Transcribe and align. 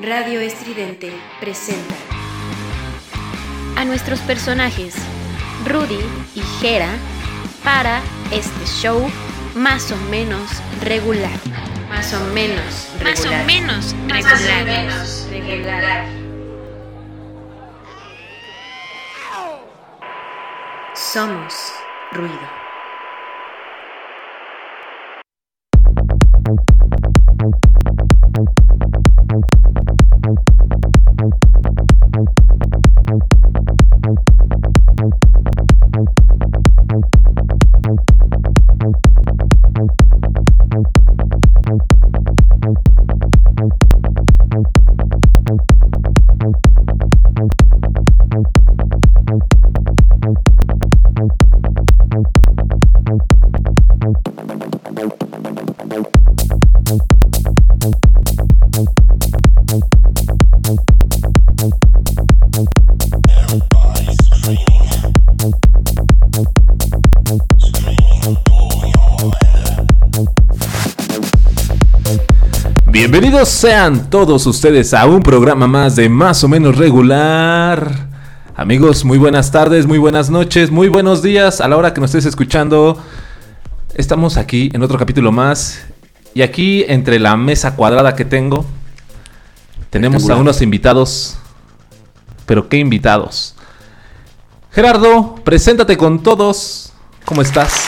Radio 0.00 0.40
Estridente 0.40 1.12
presenta 1.38 1.94
a 3.76 3.84
nuestros 3.84 4.18
personajes 4.20 4.96
Rudy 5.66 6.00
y 6.34 6.40
Jera 6.60 6.90
para 7.62 8.00
este 8.32 8.64
show 8.64 9.08
más 9.54 9.92
o 9.92 9.96
menos 10.10 10.50
regular. 10.82 11.30
Más 11.88 12.12
o 12.14 12.20
menos 12.32 12.90
regular. 12.98 13.04
Más 13.04 13.26
o 13.26 13.46
menos 13.46 13.94
regular. 14.08 14.22
Más 14.24 14.42
o 14.42 14.64
menos 14.64 15.26
regular. 15.30 16.06
Somos 20.94 21.72
ruido. 22.12 22.61
Bienvenidos 73.32 73.60
sean 73.60 74.10
todos 74.10 74.46
ustedes 74.46 74.92
a 74.92 75.06
un 75.06 75.22
programa 75.22 75.66
más 75.66 75.96
de 75.96 76.10
más 76.10 76.44
o 76.44 76.48
menos 76.48 76.76
regular. 76.76 78.10
Amigos, 78.54 79.06
muy 79.06 79.16
buenas 79.16 79.50
tardes, 79.50 79.86
muy 79.86 79.96
buenas 79.96 80.28
noches, 80.28 80.70
muy 80.70 80.88
buenos 80.88 81.22
días 81.22 81.62
a 81.62 81.66
la 81.66 81.78
hora 81.78 81.94
que 81.94 82.02
nos 82.02 82.10
estés 82.10 82.26
escuchando. 82.26 83.02
Estamos 83.94 84.36
aquí 84.36 84.68
en 84.74 84.82
otro 84.82 84.98
capítulo 84.98 85.32
más. 85.32 85.82
Y 86.34 86.42
aquí, 86.42 86.84
entre 86.86 87.18
la 87.18 87.34
mesa 87.38 87.74
cuadrada 87.74 88.14
que 88.14 88.26
tengo, 88.26 88.66
tenemos 89.88 90.28
a 90.28 90.36
unos 90.36 90.60
invitados. 90.60 91.38
Pero 92.44 92.68
qué 92.68 92.76
invitados. 92.76 93.54
Gerardo, 94.72 95.36
preséntate 95.36 95.96
con 95.96 96.22
todos. 96.22 96.92
¿Cómo 97.24 97.40
estás? 97.40 97.86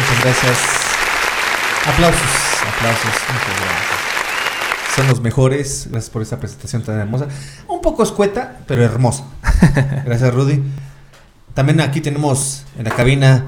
Muchas 0.00 0.24
gracias. 0.24 0.58
Aplausos, 1.86 2.20
aplausos, 2.76 3.04
muchas 3.04 3.60
gracias. 3.60 3.97
Son 4.98 5.06
los 5.06 5.20
mejores. 5.20 5.86
Gracias 5.92 6.10
por 6.10 6.22
esta 6.22 6.40
presentación 6.40 6.82
tan 6.82 6.98
hermosa. 6.98 7.28
Un 7.68 7.80
poco 7.80 8.02
escueta, 8.02 8.58
pero 8.66 8.82
hermosa. 8.82 9.22
Gracias, 10.04 10.34
Rudy. 10.34 10.60
También 11.54 11.80
aquí 11.80 12.00
tenemos 12.00 12.64
en 12.76 12.84
la 12.84 12.90
cabina 12.90 13.44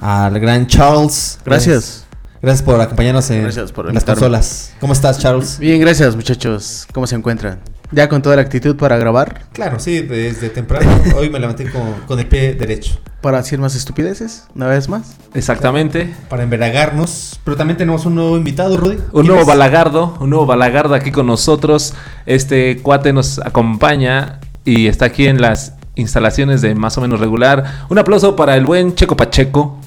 al 0.00 0.38
gran 0.38 0.68
Charles. 0.68 1.40
Gracias. 1.44 2.04
Gracias 2.40 2.62
por 2.62 2.80
acompañarnos 2.80 3.28
en, 3.32 3.42
Gracias 3.42 3.72
por 3.72 3.88
en 3.88 3.96
las 3.96 4.04
consolas. 4.04 4.74
¿Cómo 4.78 4.92
estás, 4.92 5.18
Charles? 5.18 5.58
Bien, 5.58 5.80
gracias 5.80 6.14
muchachos. 6.14 6.86
¿Cómo 6.92 7.08
se 7.08 7.16
encuentran? 7.16 7.58
¿Ya 7.92 8.08
con 8.08 8.22
toda 8.22 8.36
la 8.36 8.42
actitud 8.42 8.74
para 8.76 8.96
grabar? 8.96 9.42
Claro, 9.52 9.78
sí, 9.78 10.00
desde 10.00 10.48
temprano. 10.48 10.90
Hoy 11.16 11.28
me 11.28 11.38
levanté 11.38 11.70
con, 11.70 11.82
con 12.06 12.18
el 12.18 12.26
pie 12.26 12.54
derecho. 12.54 12.98
¿Para 13.20 13.38
hacer 13.38 13.58
más 13.58 13.74
estupideces? 13.74 14.46
¿Una 14.54 14.66
vez 14.66 14.88
más? 14.88 15.16
Exactamente. 15.34 16.12
Para 16.30 16.42
embriagarnos. 16.42 17.38
Pero 17.44 17.56
también 17.56 17.76
tenemos 17.76 18.06
un 18.06 18.14
nuevo 18.14 18.36
invitado, 18.36 18.76
Rudy. 18.78 18.96
Un 18.96 19.10
¿Quién 19.12 19.26
nuevo 19.26 19.42
es? 19.42 19.46
balagardo, 19.46 20.16
un 20.20 20.30
nuevo 20.30 20.46
balagardo 20.46 20.94
aquí 20.94 21.12
con 21.12 21.26
nosotros. 21.26 21.92
Este 22.24 22.78
cuate 22.78 23.12
nos 23.12 23.38
acompaña 23.38 24.40
y 24.64 24.86
está 24.86 25.04
aquí 25.04 25.26
en 25.26 25.40
las 25.42 25.74
instalaciones 25.94 26.62
de 26.62 26.74
más 26.74 26.96
o 26.96 27.02
menos 27.02 27.20
regular. 27.20 27.84
Un 27.90 27.98
aplauso 27.98 28.34
para 28.34 28.56
el 28.56 28.64
buen 28.64 28.94
Checo 28.94 29.16
Pacheco. 29.16 29.78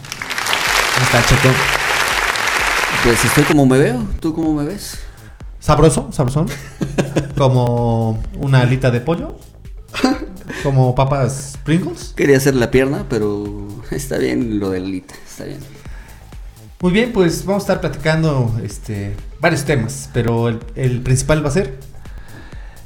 ¿Cómo 0.94 1.06
está, 1.06 1.24
Checo? 1.28 1.50
Pues 3.04 3.26
estoy 3.26 3.44
como 3.44 3.66
me 3.66 3.78
veo, 3.80 4.04
¿tú 4.20 4.34
cómo 4.34 4.54
me 4.54 4.64
ves? 4.66 5.00
Sabroso, 5.66 6.10
sabrosón. 6.12 6.46
Como 7.36 8.22
una 8.38 8.62
alita 8.62 8.92
de 8.92 9.02
pollo. 9.02 9.36
Como 10.62 10.94
papas 10.94 11.58
Pringles. 11.64 12.14
Quería 12.16 12.38
hacer 12.38 12.54
la 12.54 12.70
pierna, 12.70 13.06
pero 13.10 13.68
está 13.90 14.20
bien 14.20 14.60
lo 14.60 14.70
de 14.70 14.80
Lita, 14.80 15.16
está 15.28 15.46
bien. 15.46 15.58
Muy 16.82 16.92
bien, 16.92 17.12
pues 17.12 17.44
vamos 17.48 17.64
a 17.64 17.74
estar 17.74 17.82
platicando 17.82 18.54
este 18.64 19.16
varios 19.40 19.64
temas, 19.66 20.08
pero 20.14 20.50
el, 20.50 20.60
el 20.76 21.02
principal 21.02 21.44
va 21.44 21.50
a 21.50 21.54
ser 21.54 21.80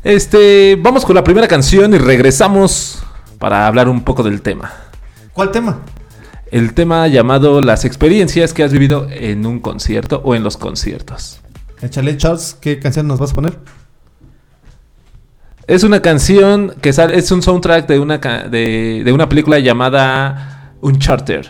Este, 0.01 0.78
vamos 0.81 1.03
con 1.03 1.16
la 1.16 1.23
primera 1.25 1.50
canción 1.50 1.94
y 1.94 1.97
regresamos 1.97 3.03
para 3.39 3.68
hablar 3.68 3.89
un 3.89 4.06
poco 4.06 4.23
del 4.23 4.41
tema. 4.41 4.72
¿cuál 5.34 5.51
tema? 5.51 5.81
El 6.50 6.73
tema 6.73 7.09
llamado 7.09 7.59
las 7.59 7.84
experiencias 7.84 8.53
que 8.53 8.63
has 8.63 8.72
vivido 8.72 9.07
en 9.09 9.45
un 9.45 9.59
concierto 9.59 10.22
o 10.23 10.34
en 10.34 10.44
los 10.44 10.56
conciertos. 10.56 11.41
Échale, 11.81 12.17
Charles, 12.17 12.57
¿qué 12.59 12.79
canción 12.79 13.07
nos 13.07 13.19
vas 13.19 13.31
a 13.31 13.34
poner? 13.34 13.57
Es 15.67 15.84
una 15.84 16.01
canción 16.01 16.75
que 16.81 16.91
sale, 16.94 17.17
es 17.17 17.31
un 17.31 17.41
soundtrack 17.41 17.88
de 17.88 18.00
una, 18.00 18.17
de 18.17 19.12
una 19.13 19.29
película 19.29 19.59
llamada 19.59 20.73
Uncharted. 20.81 21.45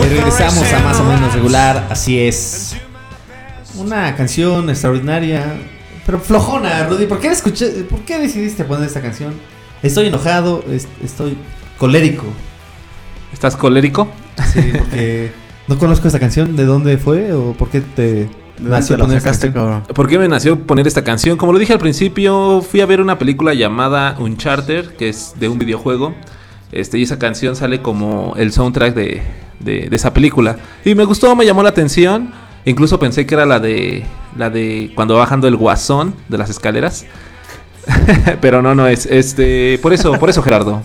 Y 0.00 0.08
regresamos 0.08 0.72
a 0.72 0.78
más 0.80 1.00
o 1.00 1.04
menos 1.04 1.32
regular, 1.34 1.86
así 1.90 2.20
es. 2.20 2.76
Una 3.76 4.14
canción 4.16 4.70
extraordinaria, 4.70 5.56
pero 6.06 6.20
flojona, 6.20 6.86
Rudy. 6.86 7.06
¿Por 7.06 7.18
qué, 7.20 7.28
escuché, 7.28 7.66
¿Por 7.84 8.00
qué 8.00 8.18
decidiste 8.18 8.64
poner 8.64 8.86
esta 8.86 9.00
canción? 9.00 9.34
Estoy 9.82 10.06
enojado, 10.08 10.64
es- 10.70 10.88
estoy 11.02 11.36
colérico. 11.78 12.24
¿Estás 13.32 13.56
colérico? 13.56 14.08
Sí, 14.52 14.60
porque 14.78 15.32
no 15.66 15.78
conozco 15.78 16.06
esta 16.06 16.20
canción. 16.20 16.54
¿De 16.56 16.64
dónde 16.64 16.98
fue 16.98 17.32
o 17.32 17.52
por 17.52 17.68
qué 17.68 17.80
te 17.80 18.02
¿De 18.02 18.28
dónde 18.58 18.70
nació 18.70 18.96
poner 18.98 19.16
esta 19.18 19.30
canción? 19.30 19.52
¿Por 19.94 20.08
qué 20.08 20.18
me 20.18 20.28
nació 20.28 20.58
poner 20.60 20.86
esta 20.86 21.02
canción? 21.02 21.36
Como 21.36 21.52
lo 21.52 21.58
dije 21.58 21.72
al 21.72 21.80
principio, 21.80 22.62
fui 22.62 22.80
a 22.80 22.86
ver 22.86 23.00
una 23.00 23.18
película 23.18 23.52
llamada 23.54 24.16
Uncharted, 24.20 24.90
que 24.94 25.08
es 25.08 25.34
de 25.40 25.48
un 25.48 25.58
videojuego. 25.58 26.14
Este, 26.74 26.98
y 26.98 27.02
esa 27.04 27.18
canción 27.18 27.56
sale 27.56 27.80
como 27.80 28.34
el 28.36 28.52
soundtrack 28.52 28.94
de, 28.94 29.22
de- 29.60 29.88
de 29.88 29.96
esa 29.96 30.12
película. 30.12 30.56
Y 30.84 30.94
me 30.94 31.04
gustó, 31.04 31.34
me 31.36 31.46
llamó 31.46 31.62
la 31.62 31.68
atención. 31.70 32.32
Incluso 32.66 32.98
pensé 32.98 33.26
que 33.26 33.34
era 33.34 33.46
la 33.46 33.60
de 33.60 34.04
la 34.36 34.50
de 34.50 34.90
cuando 34.94 35.14
va 35.14 35.20
bajando 35.20 35.46
el 35.48 35.56
guasón 35.56 36.14
de 36.28 36.38
las 36.38 36.50
escaleras. 36.50 37.04
Pero 38.40 38.62
no, 38.62 38.74
no 38.74 38.86
es. 38.88 39.06
Este, 39.06 39.78
por 39.82 39.92
eso, 39.92 40.12
por 40.14 40.30
eso 40.30 40.42
Gerardo. 40.42 40.82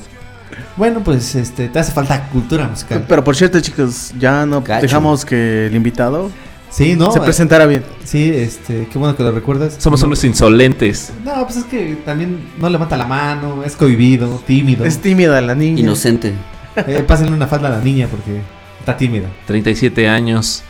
Bueno, 0.75 1.01
pues 1.03 1.35
este, 1.35 1.67
te 1.69 1.79
hace 1.79 1.91
falta 1.91 2.29
cultura 2.29 2.67
musical. 2.67 3.05
Pero 3.07 3.23
por 3.23 3.35
cierto, 3.35 3.59
chicos, 3.59 4.13
ya 4.19 4.45
no 4.45 4.61
dejamos 4.61 5.25
que 5.25 5.67
el 5.67 5.75
invitado 5.75 6.29
Sí, 6.69 6.95
¿no? 6.95 7.11
se 7.11 7.19
presentara 7.19 7.65
bien. 7.65 7.83
Sí, 8.03 8.31
este, 8.33 8.87
qué 8.91 8.97
bueno 8.99 9.15
que 9.15 9.23
lo 9.23 9.31
recuerdas. 9.31 9.75
Somos 9.79 10.01
No- 10.01 10.07
unos 10.07 10.23
insolentes. 10.23 11.11
No, 11.25 11.43
pues 11.45 11.57
es 11.57 11.63
que 11.65 11.97
también 12.05 12.39
no 12.59 12.69
levanta 12.69 12.95
la 12.95 13.05
mano, 13.05 13.63
es 13.63 13.75
cohibido, 13.75 14.41
tímido. 14.45 14.85
Es 14.85 14.99
tímida 14.99 15.41
la 15.41 15.55
niña. 15.55 15.79
Inocente. 15.81 16.33
Eh, 16.87 17.03
pásenle 17.05 17.33
una 17.33 17.47
falda 17.47 17.67
a 17.67 17.71
la 17.71 17.79
niña 17.81 18.07
porque 18.09 18.39
está 18.79 18.95
tímida. 18.95 19.27
37 19.47 20.07
años. 20.07 20.63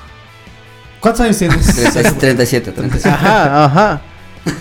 ¿Cuántos 0.99 1.21
años 1.21 1.37
tienes? 1.37 1.65
37, 1.75 2.11
37. 2.19 2.71
37. 2.71 3.09
Ajá, 3.15 3.65
ajá. 3.65 4.01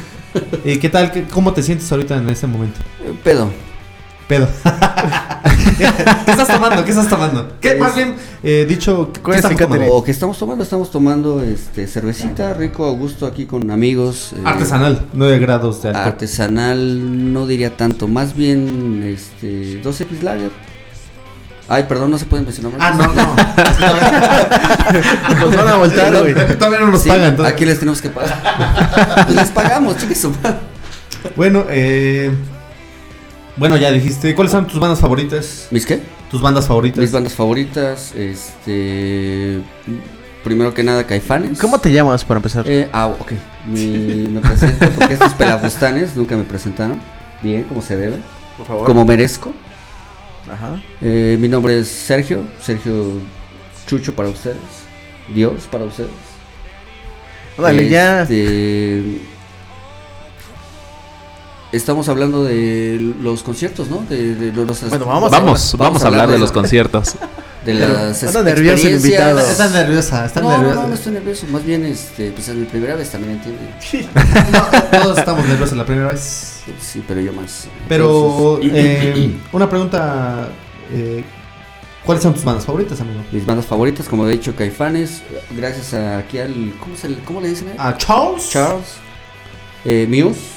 ¿Y 0.64 0.76
qué 0.78 0.88
tal? 0.90 1.10
¿Qué- 1.10 1.24
¿Cómo 1.24 1.52
te 1.54 1.62
sientes 1.62 1.90
ahorita 1.90 2.16
en 2.18 2.28
este 2.28 2.46
momento? 2.46 2.78
Pedo. 3.24 3.50
Pedo. 4.28 4.46
¿Qué 5.78 5.84
estás 6.32 6.48
tomando? 6.48 6.84
¿Qué 6.84 6.90
estás 6.90 7.08
tomando? 7.08 7.52
¿Qué, 7.60 7.76
más 7.76 7.94
bien, 7.96 8.14
eh, 8.42 8.66
dicho, 8.68 9.10
¿qué 9.12 9.20
¿Cuál 9.20 9.38
es 9.38 9.44
estamos 9.44 9.58
tomando? 9.60 9.94
O 9.94 10.04
que 10.04 10.10
estamos 10.10 10.38
tomando, 10.38 10.64
estamos 10.64 10.90
tomando 10.90 11.42
este 11.42 11.86
cervecita 11.86 12.52
rico 12.52 12.86
a 12.86 12.90
gusto 12.92 13.26
aquí 13.26 13.46
con 13.46 13.70
amigos. 13.70 14.32
eh, 14.36 14.42
Artesanal, 14.44 15.06
9 15.14 15.38
grados 15.38 15.82
de 15.82 15.88
alcohol. 15.88 16.06
Artesanal, 16.08 17.32
no 17.32 17.46
diría 17.46 17.76
tanto, 17.76 18.06
más 18.06 18.34
bien 18.36 19.02
este 19.06 19.82
2X 19.82 20.20
Lager. 20.22 20.50
Ay, 21.70 21.84
perdón, 21.88 22.10
no 22.10 22.18
se 22.18 22.24
pueden 22.24 22.44
mencionar 22.46 22.72
Ah, 22.80 22.92
no, 22.92 23.06
no. 23.06 23.36
Nos 25.46 25.56
van 25.56 25.68
a 25.68 25.76
voltar, 25.76 26.18
güey. 26.18 26.34
Todavía 26.56 26.80
no 26.80 26.86
nos 26.88 27.02
Sí, 27.02 27.08
pagan. 27.10 27.36
todavía. 27.36 27.54
aquí 27.54 27.64
les 27.66 27.78
tenemos 27.78 28.00
que 28.00 28.08
pagar. 28.08 29.26
Les 29.34 29.50
pagamos, 29.50 29.96
chicos. 29.98 30.28
Bueno, 31.36 31.64
eh, 31.68 32.30
bueno, 33.58 33.76
ya 33.76 33.90
dijiste. 33.90 34.34
¿Cuáles 34.34 34.52
son 34.52 34.66
tus 34.66 34.78
bandas 34.80 35.00
favoritas? 35.00 35.68
¿Mis 35.70 35.84
qué? 35.86 36.00
Tus 36.30 36.40
bandas 36.40 36.66
favoritas. 36.66 36.98
Mis 37.00 37.12
bandas 37.12 37.32
favoritas, 37.34 38.14
este 38.14 39.60
primero 40.44 40.72
que 40.72 40.82
nada 40.82 41.04
Caifanes. 41.06 41.58
¿Cómo 41.58 41.78
te 41.78 41.92
llamas 41.92 42.24
para 42.24 42.38
empezar? 42.38 42.64
Eh, 42.68 42.88
ah, 42.92 43.08
ok. 43.08 43.32
Mi- 43.66 44.28
me 44.30 44.40
presento 44.40 44.88
porque 44.90 45.14
estos 45.14 45.34
pelafustanes 45.34 46.16
nunca 46.16 46.36
me 46.36 46.44
presentaron 46.44 47.00
bien, 47.42 47.64
como 47.64 47.82
se 47.82 47.96
debe, 47.96 48.16
Por 48.56 48.66
favor. 48.66 48.86
como 48.86 49.04
merezco. 49.04 49.52
Ajá. 50.50 50.80
Eh, 51.02 51.36
mi 51.40 51.48
nombre 51.48 51.78
es 51.78 51.88
Sergio, 51.88 52.44
Sergio 52.62 53.20
Chucho 53.86 54.14
para 54.14 54.28
ustedes, 54.28 54.56
Dios 55.34 55.66
para 55.70 55.84
ustedes. 55.84 56.10
Órale, 57.58 57.88
ya. 57.88 58.24
Estamos 61.70 62.08
hablando 62.08 62.44
de 62.44 62.98
los 63.20 63.42
conciertos, 63.42 63.88
¿no? 63.90 64.02
De, 64.08 64.34
de 64.34 64.52
los, 64.52 64.88
Bueno, 64.88 65.04
vamos 65.04 65.30
Vamos, 65.30 65.74
vamos, 65.76 66.02
a 66.02 66.06
hablar 66.06 66.30
de 66.30 66.38
los 66.38 66.50
conciertos. 66.50 67.14
de 67.66 67.74
las 67.74 68.22
Anda 68.24 68.42
nervioso 68.42 68.86
el 68.86 68.94
invitado. 68.94 69.38
Está 69.40 69.68
nerviosa, 69.68 70.24
está 70.24 70.40
No, 70.40 70.50
nerviosa. 70.56 70.80
no, 70.82 70.88
no, 70.88 70.94
estoy 70.94 71.12
nervioso. 71.12 71.46
Más 71.50 71.62
bien, 71.66 71.84
este, 71.84 72.30
pues 72.30 72.48
es 72.48 72.54
mi 72.54 72.64
primera 72.64 72.94
vez 72.94 73.10
también 73.10 73.34
entiende. 73.34 74.08
No, 74.50 74.98
todos 75.02 75.18
estamos 75.18 75.46
nerviosos 75.46 75.76
la 75.76 75.84
primera 75.84 76.08
vez. 76.10 76.60
Sí, 76.80 77.04
pero 77.06 77.20
yo 77.20 77.34
más. 77.34 77.68
Pero, 77.86 78.58
eh, 78.62 79.36
una 79.52 79.68
pregunta. 79.68 80.48
eh, 80.90 81.22
¿Cuáles 82.06 82.22
son 82.22 82.32
tus 82.32 82.44
bandas 82.44 82.64
favoritas, 82.64 82.98
amigo? 83.02 83.20
mis 83.30 83.44
bandas 83.44 83.66
favoritas, 83.66 84.08
como 84.08 84.26
he 84.26 84.30
dicho, 84.32 84.56
Caifanes. 84.56 85.20
Gracias 85.54 85.92
a 85.92 86.16
aquí 86.16 86.38
al. 86.38 86.72
¿Cómo, 86.80 86.96
se, 86.96 87.10
le- 87.10 87.18
cómo 87.18 87.42
le 87.42 87.48
dicen? 87.50 87.74
A 87.76 87.94
Charles. 87.98 88.48
Charles. 88.48 88.86
Eh, 89.84 90.06
Muse. 90.08 90.56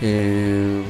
Eh, 0.00 0.82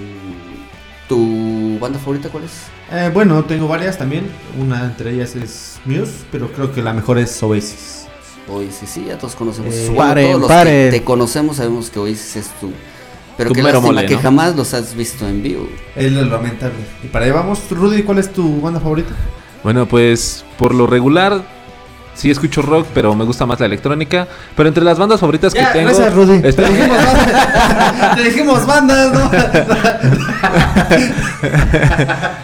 ¿Tu 1.09 1.79
banda 1.79 1.99
favorita 1.99 2.29
cuál 2.31 2.45
es? 2.45 2.53
Eh, 2.91 3.11
bueno, 3.13 3.45
tengo 3.45 3.69
varias 3.69 3.99
también. 3.99 4.27
Una 4.59 4.85
entre 4.85 5.13
ellas 5.13 5.37
es 5.37 5.79
Muse, 5.85 6.13
pero 6.33 6.51
creo 6.53 6.73
que 6.73 6.83
la 6.83 6.93
mejor 6.95 7.19
es 7.19 7.43
Oasis. 7.43 8.07
Oasis, 8.49 8.89
sí, 8.89 9.05
ya 9.07 9.19
todos 9.19 9.35
conocemos. 9.35 9.75
Eh, 9.75 9.87
Bueno, 9.89 9.99
paren, 9.99 10.27
todos 10.29 10.41
los 10.41 10.49
paren. 10.49 10.91
que 10.91 10.99
te 10.99 11.05
conocemos 11.05 11.57
sabemos 11.57 11.91
que 11.91 11.99
Oasis 11.99 12.37
es 12.37 12.49
tu. 12.61 12.73
Pero 13.37 13.51
Tu 13.51 13.55
qué 13.57 13.63
lástima 13.63 13.87
mole, 13.87 14.07
que 14.07 14.15
¿no? 14.15 14.21
jamás 14.23 14.55
los 14.57 14.73
has 14.75 14.95
visto 14.95 15.29
en 15.29 15.43
vivo. 15.43 15.69
Es 15.97 16.11
lo 16.13 16.25
lamentable. 16.25 16.77
Y 17.03 17.09
para 17.09 17.25
allá 17.27 17.35
vamos. 17.35 17.61
Rudy, 17.71 18.03
¿cuál 18.05 18.19
es 18.19 18.33
tu 18.33 18.61
banda 18.61 18.81
favorita? 18.81 19.13
Bueno, 19.63 19.87
pues 19.87 20.45
por 20.57 20.75
lo 20.75 20.87
regular 20.87 21.43
sí 22.15 22.31
escucho 22.31 22.63
rock, 22.63 22.87
pero 22.95 23.15
me 23.15 23.25
gusta 23.25 23.47
más 23.47 23.61
la 23.61 23.67
electrónica. 23.67 24.27
Pero 24.57 24.69
entre 24.69 24.85
las 24.85 24.99
bandas 24.99 25.21
favoritas 25.21 25.53
que 25.55 25.63
tengo. 25.73 25.89
gracias, 25.89 26.15
Rudy. 26.15 26.41
Te 26.41 26.49
Espera. 26.49 26.69
dijimos, 26.69 26.97
bandas, 26.97 28.15
te 28.17 28.23
dijimos 28.23 28.67
bandas, 28.67 29.13
¿no? 29.13 29.31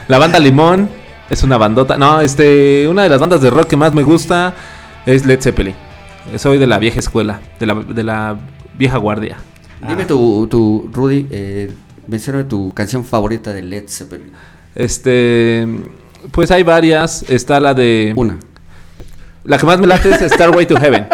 La 0.09 0.19
banda 0.19 0.39
Limón 0.39 0.89
es 1.29 1.43
una 1.43 1.57
bandota. 1.57 1.97
No, 1.97 2.21
este, 2.21 2.87
una 2.89 3.03
de 3.05 3.09
las 3.09 3.21
bandas 3.21 3.41
de 3.41 3.51
rock 3.51 3.69
que 3.69 3.77
más 3.77 3.95
me 3.95 4.03
gusta 4.03 4.55
es 5.07 5.25
Led 5.25 5.41
Zeppelin. 5.41 5.75
Soy 6.37 6.59
de 6.59 6.67
la 6.67 6.79
vieja 6.79 7.01
escuela, 7.01 7.41
de 7.59 7.67
la, 7.67 7.75
de 7.75 8.05
la 8.05 8.37
vieja 8.77 8.99
guardia. 8.99 9.39
Dime 9.87 10.05
tu, 10.05 10.47
tu 10.49 10.91
Rudy, 10.93 11.27
eh, 11.31 11.73
menciona 12.07 12.47
tu 12.47 12.73
canción 12.75 13.05
favorita 13.05 13.53
de 13.53 13.63
Led 13.63 13.85
Zeppelin. 13.89 14.31
Este, 14.75 15.67
pues 16.31 16.51
hay 16.51 16.63
varias. 16.63 17.25
Está 17.29 17.61
la 17.61 17.73
de. 17.75 18.13
Una. 18.17 18.39
La 19.45 19.59
que 19.59 19.67
más 19.67 19.79
me 19.79 19.87
late 19.87 20.11
es 20.11 20.33
Starway 20.33 20.67
to 20.67 20.77
Heaven. 20.77 21.07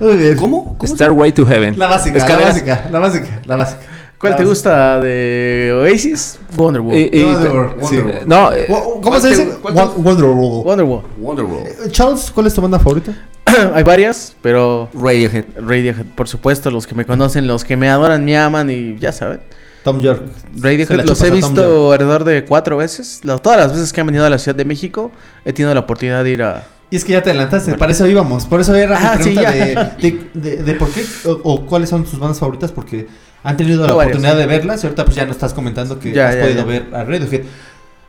Muy 0.00 0.16
bien. 0.16 0.36
¿Cómo? 0.36 0.76
¿Cómo 0.76 0.94
Starway 0.94 1.32
to 1.32 1.46
Heaven. 1.46 1.78
La 1.78 1.86
básica, 1.86 2.18
la 2.28 2.36
básica, 2.38 2.88
la 2.90 2.98
básica, 2.98 3.40
la 3.46 3.56
básica. 3.56 3.80
¿Cuál 4.18 4.30
La 4.32 4.36
te 4.38 4.44
básica. 4.44 4.48
gusta 4.48 5.00
de 5.00 5.72
Oasis? 5.82 6.38
Wonderwall. 6.56 6.94
Y- 6.96 7.10
y- 7.12 7.24
Wonderwall, 7.24 7.70
sí, 7.88 7.96
Wonderwall. 7.98 8.28
no, 8.28 8.52
eh, 8.52 8.66
¿Cómo 8.68 9.00
¿Cuál 9.02 9.20
se 9.20 9.28
dice? 9.28 9.48
Wonderwall. 9.62 10.64
Wonderwall. 10.64 11.02
Wonderwall. 11.18 11.66
Eh, 11.66 11.90
Charles, 11.90 12.30
¿cuál 12.32 12.46
es 12.46 12.54
tu 12.54 12.60
banda 12.62 12.78
favorita? 12.78 13.12
Hay 13.74 13.82
varias, 13.84 14.34
pero 14.40 14.88
Radiohead. 14.94 15.44
Radiohead, 15.56 16.06
por 16.16 16.26
supuesto, 16.28 16.70
los 16.70 16.86
que 16.86 16.94
me 16.94 17.04
conocen, 17.04 17.46
los 17.46 17.64
que 17.64 17.76
me 17.76 17.88
adoran, 17.90 18.24
me 18.24 18.36
aman 18.38 18.70
y 18.70 18.98
ya 18.98 19.12
saben. 19.12 19.40
Tom 19.84 20.00
York. 20.00 20.22
Radiohead 20.58 21.04
los 21.04 21.20
he 21.22 21.30
visto 21.30 21.92
alrededor 21.92 22.24
de 22.24 22.44
cuatro 22.46 22.78
veces. 22.78 23.20
Todas 23.42 23.58
las 23.58 23.72
veces 23.72 23.92
que 23.92 24.00
han 24.00 24.06
venido 24.06 24.24
a 24.24 24.30
la 24.30 24.38
Ciudad 24.38 24.56
de 24.56 24.64
México, 24.64 25.12
he 25.44 25.52
tenido 25.52 25.74
la 25.74 25.80
oportunidad 25.80 26.24
de 26.24 26.30
ir 26.30 26.42
a... 26.42 26.66
Y 26.90 26.96
es 26.96 27.04
que 27.04 27.12
ya 27.12 27.22
te 27.22 27.30
adelantaste, 27.30 27.74
para 27.74 27.92
eso 27.92 28.06
íbamos. 28.06 28.46
Por 28.46 28.60
eso 28.60 28.74
era 28.74 28.98
mi 28.98 29.04
Ah, 29.06 29.16
sí, 29.16 29.22
pregunta 29.30 29.50
de, 29.50 29.74
ya. 29.74 29.96
de, 30.00 30.20
de- 30.34 30.56
de 30.62 30.74
por 30.74 30.90
qué 30.90 31.04
o, 31.24 31.30
o 31.42 31.66
cuáles 31.66 31.88
son 31.90 32.04
tus 32.04 32.18
bandas 32.18 32.38
favoritas, 32.38 32.70
porque 32.72 33.06
han 33.42 33.56
tenido 33.56 33.80
la 33.82 33.88
Tengo 33.88 34.00
oportunidad 34.00 34.36
de 34.36 34.46
verlas 34.46 34.82
y 34.84 34.86
ahorita 34.86 35.04
pues 35.04 35.16
ya 35.16 35.24
no 35.26 35.32
estás 35.32 35.52
comentando 35.54 35.98
que 35.98 36.12
Ya, 36.12 36.28
has 36.28 36.36
ya, 36.36 36.42
podido 36.42 36.58
ya. 36.60 36.64
ver 36.64 36.86
a 36.94 37.04
Radiohead. 37.04 37.42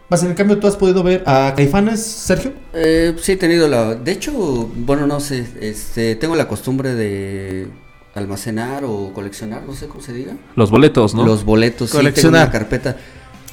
Más 0.08 0.22
en 0.22 0.36
cambio, 0.36 0.60
¿tú 0.60 0.68
has 0.68 0.76
podido 0.76 1.02
ver 1.02 1.24
a 1.26 1.54
Caifanes, 1.58 2.00
Sergio? 2.06 2.54
Eh, 2.74 3.16
sí, 3.20 3.32
he 3.32 3.38
tenido 3.38 3.68
la. 3.68 3.96
De 3.96 4.12
hecho, 4.12 4.32
bueno, 4.76 5.08
no 5.08 5.20
sé. 5.20 5.48
Este, 5.62 6.16
tengo 6.16 6.36
la 6.36 6.48
costumbre 6.48 6.94
de 6.94 7.68
almacenar 8.14 8.84
o 8.86 9.12
coleccionar, 9.14 9.64
no 9.66 9.74
sé 9.74 9.88
cómo 9.88 10.02
se 10.02 10.14
diga. 10.14 10.34
los 10.56 10.70
boletos, 10.70 11.16
¿no? 11.16 11.26
Los 11.26 11.44
boletos. 11.44 11.90
Sí, 11.90 11.98
Coleccionar. 11.98 12.42
tengo 12.42 12.46
una 12.46 12.52
carpeta. 12.52 12.98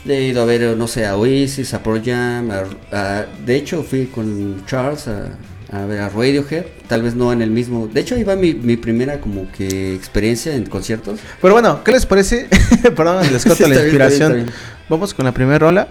He 0.07 0.23
ido 0.25 0.43
a 0.43 0.45
ver, 0.45 0.77
no 0.77 0.89
sé, 0.89 1.07
a 1.07 1.17
Oasis, 1.17 1.75
a 1.75 1.83
Pro 1.83 2.01
Jam. 2.05 2.51
a- 2.51 2.65
a- 2.97 3.27
de 3.47 3.57
hecho, 3.57 3.83
fui 3.85 4.07
con 4.07 4.65
Charles 4.67 5.07
a, 5.09 5.39
a 5.71 5.87
ver 5.87 6.01
a 6.01 6.09
Radiohead. 6.09 6.65
Tal 6.89 7.03
vez 7.03 7.15
no 7.15 7.33
en 7.33 7.41
el 7.41 7.51
mismo. 7.51 7.87
De 7.87 8.01
hecho, 8.01 8.17
ahí 8.17 8.25
va 8.25 8.35
mi, 8.37 8.53
mi 8.55 8.77
primera 8.77 9.21
como 9.21 9.51
que 9.53 9.95
experiencia 9.95 10.55
en 10.57 10.67
conciertos. 10.67 11.21
Pero 11.41 11.55
bueno, 11.55 11.85
¿qué 11.85 11.93
les 11.93 12.05
parece? 12.05 12.49
Perdón, 12.97 13.23
les 13.33 13.45
corto 13.47 13.65
Sí, 13.65 13.71
la 13.71 13.77
está 13.77 13.83
bien, 13.83 13.83
está 13.83 13.83
bien, 13.83 13.85
inspiración. 13.87 14.33
está 14.33 14.35
bien. 14.45 14.51
Vamos 14.89 15.15
con 15.15 15.25
la 15.25 15.33
primera 15.33 15.59
rola. 15.61 15.89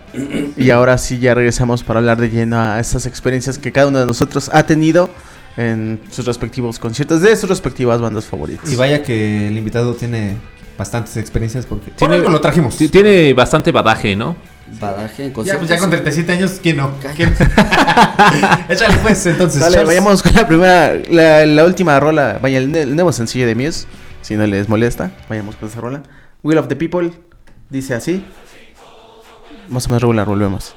Y 0.57 0.69
ahora 0.69 0.97
sí 0.97 1.17
ya 1.17 1.33
regresamos 1.33 1.83
para 1.83 1.99
hablar 1.99 2.19
de 2.19 2.29
lleno 2.29 2.59
a 2.59 2.79
estas 2.79 3.05
experiencias 3.05 3.57
que 3.57 3.71
cada 3.71 3.87
uno 3.87 3.99
de 3.99 4.05
nosotros 4.05 4.49
ha 4.53 4.65
tenido 4.65 5.09
en 5.57 5.99
sus 6.11 6.25
respectivos 6.25 6.77
conciertos 6.79 7.21
de 7.21 7.35
sus 7.35 7.49
respectivas 7.49 7.99
bandas 8.01 8.25
favoritas. 8.25 8.71
Y 8.71 8.75
vaya 8.75 9.01
que 9.01 9.47
el 9.47 9.57
invitado 9.57 9.95
tiene 9.95 10.35
bastantes 10.81 11.15
experiencias 11.17 11.67
porque 11.67 11.91
por 11.91 11.97
Tiene- 11.97 12.15
algo 12.15 12.29
lo 12.29 12.41
trajimos. 12.41 12.75
Ti- 12.75 12.89
Tiene 12.89 13.33
bastante 13.35 13.71
badaje, 13.71 14.15
¿no? 14.15 14.35
Badaje 14.79 15.25
en 15.25 15.33
Ya, 15.43 15.57
pues 15.59 15.69
ya 15.69 15.77
con 15.77 15.89
37 15.91 16.31
años, 16.31 16.59
¿quién 16.63 16.77
no? 16.77 16.91
¿Quién? 17.15 17.35
Échale 18.69 18.97
pues, 19.03 19.23
entonces. 19.27 19.59
Dale, 19.61 19.83
vayamos 19.83 20.23
con 20.23 20.33
la 20.33 20.47
primera, 20.47 20.93
la, 21.09 21.45
la 21.45 21.65
última 21.65 21.99
rola, 21.99 22.39
vaya, 22.41 22.57
el, 22.57 22.75
el 22.75 22.95
nuevo 22.95 23.11
sencillo 23.11 23.45
de 23.45 23.53
Muse, 23.53 23.85
si 24.21 24.35
no 24.35 24.47
les 24.47 24.67
molesta, 24.69 25.11
vayamos 25.29 25.55
con 25.57 25.69
esa 25.69 25.81
rola. 25.81 26.01
Will 26.41 26.57
of 26.57 26.67
the 26.67 26.75
People, 26.75 27.11
dice 27.69 27.93
así. 27.93 28.25
Más 29.69 29.85
o 29.85 29.89
menos 29.89 30.01
regular, 30.01 30.25
volvemos. 30.25 30.73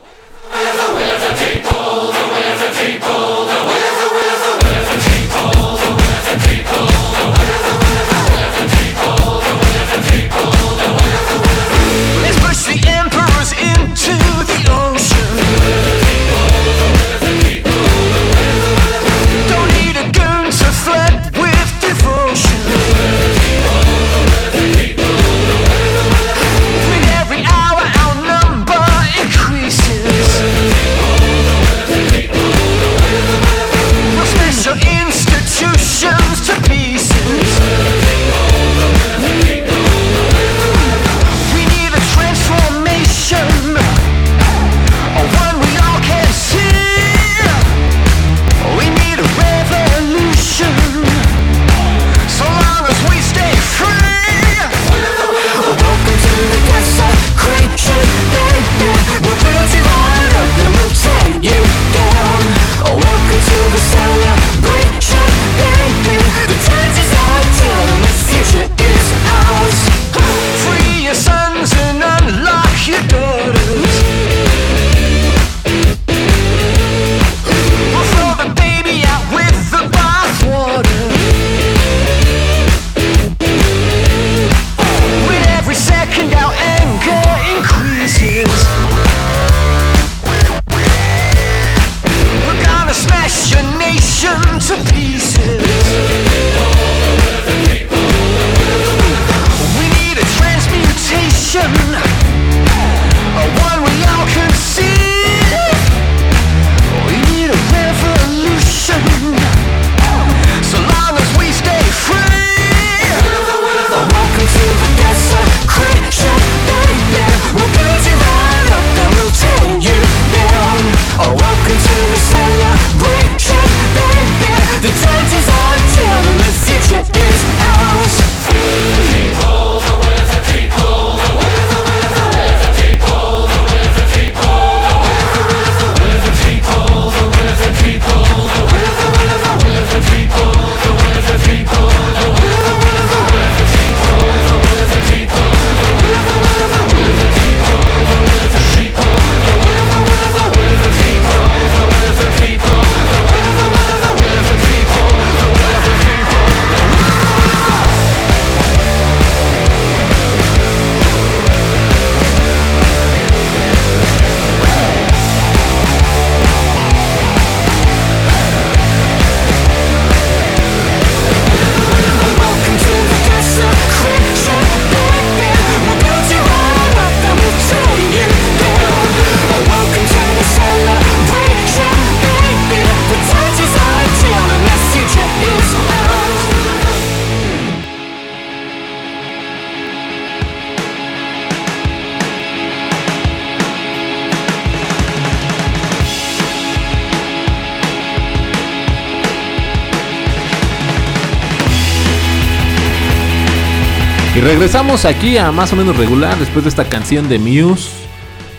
Regresamos 204.55 205.05
aquí 205.05 205.37
a 205.37 205.51
más 205.51 205.73
o 205.73 205.77
menos 205.77 205.97
regular 205.97 206.39
después 206.39 206.65
de 206.65 206.69
esta 206.69 206.85
canción 206.85 207.29
de 207.29 207.41
Muse. 207.41 207.91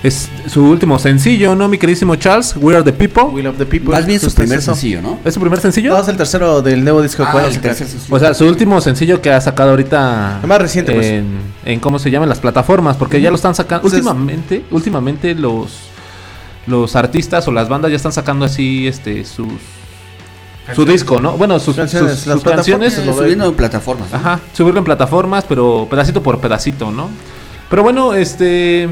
Es 0.04 0.30
su 0.48 0.64
último 0.66 1.00
sencillo, 1.00 1.56
¿no, 1.56 1.70
mi 1.70 1.78
queridísimo 1.78 2.18
Charles? 2.18 2.54
We 2.58 2.76
are 2.76 2.84
the 2.84 2.92
people. 2.92 3.24
Will 3.34 3.48
of 3.48 3.58
the 3.58 3.66
People. 3.66 3.92
Más 3.94 4.06
bien 4.06 4.20
su 4.20 4.30
primer 4.32 4.60
eso. 4.60 4.74
sencillo, 4.76 5.02
¿no? 5.02 5.20
¿Es 5.24 5.34
su 5.34 5.40
primer 5.40 5.60
sencillo? 5.62 5.94
No, 5.94 6.02
es 6.02 6.08
el 6.10 6.18
tercero 6.18 6.62
del 6.62 6.84
nuevo 6.84 7.02
disco 7.02 7.24
Ah, 7.26 7.32
a 7.32 7.46
el 7.46 7.54
sacar. 7.54 7.62
tercer 7.62 7.88
sencillo. 7.88 8.14
O 8.14 8.20
sea, 8.20 8.34
su 8.34 8.46
último 8.46 8.82
sencillo 8.82 9.22
que 9.22 9.32
ha 9.32 9.40
sacado 9.40 9.70
ahorita. 9.72 10.40
El 10.44 10.48
más 10.50 10.62
reciente, 10.62 10.92
pues. 10.94 11.08
En, 11.08 11.38
en 11.64 11.80
cómo 11.80 11.98
se 11.98 12.12
llaman 12.12 12.28
las 12.28 12.40
plataformas, 12.40 12.98
porque 12.98 13.22
ya 13.22 13.30
lo 13.30 13.38
están 13.38 13.56
sacando. 13.56 13.88
Últimamente, 13.88 14.66
últimamente 14.72 15.34
los 15.34 15.72
los 16.68 16.96
artistas 16.96 17.48
o 17.48 17.52
las 17.52 17.70
bandas 17.70 17.90
ya 17.92 17.98
están 17.98 18.12
sacando 18.12 18.44
así 18.46 18.88
este 18.88 19.24
sus 19.24 19.48
su 20.74 20.86
disco, 20.86 21.20
¿no? 21.20 21.34
Bueno, 21.38 21.60
sus, 21.60 21.76
Canciones, 21.76 22.18
sus- 22.20 22.28
las 22.28 22.42
sus 22.42 22.52
canciones. 22.52 22.98
Eh, 22.98 23.06
lo 23.06 23.14
subiendo 23.14 23.46
en 23.48 23.54
plataformas. 23.56 24.10
¿no? 24.12 24.18
Ajá, 24.18 24.40
subirlo 24.54 24.80
en 24.80 24.86
plataformas, 24.86 25.44
pero 25.48 25.88
pedacito 25.90 26.24
por 26.24 26.40
pedacito, 26.40 26.92
¿no? 26.92 27.10
Pero 27.70 27.84
bueno, 27.84 28.14
este. 28.14 28.90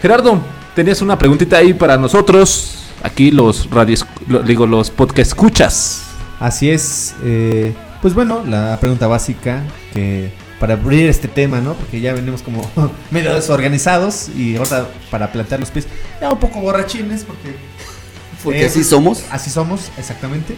Gerardo, 0.00 0.40
tenías 0.74 1.02
una 1.02 1.18
preguntita 1.18 1.58
ahí 1.58 1.74
para 1.74 1.96
nosotros. 1.98 2.76
Aquí 3.02 3.30
los 3.30 3.68
radios, 3.70 4.06
lo- 4.28 4.42
digo, 4.42 4.66
los 4.66 4.90
podcast 4.90 5.28
escuchas. 5.32 6.02
Así 6.38 6.70
es. 6.70 7.14
eh, 7.24 7.74
pues 8.00 8.14
bueno, 8.14 8.42
la 8.46 8.78
pregunta 8.80 9.06
básica 9.06 9.62
que 9.92 10.32
para 10.58 10.74
abrir 10.74 11.08
este 11.08 11.28
tema, 11.28 11.60
¿no? 11.60 11.74
Porque 11.74 12.00
ya 12.00 12.14
venimos 12.14 12.40
como 12.42 12.62
medio 13.10 13.34
desorganizados 13.34 14.28
y 14.30 14.56
ahora 14.56 14.86
para 15.10 15.32
plantear 15.32 15.60
los 15.60 15.70
pies, 15.70 15.86
ya 16.20 16.30
un 16.30 16.38
poco 16.38 16.60
borrachines 16.60 17.24
porque 17.24 17.56
Porque 18.42 18.62
Eh, 18.62 18.66
así 18.66 18.84
somos. 18.84 19.24
así 19.30 19.50
somos, 19.50 19.90
exactamente. 19.98 20.56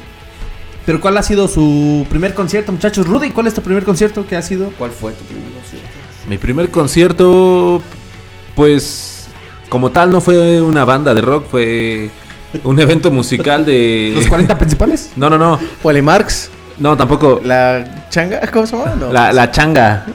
Pero 0.84 1.00
¿cuál 1.00 1.16
ha 1.16 1.22
sido 1.22 1.46
su 1.48 2.06
primer 2.10 2.34
concierto, 2.34 2.72
muchachos? 2.72 3.06
Rudy, 3.06 3.30
¿cuál 3.30 3.46
es 3.46 3.54
tu 3.54 3.62
primer 3.62 3.84
concierto 3.84 4.26
que 4.26 4.36
ha 4.36 4.42
sido? 4.42 4.70
¿Cuál 4.78 4.90
fue 4.90 5.12
tu 5.12 5.24
primer 5.24 5.50
concierto? 5.52 5.88
Mi 6.28 6.38
primer 6.38 6.70
concierto, 6.70 7.80
pues. 8.54 9.26
como 9.68 9.90
tal 9.90 10.10
no 10.10 10.20
fue 10.20 10.60
una 10.60 10.84
banda 10.84 11.14
de 11.14 11.20
rock, 11.20 11.46
fue 11.50 12.10
un 12.64 12.78
evento 12.80 13.10
musical 13.10 13.64
de... 13.64 14.12
¿Los 14.16 14.26
40 14.26 14.58
principales? 14.58 15.10
No, 15.16 15.30
no, 15.30 15.38
no. 15.38 15.58
Polymarx, 15.82 16.50
No, 16.78 16.96
tampoco. 16.96 17.40
la 17.44 18.08
changa, 18.10 18.40
¿cómo 18.52 18.66
se 18.66 18.76
llama? 18.76 18.94
No. 18.98 19.12
La, 19.12 19.32
la 19.32 19.50
changa. 19.50 20.06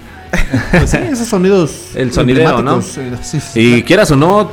Pues 0.72 0.90
sí, 0.92 0.98
esos 1.12 1.28
sonidos. 1.28 1.72
El 1.96 2.12
sonideo, 2.12 2.62
¿no? 2.62 2.80
eh, 2.80 3.18
sí, 3.24 3.40
sí. 3.40 3.60
Y 3.78 3.84
quieras 3.84 4.12
o 4.12 4.16
no, 4.18 4.52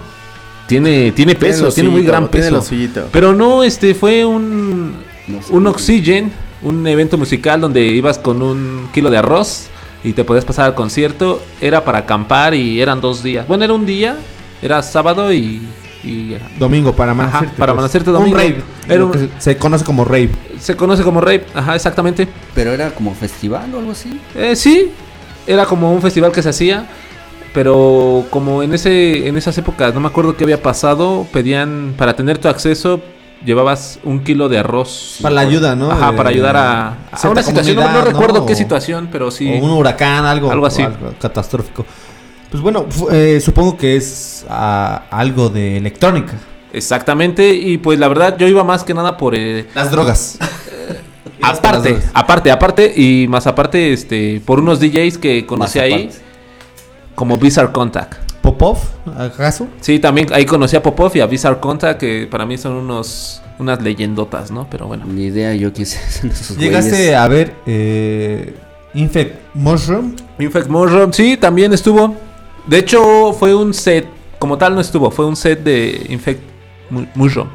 tiene, 0.66 1.12
tiene 1.12 1.34
peso, 1.34 1.70
tiene 1.70 1.90
muy 1.90 2.04
gran 2.04 2.28
tiene 2.30 2.46
peso. 2.46 2.56
lo 2.56 2.62
suyito. 2.62 3.08
Pero 3.12 3.32
no, 3.34 3.62
este 3.64 3.94
fue 3.94 4.24
un, 4.24 4.96
un 5.50 5.66
Oxygen, 5.66 6.30
un 6.62 6.86
evento 6.86 7.16
musical 7.18 7.60
donde 7.60 7.82
ibas 7.86 8.18
con 8.18 8.42
un 8.42 8.88
kilo 8.92 9.10
de 9.10 9.18
arroz 9.18 9.66
y 10.02 10.12
te 10.12 10.24
podías 10.24 10.44
pasar 10.44 10.66
al 10.66 10.74
concierto. 10.74 11.40
Era 11.60 11.84
para 11.84 11.98
acampar 11.98 12.54
y 12.54 12.80
eran 12.80 13.00
dos 13.00 13.22
días. 13.22 13.46
Bueno, 13.48 13.64
era 13.64 13.72
un 13.72 13.86
día, 13.86 14.16
era 14.62 14.82
sábado 14.82 15.32
y... 15.32 15.62
y 16.02 16.36
Domingo 16.58 16.92
para 16.94 17.12
Ajá, 17.12 17.22
amanecerte. 17.22 17.56
para 17.58 17.72
pues. 17.72 17.78
amanecerte 17.78 18.10
Un 18.10 18.32
rave. 18.32 18.56
Era 18.88 19.04
un- 19.04 19.30
se 19.38 19.56
conoce 19.56 19.84
como 19.84 20.04
rave. 20.04 20.30
se 20.60 20.76
conoce 20.76 21.02
como 21.02 21.20
rave, 21.20 21.44
ajá, 21.54 21.74
exactamente. 21.74 22.28
Pero 22.54 22.72
era 22.72 22.90
como 22.90 23.14
festival 23.14 23.74
o 23.74 23.78
algo 23.78 23.92
así. 23.92 24.20
Eh, 24.34 24.54
sí, 24.56 24.90
era 25.46 25.64
como 25.66 25.92
un 25.92 26.02
festival 26.02 26.32
que 26.32 26.42
se 26.42 26.50
hacía, 26.50 26.86
pero 27.54 28.24
como 28.30 28.62
en 28.62 28.74
ese 28.74 29.28
en 29.28 29.36
esas 29.36 29.56
épocas 29.58 29.94
no 29.94 30.00
me 30.00 30.08
acuerdo 30.08 30.36
qué 30.36 30.44
había 30.44 30.62
pasado, 30.62 31.26
pedían 31.32 31.94
para 31.96 32.14
tener 32.16 32.36
tu 32.38 32.48
acceso 32.48 33.00
llevabas 33.44 33.98
un 34.04 34.24
kilo 34.24 34.48
de 34.48 34.58
arroz. 34.58 35.18
Para 35.22 35.34
la 35.34 35.40
ayuda, 35.42 35.76
¿no? 35.76 35.90
Ajá, 35.90 36.12
para 36.16 36.30
ayudar 36.30 36.56
a, 36.56 36.96
a 37.12 37.28
una 37.28 37.42
situación. 37.42 37.76
No, 37.76 37.82
no 37.82 37.88
comunidad, 37.88 38.04
¿no? 38.04 38.18
recuerdo 38.20 38.46
qué 38.46 38.54
situación, 38.54 39.08
pero 39.10 39.30
sí. 39.30 39.48
O 39.52 39.64
un 39.64 39.70
huracán, 39.70 40.24
algo, 40.24 40.50
Algo 40.50 40.66
así. 40.66 40.84
catastrófico. 41.20 41.84
Pues 42.50 42.62
bueno, 42.62 42.86
eh, 43.10 43.40
supongo 43.40 43.76
que 43.76 43.96
es 43.96 44.46
ah, 44.48 45.04
algo 45.10 45.48
de 45.48 45.76
electrónica. 45.76 46.34
Exactamente, 46.72 47.54
y 47.54 47.78
pues 47.78 47.98
la 47.98 48.08
verdad 48.08 48.36
yo 48.36 48.48
iba 48.48 48.64
más 48.64 48.82
que 48.84 48.94
nada 48.94 49.16
por 49.16 49.34
eh, 49.34 49.66
Las 49.74 49.90
drogas. 49.90 50.38
aparte, 51.42 51.98
aparte, 52.12 52.50
aparte 52.50 52.92
y 52.96 53.26
más 53.28 53.46
aparte 53.46 53.92
este 53.92 54.40
por 54.44 54.60
unos 54.60 54.80
DJs 54.80 55.18
que 55.18 55.46
conocí 55.46 55.78
ahí 55.78 56.10
como 57.14 57.36
Bizarre 57.36 57.72
Contact. 57.72 58.23
Popov, 58.44 58.76
¿acaso? 59.16 59.68
Sí, 59.80 59.98
también 59.98 60.28
ahí 60.34 60.44
conocí 60.44 60.76
a 60.76 60.82
Popov 60.82 61.12
y 61.16 61.20
a 61.20 61.26
Bizarre 61.26 61.60
Contact 61.60 61.98
que 61.98 62.28
para 62.30 62.44
mí 62.44 62.58
son 62.58 62.72
unos 62.74 63.40
unas 63.58 63.80
leyendotas, 63.80 64.50
¿no? 64.50 64.68
Pero 64.68 64.86
bueno. 64.86 65.06
Ni 65.06 65.24
idea 65.24 65.54
yo 65.54 65.72
quién 65.72 65.86
son 65.86 66.30
esos 66.30 66.58
Llegaste 66.58 66.90
güeyes. 66.90 67.14
a 67.16 67.26
ver 67.28 67.54
eh, 67.64 68.54
Infect 68.92 69.34
Mushroom. 69.54 70.14
Infect 70.38 70.68
Mushroom, 70.68 71.10
sí, 71.14 71.38
también 71.38 71.72
estuvo. 71.72 72.14
De 72.66 72.78
hecho, 72.78 73.32
fue 73.32 73.54
un 73.54 73.72
set, 73.72 74.06
como 74.38 74.58
tal 74.58 74.74
no 74.74 74.82
estuvo, 74.82 75.10
fue 75.10 75.24
un 75.24 75.36
set 75.36 75.62
de 75.64 76.04
Infect 76.10 76.42
Mu- 76.90 77.06
Mushroom. 77.14 77.48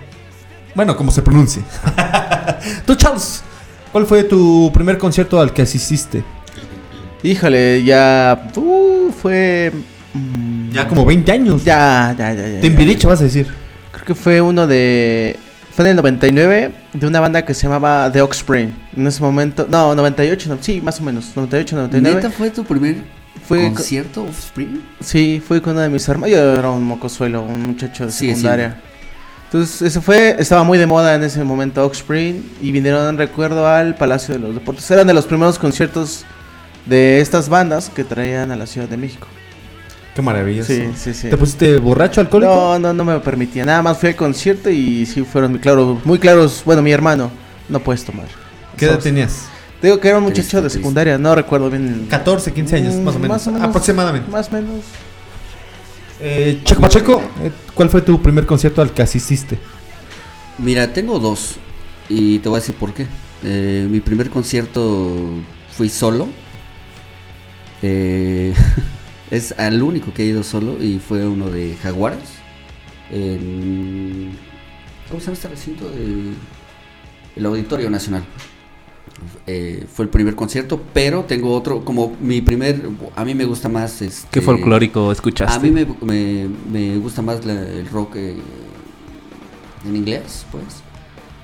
Bueno, 0.73 0.97
como 0.97 1.11
se 1.11 1.21
pronuncia. 1.21 1.61
Tú, 2.87 2.95
Charles, 2.95 3.43
¿cuál 3.91 4.07
fue 4.07 4.23
tu 4.23 4.71
primer 4.73 4.97
concierto 4.97 5.39
al 5.39 5.53
que 5.53 5.61
asististe? 5.61 6.23
Híjole, 7.21 7.83
ya. 7.83 8.49
Uh, 8.55 9.11
fue. 9.11 9.71
Mm, 10.13 10.71
Ya 10.71 10.87
como 10.87 11.05
20 11.05 11.31
años. 11.31 11.63
Ya, 11.63 12.15
ya, 12.17 12.33
ya. 12.33 12.47
ya, 12.49 12.61
Timbiriche, 12.61 13.07
vas 13.07 13.21
a 13.21 13.23
decir. 13.25 13.47
Creo 13.91 14.05
que 14.05 14.15
fue 14.15 14.41
uno 14.41 14.67
de. 14.67 15.35
Fue 15.71 15.85
en 15.85 15.91
el 15.91 15.95
99 15.97 16.71
de 16.93 17.07
una 17.07 17.19
banda 17.21 17.45
que 17.45 17.53
se 17.53 17.63
llamaba 17.63 18.11
The 18.11 18.21
Offspring. 18.21 18.73
En 18.97 19.07
ese 19.07 19.21
momento. 19.21 19.65
No, 19.69 19.95
98, 19.95 20.49
no, 20.49 20.57
sí, 20.61 20.81
más 20.81 20.99
o 20.99 21.03
menos. 21.03 21.31
98, 21.35 21.75
99. 21.75 22.15
¿Neta 22.21 22.29
fue 22.31 22.49
tu 22.49 22.63
primer 22.65 22.97
Fue 23.47 23.69
co- 23.69 23.75
concierto 23.75 24.23
Offspring? 24.23 24.81
Sí, 24.99 25.41
fui 25.45 25.61
con 25.61 25.73
uno 25.73 25.81
de 25.81 25.89
mis 25.89 26.07
hermanos. 26.09 26.35
Yo 26.35 26.53
era 26.53 26.69
un 26.69 26.83
mocosuelo, 26.83 27.43
un 27.43 27.61
muchacho 27.61 28.05
de 28.05 28.11
secundaria. 28.11 28.81
Entonces, 29.45 29.81
eso 29.81 30.01
fue. 30.01 30.35
Estaba 30.37 30.63
muy 30.63 30.77
de 30.77 30.85
moda 30.85 31.15
en 31.15 31.23
ese 31.23 31.43
momento 31.43 31.85
Offspring. 31.85 32.43
Y 32.61 32.71
vinieron, 32.71 33.17
recuerdo, 33.17 33.67
al 33.67 33.95
Palacio 33.95 34.33
de 34.35 34.39
los 34.41 34.53
Deportes. 34.53 34.89
Eran 34.91 35.07
de 35.07 35.13
los 35.13 35.25
primeros 35.25 35.57
conciertos 35.57 36.25
de 36.85 37.21
estas 37.21 37.47
bandas 37.49 37.89
que 37.89 38.03
traían 38.03 38.51
a 38.51 38.55
la 38.55 38.65
Ciudad 38.65 38.87
de 38.89 38.97
México. 38.97 39.27
Qué 40.19 40.25
maravilloso. 40.25 40.73
Sí, 40.73 40.83
sí, 40.97 41.13
sí. 41.13 41.29
¿Te 41.29 41.37
pusiste 41.37 41.77
borracho 41.77 42.19
alcohólico? 42.19 42.51
No, 42.53 42.77
no, 42.79 42.93
no 42.93 43.05
me 43.05 43.17
permitía. 43.21 43.63
Nada 43.63 43.81
más 43.81 43.97
fui 43.97 44.09
al 44.09 44.15
concierto 44.17 44.69
y 44.69 45.05
sí 45.05 45.23
fueron 45.23 45.51
muy 45.51 45.59
claros. 45.61 46.05
Muy 46.05 46.19
claros. 46.19 46.61
Bueno, 46.65 46.81
mi 46.81 46.91
hermano, 46.91 47.31
no 47.69 47.79
puedes 47.79 48.03
tomar. 48.03 48.25
¿Qué 48.75 48.85
edad 48.85 48.99
tenías? 48.99 49.45
Digo 49.81 49.97
que 50.01 50.09
era 50.09 50.17
un 50.17 50.23
muchacho 50.25 50.41
Triste, 50.41 50.57
de 50.57 50.61
triste. 50.63 50.79
secundaria, 50.79 51.17
no 51.17 51.33
recuerdo 51.35 51.69
bien. 51.69 51.87
el- 52.03 52.07
14, 52.09 52.51
15 52.51 52.75
años, 52.75 52.95
Mm, 52.95 53.03
más 53.03 53.15
o 53.15 53.19
menos. 53.19 53.47
menos. 53.47 53.61
Aproximadamente. 53.61 54.29
Más 54.29 54.49
o 54.49 54.51
menos. 54.51 54.81
Eh, 56.19 56.59
Checo 56.65 56.81
Pacheco, 56.81 57.21
eh, 57.41 57.51
¿cuál 57.73 57.89
fue 57.89 58.01
tu 58.01 58.21
primer 58.21 58.45
concierto 58.45 58.81
al 58.81 58.91
que 58.91 59.01
asististe? 59.01 59.57
Mira, 60.57 60.91
tengo 60.91 61.17
dos. 61.19 61.55
Y 62.09 62.39
te 62.39 62.49
voy 62.49 62.57
a 62.57 62.59
decir 62.59 62.75
por 62.75 62.93
qué. 62.93 63.07
Eh, 63.45 63.87
mi 63.89 64.01
primer 64.01 64.29
concierto 64.29 65.29
fui 65.77 65.87
solo. 65.87 66.27
Eh, 67.81 68.53
es 69.31 69.53
al 69.59 69.81
único 69.83 70.13
que 70.13 70.23
he 70.23 70.25
ido 70.27 70.43
solo 70.43 70.81
y 70.83 70.99
fue 70.99 71.27
uno 71.27 71.49
de 71.49 71.75
Jaguares. 71.81 72.29
En, 73.11 74.31
¿Cómo 75.07 75.19
se 75.19 75.25
llama 75.27 75.33
este 75.35 75.47
recinto? 75.47 75.91
El 77.35 77.45
Auditorio 77.45 77.89
Nacional. 77.89 78.23
Eh, 79.47 79.85
fue 79.91 80.05
el 80.05 80.09
primer 80.09 80.35
concierto, 80.35 80.81
pero 80.93 81.23
tengo 81.25 81.53
otro, 81.53 81.83
como 81.83 82.15
mi 82.21 82.41
primer, 82.41 82.81
a 83.15 83.25
mí 83.25 83.33
me 83.35 83.43
gusta 83.45 83.67
más... 83.67 84.01
Este, 84.01 84.27
¿Qué 84.31 84.41
folclórico 84.41 85.11
escuchaste? 85.11 85.55
A 85.55 85.59
mí 85.59 85.71
me, 85.71 85.85
me- 86.01 86.47
me 86.71 86.97
gusta 86.97 87.21
más 87.21 87.43
la- 87.45 87.53
el 87.67 87.87
rock 87.89 88.15
eh, 88.15 88.35
en 89.85 89.95
inglés, 89.95 90.45
pues. 90.51 90.63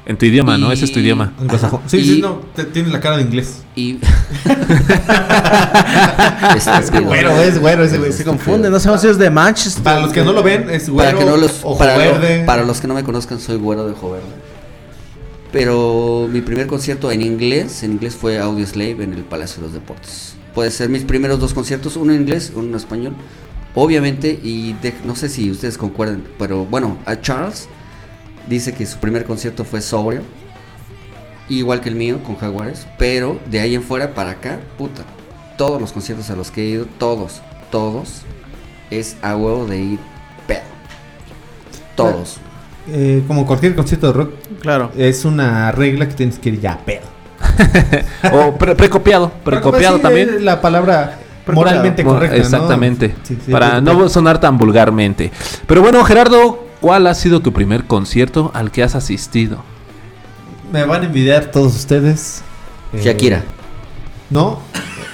En 0.08 0.18
tu 0.18 0.26
idioma, 0.26 0.58
¿no? 0.58 0.72
Ese 0.72 0.86
es 0.86 0.92
tu 0.92 1.00
idioma. 1.00 1.34
Ajá. 1.50 1.80
Sí, 1.88 1.98
Y- 1.98 2.04
sí, 2.04 2.22
no, 2.22 2.42
te- 2.56 2.66
tiene 2.66 2.90
la 2.90 3.00
cara 3.00 3.18
de 3.18 3.24
inglés. 3.24 3.64
Y. 3.76 4.00
Estúpido. 6.56 7.04
Güero, 7.06 7.32
es 7.42 7.60
güero 7.60 7.84
ese 7.84 7.98
güey. 7.98 8.12
Se 8.12 8.24
confunde, 8.24 8.70
no 8.70 8.80
sabemos 8.80 9.02
si 9.02 9.08
es 9.08 9.18
de 9.18 9.30
Manchester. 9.30 9.84
Para 9.84 10.02
los 10.02 10.12
que 10.14 10.24
no 10.24 10.34
lo 10.34 10.44
ven, 10.44 10.70
es 10.70 10.90
güero, 10.90 11.12
Para 11.12 11.20
que 11.26 11.30
no 11.32 11.38
los. 11.38 11.64
ojo 11.64 11.78
Para, 11.78 11.94
lo- 11.98 12.20
verde. 12.20 12.44
para 12.46 12.64
los 12.64 12.80
que 12.82 12.88
no 12.88 12.94
me 12.94 13.04
conozcan, 13.04 13.40
soy 13.40 13.58
güero 13.58 13.86
de 13.86 13.94
ojo 13.94 14.12
verde. 14.12 14.26
Pero 15.52 16.28
mi 16.32 16.42
primer 16.42 16.68
concierto 16.68 17.12
en 17.12 17.22
inglés, 17.22 17.82
en 17.84 17.94
inglés 17.94 18.16
fue 18.16 18.40
Audio 18.40 18.66
Slave 18.68 19.04
en 19.04 19.14
el 19.14 19.24
Palacio 19.24 19.58
de 19.58 19.62
los 19.64 19.74
Deportes. 19.74 20.36
Puede 20.54 20.72
ser 20.72 20.90
mis 20.90 21.04
primeros 21.04 21.40
dos 21.40 21.54
conciertos, 21.54 21.96
uno 21.96 22.14
en 22.14 22.22
inglés, 22.22 22.52
uno 22.56 22.68
en 22.70 22.76
español. 22.76 23.14
Obviamente, 23.74 24.40
y 24.42 24.74
de- 24.74 24.94
no 25.06 25.16
sé 25.16 25.30
si 25.30 25.50
ustedes 25.52 25.78
concuerdan, 25.78 26.24
pero 26.40 26.66
bueno, 26.66 26.98
a 27.06 27.20
Charles 27.22 27.68
dice 28.48 28.74
que 28.74 28.86
su 28.86 28.98
primer 28.98 29.26
concierto 29.26 29.64
fue 29.64 29.82
sobrio. 29.82 30.22
Igual 31.50 31.82
que 31.82 31.90
el 31.90 31.96
mío, 31.96 32.24
con 32.24 32.38
Jaguares. 32.38 32.88
Pero 32.98 33.40
de 33.50 33.60
ahí 33.60 33.76
en 33.76 33.84
fuera 33.84 34.14
para 34.14 34.32
acá, 34.32 34.60
puta. 34.78 35.04
Todos 35.58 35.80
los 35.80 35.92
conciertos 35.92 36.30
a 36.30 36.36
los 36.36 36.52
que 36.52 36.62
he 36.64 36.66
ido, 36.66 36.86
todos, 36.98 37.42
todos, 37.72 38.22
es 38.90 39.16
a 39.22 39.36
huevo 39.36 39.66
de 39.66 39.78
ir 39.80 40.00
pedo. 40.48 40.62
Todos. 41.96 42.38
Eh, 42.88 43.24
como 43.28 43.46
cualquier 43.46 43.76
concierto 43.76 44.08
de 44.08 44.14
rock, 44.14 44.32
Claro. 44.62 44.92
es 44.98 45.26
una 45.26 45.72
regla 45.72 46.08
que 46.08 46.14
tienes 46.16 46.38
que 46.40 46.50
ir 46.50 46.60
ya 46.62 46.78
pedo. 46.86 47.04
O 48.34 48.56
pre- 48.58 48.76
precopiado, 48.76 49.32
precopiado 49.44 49.98
Sí, 49.98 50.02
también. 50.04 50.44
la 50.46 50.62
palabra 50.62 51.20
moralmente 51.52 52.04
Mo- 52.04 52.14
correcta. 52.14 52.38
¿no? 52.38 52.42
Exactamente. 52.44 53.16
Sí, 53.24 53.38
sí, 53.46 53.52
Para 53.52 53.82
no 53.82 54.10
sonar 54.10 54.40
tan 54.40 54.58
vulgarmente. 54.58 55.32
Pero 55.68 55.82
bueno, 55.82 56.04
Gerardo, 56.04 56.65
¿cuál 56.86 57.08
ha 57.08 57.16
sido 57.16 57.40
tu 57.40 57.52
primer 57.52 57.86
concierto 57.86 58.52
al 58.54 58.70
que 58.70 58.84
has 58.84 58.94
asistido? 58.94 59.58
Me 60.72 60.86
van 60.86 61.02
a 61.02 61.06
envidiar 61.08 61.46
todos 61.50 61.76
ustedes. 61.76 62.44
Eh, 62.94 63.02
Shakira. 63.04 63.44
No, 64.30 64.60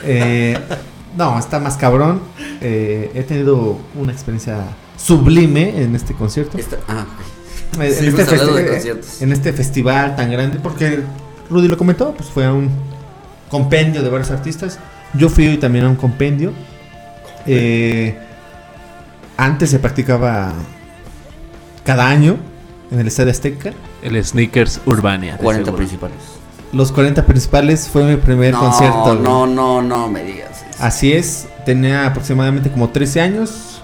eh, 0.04 0.58
no, 1.16 1.40
está 1.40 1.62
más 1.62 1.78
cabrón. 1.78 2.20
Eh, 2.60 3.12
he 3.16 3.24
tenido 3.24 3.80
una 3.96 4.12
experiencia 4.12 4.66
sublime 4.98 5.82
en 5.82 5.96
este 5.96 6.14
concierto. 6.14 6.58
Esta- 6.58 6.76
ah, 6.90 7.06
Eh, 7.80 7.86
en, 7.88 7.94
Sí, 7.94 8.08
este 8.08 8.26
festi- 8.26 9.22
en 9.22 9.32
este 9.32 9.54
festival 9.54 10.18
tan 10.18 10.30
grande, 10.30 10.60
porque 10.62 11.04
Rudy 11.50 11.70
lo 11.70 11.78
comentó, 11.78 12.14
pues 12.14 12.28
fue 12.30 12.44
a 12.46 12.52
un 12.52 12.70
compendio 13.50 14.04
de 14.04 14.10
varios 14.10 14.30
artistas. 14.30 14.78
Yo 15.14 15.30
fui 15.30 15.56
también 15.56 15.86
a 15.86 15.90
un 15.90 15.96
compendio. 15.96 16.52
Eh, 17.48 18.18
antes 19.38 19.70
se 19.70 19.80
practicaba 19.80 20.52
cada 21.84 22.08
año 22.08 22.38
en 22.92 23.00
el 23.00 23.08
Estadio 23.08 23.32
Azteca. 23.32 23.74
El 24.02 24.24
Sneakers 24.24 24.82
Urbania. 24.86 25.34
de 25.34 25.38
40 25.44 25.66
seguro. 25.66 25.78
principales. 25.78 26.18
Los 26.74 26.92
40 26.92 27.26
principales 27.26 27.88
fue 27.90 28.04
mi 28.04 28.16
primer 28.16 28.54
no, 28.54 28.60
concierto. 28.62 29.04
güey. 29.04 29.20
no, 29.20 29.46
no, 29.46 29.82
no 29.82 30.08
me 30.08 30.24
digas. 30.24 30.64
eso. 30.70 30.84
Así 30.84 31.12
es, 31.14 31.48
tenía 31.66 32.08
aproximadamente 32.08 32.72
como 32.72 32.90
13 32.90 33.22
años. 33.22 33.82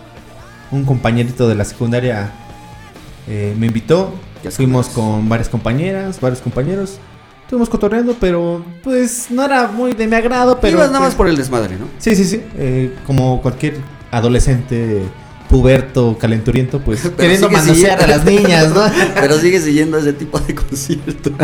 Un 0.71 0.83
compañerito 0.85 1.47
de 1.47 1.55
la 1.55 1.63
secundaria 1.65 2.31
eh, 3.27 3.55
me 3.57 3.67
invitó. 3.67 4.13
Ya 4.43 4.51
Fuimos 4.51 4.87
sabes. 4.87 4.97
con 4.99 5.29
varias 5.29 5.49
compañeras, 5.49 6.19
varios 6.19 6.41
compañeros. 6.41 6.99
Estuvimos 7.43 7.69
cotorreando, 7.69 8.15
pero 8.19 8.63
pues 8.83 9.27
no 9.31 9.43
era 9.45 9.67
muy 9.69 9.93
de 9.93 10.05
mi 10.07 10.15
agrado. 10.15 10.59
Pero 10.59 10.77
Ibas 10.77 10.87
nada 10.87 10.99
más 10.99 11.09
pues, 11.09 11.15
por 11.15 11.27
el 11.29 11.37
desmadre, 11.37 11.77
¿no? 11.77 11.85
Sí, 11.97 12.15
sí, 12.15 12.25
sí. 12.25 12.41
eh, 12.57 12.93
como 13.05 13.41
cualquier 13.41 13.75
adolescente 14.11 15.03
puberto, 15.49 16.17
calenturiento, 16.19 16.79
pues 16.79 17.09
queriendo 17.17 17.49
manosear 17.49 18.01
a 18.03 18.07
las 18.07 18.25
niñas, 18.25 18.73
¿no? 18.73 18.81
Pero 19.19 19.37
sigue 19.39 19.59
siguiendo 19.59 19.97
ese 19.97 20.13
tipo 20.13 20.39
de 20.39 20.55
conciertos. 20.55 21.33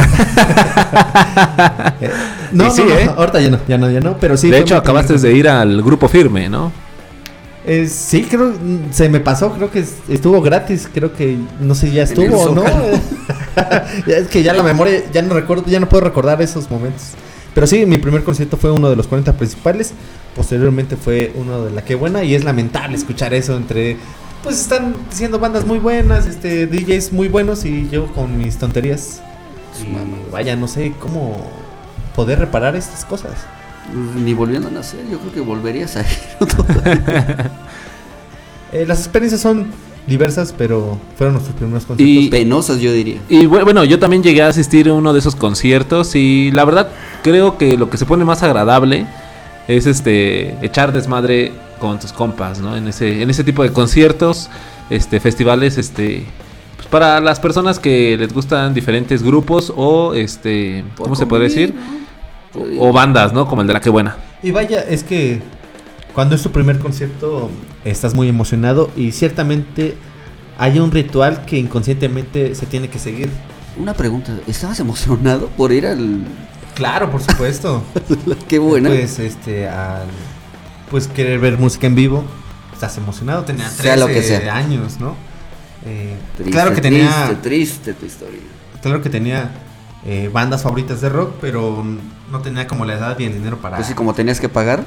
No, 2.52 2.70
sí, 2.70 2.84
no, 2.84 2.90
no, 2.90 3.00
¿eh? 3.00 3.10
ahorita 3.18 3.42
ya 3.42 3.50
no, 3.50 3.60
ya 3.68 3.78
no, 3.80 3.90
ya 3.90 4.00
no, 4.00 4.18
pero 4.20 4.38
sí. 4.38 4.52
de 4.52 4.60
hecho, 4.60 4.76
acabaste 4.78 5.18
de 5.18 5.34
ir 5.34 5.48
al 5.50 5.82
grupo 5.82 6.08
firme, 6.08 6.50
¿no? 6.50 6.72
Eh, 7.66 7.88
sí, 7.88 8.28
creo, 8.30 8.54
se 8.92 9.10
me 9.10 9.20
pasó, 9.22 9.52
creo 9.54 9.72
que 9.72 9.80
es- 9.80 9.96
estuvo 10.08 10.40
gratis, 10.42 10.88
creo 10.94 11.14
que, 11.14 11.38
no 11.60 11.74
sé, 11.74 11.92
ya 11.92 12.04
estuvo, 12.04 12.54
¿no? 12.54 12.64
Es 14.08 14.28
que 14.28 14.44
ya 14.44 14.54
la 14.54 14.62
memoria, 14.64 15.02
ya 15.12 15.22
no 15.24 15.34
recuerdo, 15.34 15.64
ya 15.68 15.80
no 15.80 15.88
puedo 15.90 16.04
recordar 16.04 16.42
esos 16.42 16.70
momentos. 16.70 17.04
Pero 17.54 17.68
sí, 17.68 17.86
mi 17.86 17.98
primer 17.98 18.24
concierto 18.24 18.58
fue 18.58 18.72
uno 18.72 18.90
de 18.90 18.96
los 18.96 19.08
40 19.08 19.34
principales, 19.34 19.94
posteriormente 20.36 20.96
fue 20.96 21.32
uno 21.36 21.64
de 21.64 21.72
la 21.72 21.84
que 21.86 21.96
buena 21.96 22.24
y 22.24 22.34
es 22.34 22.44
lamentable 22.44 22.96
escuchar 22.96 23.34
eso 23.34 23.56
entre, 23.56 23.98
pues 24.42 24.60
están 24.60 24.96
siendo 25.10 25.38
bandas 25.40 25.66
muy 25.66 25.78
buenas, 25.78 26.26
este, 26.26 26.66
DJs 26.66 27.14
muy 27.14 27.28
buenos 27.28 27.66
y 27.66 27.90
yo 27.90 28.08
con 28.14 28.38
mis 28.38 28.58
tonterías. 28.58 29.22
Y 29.82 30.32
vaya, 30.32 30.56
no 30.56 30.68
sé 30.68 30.94
cómo 31.00 31.48
poder 32.16 32.40
reparar 32.40 32.76
estas 32.76 33.06
cosas. 33.06 33.34
Ni 34.16 34.34
volviendo 34.34 34.70
a 34.70 34.72
nacer, 34.72 35.02
yo 35.12 35.20
creo 35.20 35.34
que 35.34 35.42
volverías 35.42 35.96
a 35.96 36.02
ir. 36.02 37.52
Eh, 38.76 38.88
las 38.88 39.02
experiencias 39.02 39.40
son 39.40 39.68
diversas, 40.08 40.54
pero 40.58 40.98
fueron 41.18 41.36
nuestros 41.36 41.56
primeros 41.56 41.86
conciertos. 41.86 42.26
Y- 42.26 42.30
Penosas, 42.30 42.80
yo 42.80 42.92
diría. 42.92 43.18
Y 43.30 43.46
bu- 43.46 43.64
bueno, 43.64 43.84
yo 43.84 44.00
también 44.00 44.22
llegué 44.24 44.42
a 44.42 44.48
asistir 44.48 44.90
a 44.90 44.94
uno 44.94 45.14
de 45.14 45.20
esos 45.20 45.36
conciertos 45.36 46.16
y 46.16 46.52
la 46.52 46.66
verdad 46.66 46.90
creo 47.24 47.58
que 47.58 47.78
lo 47.78 47.90
que 47.90 47.98
se 47.98 48.06
pone 48.06 48.26
más 48.26 48.44
agradable 48.44 49.06
es 49.68 49.86
este 49.86 50.58
echar 50.66 50.92
desmadre 50.92 51.52
con 51.80 52.00
tus 52.00 52.12
compas, 52.12 52.60
¿no? 52.60 52.76
En 52.76 52.88
ese 52.88 53.22
en 53.22 53.30
ese 53.30 53.44
tipo 53.44 53.64
de 53.64 53.72
conciertos, 53.72 54.50
este 54.90 55.20
festivales 55.22 55.78
este 55.78 56.26
pues 56.76 56.88
para 56.90 57.22
las 57.22 57.40
personas 57.40 57.80
que 57.80 58.18
les 58.18 58.34
gustan 58.34 58.74
diferentes 58.74 59.24
grupos 59.24 59.72
o 59.76 60.14
este 60.14 60.84
Por 60.98 61.06
¿cómo 61.06 61.16
se 61.16 61.26
puede 61.26 61.44
decir? 61.44 61.74
¿no? 61.74 62.82
O, 62.82 62.90
o 62.90 62.94
bandas, 62.94 63.32
¿no? 63.34 63.48
Como 63.48 63.62
el 63.62 63.68
de 63.68 63.74
la 63.74 63.80
que 63.82 63.90
buena. 63.90 64.18
Y 64.44 64.52
vaya, 64.52 64.82
es 64.82 65.04
que 65.04 65.42
cuando 66.14 66.36
es 66.36 66.42
tu 66.44 66.52
primer 66.52 66.80
concierto 66.80 67.50
estás 67.86 68.14
muy 68.14 68.30
emocionado 68.30 68.92
y 68.96 69.12
ciertamente 69.12 69.96
hay 70.58 70.80
un 70.80 70.92
ritual 70.92 71.46
que 71.46 71.58
inconscientemente 71.58 72.56
se 72.56 72.66
tiene 72.66 72.90
que 72.90 73.00
seguir. 73.00 73.30
Una 73.78 73.94
pregunta, 73.94 74.38
¿estabas 74.48 74.80
emocionado 74.80 75.48
por 75.58 75.72
ir 75.72 75.88
al... 75.88 76.24
Claro, 76.76 77.10
por 77.12 77.22
supuesto. 77.22 77.84
Qué 78.48 78.60
buena. 78.60 78.90
Pues 78.90 79.20
este 79.20 79.68
al 79.68 80.08
pues 80.90 81.08
querer 81.08 81.40
ver 81.40 81.58
música 81.58 81.88
en 81.88 81.96
vivo, 81.96 82.24
estás 82.72 82.98
emocionado, 82.98 83.44
tenía 83.46 83.66
13 83.66 83.82
Sea 83.82 83.98
lo 83.98 84.06
que 84.06 84.22
sea. 84.22 84.56
años, 84.56 85.00
¿no? 85.00 85.16
Eh, 85.86 86.16
Triste, 86.36 86.52
claro 86.52 86.76
que 86.76 86.82
tenía 86.82 87.36
Triste, 87.42 87.50
triste 87.50 87.94
tu 87.94 88.06
historia. 88.06 88.40
claro 88.82 89.02
que 89.02 89.10
tenía 89.10 89.52
eh, 90.06 90.30
bandas 90.32 90.62
favoritas 90.62 91.02
de 91.02 91.10
rock, 91.10 91.34
pero 91.42 91.84
no 92.32 92.40
tenía 92.42 92.68
como 92.68 92.86
la 92.86 92.94
edad 92.94 93.18
y 93.20 93.26
el 93.26 93.34
dinero 93.34 93.58
para 93.58 93.78
Pues 93.78 93.88
sí, 93.88 93.96
como 93.96 94.14
tenías 94.14 94.40
que 94.40 94.50
pagar. 94.50 94.86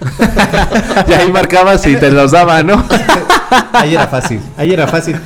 Y 1.08 1.12
ahí 1.12 1.30
marcabas 1.32 1.86
y 1.86 1.96
te 1.96 2.10
los 2.10 2.30
daba, 2.32 2.62
¿no? 2.62 2.84
Ahí 3.72 3.94
era 3.94 4.06
fácil, 4.06 4.40
ahí 4.56 4.72
era 4.72 4.86
fácil. 4.86 5.16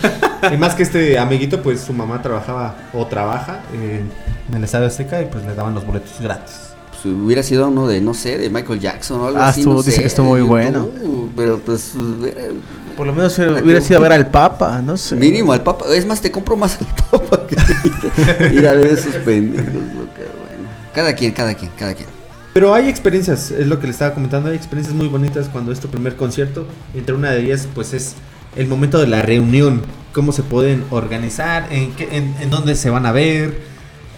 Y 0.53 0.57
más 0.57 0.75
que 0.75 0.83
este 0.83 1.19
amiguito, 1.19 1.63
pues 1.63 1.81
su 1.83 1.93
mamá 1.93 2.23
trabajaba 2.23 2.75
o 2.95 3.07
trabaja 3.07 3.61
eh, 3.75 4.03
en 4.49 4.55
el 4.55 4.65
Estadio 4.65 4.87
Azteca 4.87 5.21
y 5.21 5.27
pues 5.27 5.45
le 5.45 5.55
daban 5.55 5.75
los 5.75 5.85
boletos 5.87 6.13
gratis. 6.21 6.55
Pues 6.91 7.05
hubiera 7.15 7.43
sido 7.43 7.69
uno 7.69 7.87
de, 7.87 8.01
no 8.01 8.15
sé, 8.15 8.39
de 8.39 8.49
Michael 8.49 8.81
Jackson 8.81 9.21
o 9.21 9.27
algo 9.27 9.39
Ah, 9.41 9.49
así. 9.49 9.61
estuvo- 9.61 9.75
no 9.75 9.83
dice 9.83 9.93
sé, 9.97 10.01
que 10.03 10.07
estuvo 10.07 10.27
muy 10.29 10.41
bueno. 10.41 10.89
Pero 11.37 11.59
pues, 11.59 11.93
Por 12.97 13.07
lo 13.07 13.13
menos 13.13 13.37
hubiera 13.39 13.63
hubiera 13.63 13.81
sido 13.83 13.99
a 13.99 14.03
ver 14.03 14.13
al 14.13 14.27
Papa, 14.29 14.81
no 14.83 14.97
sé. 14.97 15.17
mínimo 15.17 15.53
al 15.53 15.63
Papa. 15.63 15.85
Es 15.95 16.07
más, 16.07 16.21
te 16.23 16.31
compro 16.31 16.57
más 16.57 16.79
al 16.81 16.87
Papa 17.11 17.41
que 17.47 18.47
ir 18.55 18.67
a 18.67 18.73
ver 18.73 18.87
esos 18.87 19.15
pendejos. 19.17 19.67
bueno. 19.73 20.69
Cada 20.95 21.15
quien, 21.15 21.33
cada 21.33 21.53
quien, 21.55 21.71
cada 21.79 21.93
quien. 21.95 22.09
Pero 22.55 22.73
hay 22.73 22.89
experiencias, 22.89 23.51
es 23.51 23.67
lo 23.67 23.79
que 23.81 23.87
le 23.89 23.93
estaba 23.93 24.15
comentando, 24.15 24.49
hay 24.49 24.57
experiencias 24.57 24.97
muy 24.97 25.09
bonitas 25.09 25.49
cuando 25.53 25.73
es 25.73 25.81
tu 25.81 25.89
primer 25.89 26.17
concierto. 26.17 26.67
Entre 26.95 27.15
una 27.15 27.31
de 27.33 27.41
ellas, 27.43 27.69
pues 27.75 27.93
es 27.93 28.15
el 28.57 28.69
momento 28.69 28.99
de 29.01 29.09
la 29.09 29.21
reunión, 29.23 29.83
cómo 30.13 30.31
se 30.33 30.43
pueden 30.45 30.85
organizar, 30.91 31.67
en, 31.71 31.93
qué, 31.93 32.09
en, 32.17 32.33
en 32.41 32.51
dónde 32.51 32.77
se 32.77 32.91
van 32.91 33.05
a 33.07 33.13
ver. 33.13 33.59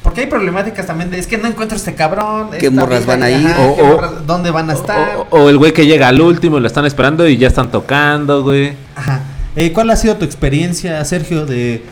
Porque 0.03 0.21
hay 0.21 0.27
problemáticas 0.29 0.87
también 0.87 1.11
de, 1.11 1.19
es 1.19 1.27
que 1.27 1.39
no 1.39 1.49
encuentro 1.49 1.77
este 1.77 1.95
cabrón. 1.95 2.51
¿Qué 2.61 2.69
morras 2.71 3.07
van 3.07 3.23
a 3.23 3.31
ir? 3.31 3.47
ajá, 3.47 3.61
O- 3.67 3.75
qué 3.77 3.83
o- 3.83 3.87
morras- 3.97 4.27
¿Dónde 4.27 4.51
van 4.51 4.69
a 4.71 4.75
estar? 4.75 5.17
O, 5.17 5.27
o 5.31 5.49
el 5.49 5.57
güey 5.59 5.73
que 5.73 5.87
llega 5.87 6.07
al 6.09 6.21
último 6.21 6.59
y 6.59 6.61
lo 6.61 6.67
están 6.67 6.85
esperando 6.85 7.27
y 7.27 7.39
ya 7.39 7.49
están 7.49 7.71
tocando, 7.71 8.43
güey. 8.43 8.75
Ajá. 8.95 9.23
Eh, 9.57 9.73
¿Cuál 9.73 9.89
ha 9.91 9.97
sido 9.97 10.15
tu 10.17 10.27
experiencia, 10.27 11.03
Sergio, 11.07 11.47
de, 11.47 11.83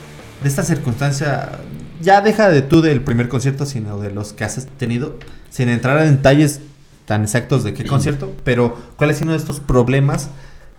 de 0.42 0.48
esta 0.48 0.62
circunstancia? 0.62 1.52
Ya 2.04 2.20
deja 2.20 2.50
de 2.50 2.62
tú 2.62 2.82
del 2.82 3.02
primer 3.02 3.28
concierto, 3.28 3.66
sino 3.66 3.98
de 3.98 4.10
los 4.10 4.32
que 4.32 4.44
has 4.44 4.66
tenido, 4.78 5.16
sin 5.50 5.68
entrar 5.68 6.00
en 6.04 6.16
detalles 6.16 6.60
tan 7.06 7.22
exactos 7.22 7.64
de 7.64 7.74
qué 7.74 7.84
concierto, 7.84 8.32
pero 8.44 8.76
¿cuál 8.96 9.10
ha 9.10 9.14
sido 9.14 9.34
estos 9.34 9.60
problemas 9.60 10.28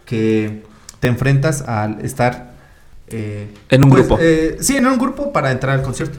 que 0.06 0.64
te 1.00 1.08
enfrentas 1.08 1.62
al 1.62 2.04
estar 2.06 2.54
eh, 3.08 3.48
En 3.70 3.84
un 3.84 3.90
pues, 3.90 4.08
grupo. 4.08 4.22
eh, 4.22 4.58
sí, 4.60 4.78
en 4.78 4.86
un 4.88 4.98
grupo 4.98 5.32
para 5.34 5.52
entrar 5.52 5.78
al 5.78 5.84
concierto. 5.84 6.18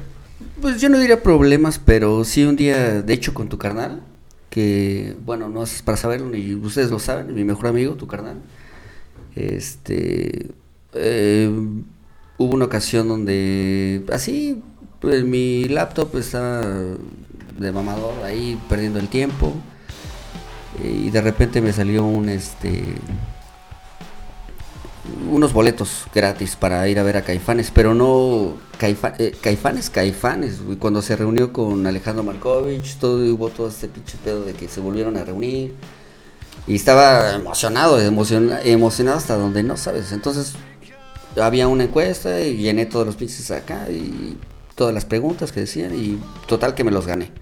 Pues 0.60 0.80
yo 0.80 0.88
no 0.88 0.98
diría 0.98 1.22
problemas, 1.22 1.78
pero 1.78 2.24
sí 2.24 2.44
un 2.44 2.56
día, 2.56 3.02
de 3.02 3.12
hecho, 3.12 3.34
con 3.34 3.48
tu 3.48 3.58
carnal, 3.58 4.02
que, 4.50 5.16
bueno, 5.24 5.48
no 5.48 5.62
es 5.62 5.82
para 5.82 5.96
saberlo, 5.96 6.30
ni 6.30 6.54
ustedes 6.54 6.90
lo 6.90 6.98
saben, 6.98 7.34
mi 7.34 7.44
mejor 7.44 7.66
amigo, 7.66 7.94
tu 7.94 8.06
carnal, 8.06 8.36
este, 9.34 10.48
eh, 10.94 11.50
hubo 12.38 12.54
una 12.54 12.64
ocasión 12.64 13.08
donde, 13.08 14.04
así, 14.12 14.62
pues 15.00 15.24
mi 15.24 15.64
laptop 15.64 16.16
estaba 16.16 16.62
de 17.58 17.72
mamador 17.72 18.22
ahí, 18.24 18.60
perdiendo 18.68 18.98
el 18.98 19.08
tiempo, 19.08 19.52
y 20.82 21.10
de 21.10 21.20
repente 21.22 21.60
me 21.60 21.72
salió 21.72 22.04
un, 22.04 22.28
este, 22.28 22.84
unos 25.30 25.52
boletos 25.52 26.04
gratis 26.14 26.56
para 26.56 26.86
ir 26.88 26.98
a 26.98 27.02
ver 27.02 27.16
a 27.16 27.22
Caifanes, 27.22 27.70
pero 27.70 27.94
no 27.94 28.54
Caifa- 28.78 29.14
eh, 29.18 29.34
Caifanes, 29.40 29.88
Caifanes, 29.88 30.60
cuando 30.78 31.00
se 31.00 31.16
reunió 31.16 31.52
con 31.52 31.86
Alejandro 31.86 32.24
Markovich, 32.24 32.96
todo 32.96 33.18
hubo 33.32 33.48
todo 33.50 33.68
este 33.68 33.88
pinche 33.88 34.18
pedo 34.22 34.44
de 34.44 34.52
que 34.52 34.68
se 34.68 34.80
volvieron 34.80 35.16
a 35.16 35.24
reunir. 35.24 35.74
Y 36.66 36.74
estaba 36.74 37.34
emocionado, 37.34 38.00
emociona- 38.00 38.60
emocionado 38.62 39.18
hasta 39.18 39.36
donde 39.36 39.62
no 39.62 39.76
sabes. 39.76 40.10
Entonces 40.10 40.54
había 41.40 41.68
una 41.68 41.84
encuesta 41.84 42.40
y 42.40 42.56
llené 42.56 42.86
todos 42.86 43.06
los 43.06 43.14
pinches 43.14 43.50
acá 43.52 43.88
y 43.88 44.36
todas 44.76 44.94
las 44.94 45.04
preguntas 45.04 45.50
que 45.50 45.60
decían 45.60 45.92
y 45.94 46.20
total 46.46 46.74
que 46.74 46.84
me 46.84 46.92
los 46.92 47.06
gané. 47.06 47.32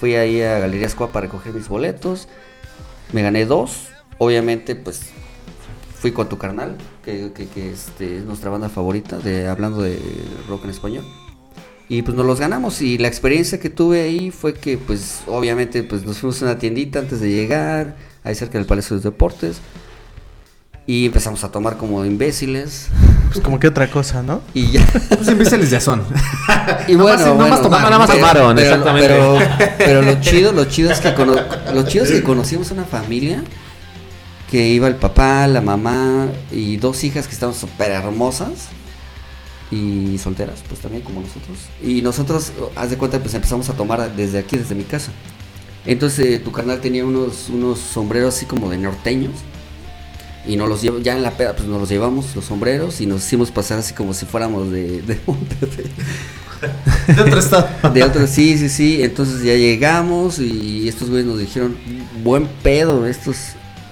Fui 0.00 0.14
ahí 0.14 0.40
a 0.40 0.58
Galerías 0.60 0.94
Coa 0.94 1.12
para 1.12 1.26
recoger 1.26 1.52
mis 1.52 1.68
boletos, 1.68 2.28
me 3.12 3.22
gané 3.22 3.44
dos, 3.44 3.88
obviamente 4.16 4.74
pues 4.76 5.10
fui 6.00 6.12
con 6.12 6.28
tu 6.28 6.38
carnal, 6.38 6.76
que, 7.04 7.32
que, 7.32 7.48
que, 7.48 7.72
este, 7.72 8.18
es 8.18 8.24
nuestra 8.24 8.50
banda 8.50 8.68
favorita, 8.68 9.18
de 9.18 9.48
hablando 9.48 9.82
de 9.82 9.98
rock 10.48 10.64
en 10.64 10.70
español. 10.70 11.04
Y 11.88 12.02
pues 12.02 12.16
nos 12.16 12.26
los 12.26 12.38
ganamos 12.38 12.82
y 12.82 12.98
la 12.98 13.08
experiencia 13.08 13.58
que 13.58 13.70
tuve 13.70 14.02
ahí 14.02 14.30
fue 14.30 14.54
que 14.54 14.76
pues 14.76 15.22
obviamente 15.26 15.82
pues 15.82 16.04
nos 16.04 16.18
fuimos 16.18 16.40
a 16.42 16.46
una 16.46 16.58
tiendita 16.58 16.98
antes 16.98 17.20
de 17.20 17.30
llegar, 17.30 17.96
ahí 18.24 18.34
cerca 18.34 18.58
del 18.58 18.66
Palacio 18.66 18.90
de 18.90 18.96
los 18.96 19.04
Deportes. 19.04 19.60
Y 20.90 21.04
empezamos 21.04 21.44
a 21.44 21.50
tomar 21.52 21.76
como 21.76 22.02
imbéciles. 22.06 22.88
Pues 23.30 23.44
como 23.44 23.60
que 23.60 23.68
otra 23.68 23.90
cosa, 23.90 24.22
¿no? 24.22 24.40
Y 24.54 24.70
ya. 24.70 24.86
Pues 25.10 25.28
imbéciles 25.28 25.68
ya 25.68 25.80
son. 25.82 26.02
Y 26.88 26.94
bueno, 26.94 27.18
nomás 27.26 27.36
bueno, 27.36 27.60
tomaron, 27.60 27.84
pero- 27.84 27.90
nomás 27.90 28.10
tomaron, 28.10 28.56
pero- 28.56 28.68
exactamente. 28.70 29.08
Pero, 29.08 29.38
pero 29.76 30.02
lo 30.02 30.20
chido, 30.22 30.52
lo 30.52 30.64
chido 30.64 30.90
es 30.90 31.00
que 31.00 31.12
cono- 31.12 31.36
lo 31.74 31.82
chido 31.82 32.04
es 32.06 32.10
que 32.10 32.22
conocimos 32.22 32.70
una 32.70 32.84
familia 32.84 33.44
que 34.50 34.66
iba 34.68 34.88
el 34.88 34.94
papá, 34.96 35.46
la 35.46 35.60
mamá 35.60 36.28
y 36.50 36.78
dos 36.78 37.04
hijas 37.04 37.26
que 37.28 37.34
estaban 37.34 37.54
súper 37.54 37.90
hermosas 37.90 38.68
y 39.70 40.16
solteras, 40.16 40.60
pues 40.66 40.80
también 40.80 41.02
como 41.04 41.20
nosotros. 41.20 41.58
Y 41.82 42.00
nosotros, 42.00 42.52
haz 42.76 42.88
de 42.88 42.96
cuenta, 42.96 43.18
pues 43.18 43.34
empezamos 43.34 43.68
a 43.68 43.74
tomar 43.74 44.10
desde 44.16 44.38
aquí, 44.38 44.56
desde 44.56 44.74
mi 44.74 44.84
casa. 44.84 45.12
Entonces 45.84 46.24
eh, 46.26 46.38
tu 46.38 46.50
carnal 46.50 46.80
tenía 46.80 47.04
unos, 47.04 47.50
unos 47.50 47.78
sombreros 47.78 48.34
así 48.34 48.46
como 48.46 48.70
de 48.70 48.78
norteños. 48.78 49.32
Y 50.48 50.56
nos 50.56 50.68
los 50.68 50.82
lleva, 50.82 50.98
ya 51.00 51.14
en 51.14 51.22
la 51.22 51.32
peda, 51.32 51.54
pues 51.54 51.68
nos 51.68 51.78
los 51.78 51.88
llevamos 51.88 52.34
los 52.34 52.46
sombreros 52.46 53.00
y 53.00 53.06
nos 53.06 53.24
hicimos 53.24 53.50
pasar 53.50 53.78
así 53.78 53.94
como 53.94 54.14
si 54.14 54.26
fuéramos 54.26 54.72
de, 54.72 55.02
de 55.02 55.20
Monterrey. 55.26 55.86
De 57.06 57.22
otro 57.22 57.38
estado. 57.38 57.68
De 57.92 58.02
otro, 58.02 58.26
sí, 58.26 58.58
sí, 58.58 58.68
sí. 58.68 59.02
Entonces 59.02 59.42
ya 59.42 59.54
llegamos 59.54 60.40
y 60.40 60.88
estos 60.88 61.08
güeyes 61.08 61.26
nos 61.26 61.38
dijeron, 61.38 61.76
buen 62.24 62.48
pedo 62.62 63.06
estos 63.06 63.36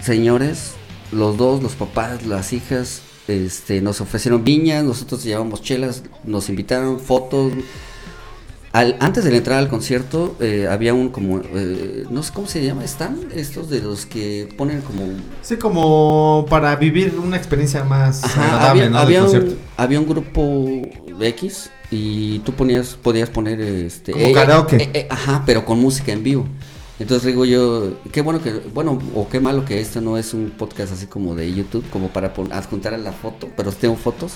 señores, 0.03 0.73
los 1.13 1.37
dos, 1.37 1.63
los 1.63 1.75
papás, 1.75 2.27
las 2.27 2.53
hijas, 2.53 3.03
este, 3.29 3.81
nos 3.81 4.01
ofrecieron 4.01 4.45
viñas, 4.45 4.85
nosotros 4.85 5.25
llevamos 5.25 5.63
chelas, 5.63 6.03
nos 6.25 6.49
invitaron 6.49 6.99
fotos. 7.01 7.53
Al- 8.79 8.97
antes 9.01 9.25
de 9.25 9.37
entrar 9.37 9.59
al 9.59 9.69
concierto 9.69 10.37
eh, 10.41 10.69
había 10.71 10.93
un 10.95 11.09
como, 11.09 11.41
eh, 11.41 12.05
no 12.11 12.23
sé 12.23 12.33
cómo 12.33 12.47
se 12.47 12.65
llama, 12.65 12.85
están 12.85 13.19
estos 13.35 13.71
de 13.71 13.81
los 13.81 14.07
que 14.07 14.49
ponen 14.57 14.81
como... 14.83 15.03
Sí, 15.43 15.57
como 15.57 16.47
para 16.49 16.77
vivir 16.77 17.15
una 17.23 17.37
experiencia 17.37 17.85
más 17.85 18.23
Ajá, 18.25 18.45
agradable, 18.45 18.85
había, 18.85 18.91
¿no? 18.91 18.99
había 18.99 19.25
un, 19.25 19.57
había 19.77 20.01
un 20.01 20.07
grupo 20.09 20.83
X 21.21 21.71
y 21.91 22.41
tú 22.41 22.53
ponías, 22.53 22.97
podías 23.01 23.31
poner 23.31 23.61
este... 23.61 24.13
Como 24.13 24.33
karaoke. 24.33 24.77
eh, 24.77 24.91
eh, 24.95 25.07
ajá, 25.11 25.43
pero 25.47 25.65
con 25.65 25.79
música 25.81 26.13
en 26.13 26.23
vivo. 26.23 26.47
Entonces 26.99 27.27
digo 27.27 27.45
yo, 27.45 27.93
qué 28.11 28.23
bueno 28.23 28.43
que, 28.43 28.53
bueno, 28.73 28.99
o 29.15 29.29
qué 29.29 29.39
malo 29.39 29.65
que 29.67 29.81
esto 29.81 30.01
no 30.01 30.17
es 30.17 30.33
un 30.33 30.51
podcast 30.51 30.93
así 30.95 31.07
como 31.07 31.35
de 31.35 31.53
YouTube, 31.53 31.85
como 31.91 32.09
para 32.09 32.33
adjuntar 32.53 32.95
a 32.95 32.99
la 32.99 33.13
foto, 33.13 33.49
pero 33.57 33.71
tengo 33.71 33.97
fotos. 33.97 34.33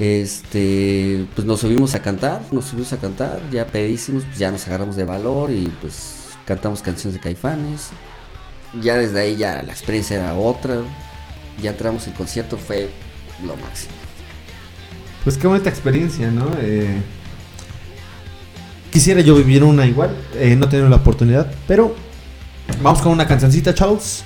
Este, 0.00 1.26
pues 1.34 1.46
nos 1.46 1.60
subimos 1.60 1.94
a 1.94 2.00
cantar, 2.00 2.40
nos 2.52 2.64
subimos 2.64 2.90
a 2.94 2.96
cantar, 2.96 3.38
ya 3.52 3.66
pedísimos, 3.66 4.24
pues 4.24 4.38
ya 4.38 4.50
nos 4.50 4.66
agarramos 4.66 4.96
de 4.96 5.04
valor 5.04 5.50
y 5.50 5.70
pues 5.82 6.30
cantamos 6.46 6.80
canciones 6.80 7.14
de 7.14 7.20
caifanes. 7.20 7.90
Ya 8.80 8.96
desde 8.96 9.20
ahí 9.20 9.36
ya 9.36 9.62
la 9.62 9.72
experiencia 9.72 10.16
era 10.16 10.34
otra. 10.34 10.78
Ya 11.62 11.70
entramos 11.70 12.06
en 12.06 12.14
concierto, 12.14 12.56
fue 12.56 12.88
lo 13.44 13.54
máximo. 13.56 13.92
Pues 15.22 15.36
qué 15.36 15.46
bonita 15.46 15.68
experiencia, 15.68 16.30
¿no? 16.30 16.48
Eh, 16.60 17.02
quisiera 18.90 19.20
yo 19.20 19.34
vivir 19.34 19.62
una 19.62 19.84
igual, 19.84 20.16
eh, 20.34 20.56
no 20.56 20.66
tenido 20.66 20.88
la 20.88 20.96
oportunidad, 20.96 21.52
pero 21.68 21.94
vamos 22.82 23.02
con 23.02 23.12
una 23.12 23.26
cancioncita, 23.26 23.74
Charles. 23.74 24.24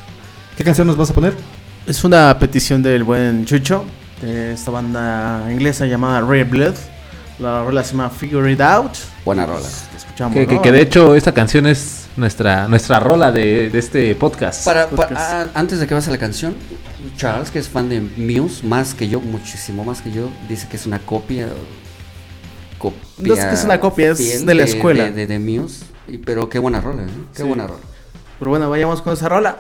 ¿Qué 0.57 0.63
canción 0.63 0.87
nos 0.87 0.97
vas 0.97 1.11
a 1.11 1.15
poner? 1.15 1.35
Es 1.85 2.05
una 2.05 2.39
petición 2.39 2.81
del 2.81 3.03
buen 3.03 3.45
Chucho, 3.45 3.85
de 4.23 4.53
esta 4.53 4.71
banda 4.71 5.47
inglesa 5.51 5.87
llamada 5.87 6.21
Red 6.21 6.49
Blood. 6.49 6.75
La 7.39 7.65
rola 7.65 7.83
se 7.83 7.93
llama 7.93 8.11
Figure 8.11 8.51
It 8.53 8.61
Out. 8.61 8.93
Buena 9.25 9.45
rola. 9.47 9.67
Escuchamos. 9.97 10.35
Que, 10.37 10.47
que- 10.47 10.55
¿no? 10.55 10.63
que 10.63 10.73
de 10.73 10.81
hecho 10.83 11.15
esta 11.17 11.33
canción 11.33 11.67
es 11.67 12.07
nuestra, 12.17 12.69
nuestra 12.69 13.01
rola 13.01 13.33
de, 13.33 13.71
de 13.71 13.79
este 13.79 14.15
podcast. 14.15 14.65
Para, 14.65 14.87
Podcast. 14.89 15.13
para- 15.15 15.43
ah, 15.43 15.47
antes 15.55 15.81
de 15.81 15.87
que 15.89 15.95
vas 15.95 16.07
a 16.07 16.13
la 16.13 16.19
canción, 16.19 16.55
Charles, 17.17 17.51
que 17.51 17.59
es 17.59 17.69
fan 17.69 17.89
de 17.89 18.01
Muse, 18.01 18.65
más 18.65 18.95
que 18.95 19.09
yo, 19.09 19.21
muchísimo 19.21 19.85
más 19.85 20.01
que 20.01 20.13
yo, 20.13 20.31
dice 20.49 20.69
que 20.69 20.77
es 20.77 20.87
una 20.87 21.01
copia. 21.01 21.49
copia 22.79 23.01
No 23.19 23.35
es 23.35 23.45
que 23.45 23.55
es 23.55 23.65
una 23.65 23.81
copia, 23.81 24.11
es 24.13 24.47
de 24.47 24.55
la 24.55 24.63
escuela. 24.63 25.05
De, 25.05 25.13
de- 25.13 25.27
de 25.27 25.39
Muse. 25.41 25.85
Y- 26.07 26.19
pero 26.19 26.49
qué 26.49 26.59
buena 26.61 26.81
rola, 26.81 27.03
¿eh? 27.03 27.07
Qué 27.35 27.43
Sí. 27.43 27.49
buena 27.49 27.67
rola. 27.67 27.81
Pero 28.39 28.51
bueno, 28.51 28.71
vayamos 28.71 29.03
con 29.03 29.13
esa 29.13 29.29
rola. 29.29 29.57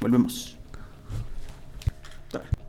Volvemos. 0.00 0.55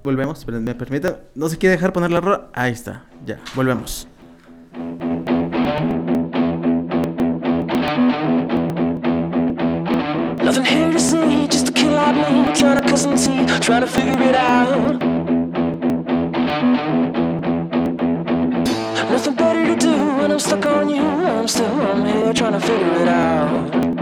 Volvemos, 0.08 0.48
me 0.48 0.74
permite. 0.74 1.18
No 1.36 1.50
se 1.50 1.58
quiere 1.58 1.76
dejar 1.76 1.92
poner 1.92 2.10
la 2.12 2.22
rola. 2.22 2.48
Ahí 2.54 2.72
está, 2.72 3.04
ya, 3.26 3.42
volvemos. 3.56 4.08
Nothing 10.42 10.64
here 10.64 10.94
to 10.94 10.98
see, 10.98 11.46
just 11.50 11.68
a 11.68 11.74
kid 11.74 11.92
like 11.92 12.16
me 12.16 12.54
trying 12.54 13.82
to 13.82 13.88
figure 13.88 14.30
it 14.30 14.36
out. 14.36 15.04
Nothing 19.12 19.36
better 19.36 19.66
to 19.66 19.76
do 19.76 19.92
when 19.92 20.32
I'm 20.32 20.40
stuck 20.40 20.66
on 20.68 20.88
you. 20.88 21.04
I'm 21.04 21.50
still 21.50 21.66
I'm 21.66 22.06
here 22.06 22.32
trying 22.32 22.54
to 22.54 22.62
figure 22.62 23.02
it 23.02 23.10
out. 23.10 23.97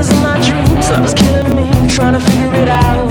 Blood 0.00 0.16
in 0.16 0.22
my 0.22 0.34
dreams. 0.46 0.90
Love 0.90 1.04
is 1.04 1.14
killing 1.14 1.56
me, 1.56 1.88
trying 1.88 2.14
to 2.14 2.20
figure 2.20 2.54
it 2.54 2.68
out. 2.68 3.10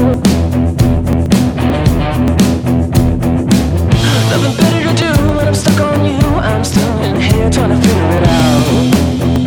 Nothing 4.29 4.57
better 4.57 4.81
to 4.89 4.95
do 4.95 5.35
when 5.35 5.47
I'm 5.47 5.55
stuck 5.55 5.79
on 5.79 6.05
you. 6.05 6.19
I'm 6.19 6.63
still 6.63 7.03
in 7.03 7.19
here 7.19 7.49
trying 7.49 7.69
to 7.69 7.87
figure 7.87 8.17
it 8.17 8.27
out. 8.27 9.38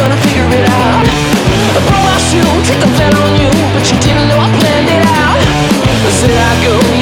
gonna 0.00 0.16
figure 0.24 0.48
it 0.48 0.66
out. 0.80 1.04
My 2.04 2.16
shoe, 2.24 2.40
take 2.64 2.80
a 2.80 2.90
bet 2.96 3.12
on 3.14 3.32
you 3.36 3.50
But 3.74 3.84
you 3.90 3.96
didn't 4.00 4.28
know 4.28 4.40
I 4.40 4.48
planned 4.58 4.88
it 4.88 5.04
out. 5.20 5.40
Said 6.18 6.32
I'd 6.32 6.58
go 6.64 6.99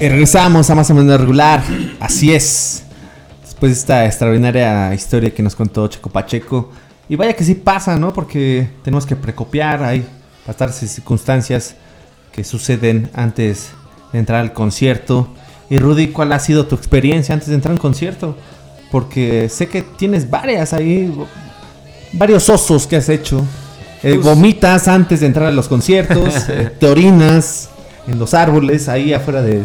Y 0.00 0.08
regresamos 0.08 0.70
a 0.70 0.74
más 0.74 0.90
o 0.90 0.94
menos 0.94 1.20
regular. 1.20 1.62
Así 2.00 2.32
es. 2.32 2.84
Después 3.42 3.72
de 3.72 3.78
esta 3.78 4.06
extraordinaria 4.06 4.94
historia 4.94 5.30
que 5.34 5.42
nos 5.42 5.54
contó 5.54 5.86
Checo 5.88 6.08
Pacheco. 6.08 6.70
Y 7.06 7.16
vaya 7.16 7.34
que 7.34 7.44
sí 7.44 7.54
pasa, 7.54 7.96
¿no? 7.96 8.10
Porque 8.10 8.70
tenemos 8.82 9.04
que 9.04 9.14
precopiar. 9.14 9.82
Hay 9.84 10.06
bastantes 10.46 10.90
circunstancias 10.90 11.74
que 12.32 12.44
suceden 12.44 13.10
antes 13.12 13.72
de 14.12 14.20
entrar 14.20 14.40
al 14.40 14.54
concierto. 14.54 15.28
Y 15.68 15.76
Rudy, 15.76 16.08
¿cuál 16.08 16.32
ha 16.32 16.38
sido 16.38 16.64
tu 16.66 16.76
experiencia 16.76 17.34
antes 17.34 17.48
de 17.48 17.56
entrar 17.56 17.72
a 17.72 17.74
un 17.74 17.80
concierto? 17.80 18.38
Porque 18.90 19.50
sé 19.50 19.68
que 19.68 19.82
tienes 19.82 20.30
varias 20.30 20.72
ahí. 20.72 21.12
Varios 22.14 22.48
osos 22.48 22.86
que 22.86 22.96
has 22.96 23.10
hecho. 23.10 23.44
Eh, 24.02 24.14
Pues- 24.14 24.24
vomitas 24.24 24.88
antes 24.88 25.20
de 25.20 25.26
entrar 25.26 25.48
a 25.48 25.52
los 25.52 25.68
conciertos. 25.68 26.34
eh, 26.48 26.70
te 26.80 26.86
orinas 26.86 27.68
en 28.08 28.18
los 28.18 28.32
árboles 28.32 28.88
ahí 28.88 29.12
afuera 29.12 29.42
de, 29.42 29.64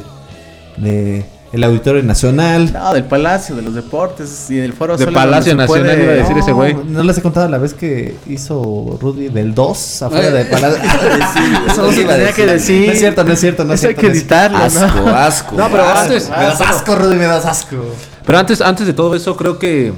de 0.77 1.25
el 1.53 1.63
Auditorio 1.63 2.03
Nacional. 2.03 2.73
No, 2.73 2.93
del 2.93 3.05
Palacio 3.05 3.55
de 3.55 3.61
los 3.61 3.73
Deportes 3.75 4.49
y 4.49 4.55
del 4.55 4.73
Foro 4.73 4.97
De 4.97 5.05
Sol, 5.05 5.13
Palacio 5.13 5.55
Nacional 5.55 6.01
iba 6.01 6.11
a 6.11 6.15
decir 6.15 6.37
ese 6.37 6.51
güey. 6.51 6.73
No 6.73 7.01
les 7.03 7.17
he 7.17 7.21
contado 7.21 7.47
la 7.47 7.57
vez 7.57 7.73
que 7.73 8.15
hizo 8.27 8.97
Rudy 9.01 9.29
del 9.29 9.53
2 9.55 10.01
afuera 10.01 10.31
de 10.31 10.45
Palacio. 10.45 10.79
Eso 11.67 11.87
Eso 11.87 11.91
se 11.93 12.01
iba 12.01 12.13
a 12.13 12.17
tenía 12.17 12.33
que 12.33 12.45
decir. 12.45 12.87
No 12.87 12.91
es 12.93 12.99
cierto, 12.99 13.23
no 13.23 13.31
es 13.33 13.39
cierto, 13.39 13.63
no 13.63 13.73
es 13.73 13.79
Eso 13.79 13.87
hay 13.87 13.95
cierto. 13.95 14.01
que 14.01 14.07
no 14.07 14.13
es 14.13 14.19
cierto. 14.27 14.35
editarlo, 14.35 14.57
Asco, 14.85 14.99
¿no? 15.01 15.15
asco. 15.15 15.55
No, 15.55 15.69
pero 15.69 15.83
asco. 15.83 15.99
antes- 16.01 16.29
Me 16.29 16.35
das 16.43 16.61
asco, 16.61 16.95
Rudy, 16.95 17.15
me 17.15 17.25
das 17.25 17.45
asco. 17.45 17.77
Pero 18.25 18.37
antes, 18.37 18.59
antes 18.61 18.85
de 18.87 18.93
todo 18.93 19.15
eso, 19.15 19.37
creo 19.37 19.57
que 19.57 19.93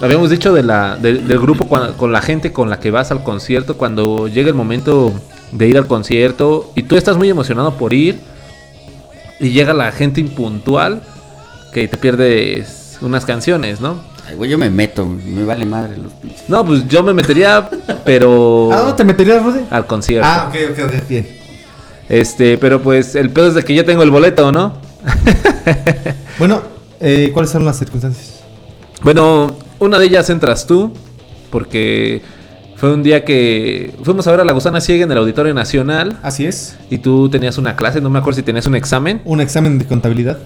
habíamos 0.00 0.28
dicho 0.30 0.52
de 0.52 0.62
la, 0.64 0.96
del- 0.96 1.26
del 1.26 1.38
grupo 1.38 1.64
cuan- 1.66 1.94
con 1.94 2.12
la 2.12 2.20
gente 2.20 2.52
con 2.52 2.68
la 2.68 2.78
que 2.78 2.90
vas 2.90 3.10
al 3.10 3.22
concierto, 3.22 3.76
cuando 3.76 4.28
llega 4.28 4.48
el 4.48 4.54
momento 4.54 5.12
de 5.52 5.66
ir 5.66 5.78
al 5.78 5.86
concierto 5.86 6.70
y 6.74 6.82
tú 6.82 6.96
estás 6.96 7.16
muy 7.16 7.30
emocionado 7.30 7.74
por 7.74 7.94
ir 7.94 8.20
y 9.40 9.50
llega 9.50 9.72
la 9.72 9.92
gente 9.92 10.20
impuntual 10.20 11.02
que 11.72 11.86
te 11.88 11.96
pierdes 11.96 12.98
unas 13.00 13.24
canciones, 13.24 13.80
¿no? 13.80 13.96
Ay, 14.26 14.34
güey, 14.34 14.50
yo 14.50 14.58
me 14.58 14.68
meto, 14.70 15.06
me 15.06 15.44
vale 15.44 15.64
madre 15.64 15.96
los 15.96 16.12
pinches. 16.14 16.48
No, 16.48 16.64
pues 16.64 16.86
yo 16.88 17.02
me 17.02 17.14
metería, 17.14 17.68
pero 18.04 18.70
¿A 18.72 18.78
dónde 18.78 18.94
te 18.94 19.04
meterías, 19.04 19.42
Rudy? 19.42 19.60
al 19.70 19.86
concierto. 19.86 20.28
Ah, 20.30 20.48
ok, 20.50 20.56
ok, 20.72 20.84
ok, 20.86 21.08
bien. 21.08 21.28
Este, 22.08 22.56
pero 22.58 22.82
pues 22.82 23.14
el 23.14 23.30
pedo 23.30 23.48
es 23.48 23.54
de 23.54 23.62
que 23.64 23.74
ya 23.74 23.84
tengo 23.84 24.02
el 24.02 24.10
boleto, 24.10 24.52
¿no? 24.52 24.74
Bueno, 26.38 26.62
eh, 27.00 27.30
¿cuáles 27.34 27.50
son 27.50 27.64
las 27.64 27.78
circunstancias? 27.78 28.40
Bueno, 29.02 29.56
una 29.80 29.98
de 29.98 30.06
ellas 30.06 30.30
entras 30.30 30.66
tú, 30.68 30.92
porque 31.50 32.22
fue 32.78 32.92
un 32.94 33.02
día 33.02 33.24
que 33.24 33.92
fuimos 34.04 34.26
a 34.26 34.30
ver 34.30 34.40
a 34.40 34.44
la 34.44 34.52
gusana 34.52 34.80
ciega 34.80 35.04
en 35.04 35.12
el 35.12 35.18
Auditorio 35.18 35.52
Nacional 35.52 36.18
Así 36.22 36.46
es. 36.46 36.78
y 36.90 36.98
tú 36.98 37.28
tenías 37.28 37.58
una 37.58 37.76
clase, 37.76 38.00
no 38.00 38.08
me 38.08 38.18
acuerdo 38.20 38.36
si 38.36 38.42
tenías 38.42 38.66
un 38.66 38.74
examen, 38.76 39.20
Un 39.24 39.40
examen 39.40 39.78
de 39.78 39.84
contabilidad. 39.84 40.38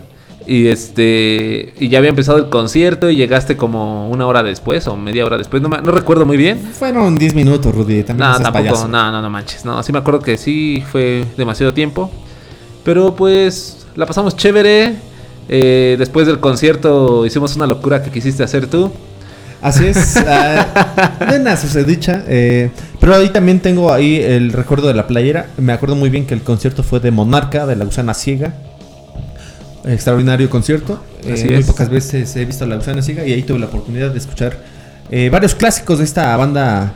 y 0.46 0.66
este 0.68 1.72
y 1.78 1.88
ya 1.88 1.98
había 1.98 2.10
empezado 2.10 2.38
el 2.38 2.48
concierto 2.48 3.08
y 3.10 3.16
llegaste 3.16 3.56
como 3.56 4.08
una 4.08 4.26
hora 4.26 4.42
después 4.42 4.86
o 4.88 4.96
media 4.96 5.24
hora 5.26 5.38
después, 5.38 5.62
no, 5.62 5.68
me- 5.68 5.80
no 5.82 5.92
recuerdo 5.92 6.26
muy 6.26 6.36
bien. 6.36 6.58
Fueron 6.58 7.14
10 7.16 7.34
minutos, 7.34 7.72
Rudy. 7.74 8.02
También 8.02 8.28
No, 8.30 8.34
tampoco, 8.40 8.64
payaso. 8.64 8.88
no, 8.88 9.12
no, 9.12 9.22
no 9.22 9.30
manches. 9.30 9.64
No, 9.64 9.80
sí 9.82 9.92
me 9.92 9.98
acuerdo 10.00 10.20
que 10.20 10.36
sí 10.38 10.82
fue 10.90 11.24
demasiado 11.36 11.72
tiempo. 11.72 12.10
Pero 12.84 13.14
pues 13.14 13.86
la 13.94 14.06
pasamos 14.06 14.36
chévere. 14.36 14.94
Eh, 15.48 15.96
después 15.98 16.26
del 16.26 16.40
concierto 16.40 17.26
hicimos 17.26 17.54
una 17.56 17.66
locura 17.66 18.02
que 18.02 18.10
quisiste 18.10 18.42
hacer 18.42 18.66
tú. 18.68 18.90
Así 19.62 19.86
es. 19.86 20.16
ah, 20.26 21.12
buena 21.26 21.56
susodicha. 21.56 22.24
Eh, 22.26 22.70
pero 23.00 23.14
ahí 23.14 23.28
también 23.30 23.60
tengo 23.60 23.92
ahí 23.92 24.16
el 24.16 24.52
recuerdo 24.52 24.88
de 24.88 24.94
la 24.94 25.06
playera. 25.06 25.46
Me 25.56 25.72
acuerdo 25.72 25.94
muy 25.94 26.10
bien 26.10 26.26
que 26.26 26.34
el 26.34 26.42
concierto 26.42 26.82
fue 26.82 27.00
de 27.00 27.10
Monarca, 27.12 27.64
de 27.64 27.76
la 27.76 27.84
Gusana 27.84 28.12
Ciega. 28.12 28.54
Extraordinario 29.84 30.50
concierto. 30.50 31.02
Eh, 31.24 31.32
Así 31.34 31.44
muy 31.46 31.54
es. 31.54 31.66
pocas 31.66 31.88
veces 31.88 32.34
he 32.36 32.44
visto 32.44 32.64
a 32.64 32.68
la 32.68 32.76
Gusana 32.76 33.02
Ciega 33.02 33.24
y 33.24 33.32
ahí 33.32 33.42
tuve 33.44 33.60
la 33.60 33.66
oportunidad 33.66 34.10
de 34.10 34.18
escuchar 34.18 34.58
eh, 35.10 35.30
varios 35.30 35.54
clásicos 35.54 35.98
de 35.98 36.04
esta 36.04 36.36
banda 36.36 36.94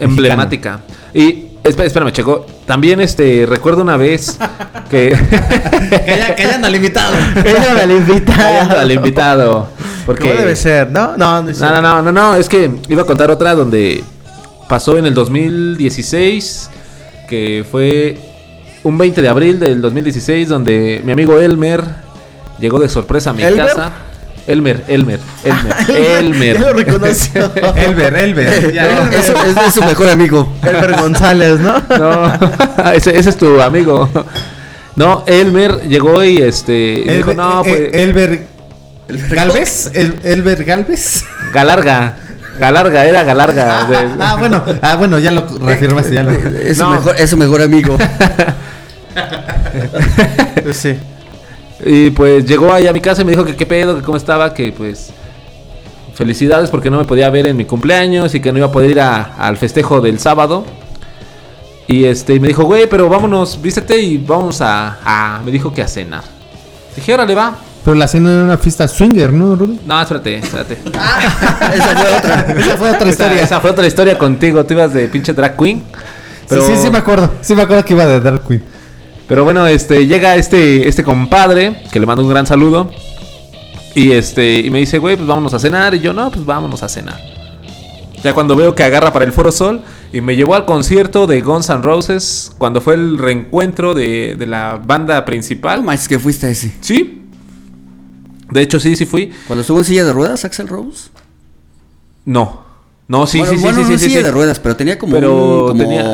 emblemática. 0.00 0.80
Y 1.14 1.47
espé- 1.64 1.84
espérame, 1.84 2.12
Checo. 2.12 2.46
También 2.66 3.00
este 3.00 3.46
recuerdo 3.46 3.82
una 3.82 3.96
vez 3.96 4.38
que 4.90 5.10
mexicana. 5.90 6.34
Callan 6.36 6.64
al 6.64 6.74
invitado. 6.74 7.14
Ella 7.44 7.86
me 7.86 7.94
invita. 7.96 8.36
Callando 8.36 8.78
al 8.78 8.92
invitado. 8.92 9.68
Porque 10.06 10.22
¿Cómo 10.28 10.34
debe 10.40 10.56
ser? 10.56 10.90
No, 10.90 11.16
no, 11.16 11.42
No, 11.42 11.52
no, 11.52 11.82
no, 11.82 12.02
no, 12.02 12.12
no, 12.12 12.34
es 12.34 12.48
que 12.48 12.70
iba 12.88 13.02
a 13.02 13.04
contar 13.04 13.30
otra 13.30 13.54
donde 13.54 14.02
pasó 14.68 14.96
en 14.96 15.06
el 15.06 15.14
2016, 15.14 16.70
que 17.28 17.64
fue 17.70 18.18
un 18.84 18.96
20 18.96 19.20
de 19.22 19.28
abril 19.28 19.58
del 19.60 19.80
2016, 19.82 20.48
donde 20.48 21.02
mi 21.04 21.12
amigo 21.12 21.38
Elmer 21.38 21.82
llegó 22.58 22.78
de 22.78 22.88
sorpresa 22.88 23.30
a 23.30 23.32
mi 23.34 23.42
¿Elmer? 23.42 23.66
casa. 23.66 23.92
Elmer, 24.48 24.82
Elmer, 24.88 25.20
Elmer, 25.44 26.56
Ya 26.56 26.60
lo 26.60 26.68
Elmer. 26.70 26.76
reconoció. 26.76 27.52
Ya, 28.72 29.10
Eso 29.12 29.34
es 29.66 29.74
su 29.74 29.82
mejor 29.84 30.08
amigo. 30.08 30.52
Elber 30.62 30.96
González, 31.00 31.60
¿no? 31.60 31.74
No, 31.98 32.92
ese, 32.92 33.16
ese 33.18 33.30
es 33.30 33.36
tu 33.36 33.60
amigo. 33.60 34.08
No, 34.96 35.22
Elmer 35.26 35.82
llegó 35.82 36.24
y 36.24 36.38
este 36.38 36.72
dijo, 37.06 37.30
Elber, 37.30 37.36
no, 37.36 37.62
eh, 37.64 37.88
pues 37.90 38.02
Elber 38.02 38.46
Galvez. 39.30 39.90
El, 39.94 40.64
Galvez. 40.64 41.24
Galarga, 41.52 42.16
Galarga, 42.58 43.04
era 43.06 43.22
Galarga. 43.24 43.86
Ah, 44.18 44.36
bueno, 44.38 44.64
ah, 44.82 44.96
bueno, 44.96 45.18
ya 45.18 45.30
lo 45.30 45.46
reafirmaste, 45.60 46.14
ya 46.14 46.22
lo. 46.24 46.30
Es, 46.32 46.78
su 46.78 46.84
No. 46.84 46.90
mejor, 46.90 47.14
es 47.18 47.30
su 47.30 47.36
mejor 47.36 47.62
amigo. 47.62 47.96
Pues 50.62 50.76
sí. 50.76 50.98
Y 51.84 52.10
pues 52.10 52.44
llegó 52.44 52.72
ahí 52.72 52.86
a 52.86 52.92
mi 52.92 53.00
casa 53.00 53.22
y 53.22 53.24
me 53.24 53.30
dijo 53.32 53.44
que 53.44 53.54
qué 53.56 53.66
pedo, 53.66 53.96
que 53.96 54.02
cómo 54.02 54.16
estaba, 54.16 54.52
que 54.52 54.72
pues 54.72 55.10
felicidades 56.14 56.70
porque 56.70 56.90
no 56.90 56.98
me 56.98 57.04
podía 57.04 57.30
ver 57.30 57.46
en 57.46 57.56
mi 57.56 57.64
cumpleaños 57.64 58.34
y 58.34 58.40
que 58.40 58.50
no 58.50 58.58
iba 58.58 58.66
a 58.66 58.72
poder 58.72 58.90
ir 58.90 59.00
a- 59.00 59.34
al 59.38 59.56
festejo 59.56 60.00
del 60.00 60.18
sábado. 60.18 60.64
Y 61.86 62.04
este 62.04 62.34
y 62.34 62.40
me 62.40 62.48
dijo, 62.48 62.64
güey, 62.64 62.88
pero 62.88 63.08
vámonos, 63.08 63.60
vístete 63.62 63.98
y 63.98 64.18
vamos 64.18 64.60
a, 64.60 64.98
a- 65.04 65.40
Me 65.44 65.50
dijo 65.52 65.72
que 65.72 65.82
a 65.82 65.88
cenar. 65.88 66.22
Dije, 66.96 67.14
órale, 67.14 67.34
va. 67.34 67.54
Pero 67.84 67.94
la 67.94 68.08
cena 68.08 68.32
era 68.32 68.42
una 68.42 68.58
fiesta 68.58 68.86
swinger, 68.88 69.32
¿no, 69.32 69.54
Rudy? 69.54 69.78
No, 69.86 70.02
espérate, 70.02 70.36
espérate. 70.38 70.76
Esa 71.74 71.94
fue 71.96 72.16
otra. 72.18 72.46
Esa 72.58 72.76
fue 72.76 72.90
otra 72.90 73.08
historia. 73.08 73.42
esa 73.42 73.60
fue 73.60 73.70
otra 73.70 73.86
historia 73.86 74.18
contigo, 74.18 74.66
tú 74.66 74.74
ibas 74.74 74.92
de 74.92 75.06
pinche 75.08 75.32
drag 75.32 75.56
queen. 75.56 75.84
Pero, 76.48 76.62
Sí, 76.66 76.72
sí, 76.76 76.82
sí 76.84 76.90
me 76.90 76.98
acuerdo. 76.98 77.30
Sí 77.40 77.54
me 77.54 77.62
acuerdo 77.62 77.84
que 77.84 77.94
iba 77.94 78.04
de 78.06 78.20
Dark 78.20 78.42
Queen. 78.46 78.64
Pero 79.28 79.44
bueno, 79.44 79.66
este, 79.66 80.06
llega 80.06 80.34
este, 80.36 80.88
este 80.88 81.04
compadre, 81.04 81.82
que 81.92 82.00
le 82.00 82.06
mando 82.06 82.22
un 82.24 82.30
gran 82.30 82.46
saludo. 82.46 82.90
Y 83.94 84.12
este, 84.12 84.58
y 84.60 84.70
me 84.70 84.78
dice, 84.78 84.98
güey, 84.98 85.16
pues 85.16 85.26
vámonos 85.28 85.52
a 85.54 85.58
cenar. 85.58 85.94
Y 85.94 86.00
yo, 86.00 86.12
no, 86.12 86.30
pues 86.30 86.44
vámonos 86.46 86.82
a 86.82 86.88
cenar. 86.88 87.20
Ya 88.22 88.32
cuando 88.34 88.56
veo 88.56 88.74
que 88.74 88.82
agarra 88.82 89.12
para 89.12 89.24
el 89.24 89.32
Foro 89.32 89.52
Sol 89.52 89.80
y 90.12 90.20
me 90.20 90.34
llevó 90.34 90.54
al 90.54 90.64
concierto 90.64 91.26
de 91.26 91.40
Guns 91.40 91.68
N' 91.68 91.82
Roses 91.82 92.50
cuando 92.58 92.80
fue 92.80 92.94
el 92.94 93.16
reencuentro 93.18 93.94
de, 93.94 94.34
de 94.36 94.46
la 94.46 94.80
banda 94.84 95.24
principal. 95.24 95.80
No 95.80 95.86
manches 95.86 96.08
que 96.08 96.18
fuiste 96.18 96.46
a 96.46 96.50
ese. 96.50 96.72
Sí. 96.80 97.22
De 98.50 98.62
hecho, 98.62 98.80
sí, 98.80 98.96
sí 98.96 99.04
fui. 99.06 99.30
Cuando 99.46 99.60
estuvo 99.60 99.78
en 99.78 99.84
silla 99.84 100.04
de 100.04 100.12
ruedas, 100.12 100.44
Axel 100.44 100.68
Rose. 100.68 101.10
No. 102.24 102.62
No, 103.08 103.26
sí, 103.26 103.38
bueno, 103.38 103.52
sí, 103.52 103.58
sí, 103.58 103.62
bueno, 103.64 103.78
sí, 103.86 103.98
sí, 103.98 104.04
silla 104.06 104.18
sí. 104.18 104.24
de 104.24 104.30
ruedas, 104.32 104.58
pero 104.60 104.76
tenía 104.76 104.98
como 104.98 105.12
Pero 105.14 105.64
un- 105.66 105.68
como- 105.68 105.82
tenía, 105.82 106.12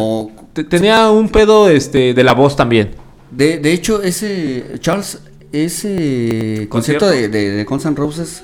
te- 0.53 0.65
tenía 0.65 1.11
un 1.11 1.29
pedo 1.29 1.69
este, 1.69 2.15
de 2.15 2.25
la 2.25 2.35
voz 2.35 2.55
también. 2.57 2.95
De, 3.37 3.59
de 3.59 3.73
hecho, 3.73 4.03
ese 4.03 4.65
Charles, 4.81 5.19
ese 5.53 6.67
concierto, 6.69 7.07
¿Concierto? 7.07 7.09
de, 7.09 7.29
de, 7.29 7.51
de 7.51 7.65
Guns 7.65 7.85
N' 7.85 7.97
Roses, 7.97 8.43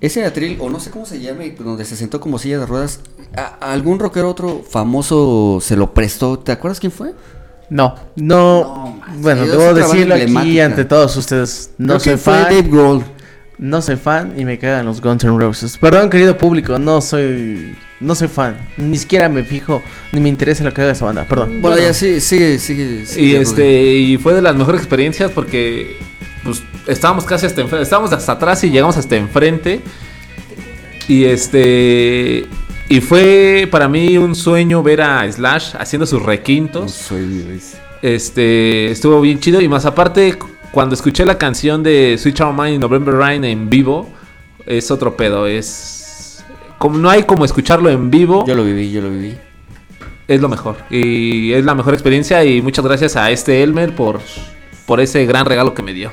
ese 0.00 0.24
atril, 0.24 0.58
o 0.60 0.68
no 0.68 0.80
sé 0.80 0.90
cómo 0.90 1.06
se 1.06 1.20
llame, 1.20 1.54
donde 1.58 1.84
se 1.84 1.96
sentó 1.96 2.20
como 2.20 2.38
silla 2.38 2.58
de 2.58 2.66
ruedas, 2.66 3.00
a, 3.36 3.56
a 3.60 3.72
algún 3.72 3.98
rockero 3.98 4.28
otro 4.28 4.62
famoso 4.68 5.58
se 5.60 5.76
lo 5.76 5.94
prestó. 5.94 6.38
¿Te 6.38 6.52
acuerdas 6.52 6.80
quién 6.80 6.92
fue? 6.92 7.14
No, 7.70 7.94
no. 8.16 8.62
No, 8.62 9.00
bueno, 9.18 9.46
debo 9.46 9.72
decirlo 9.72 10.14
aquí 10.14 10.60
ante 10.60 10.84
todos 10.84 11.16
ustedes. 11.16 11.70
No 11.78 11.98
Creo 11.98 12.00
soy 12.00 12.12
que 12.12 12.18
fue. 12.18 12.34
Dave 12.34 12.62
Grohl. 12.62 13.04
No 13.56 13.80
soy 13.82 13.96
fan 13.96 14.34
y 14.36 14.44
me 14.44 14.58
cagan 14.58 14.84
los 14.86 15.00
Guns 15.00 15.22
N' 15.24 15.38
Roses. 15.38 15.78
Perdón, 15.78 16.10
querido 16.10 16.36
público, 16.36 16.78
no 16.78 17.00
soy. 17.00 17.76
No 18.00 18.14
soy 18.14 18.28
fan. 18.28 18.56
Ni 18.76 18.98
siquiera 18.98 19.28
me 19.28 19.44
fijo, 19.44 19.82
ni 20.12 20.20
me 20.20 20.28
interesa 20.28 20.64
lo 20.64 20.74
que 20.74 20.82
haga 20.82 20.92
esa 20.92 21.04
banda. 21.04 21.24
Perdón. 21.28 21.62
Bueno, 21.62 21.78
ya 21.78 21.94
sí, 21.94 22.20
sigue, 22.20 22.58
sigue. 22.58 23.02
Y 23.02 23.06
sigue, 23.06 23.40
este 23.40 23.94
y 23.96 24.16
fue 24.18 24.34
de 24.34 24.42
las 24.42 24.56
mejores 24.56 24.80
experiencias 24.80 25.30
porque 25.30 25.96
pues 26.42 26.62
estábamos 26.88 27.24
casi 27.24 27.46
hasta 27.46 27.60
enfrente, 27.60 27.84
estábamos 27.84 28.12
hasta 28.12 28.32
atrás 28.32 28.62
y 28.64 28.70
llegamos 28.70 28.96
hasta 28.96 29.16
enfrente. 29.16 29.80
Y 31.08 31.24
este 31.24 32.46
y 32.88 33.00
fue 33.00 33.68
para 33.70 33.88
mí 33.88 34.18
un 34.18 34.34
sueño 34.34 34.82
ver 34.82 35.00
a 35.02 35.30
Slash 35.30 35.74
haciendo 35.78 36.06
sus 36.06 36.22
requintos. 36.22 36.90
Soy- 36.92 37.46
es- 37.56 37.76
Este 38.02 38.90
estuvo 38.90 39.20
bien 39.22 39.38
chido 39.38 39.60
y 39.62 39.68
más 39.68 39.86
aparte 39.86 40.36
cuando 40.74 40.96
escuché 40.96 41.24
la 41.24 41.38
canción 41.38 41.84
de 41.84 42.18
Switch 42.18 42.40
Our 42.40 42.52
Mind 42.52 42.80
November 42.80 43.14
Rain 43.14 43.44
en 43.44 43.70
vivo 43.70 44.10
es 44.66 44.90
otro 44.90 45.16
pedo, 45.16 45.46
es 45.46 46.44
como 46.78 46.98
no 46.98 47.08
hay 47.08 47.22
como 47.22 47.44
escucharlo 47.44 47.88
en 47.90 48.10
vivo. 48.10 48.44
Yo 48.44 48.56
lo 48.56 48.64
viví, 48.64 48.90
yo 48.90 49.00
lo 49.00 49.08
viví. 49.08 49.38
es 50.26 50.40
lo 50.40 50.48
mejor. 50.48 50.78
Y 50.90 51.52
es 51.52 51.64
la 51.64 51.76
mejor 51.76 51.94
experiencia. 51.94 52.44
Y 52.44 52.60
muchas 52.60 52.84
gracias 52.84 53.14
a 53.14 53.30
este 53.30 53.62
Elmer 53.62 53.94
por, 53.94 54.20
por 54.84 55.00
ese 55.00 55.24
gran 55.26 55.46
regalo 55.46 55.74
que 55.74 55.82
me 55.84 55.92
dio. 55.92 56.10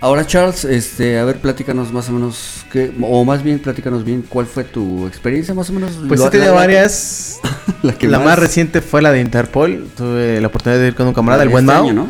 Ahora, 0.00 0.26
Charles, 0.26 0.64
este, 0.64 1.18
a 1.20 1.24
ver, 1.24 1.36
platícanos 1.36 1.92
más 1.92 2.08
o 2.08 2.12
menos, 2.12 2.66
qué, 2.72 2.92
o 3.00 3.24
más 3.24 3.44
bien, 3.44 3.60
platícanos 3.60 4.04
bien, 4.04 4.24
¿cuál 4.28 4.46
fue 4.46 4.64
tu 4.64 5.06
experiencia 5.06 5.54
más 5.54 5.70
o 5.70 5.72
menos? 5.74 5.92
Pues 6.08 6.20
he 6.20 6.28
tenido 6.28 6.54
varias. 6.54 7.38
La, 7.82 7.92
que 7.92 8.08
la 8.08 8.18
más 8.18 8.38
reciente 8.38 8.80
fue 8.80 9.00
la 9.00 9.12
de 9.12 9.20
Interpol. 9.20 9.86
Tuve 9.96 10.40
la 10.40 10.48
oportunidad 10.48 10.80
de 10.80 10.88
ir 10.88 10.94
con 10.94 11.06
un 11.06 11.14
camarada, 11.14 11.42
el 11.44 11.48
Este 11.50 11.52
buen 11.52 11.66
Mao. 11.66 11.84
año, 11.84 11.92
¿no? 11.92 12.08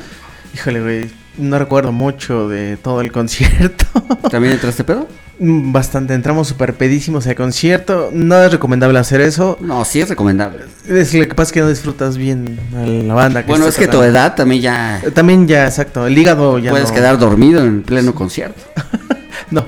Híjole, 0.54 0.80
güey. 0.80 1.23
No 1.36 1.58
recuerdo 1.58 1.90
mucho 1.92 2.48
de 2.48 2.76
todo 2.76 3.00
el 3.00 3.10
concierto. 3.12 3.84
¿También 4.30 4.54
entraste 4.54 4.84
pedo? 4.84 5.08
Mm, 5.40 5.72
Bastante, 5.72 6.14
entramos 6.14 6.46
súper 6.46 6.74
pedísimos 6.74 7.26
al 7.26 7.34
concierto. 7.34 8.10
No 8.12 8.40
es 8.42 8.52
recomendable 8.52 8.98
hacer 9.00 9.20
eso. 9.20 9.58
No, 9.60 9.84
sí 9.84 10.00
es 10.00 10.08
recomendable. 10.08 10.64
Es 10.88 11.12
lo 11.12 11.26
que 11.26 11.34
pasa 11.34 11.48
es 11.48 11.52
que 11.52 11.60
no 11.60 11.68
disfrutas 11.68 12.16
bien 12.16 12.58
a 12.76 12.82
la 12.86 13.14
banda. 13.14 13.42
Bueno, 13.46 13.66
es 13.66 13.76
que 13.76 13.88
tu 13.88 14.00
edad 14.02 14.34
también 14.36 14.62
ya 14.62 15.02
También 15.12 15.48
ya, 15.48 15.64
exacto. 15.66 16.06
El 16.06 16.16
hígado 16.16 16.58
ya 16.58 16.70
puedes 16.70 16.90
no- 16.90 16.94
quedar 16.94 17.18
dormido 17.18 17.64
en 17.64 17.82
pleno 17.82 18.14
concierto. 18.14 18.62
No. 19.50 19.66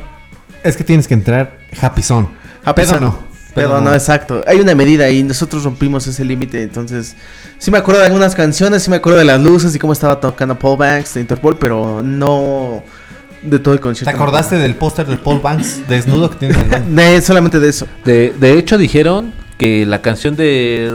Es 0.63 0.77
que 0.77 0.85
tienes 0.85 1.07
que 1.07 1.15
entrar 1.15 1.59
happy 1.81 2.03
zone. 2.03 2.29
Happy 2.65 2.85
zone. 2.85 3.01
no. 3.01 3.19
Pero 3.57 3.81
no, 3.81 3.93
exacto. 3.93 4.43
Hay 4.47 4.61
una 4.61 4.75
medida 4.75 5.11
y 5.11 5.23
nosotros 5.25 5.65
rompimos 5.65 6.07
ese 6.07 6.25
límite. 6.25 6.63
Entonces, 6.63 7.17
sí 7.59 7.71
me 7.73 7.79
acuerdo 7.79 8.01
de 8.01 8.07
algunas 8.07 8.35
canciones, 8.37 8.83
sí 8.85 8.91
me 8.91 8.97
acuerdo 8.97 9.19
de 9.19 9.25
las 9.25 9.41
luces 9.41 9.75
y 9.75 9.79
cómo 9.81 9.93
estaba 9.93 10.21
tocando 10.21 10.57
Paul 10.59 10.79
Banks 10.79 11.15
de 11.15 11.21
Interpol, 11.23 11.57
pero 11.59 12.03
no 12.05 12.85
de 13.43 13.59
todo 13.59 13.75
el 13.75 13.81
¿Te 13.81 13.83
concierto. 13.85 14.15
acordaste 14.17 14.57
del 14.57 14.75
póster 14.77 15.07
de 15.07 15.17
Paul 15.17 15.41
Banks 15.41 15.89
desnudo 15.89 16.31
que 16.31 16.37
tienes 16.37 16.57
en 16.59 16.65
el 16.65 16.71
baño? 16.71 16.85
De, 16.95 17.21
solamente 17.23 17.59
de 17.61 17.69
eso. 17.69 17.87
De, 18.05 18.35
de 18.39 18.53
hecho, 18.59 18.77
dijeron 18.79 19.33
que 19.59 19.87
la 19.87 20.03
canción 20.03 20.37
de 20.37 20.93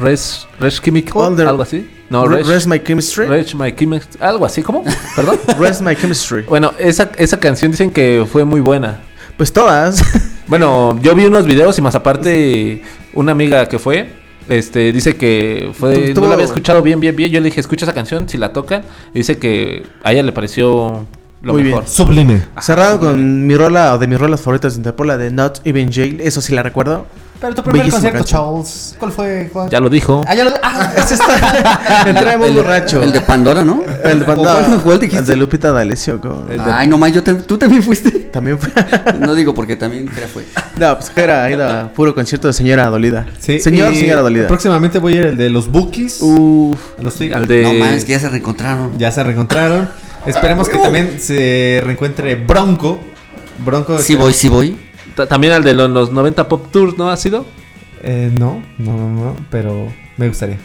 Res, 0.00 0.46
Res 0.60 0.80
Chemical, 0.82 1.36
the- 1.36 1.42
algo 1.42 1.62
así. 1.62 1.88
No, 2.10 2.26
Re- 2.26 2.38
Res, 2.38 2.46
Rest 2.46 2.66
My 2.68 2.80
Chemistry. 2.82 3.26
Res 3.26 3.54
My 3.54 3.72
Chemical, 3.74 4.08
algo 4.20 4.46
así, 4.46 4.62
¿cómo? 4.62 4.82
Perdón. 5.16 5.38
Rest 5.58 5.82
My 5.82 5.94
Chemistry. 5.94 6.42
Bueno, 6.42 6.72
esa, 6.78 7.10
esa 7.18 7.38
canción 7.38 7.70
dicen 7.70 7.90
que 7.90 8.26
fue 8.30 8.44
muy 8.44 8.60
buena. 8.60 9.00
Pues 9.38 9.52
todas. 9.52 10.02
Bueno, 10.48 10.98
yo 11.02 11.14
vi 11.14 11.26
unos 11.26 11.44
videos 11.44 11.78
y 11.78 11.82
más 11.82 11.94
aparte 11.94 12.80
una 13.12 13.32
amiga 13.32 13.68
que 13.68 13.78
fue, 13.78 14.08
este, 14.48 14.92
dice 14.94 15.14
que 15.14 15.72
fue, 15.74 16.14
Tuvo- 16.14 16.22
no 16.22 16.28
la 16.28 16.32
había 16.36 16.46
escuchado 16.46 16.80
bien, 16.80 17.00
bien, 17.00 17.14
bien. 17.14 17.30
Yo 17.30 17.38
le 17.40 17.44
dije, 17.50 17.60
escucha 17.60 17.84
esa 17.84 17.92
canción, 17.92 18.26
si 18.30 18.38
la 18.38 18.50
tocan. 18.54 18.82
Y 19.12 19.18
dice 19.18 19.36
que 19.36 19.82
a 20.02 20.10
ella 20.14 20.22
le 20.22 20.32
pareció 20.32 21.06
lo 21.42 21.52
Muy 21.54 21.62
mejor. 21.64 21.84
Sublime. 21.86 22.42
Cerrado 22.60 22.98
con 23.00 23.46
mi 23.46 23.56
rola 23.56 23.94
o 23.94 23.98
de 23.98 24.06
mis 24.06 24.18
rolas 24.18 24.40
favoritas 24.40 24.74
de 24.74 24.78
Interpol, 24.78 25.06
la 25.06 25.16
de 25.16 25.30
Not 25.30 25.60
Even 25.64 25.92
Jail. 25.92 26.20
Eso 26.20 26.40
sí 26.40 26.52
la 26.54 26.62
recuerdo. 26.62 27.06
Pero 27.40 27.54
tu 27.54 27.62
primer 27.62 27.82
Bellísima 27.82 28.00
concierto, 28.10 28.18
canción. 28.18 28.40
Charles, 28.64 28.96
¿cuál 28.98 29.12
fue? 29.12 29.50
Juan? 29.52 29.68
Ya 29.70 29.78
lo 29.78 29.88
dijo. 29.88 30.24
Ah, 30.26 30.34
ya 30.34 30.42
lo... 30.42 30.50
Ah, 30.60 30.92
Ese 30.96 31.14
está. 31.14 32.02
Entré 32.08 32.36
muy 32.36 32.48
El 32.48 32.54
de- 32.56 32.60
borracho. 32.62 33.00
El 33.00 33.12
de 33.12 33.20
Pandora, 33.20 33.62
¿no? 33.62 33.80
El 34.02 34.18
de 34.18 34.24
¿O 34.24 34.26
Pandora. 34.26 34.66
cuál- 34.66 34.80
cuál 34.82 34.98
dijiste? 34.98 35.20
El 35.20 35.26
de 35.26 35.36
Lupita 35.36 35.70
D'Alessio. 35.70 36.20
con- 36.20 36.46
Ay, 36.60 36.88
no 36.88 36.98
más, 36.98 37.12
yo 37.12 37.22
te- 37.22 37.34
tú 37.34 37.56
también 37.56 37.84
fuiste. 37.84 38.10
También 38.10 38.58
fue. 38.58 38.72
No 39.20 39.36
digo 39.36 39.54
porque 39.54 39.76
también 39.76 40.08
Jera 40.08 40.26
fue. 40.26 40.44
No, 40.78 40.96
pues 40.98 41.10
que 41.10 41.20
era, 41.20 41.48
era 41.48 41.92
puro 41.94 42.12
concierto 42.12 42.48
de 42.48 42.52
señora 42.54 42.86
dolida. 42.88 43.24
sí, 43.38 43.60
Señor, 43.60 43.92
y 43.92 43.96
señora 44.00 44.20
dolida. 44.22 44.48
Próximamente 44.48 44.98
voy 44.98 45.12
a 45.12 45.16
ir 45.20 45.26
el 45.26 45.36
de 45.36 45.48
los 45.50 45.68
Bookies. 45.70 46.18
Uf. 46.20 46.76
los. 47.00 47.20
Al 47.20 47.46
de... 47.46 47.62
No 47.62 47.72
más, 47.74 48.04
que 48.04 48.10
ya 48.12 48.18
se 48.18 48.28
reencontraron. 48.28 48.98
Ya 48.98 49.12
se 49.12 49.22
reencontraron. 49.22 49.88
Esperemos 50.26 50.68
que 50.68 50.78
también 50.78 51.18
se 51.20 51.80
reencuentre 51.84 52.34
Bronco. 52.36 53.00
Bronco. 53.64 53.98
Sí 53.98 54.14
voy, 54.14 54.32
sí 54.32 54.48
voy. 54.48 54.76
ta- 55.14 55.26
También 55.26 55.52
al 55.52 55.64
de 55.64 55.74
los, 55.74 55.90
los 55.90 56.12
90 56.12 56.48
Pop 56.48 56.70
Tours, 56.70 56.96
¿no 56.98 57.10
ha 57.10 57.16
sido? 57.16 57.46
Eh, 58.02 58.30
no, 58.38 58.62
no, 58.78 58.92
no, 58.96 59.08
no, 59.08 59.36
pero 59.50 59.88
me 60.16 60.28
gustaría. 60.28 60.58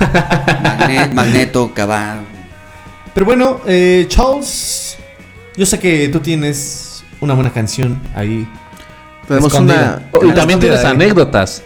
Magne- 0.00 1.12
Magneto, 1.12 1.72
Cabal. 1.74 2.20
Pero 3.12 3.26
bueno, 3.26 3.60
eh, 3.66 4.06
Charles, 4.08 4.96
yo 5.56 5.66
sé 5.66 5.78
que 5.78 6.08
tú 6.08 6.20
tienes 6.20 7.04
una 7.20 7.34
buena 7.34 7.52
canción 7.52 8.00
ahí. 8.14 8.46
Tenemos 9.26 9.52
Escondida. 9.52 10.02
una. 10.14 10.26
Y 10.26 10.30
Ah, 10.30 10.34
también 10.34 10.60
tienes 10.60 10.84
anécdotas. 10.84 11.62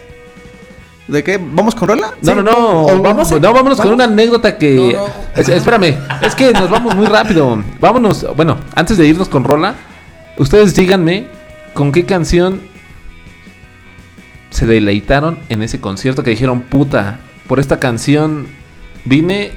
¿De 1.07 1.21
qué? 1.23 1.37
¿Vamos 1.37 1.75
con 1.75 1.89
rola? 1.89 2.13
No, 2.21 2.33
no, 2.35 2.41
no. 2.43 2.85
¿O 2.85 3.01
Vamos, 3.01 3.29
no, 3.31 3.53
vámonos 3.53 3.79
con 3.79 3.91
una 3.91 4.05
anécdota 4.05 4.57
que. 4.57 4.75
No, 4.75 4.99
no. 4.99 5.07
Es- 5.35 5.49
espérame, 5.49 5.97
es 6.21 6.33
que 6.35 6.53
nos 6.53 6.69
vamos 6.69 6.95
muy 6.95 7.07
rápido. 7.07 7.61
Vámonos. 7.81 8.25
Bueno, 8.35 8.57
antes 8.73 8.97
de 8.97 9.05
irnos 9.07 9.27
con 9.27 9.43
Rola, 9.43 9.75
ustedes 10.37 10.73
díganme 10.75 11.27
con 11.73 11.91
qué 11.91 12.05
canción 12.05 12.61
se 14.49 14.65
deleitaron 14.65 15.39
en 15.49 15.61
ese 15.63 15.81
concierto 15.81 16.23
que 16.23 16.29
dijeron, 16.29 16.61
puta, 16.61 17.19
por 17.47 17.59
esta 17.59 17.79
canción 17.79 18.47
vine 19.03 19.51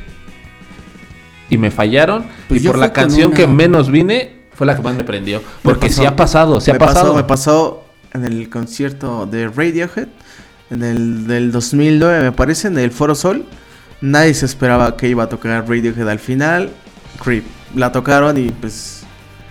y 1.51 1.59
me 1.59 1.71
fallaron. 1.71 2.25
Pues 2.49 2.61
y 2.61 2.65
yo 2.65 2.73
por 2.73 2.81
la 2.81 2.93
canción 2.93 3.29
una- 3.29 3.37
que 3.37 3.47
menos 3.47 3.91
vine 3.91 4.37
fue 4.55 4.67
la 4.67 4.75
que 4.75 4.83
más 4.83 4.97
me 4.97 5.05
prendió. 5.05 5.43
Porque 5.63 5.91
sí 5.91 6.05
ha 6.05 6.17
pasado, 6.17 6.61
sí 6.61 6.71
ha 6.71 6.79
pasado. 6.79 7.13
Pasó, 7.13 7.15
me 7.15 7.25
pasó 7.25 7.85
en 8.15 8.25
el 8.25 8.49
concierto 8.49 9.27
de 9.27 9.47
Radiohead. 9.49 10.09
En 10.71 10.83
el 10.83 11.27
del 11.27 11.53
2009, 11.53 12.23
me 12.23 12.33
parece, 12.33 12.69
en 12.69 12.79
el 12.79 12.91
Foro 12.91 13.15
Sol. 13.15 13.45
Nadie 14.01 14.35
se 14.35 14.47
esperaba 14.47 14.97
que 14.97 15.09
iba 15.09 15.23
a 15.25 15.29
tocar 15.29 15.69
Radiohead 15.69 16.09
al 16.09 16.19
final. 16.19 16.71
Creep. 17.23 17.45
La 17.75 17.93
tocaron 17.93 18.37
y 18.37 18.51
pues. 18.51 19.03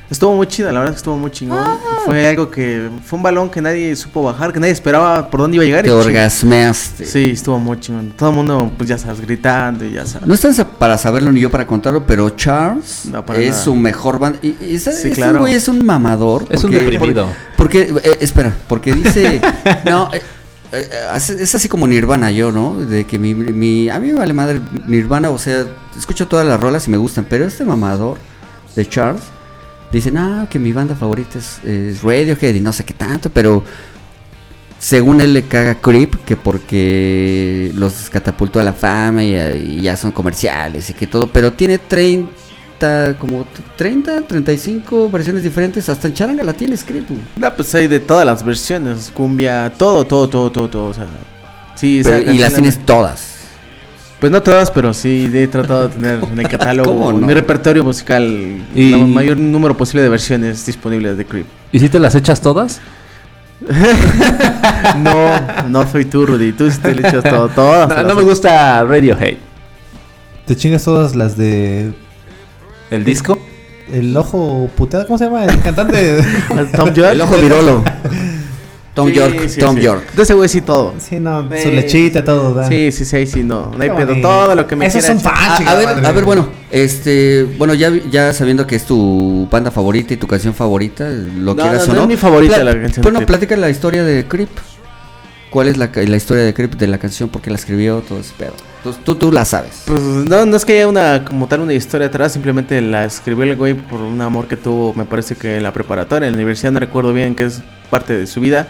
Estuvo 0.07 0.35
muy 0.35 0.45
chida, 0.45 0.71
la 0.71 0.79
verdad 0.81 0.89
es 0.89 0.97
que 0.97 0.99
estuvo 0.99 1.17
muy 1.17 1.31
chingón. 1.31 1.57
Ah. 1.59 1.77
Fue 2.05 2.27
algo 2.27 2.51
que. 2.51 2.89
Fue 3.03 3.17
un 3.17 3.23
balón 3.23 3.49
que 3.49 3.59
nadie 3.59 3.95
supo 3.95 4.21
bajar, 4.21 4.53
que 4.53 4.59
nadie 4.59 4.73
esperaba 4.73 5.29
por 5.31 5.39
dónde 5.39 5.55
iba 5.55 5.63
a 5.63 5.65
llegar. 5.65 5.85
y 5.85 5.89
Te 5.89 5.95
ching- 5.95 6.05
orgasmeaste. 6.05 7.05
Sí, 7.05 7.23
estuvo 7.31 7.57
muy 7.57 7.79
chingón. 7.79 8.11
Todo 8.15 8.29
el 8.29 8.35
mundo, 8.35 8.71
pues 8.77 8.87
ya 8.87 8.99
sabes, 8.99 9.19
gritando 9.21 9.83
y 9.83 9.93
ya 9.93 10.05
sabes. 10.05 10.27
No 10.27 10.35
estás 10.35 10.63
para 10.77 10.97
saberlo 10.99 11.31
ni 11.31 11.39
yo 11.41 11.49
para 11.49 11.65
contarlo, 11.65 12.05
pero 12.05 12.29
Charles 12.31 13.05
No, 13.11 13.25
para 13.25 13.39
es 13.39 13.49
nada. 13.51 13.63
su 13.63 13.73
mejor 13.75 14.19
banda. 14.19 14.37
Y, 14.43 14.49
y 14.61 14.75
ese, 14.75 14.91
Sí, 14.91 15.07
ese 15.07 15.11
claro. 15.11 15.39
güey 15.39 15.55
es 15.55 15.67
un 15.67 15.83
mamador. 15.83 16.45
Es 16.51 16.63
un 16.63 16.71
porque- 16.71 16.85
deprimido. 16.85 17.27
Porque, 17.57 17.81
eh, 18.03 18.17
espera, 18.21 18.53
porque 18.67 18.93
dice. 18.93 19.41
no, 19.85 20.11
eh, 20.13 20.21
es 20.79 21.55
así 21.55 21.67
como 21.69 21.87
Nirvana 21.87 22.31
yo, 22.31 22.51
¿no? 22.51 22.75
De 22.79 23.05
que 23.05 23.17
mi, 23.19 23.33
mi- 23.33 23.89
A 23.89 23.99
mí 23.99 24.07
me 24.11 24.19
vale 24.19 24.33
madre 24.33 24.61
Nirvana, 24.87 25.29
o 25.29 25.37
sea, 25.37 25.65
escucho 25.97 26.27
todas 26.27 26.45
las 26.47 26.59
rolas 26.59 26.87
y 26.87 26.91
me 26.91 26.97
gustan, 26.97 27.25
pero 27.29 27.45
este 27.45 27.63
mamador 27.65 28.17
de 28.75 28.87
Charles 28.87 29.23
dice, 29.91 30.11
no, 30.11 30.47
que 30.49 30.59
mi 30.59 30.73
banda 30.73 30.95
favorita 30.95 31.39
es, 31.39 31.59
es 31.63 32.01
Radiohead 32.03 32.55
y 32.55 32.59
no 32.61 32.73
sé 32.73 32.83
qué 32.83 32.93
tanto, 32.93 33.29
pero. 33.29 33.63
Según 34.77 35.19
él 35.21 35.33
le 35.33 35.43
caga 35.43 35.75
Creep, 35.75 36.25
que 36.25 36.35
porque 36.35 37.71
los 37.75 38.09
catapultó 38.09 38.59
a 38.59 38.63
la 38.63 38.73
fama 38.73 39.23
y, 39.23 39.33
y 39.35 39.81
ya 39.81 39.95
son 39.97 40.11
comerciales 40.11 40.89
y 40.89 40.93
que 40.93 41.07
todo, 41.07 41.27
pero 41.27 41.53
tiene 41.53 41.79
30, 41.79 42.29
como 43.19 43.45
30, 43.77 44.21
35 44.21 45.09
versiones 45.09 45.43
diferentes, 45.43 45.87
hasta 45.89 46.07
en 46.07 46.13
charanga 46.13 46.43
la 46.43 46.53
tiene 46.53 46.75
güey. 46.75 47.19
No, 47.37 47.53
pues 47.53 47.73
hay 47.75 47.87
de 47.87 47.99
todas 47.99 48.25
las 48.25 48.43
versiones. 48.43 49.11
Cumbia, 49.13 49.71
todo, 49.77 50.05
todo, 50.05 50.27
todo, 50.29 50.51
todo, 50.51 50.69
todo. 50.69 50.85
O 50.87 50.93
sea, 50.93 51.05
sí, 51.75 52.01
Pero- 52.03 52.31
y 52.31 52.37
las 52.37 52.53
tienes 52.53 52.77
todas. 52.85 53.33
Pues 54.19 54.31
no 54.31 54.41
todas, 54.41 54.71
pero 54.71 54.93
sí 54.93 55.29
he 55.33 55.47
tratado 55.47 55.87
de 55.89 55.95
tener 55.95 56.23
en 56.23 56.39
el 56.39 56.47
catálogo, 56.49 57.11
mi 57.11 57.33
repertorio 57.33 57.83
musical, 57.83 58.23
Y- 58.73 58.93
el 58.93 59.05
mayor 59.07 59.37
número 59.37 59.75
posible 59.75 60.01
de 60.03 60.09
versiones 60.09 60.65
disponibles 60.65 61.17
de 61.17 61.25
Creep. 61.25 61.45
¿Y 61.71 61.79
si 61.79 61.89
te 61.89 61.99
las 61.99 62.15
echas 62.15 62.41
todas? 62.41 62.79
No, 64.97 65.67
no 65.69 65.87
soy 65.91 66.05
tú, 66.05 66.25
Rudy. 66.25 66.53
Tú 66.53 66.69
sí 66.69 66.77
te 66.79 66.93
le 66.93 67.07
echas 67.07 67.23
todo, 67.23 67.47
todas. 67.49 68.05
No, 68.05 68.15
me 68.15 68.21
gusta 68.23 68.83
Radiohead. 68.83 69.37
Te 70.45 70.55
chingas 70.55 70.83
todas 70.83 71.15
las 71.15 71.35
de. 71.37 71.91
¿El 72.91 73.03
disco? 73.03 73.37
El 73.91 74.15
ojo 74.17 74.69
puteado, 74.75 75.05
¿cómo 75.05 75.17
se 75.17 75.25
llama? 75.25 75.45
El 75.45 75.59
cantante. 75.61 76.17
Tom 76.75 76.93
York. 76.93 77.11
El 77.11 77.21
ojo 77.21 77.35
virolo. 77.37 77.83
Tom 78.95 79.09
Sí, 79.09 79.13
York, 79.15 79.47
sí, 79.49 79.59
Tom 79.59 79.75
sí. 79.75 79.81
York. 79.81 80.13
De 80.13 80.23
ese 80.23 80.33
güey 80.33 80.47
sí 80.47 80.61
todo. 80.61 80.93
sí, 80.97 81.19
no, 81.19 81.43
su 81.49 81.57
Sí. 81.57 81.71
lechita, 81.71 82.23
todo. 82.23 82.53
da. 82.53 82.67
Sí, 82.69 82.93
sí, 82.93 83.03
sí, 83.03 83.27
sí, 83.27 83.43
no. 83.43 83.71
No 83.77 83.83
hay 83.83 83.89
pedo. 83.89 84.15
Todo 84.21 84.55
lo 84.55 84.65
que 84.65 84.77
me 84.77 84.85
Esos 84.85 85.01
quiera 85.03 85.19
son 85.19 85.31
echar. 85.31 85.35
fans. 85.57 85.67
A, 85.67 85.71
a 85.71 85.75
ver, 85.75 85.85
madre. 85.87 86.07
a 86.07 86.11
ver, 86.13 86.23
bueno, 86.23 86.47
este, 86.71 87.43
bueno, 87.57 87.73
ya, 87.73 87.91
ya 88.09 88.31
sabiendo 88.31 88.65
que 88.65 88.77
es 88.77 88.85
tu 88.85 89.49
banda 89.51 89.69
favorita 89.69 90.13
y 90.13 90.17
tu 90.17 90.27
canción 90.27 90.53
favorita, 90.53 91.09
lo 91.09 91.53
No, 91.53 91.61
quieras 91.61 91.85
no, 91.87 91.91
o 91.91 91.95
no 91.95 91.95
no. 91.95 92.01
es 92.03 92.07
mi 92.07 92.15
favorita 92.15 92.63
la 92.63 92.71
canción 92.81 93.03
Bueno, 93.03 93.25
platica 93.25 93.57
la 93.57 93.69
historia 93.69 94.03
de 94.05 94.25
Creep. 94.25 94.49
¿Cuál 95.55 95.69
es 95.69 95.77
la, 95.77 95.85
historia 96.17 96.43
de 96.43 96.53
Creep 96.53 96.75
de 96.75 96.85
la 96.85 96.97
canción? 96.97 97.29
¿Por 97.29 97.41
qué 97.41 97.49
la 97.49 97.55
escribió? 97.55 98.01
Todo 98.01 98.19
ese 98.19 98.33
pedo. 98.37 98.51
Tú, 99.05 99.15
tú 99.15 99.31
la 99.31 99.45
sabes. 99.45 99.83
Pues 99.85 100.01
no, 100.01 100.45
no 100.45 100.57
es 100.57 100.65
que 100.65 100.73
haya 100.73 100.85
una, 100.89 101.23
como 101.23 101.47
tal, 101.47 101.61
una 101.61 101.73
historia 101.73 102.07
atrás, 102.07 102.33
simplemente 102.33 102.81
la 102.81 103.05
escribió 103.05 103.45
el 103.45 103.55
güey 103.55 103.73
por 103.73 104.01
un 104.01 104.19
amor 104.19 104.49
que 104.49 104.57
tuvo, 104.57 104.93
me 104.95 105.05
parece 105.05 105.37
que 105.37 105.55
en 105.55 105.63
la 105.63 105.71
preparatoria, 105.71 106.27
en 106.27 106.33
la 106.33 106.35
universidad, 106.35 106.73
no 106.73 106.81
recuerdo 106.81 107.13
bien, 107.13 107.35
que 107.35 107.45
es 107.45 107.61
parte 107.89 108.17
de 108.17 108.27
su 108.27 108.41
vida, 108.41 108.67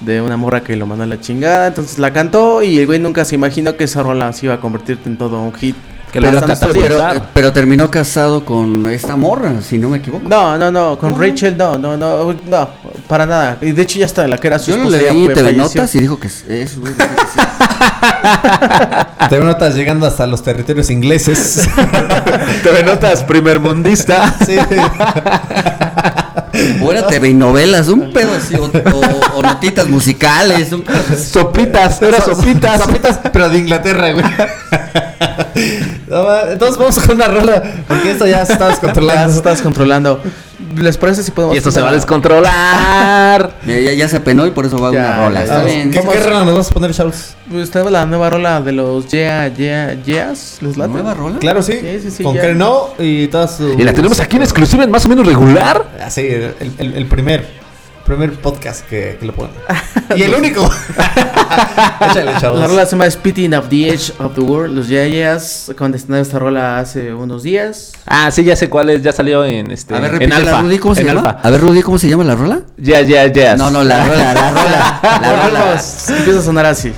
de 0.00 0.20
una 0.20 0.36
morra 0.36 0.64
que 0.64 0.74
lo 0.74 0.86
mandó 0.86 1.04
a 1.04 1.06
la 1.06 1.20
chingada, 1.20 1.68
entonces 1.68 2.00
la 2.00 2.12
cantó 2.12 2.64
y 2.64 2.80
el 2.80 2.86
güey 2.86 2.98
nunca 2.98 3.24
se 3.24 3.36
imaginó 3.36 3.76
que 3.76 3.84
esa 3.84 4.02
rola 4.02 4.32
se 4.32 4.46
iba 4.46 4.56
a 4.56 4.60
convertir 4.60 4.98
en 5.06 5.16
todo 5.16 5.40
un 5.40 5.52
hit. 5.54 5.76
Que 6.14 6.20
lo. 6.20 6.30
Pero, 6.72 6.94
Claro. 6.96 7.22
pero 7.34 7.52
terminó 7.52 7.90
casado 7.90 8.44
con 8.44 8.86
esta 8.88 9.16
morra, 9.16 9.54
si 9.68 9.78
no 9.78 9.88
me 9.88 9.98
equivoco. 9.98 10.28
No, 10.28 10.56
no, 10.56 10.70
no, 10.70 10.96
con 10.96 11.20
Rachel 11.20 11.56
no, 11.56 11.76
no, 11.76 11.96
no, 11.96 12.32
no, 12.32 12.68
para 13.08 13.26
nada. 13.26 13.58
Y 13.60 13.72
de 13.72 13.82
hecho 13.82 13.98
ya 13.98 14.06
hasta 14.06 14.24
la 14.28 14.38
que 14.38 14.46
era 14.46 14.60
su 14.60 14.70
Yo 14.70 14.76
lo 14.76 14.84
esposa 14.84 15.02
ya 15.02 15.12
leí 15.12 15.18
en 15.22 15.26
fue- 15.26 15.34
TV 15.34 15.44
falleció. 15.54 15.80
Notas 15.80 15.94
y 15.96 16.00
dijo 16.00 16.20
que 16.20 16.28
es 16.28 16.44
eso. 16.48 16.80
güey, 16.82 16.92
dijo 16.94 17.06
que 17.08 17.22
sí. 17.32 17.40
Te 19.28 19.40
notas 19.40 19.74
llegando 19.74 20.06
hasta 20.06 20.24
los 20.28 20.40
territorios 20.44 20.88
ingleses. 20.90 21.68
Te 22.62 22.84
notas 22.84 23.24
primer 23.24 23.58
mundista. 23.58 24.36
Sí. 24.46 24.56
O 26.82 26.92
era 26.92 27.06
TV 27.06 27.30
y 27.30 27.34
novelas, 27.34 27.88
un 27.88 28.12
pedo 28.12 28.32
así, 28.34 28.54
o, 28.54 28.64
o- 28.64 29.38
o 29.38 29.42
notitas 29.42 29.88
musicales, 29.88 30.72
un 30.72 30.82
pedo 30.82 30.98
así. 31.12 31.24
Sopitas, 31.30 32.00
era 32.02 32.20
sopitas. 32.20 32.80
Sopitas, 32.82 33.20
pero 33.32 33.48
de 33.48 33.58
Inglaterra, 33.58 34.12
güey. 34.12 34.24
No, 36.08 36.40
entonces 36.50 36.76
vamos 36.78 36.98
con 36.98 37.16
una 37.16 37.26
rola, 37.28 37.62
porque 37.88 38.10
esto 38.12 38.26
ya 38.26 38.44
se 38.44 38.52
está 38.54 38.70
Ya 38.80 39.26
estás 39.26 39.62
controlando. 39.62 40.20
¿Les 40.76 40.96
parece 40.98 41.22
si 41.22 41.30
podemos 41.30 41.54
Y 41.54 41.58
esto 41.58 41.70
se 41.70 41.80
va 41.80 41.90
a 41.90 41.92
descontrolar. 41.92 43.54
Mira, 43.64 43.80
ya, 43.80 43.92
ya 43.92 44.08
se 44.08 44.16
apenó 44.18 44.46
y 44.46 44.50
por 44.50 44.66
eso 44.66 44.78
va 44.78 44.92
Ya, 44.92 44.98
una 45.00 45.24
rola. 45.26 45.42
Está 45.42 45.64
bien. 45.64 45.90
¿Qué, 45.90 46.00
qué 46.00 46.20
rola 46.22 46.44
nos 46.44 46.56
vas 46.56 46.70
a 46.70 46.74
poner, 46.74 46.92
Charles? 46.92 47.36
Pues 47.50 47.64
estaba 47.64 47.90
la 47.90 48.06
nueva 48.06 48.30
rola 48.30 48.60
de 48.60 48.72
los 48.72 49.06
Yeah, 49.08 49.48
Yeah, 49.48 49.94
Yeahs. 50.04 50.58
¿Les 50.62 50.76
late? 50.76 50.92
¿Nueva 50.92 51.14
rola? 51.14 51.38
Claro, 51.38 51.62
sí. 51.62 51.74
Sí, 51.80 51.98
sí, 52.02 52.10
sí, 52.10 52.22
con 52.22 52.34
ya. 52.34 52.42
Creno 52.42 52.88
y 52.98 53.26
todas 53.28 53.56
sus... 53.56 53.78
Y 53.78 53.82
la 53.82 53.92
tenemos 53.92 54.20
aquí 54.20 54.36
en 54.36 54.42
exclusiva 54.42 54.84
en 54.84 54.90
más 54.90 55.04
o 55.04 55.08
menos 55.08 55.26
regular. 55.26 55.84
Así, 56.04 56.22
el, 56.22 56.54
el- 56.78 56.94
el 56.94 57.06
primer 57.06 57.63
primer 58.04 58.32
podcast 58.32 58.86
que, 58.86 59.16
que 59.18 59.26
lo 59.26 59.32
ponen. 59.32 59.54
y 60.16 60.22
el 60.22 60.34
único. 60.34 60.62
Échale. 62.10 62.32
La 62.32 62.66
rola 62.66 62.84
se 62.86 62.92
llama 62.92 63.10
Spitting 63.10 63.54
of 63.54 63.68
the 63.68 63.88
Edge 63.88 64.12
of 64.18 64.34
the 64.34 64.40
World. 64.40 64.74
Los 64.74 64.88
de 65.92 65.98
estrenar 65.98 66.22
esta 66.22 66.38
rola 66.38 66.78
hace 66.78 67.12
unos 67.14 67.42
días. 67.42 67.92
Ah, 68.06 68.30
sí, 68.30 68.44
ya 68.44 68.56
sé 68.56 68.68
cuál 68.68 68.90
es. 68.90 69.02
Ya 69.02 69.12
salió 69.12 69.44
en 69.44 69.70
este. 69.70 69.94
A 69.94 70.00
ver, 70.00 70.22
en 70.22 70.32
alfa. 70.32 70.60
Rudy, 70.60 70.78
¿cómo 70.78 70.94
se 70.94 71.00
en 71.02 71.06
llama? 71.08 71.20
alfa. 71.30 71.40
A 71.42 71.50
ver, 71.50 71.60
Rudy, 71.60 71.82
¿cómo 71.82 71.98
se 71.98 72.08
llama 72.08 72.24
la 72.24 72.34
rola? 72.34 72.60
Ya, 72.76 73.00
ya, 73.00 73.26
ya. 73.26 73.56
No, 73.56 73.70
no, 73.70 73.82
la 73.82 74.04
rola, 74.06 74.34
la 74.34 74.50
rola. 74.50 75.00
La 75.02 75.42
rola. 75.46 75.82
empieza 76.16 76.38
a 76.38 76.42
sonar 76.42 76.66
así. 76.66 76.92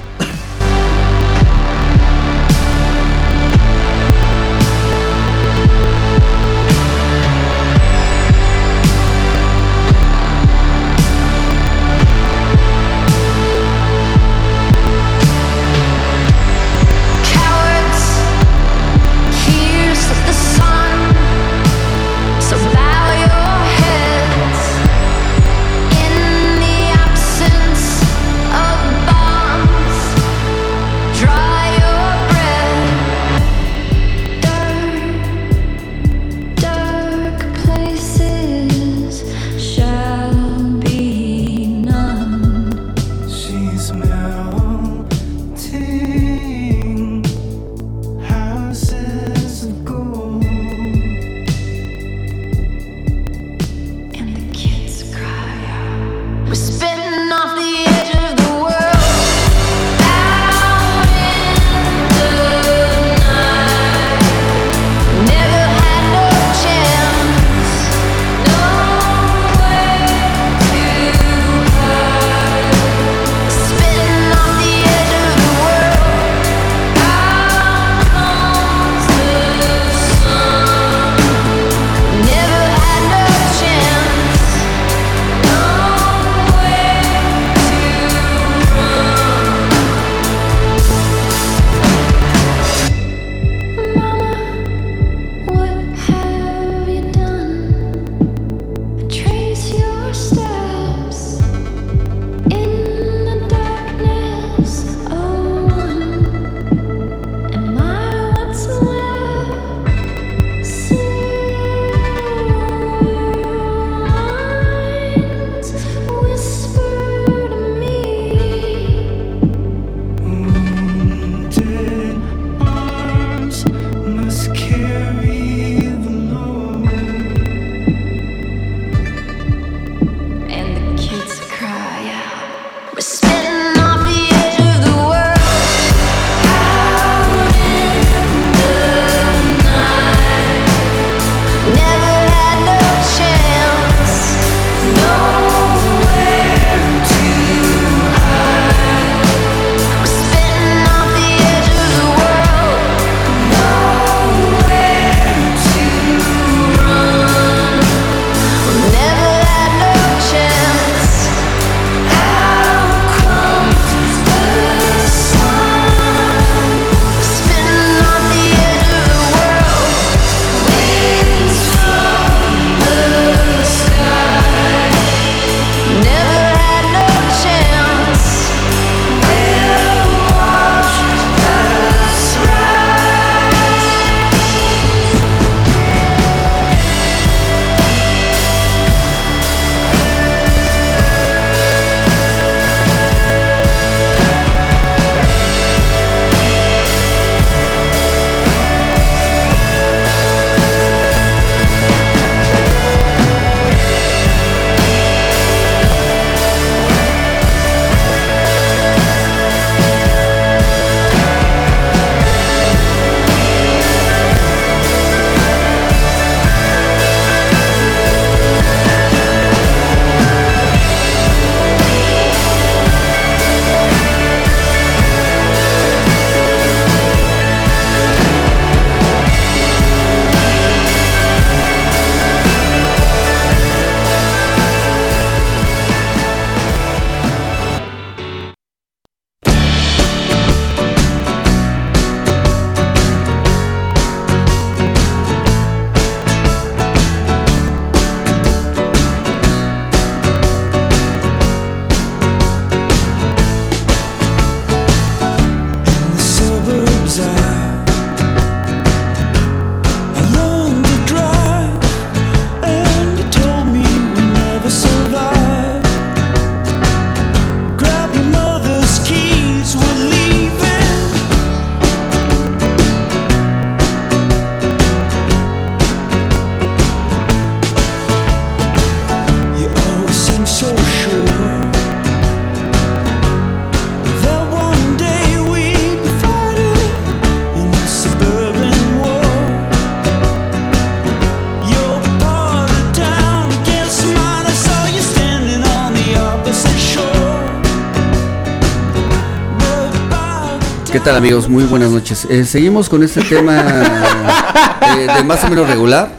Tal 301.06 301.16
amigos? 301.18 301.48
Muy 301.48 301.62
buenas 301.62 301.92
noches. 301.92 302.26
Eh, 302.28 302.44
seguimos 302.44 302.88
con 302.88 303.00
este 303.04 303.22
tema 303.22 303.62
eh, 304.98 305.06
de 305.16 305.22
más 305.22 305.44
o 305.44 305.48
menos 305.48 305.68
regular. 305.68 306.10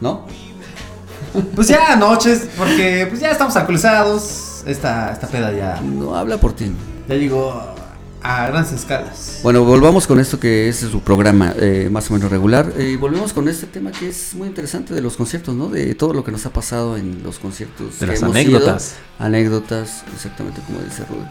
¿No? 0.00 0.26
Pues 1.54 1.68
ya 1.68 1.94
noches, 1.94 2.48
porque 2.58 3.06
pues 3.08 3.20
ya 3.20 3.30
estamos 3.30 3.54
alcoholizados. 3.54 4.64
Esta, 4.66 5.12
esta 5.12 5.28
peda 5.28 5.52
ya, 5.52 5.80
No 5.80 6.16
habla 6.16 6.36
por 6.38 6.52
ti. 6.52 6.72
ya 7.08 7.14
llegó 7.14 7.62
a 8.22 8.48
grandes 8.48 8.72
escalas. 8.72 9.38
Bueno, 9.44 9.62
volvamos 9.64 10.08
con 10.08 10.18
esto 10.18 10.40
que 10.40 10.68
es 10.68 10.78
su 10.80 11.00
programa 11.00 11.54
eh, 11.56 11.88
más 11.92 12.10
o 12.10 12.14
menos 12.14 12.28
regular. 12.28 12.72
eh, 12.76 12.90
Y 12.90 12.96
volvemos 12.96 13.32
con 13.32 13.48
este 13.48 13.66
tema 13.68 13.92
que 13.92 14.08
es 14.08 14.34
muy 14.34 14.48
interesante 14.48 14.94
de 14.94 15.00
los 15.00 15.16
conciertos, 15.16 15.54
¿no? 15.54 15.68
De 15.68 15.94
todo 15.94 16.12
lo 16.12 16.24
que 16.24 16.32
nos 16.32 16.44
ha 16.44 16.50
pasado 16.50 16.96
en 16.96 17.22
los 17.22 17.38
conciertos. 17.38 18.00
De 18.00 18.08
las 18.08 18.20
hemos 18.20 18.34
anécdotas. 18.34 18.96
ido. 19.18 19.26
Anécdotas, 19.26 20.02
exactamente 20.12 20.60
como 20.66 20.80
dice 20.80 21.04
Rudy. 21.08 21.24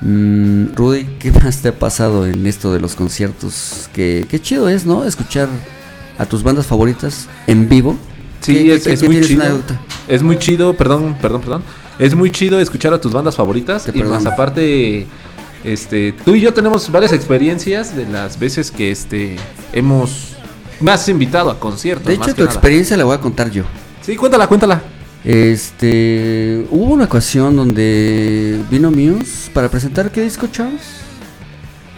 Mm, 0.00 0.74
Rudy, 0.76 1.04
¿qué 1.18 1.32
más 1.32 1.58
te 1.60 1.68
ha 1.68 1.78
pasado 1.78 2.26
en 2.26 2.46
esto 2.46 2.72
de 2.72 2.80
los 2.80 2.94
conciertos? 2.94 3.88
Que, 3.92 4.26
qué 4.28 4.40
chido 4.40 4.68
es, 4.68 4.86
¿no? 4.86 5.04
Escuchar 5.04 5.48
a 6.18 6.26
tus 6.26 6.42
bandas 6.42 6.66
favoritas 6.66 7.28
en 7.46 7.68
vivo. 7.68 7.96
Sí, 8.40 8.54
¿Qué- 8.54 8.74
es, 8.74 8.84
qué- 8.84 8.92
es 8.92 9.00
qué 9.00 9.06
muy 9.08 9.20
chido. 9.20 9.44
Es 10.06 10.22
muy 10.22 10.38
chido, 10.38 10.74
perdón, 10.74 11.16
perdón, 11.20 11.40
perdón. 11.40 11.62
Es 11.98 12.14
muy 12.14 12.30
chido 12.30 12.60
escuchar 12.60 12.94
a 12.94 13.00
tus 13.00 13.12
bandas 13.12 13.34
favoritas. 13.34 13.84
Te 13.84 13.98
y 13.98 14.02
más 14.04 14.24
aparte, 14.24 15.06
este, 15.64 16.12
tú 16.24 16.34
y 16.36 16.40
yo 16.40 16.54
tenemos 16.54 16.90
varias 16.92 17.12
experiencias 17.12 17.96
de 17.96 18.06
las 18.06 18.38
veces 18.38 18.70
que 18.70 18.92
este 18.92 19.36
hemos 19.72 20.34
has 20.86 21.08
invitado 21.08 21.50
a 21.50 21.58
conciertos. 21.58 22.06
De 22.06 22.16
más 22.18 22.28
hecho, 22.28 22.36
tu 22.36 22.42
nada. 22.42 22.52
experiencia 22.54 22.96
la 22.96 23.02
voy 23.04 23.16
a 23.16 23.20
contar 23.20 23.50
yo. 23.50 23.64
Sí, 24.00 24.14
cuéntala, 24.14 24.46
cuéntala. 24.46 24.80
Este, 25.24 26.66
hubo 26.70 26.94
una 26.94 27.04
ocasión 27.04 27.56
donde 27.56 28.60
vino 28.70 28.90
Muse 28.90 29.50
para 29.52 29.68
presentar 29.68 30.10
qué 30.10 30.22
disco, 30.22 30.46
Charles? 30.50 30.80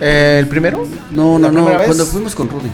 Eh, 0.00 0.38
¿El 0.40 0.48
primero? 0.48 0.86
No, 1.10 1.38
¿La 1.38 1.50
no, 1.50 1.60
no, 1.60 1.66
vez? 1.66 1.82
cuando 1.86 2.06
fuimos 2.06 2.34
con 2.34 2.48
Rudy. 2.48 2.70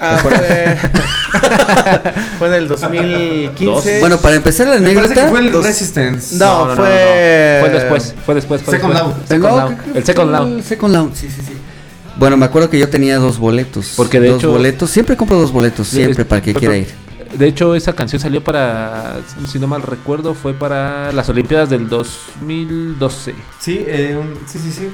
Ah, 0.00 0.18
fue... 0.22 0.32
fue 2.38 2.48
en 2.48 2.54
el 2.54 2.68
2015. 2.68 4.00
Bueno, 4.00 4.16
para 4.18 4.36
empezar 4.36 4.66
la 4.68 4.76
anécdota, 4.76 5.28
fue 5.28 5.40
el 5.40 5.52
dos- 5.52 5.66
Resistance. 5.66 6.36
No, 6.36 6.74
fue... 6.74 7.58
Fue 7.60 7.70
después, 7.70 8.14
fue 8.24 8.34
después, 8.34 8.62
fue 8.62 8.74
Second 8.76 8.94
después. 8.94 9.16
Loud. 9.18 9.26
Second 9.28 9.44
No, 9.44 9.56
Loud. 9.68 9.96
El 9.96 10.04
Second 10.04 10.30
Loud. 10.32 10.56
el 10.56 10.64
Second 10.64 10.94
Loud, 10.94 11.10
sí, 11.14 11.28
sí, 11.28 11.42
sí. 11.46 11.52
Bueno, 12.16 12.38
me 12.38 12.46
acuerdo 12.46 12.70
que 12.70 12.78
yo 12.78 12.88
tenía 12.88 13.18
dos 13.18 13.38
boletos. 13.38 13.92
Porque 13.96 14.20
de 14.20 14.28
dos 14.30 14.38
hecho- 14.38 14.50
boletos, 14.52 14.90
siempre 14.90 15.16
compro 15.18 15.38
dos 15.38 15.52
boletos, 15.52 15.86
siempre 15.88 16.22
Es- 16.22 16.28
para 16.28 16.40
que 16.40 16.54
quiera 16.54 16.78
ir. 16.78 16.88
De 17.32 17.46
hecho, 17.46 17.74
esa 17.74 17.92
canción 17.92 18.20
salió 18.20 18.42
para, 18.42 19.18
si 19.46 19.58
no 19.58 19.66
mal 19.66 19.82
recuerdo, 19.82 20.34
fue 20.34 20.52
para 20.52 21.12
las 21.12 21.28
Olimpiadas 21.28 21.70
del 21.70 21.88
2012. 21.88 23.34
Sí, 23.58 23.84
eh, 23.86 24.16
un- 24.20 24.36
sí, 24.46 24.58
sí, 24.58 24.72
sí. 24.72 24.90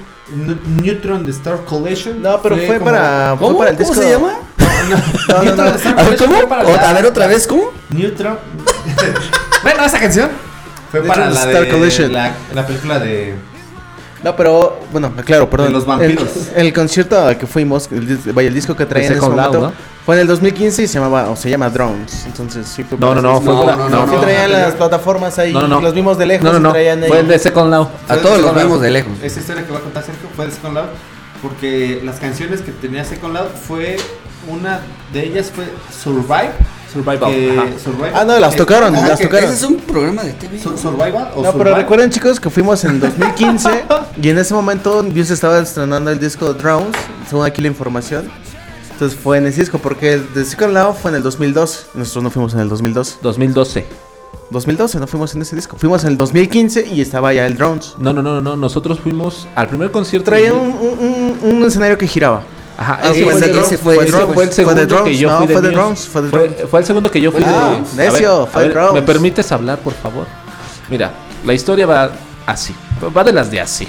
Neutron 0.82 1.24
the 1.24 1.30
Star 1.30 1.64
Collection. 1.64 2.20
No, 2.20 2.40
pero 2.42 2.56
fue, 2.56 2.78
como- 2.78 2.84
para... 2.90 3.36
¿Cómo? 3.38 3.56
Fue 3.56 3.58
para 3.58 3.70
el 3.70 3.76
¿Cómo 3.76 3.88
disco... 3.88 4.02
se 4.02 4.10
llama? 4.10 4.34
No, 4.58 4.96
no, 5.36 5.42
Neutron 5.44 5.66
no. 5.66 5.74
Star 5.76 5.92
A 5.98 6.02
ver, 6.02 6.04
Collection 6.18 6.30
¿cómo? 6.48 6.62
la- 6.62 6.90
a 6.90 6.92
ver 6.92 7.06
otra 7.06 7.26
vez, 7.26 7.46
¿cómo? 7.46 7.72
Neutron. 7.90 8.38
bueno, 9.62 9.84
esa 9.84 9.98
canción 9.98 10.30
fue 10.90 11.00
De 11.00 11.08
para 11.08 11.24
hecho, 11.26 11.34
la 11.34 11.40
Star 11.40 11.62
de 11.64 11.68
Collision. 11.70 12.12
la, 12.12 12.34
la 12.54 12.66
película 12.66 12.98
de 12.98 13.34
No, 14.22 14.34
pero 14.34 14.80
bueno, 14.92 15.12
claro, 15.24 15.48
perdón. 15.48 15.68
De 15.68 15.72
los 15.74 15.86
vampiros. 15.86 16.28
El, 16.54 16.66
el 16.66 16.72
concierto 16.72 17.18
al 17.20 17.36
que 17.38 17.46
fuimos, 17.46 17.88
el, 17.92 18.18
vaya, 18.32 18.48
el 18.48 18.54
disco 18.54 18.74
que 18.74 18.86
traía 18.86 19.06
en 19.08 19.12
ese 19.14 19.20
momento, 19.28 19.60
¿no? 19.60 19.72
fue 20.04 20.14
en 20.14 20.22
el 20.22 20.26
2015 20.28 20.82
y 20.84 20.86
se 20.86 20.94
llamaba, 20.94 21.28
o 21.30 21.36
se 21.36 21.50
llama 21.50 21.68
Drones. 21.68 22.24
Entonces 22.26 22.66
sí 22.66 22.82
fue 22.84 22.96
No, 22.98 23.14
no, 23.14 23.20
no, 23.20 23.40
fue 23.40 23.52
no, 23.54 23.88
no, 23.88 24.06
Sí 24.06 24.14
no, 24.14 24.20
traían 24.20 24.50
no, 24.52 24.58
las 24.58 24.72
no. 24.72 24.78
plataformas 24.78 25.38
ahí, 25.38 25.52
No, 25.52 25.62
no, 25.62 25.68
no. 25.68 25.80
los 25.80 25.92
vimos 25.94 26.16
de 26.16 26.26
lejos 26.26 26.44
No, 26.44 26.52
no, 26.54 26.60
no. 26.60 26.70
traían 26.72 27.02
ahí. 27.02 27.08
Fue 27.08 27.20
el 27.20 27.28
de 27.28 27.38
Second 27.38 27.70
Loud. 27.70 27.88
A 28.08 28.16
todos 28.16 28.40
los 28.40 28.54
vemos 28.54 28.80
de 28.80 28.90
lejos. 28.90 29.12
Esa 29.22 29.40
historia 29.40 29.64
que 29.66 29.72
va 29.72 29.78
a 29.78 29.82
contar 29.82 30.02
Sergio 30.04 30.28
fue 30.34 30.46
de 30.46 30.52
Second 30.52 30.74
Loud. 30.74 30.86
Porque 31.42 32.00
las 32.04 32.16
canciones 32.18 32.62
que 32.62 32.72
tenía 32.72 33.04
Second 33.04 33.34
Loud 33.34 33.48
fue. 33.68 33.96
Una 34.48 34.80
de 35.12 35.24
ellas 35.24 35.50
fue 35.52 35.64
Survive. 35.92 36.52
Survival. 36.96 37.30
que- 37.30 37.50
ajá. 37.58 37.66
Survive, 37.82 38.10
Ah, 38.14 38.24
no, 38.24 38.38
las 38.38 38.52
que- 38.52 38.58
tocaron, 38.58 38.94
ah, 38.96 39.06
las 39.08 39.20
tocaron. 39.20 39.44
Ese 39.50 39.54
es 39.54 39.62
un 39.70 39.76
programa 39.76 40.22
de 40.24 40.32
TV. 40.32 40.58
Sur- 40.58 40.76
Survival 40.78 41.30
o 41.34 41.42
No, 41.42 41.52
pero 41.52 41.52
Survive. 41.52 41.74
recuerden 41.76 42.10
chicos 42.10 42.40
que 42.40 42.50
fuimos 42.50 42.82
en 42.84 43.00
2015 43.00 43.68
y 44.22 44.28
en 44.28 44.38
ese 44.38 44.54
momento 44.54 45.02
Dios 45.02 45.30
estaba 45.30 45.58
estrenando 45.60 46.10
el 46.10 46.18
disco 46.18 46.52
Drones, 46.54 46.96
según 47.28 47.44
aquí 47.46 47.60
la 47.62 47.68
información. 47.68 48.28
Entonces 48.92 49.18
fue 49.18 49.36
en 49.38 49.46
ese 49.46 49.60
disco 49.60 49.78
porque 49.78 50.14
el 50.14 50.32
de 50.34 50.44
Second 50.44 50.72
Loud 50.72 50.94
fue 50.94 51.10
en 51.10 51.16
el 51.18 51.22
2002. 51.22 51.86
Nosotros 51.94 52.24
no 52.24 52.30
fuimos 52.30 52.54
en 52.54 52.60
el 52.60 52.68
2002. 52.70 53.18
2012. 53.20 53.84
2012 54.50 55.00
no 55.00 55.06
fuimos 55.06 55.34
en 55.34 55.42
ese 55.42 55.56
disco. 55.56 55.76
Fuimos 55.76 56.04
en 56.04 56.10
el 56.12 56.16
2015 56.18 56.86
y 56.92 57.00
estaba 57.00 57.32
ya 57.34 57.46
el 57.46 57.56
Drones. 57.56 57.94
No, 57.98 58.12
no, 58.12 58.22
no, 58.22 58.40
no. 58.40 58.56
Nosotros 58.56 59.00
fuimos 59.00 59.46
al 59.54 59.66
primer 59.68 59.90
concierto. 59.90 60.30
Traía 60.30 60.54
un, 60.54 60.68
un- 60.68 61.38
un- 61.42 61.56
un 61.56 61.64
escenario 61.64 61.98
que 61.98 62.06
giraba. 62.06 62.42
Ajá, 62.78 62.98
Ah, 63.02 63.10
ese 63.10 63.24
fue 63.24 63.32
el, 63.34 63.40
drones, 63.40 63.66
ese 63.66 63.78
fue 63.78 63.94
fue, 63.94 64.04
de 64.04 64.08
ese 64.10 64.16
drones, 64.18 64.34
fue 64.34 64.44
el 64.44 64.50
fue 64.50 64.74
de 64.74 64.80
segundo 64.82 65.04
que 65.04 65.16
yo 65.16 65.28
no, 65.30 65.38
fui 65.38 65.46
de 65.46 65.52
fue 65.54 65.62
de 65.62 65.72
fue 65.96 66.22
de 66.22 66.28
Fue, 66.28 66.38
drones. 66.48 66.70
fue 66.70 66.80
el 66.80 66.86
segundo 66.86 67.10
que 67.10 67.20
yo 67.20 67.32
fui 67.32 67.42
Ah, 67.46 67.80
de 67.96 68.04
necio, 68.04 68.40
ver, 68.40 68.48
fue 68.52 68.62
ver, 68.64 68.72
drones. 68.74 68.94
¿Me 68.94 69.02
permites 69.02 69.50
hablar, 69.52 69.78
por 69.78 69.94
favor? 69.94 70.26
Mira, 70.90 71.10
la 71.44 71.54
historia 71.54 71.86
va 71.86 72.10
así. 72.46 72.74
Va 73.16 73.24
de 73.24 73.32
las 73.32 73.50
de 73.50 73.60
así. 73.60 73.88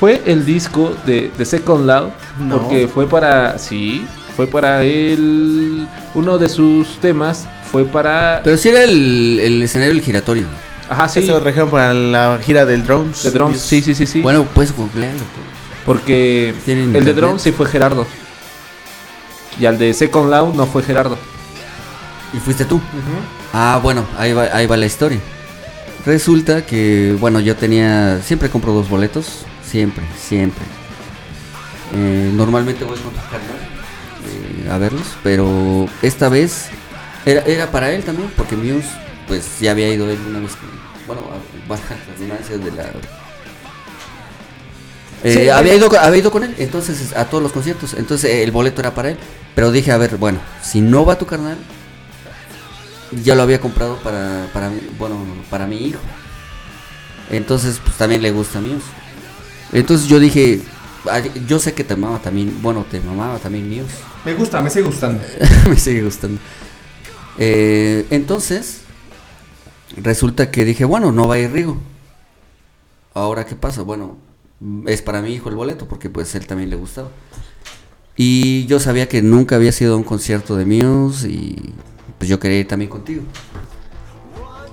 Fue 0.00 0.22
el 0.26 0.44
disco 0.44 0.94
de, 1.06 1.30
de 1.36 1.44
Second 1.44 1.86
Loud 1.86 2.08
No. 2.38 2.58
porque 2.58 2.86
fue 2.88 3.08
para 3.08 3.58
sí, 3.58 4.06
fue 4.36 4.46
para 4.46 4.82
él 4.82 5.88
uno 6.14 6.36
de 6.38 6.48
sus 6.50 6.98
temas 7.00 7.46
fue 7.72 7.84
para 7.84 8.40
Pero 8.44 8.56
sí 8.58 8.68
era 8.68 8.84
el, 8.84 9.40
el 9.42 9.62
escenario 9.62 9.94
del 9.94 10.02
giratorio. 10.02 10.46
ajá, 10.88 11.08
sí, 11.08 11.20
Sí. 11.22 11.28
Eso 11.28 11.40
trajeron 11.40 11.70
para 11.70 11.94
la 11.94 12.38
gira 12.44 12.64
del 12.66 12.84
Drones. 12.84 13.22
de 13.22 13.30
drums, 13.30 13.58
sí, 13.60 13.80
sí, 13.82 13.94
sí, 13.94 14.06
sí. 14.06 14.20
Bueno, 14.20 14.46
pues 14.54 14.74
googlearlo. 14.76 15.20
Porque 15.86 16.52
¿Tienen 16.64 16.94
el 16.94 17.04
de 17.04 17.14
drums 17.14 17.42
sí 17.42 17.52
fue 17.52 17.66
Gerardo. 17.66 18.06
Y 19.58 19.64
al 19.64 19.78
de 19.78 19.94
Second 19.94 20.30
Loud 20.30 20.54
no 20.54 20.66
fue 20.66 20.82
Gerardo. 20.82 21.16
¿Y 22.34 22.38
fuiste 22.38 22.64
tú? 22.64 22.80
Ah, 23.52 23.80
bueno, 23.82 24.04
ahí 24.18 24.32
va, 24.32 24.42
ahí 24.52 24.66
va 24.66 24.76
la 24.76 24.86
historia. 24.86 25.20
Resulta 26.04 26.66
que, 26.66 27.16
bueno, 27.18 27.40
yo 27.40 27.56
tenía, 27.56 28.20
siempre 28.22 28.50
compro 28.50 28.72
dos 28.72 28.88
boletos, 28.88 29.46
siempre, 29.64 30.04
siempre. 30.18 30.64
Eh, 31.94 32.30
normalmente 32.34 32.84
voy 32.84 32.98
con 32.98 33.12
eh, 33.14 34.70
a 34.70 34.78
verlos, 34.78 35.16
pero 35.22 35.88
esta 36.02 36.28
vez 36.28 36.66
era, 37.24 37.42
era 37.42 37.70
para 37.70 37.92
él 37.92 38.04
también, 38.04 38.30
porque 38.36 38.56
Muse, 38.56 38.88
pues 39.26 39.60
ya 39.60 39.70
había 39.70 39.92
ido 39.92 40.10
él 40.10 40.18
una 40.28 40.40
vez, 40.40 40.52
bueno, 41.06 41.22
baja 41.68 41.94
la 41.94 42.14
redundancia 42.14 42.58
de 42.58 42.70
la... 42.72 42.92
Eh, 45.24 45.32
Sí, 45.44 45.48
había, 45.48 45.74
ido, 45.74 45.88
con- 45.88 45.98
había 45.98 46.18
ido 46.20 46.30
con 46.30 46.44
él, 46.44 46.54
entonces 46.58 47.14
a 47.16 47.24
todos 47.24 47.42
los 47.42 47.52
conciertos, 47.52 47.94
entonces 47.94 48.30
eh, 48.30 48.42
el 48.42 48.50
boleto 48.52 48.80
era 48.80 48.94
para 48.94 49.10
él, 49.10 49.16
pero 49.54 49.72
dije, 49.72 49.90
a 49.92 49.96
ver, 49.96 50.16
bueno, 50.18 50.40
si 50.62 50.80
no 50.80 51.04
va 51.04 51.18
tu 51.18 51.26
carnal, 51.26 51.56
ya 53.24 53.34
lo 53.34 53.42
había 53.42 53.60
comprado 53.60 53.96
para, 53.98 54.48
para 54.52 54.70
bueno, 54.98 55.16
para 55.50 55.66
mi 55.66 55.76
hijo. 55.78 55.98
Entonces, 57.30 57.80
pues 57.82 57.96
también 57.96 58.22
le 58.22 58.30
gusta 58.30 58.58
a 58.58 58.62
Muse. 58.62 58.84
Entonces 59.72 60.06
yo 60.08 60.20
dije, 60.20 60.60
"Ah, 61.10 61.20
yo 61.48 61.58
sé 61.58 61.72
que 61.72 61.82
te 61.84 61.94
amaba 61.94 62.18
también, 62.18 62.58
bueno, 62.62 62.84
te 62.88 63.00
mamaba 63.00 63.38
también 63.38 63.68
Muse. 63.68 63.94
Me 64.24 64.34
gusta, 64.34 64.60
me 64.62 64.70
sigue 64.70 64.84
gustando. 64.86 65.22
Me 65.68 65.76
sigue 65.76 66.02
gustando. 66.02 66.40
Eh, 67.38 68.06
entonces, 68.10 68.80
resulta 69.96 70.50
que 70.50 70.64
dije, 70.64 70.84
bueno, 70.84 71.10
no 71.12 71.26
va 71.28 71.36
a 71.36 71.38
ir 71.38 71.50
Rigo. 71.52 71.80
Ahora, 73.14 73.44
¿qué 73.46 73.54
pasa? 73.56 73.82
Bueno, 73.82 74.18
es 74.86 75.02
para 75.02 75.20
mi 75.22 75.32
hijo 75.34 75.48
el 75.48 75.54
boleto, 75.54 75.86
porque 75.86 76.08
pues 76.10 76.34
él 76.34 76.46
también 76.46 76.70
le 76.70 76.76
gustaba. 76.76 77.08
Y 78.16 78.64
yo 78.66 78.80
sabía 78.80 79.08
que 79.08 79.20
nunca 79.22 79.56
había 79.56 79.72
sido 79.72 79.94
a 79.94 79.96
un 79.96 80.02
concierto 80.04 80.56
de 80.56 80.64
Muse 80.64 81.28
y 81.28 81.74
pues 82.18 82.28
yo 82.30 82.38
quería 82.40 82.60
ir 82.60 82.68
también 82.68 82.90
contigo. 82.90 83.22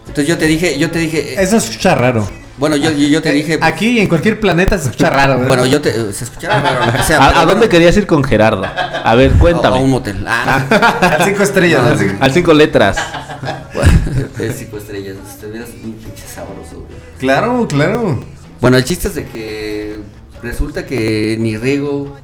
Entonces 0.08 0.28
yo 0.28 0.38
te 0.38 0.46
dije, 0.46 0.78
yo 0.78 0.92
te 0.92 1.00
dije, 1.00 1.42
Eso 1.42 1.60
se 1.60 1.72
escucha 1.72 1.96
raro. 1.96 2.28
bueno, 2.58 2.76
yo, 2.76 2.92
yo, 2.92 3.22
te 3.22 3.32
dije, 3.32 3.58
Aquí 3.62 3.88
y 3.98 4.00
en 4.00 4.08
cualquier 4.08 4.40
planeta 4.40 4.78
se 4.78 4.86
escucha 4.86 5.10
raro. 5.10 5.34
¿verdad? 5.34 5.48
bueno, 5.48 5.66
yo 5.66 5.82
te, 5.82 6.14
se 6.14 6.24
escuchará 6.26 6.62
raro, 6.62 7.04
sea, 7.04 7.18
¿A, 7.18 7.28
pero 7.30 7.40
a 7.40 7.46
dónde 7.46 7.54
bueno, 7.56 7.70
querías 7.70 7.98
ir 7.98 8.06
con 8.06 8.24
Gerardo? 8.24 8.64
A 8.66 9.16
ver, 9.16 9.32
a- 9.32 9.34
a 9.34 9.36
un 9.36 9.40
cuéntame. 9.40 9.86
motel. 9.88 10.24
Ah, 10.28 10.66
Al 11.20 11.26
cinco 11.26 11.44
estrellas. 11.44 11.82
al 11.86 11.98
cinco- 12.00 12.16
Al 12.20 12.32
cinco 12.34 12.54
letras. 12.54 12.98
de 14.38 14.54
cinco 14.54 14.78
estrellas, 14.78 15.16
estuvieras 15.30 15.70
un 15.84 15.94
pinche 15.94 16.24
sabroso. 16.34 16.86
Claro, 17.20 17.68
claro. 17.68 18.24
Bueno, 18.62 18.78
el 18.78 18.84
chiste 18.86 19.08
es 19.10 19.16
de 19.16 19.26
que 19.26 19.63
resulta 20.44 20.86
que 20.86 21.38
ni 21.40 21.58
Rigo 21.58 22.16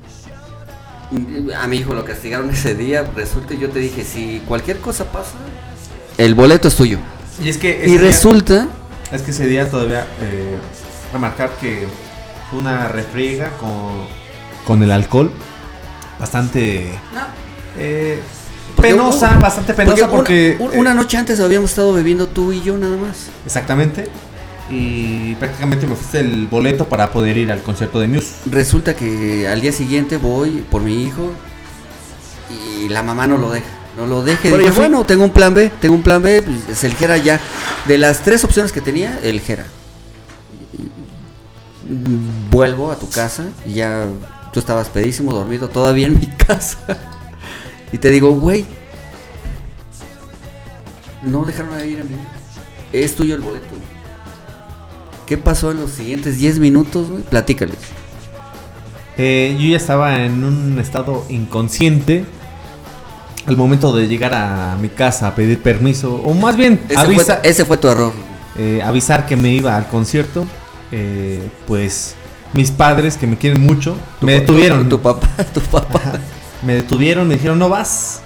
a 1.59 1.67
mi 1.67 1.77
hijo 1.77 1.93
lo 1.93 2.05
castigaron 2.05 2.49
ese 2.51 2.75
día. 2.75 3.03
Resulta 3.15 3.53
y 3.53 3.59
yo 3.59 3.69
te 3.69 3.79
dije, 3.79 4.03
si 4.03 4.41
cualquier 4.47 4.77
cosa 4.79 5.05
pasa, 5.11 5.31
el 6.17 6.35
boleto 6.35 6.67
es 6.67 6.75
tuyo. 6.75 6.99
Y 7.43 7.49
es 7.49 7.57
que. 7.57 7.83
Y 7.85 7.91
día- 7.91 8.01
resulta, 8.01 8.67
Es 9.11 9.21
que 9.23 9.31
ese 9.31 9.47
día 9.47 9.69
todavía 9.69 10.05
eh, 10.21 10.57
remarcar 11.11 11.49
que 11.59 11.87
fue 12.49 12.59
una 12.59 12.87
refriega 12.89 13.49
con, 13.59 14.05
con 14.67 14.83
el 14.83 14.91
alcohol 14.91 15.31
bastante 16.19 16.91
eh, 17.77 18.19
Porque 18.75 18.91
penosa, 18.91 19.37
bastante 19.37 19.73
penosa 19.73 20.09
porque, 20.09 20.57
una, 20.59 20.71
un- 20.73 20.79
una 20.79 20.93
noche 20.93 21.17
antes 21.17 21.39
habíamos 21.39 21.71
estado 21.71 21.93
bebiendo 21.93 22.27
tú 22.27 22.51
y 22.51 22.61
yo 22.61 22.77
nada 22.77 22.97
más. 22.97 23.27
eh, 23.27 23.31
exactamente 23.45 24.07
y 24.69 25.35
prácticamente 25.35 25.87
me 25.87 25.93
ofrece 25.93 26.19
el 26.19 26.47
boleto 26.47 26.87
para 26.87 27.11
poder 27.11 27.37
ir 27.37 27.51
al 27.51 27.61
concierto 27.61 27.99
de 27.99 28.07
Muse. 28.07 28.35
Resulta 28.49 28.95
que 28.95 29.47
al 29.47 29.61
día 29.61 29.71
siguiente 29.71 30.17
voy 30.17 30.63
por 30.69 30.81
mi 30.81 31.03
hijo 31.03 31.31
y 32.49 32.89
la 32.89 33.03
mamá 33.03 33.27
no 33.27 33.37
lo 33.37 33.51
deja. 33.51 33.67
No 33.97 34.05
lo 34.05 34.23
Pero 34.23 34.57
dije, 34.57 34.71
bueno, 34.71 35.03
tengo 35.03 35.25
un 35.25 35.31
plan 35.31 35.53
B, 35.53 35.71
tengo 35.81 35.95
un 35.95 36.03
plan 36.03 36.21
B, 36.21 36.41
pues, 36.41 36.69
es 36.69 36.83
el 36.85 36.93
Jera 36.95 37.17
ya. 37.17 37.39
De 37.85 37.97
las 37.97 38.19
tres 38.21 38.43
opciones 38.45 38.71
que 38.71 38.79
tenía, 38.79 39.19
el 39.23 39.41
Jera. 39.41 39.65
Vuelvo 42.49 42.91
a 42.91 42.95
tu 42.95 43.09
casa 43.09 43.45
y 43.65 43.73
ya 43.73 44.05
tú 44.53 44.59
estabas 44.59 44.87
pedísimo, 44.89 45.33
dormido 45.33 45.67
todavía 45.67 46.07
en 46.07 46.19
mi 46.19 46.27
casa. 46.47 46.77
y 47.91 47.97
te 47.97 48.09
digo, 48.09 48.31
güey, 48.31 48.65
no 51.23 51.43
dejaron 51.43 51.77
de 51.77 51.87
ir 51.87 51.99
a 52.01 52.03
mí. 52.03 52.15
Es 52.93 53.15
tuyo 53.15 53.35
el 53.35 53.41
boleto. 53.41 53.67
¿Qué 55.29 55.37
pasó 55.37 55.69
en 55.71 55.79
los 55.79 55.91
siguientes 55.91 56.39
10 56.39 56.57
minutos, 56.59 57.09
güey? 57.11 57.21
Platícales. 57.21 57.77
Eh, 59.15 59.55
yo 59.59 59.67
ya 59.69 59.77
estaba 59.77 60.23
en 60.25 60.43
un 60.43 60.79
estado 60.79 61.23
inconsciente 61.29 62.25
al 63.45 63.55
momento 63.55 63.95
de 63.95 64.07
llegar 64.07 64.33
a 64.33 64.75
mi 64.81 64.89
casa 64.89 65.27
a 65.27 65.35
pedir 65.35 65.61
permiso, 65.61 66.15
o 66.15 66.33
más 66.33 66.55
bien 66.57 66.79
Ese, 66.89 66.97
avisa- 66.99 67.39
fue, 67.41 67.49
ese 67.51 67.63
fue 67.65 67.77
tu 67.77 67.87
error. 67.89 68.11
eh, 68.57 68.81
avisar 68.83 69.25
que 69.27 69.35
me 69.35 69.53
iba 69.53 69.77
al 69.77 69.87
concierto. 69.87 70.45
eh, 70.91 71.47
pues 71.67 72.15
mis 72.53 72.71
padres, 72.71 73.15
que 73.15 73.27
me 73.27 73.37
quieren 73.37 73.61
mucho, 73.61 73.95
me 74.21 74.33
detuvieron. 74.33 74.89
Tu, 74.89 74.89
tu 74.97 75.01
papá, 75.03 75.27
tu 75.53 75.61
papá. 75.61 76.01
Me 76.63 76.73
detuvieron, 76.73 77.27
me 77.27 77.35
dijeron 77.35 77.59
no 77.59 77.69
vas. 77.69 78.21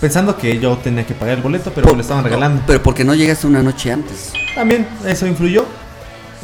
Pensando 0.00 0.36
que 0.36 0.58
yo 0.58 0.76
tenía 0.78 1.06
que 1.06 1.14
pagar 1.14 1.36
el 1.36 1.42
boleto, 1.44 1.70
pero 1.72 1.86
me 1.90 1.94
lo 1.94 2.00
estaban 2.00 2.24
regalando. 2.24 2.62
Pero 2.66 2.82
porque 2.82 3.04
no 3.04 3.14
llegaste 3.14 3.46
una 3.46 3.62
noche 3.62 3.92
antes. 3.92 4.32
También 4.56 4.88
eso 5.06 5.26
influyó. 5.28 5.64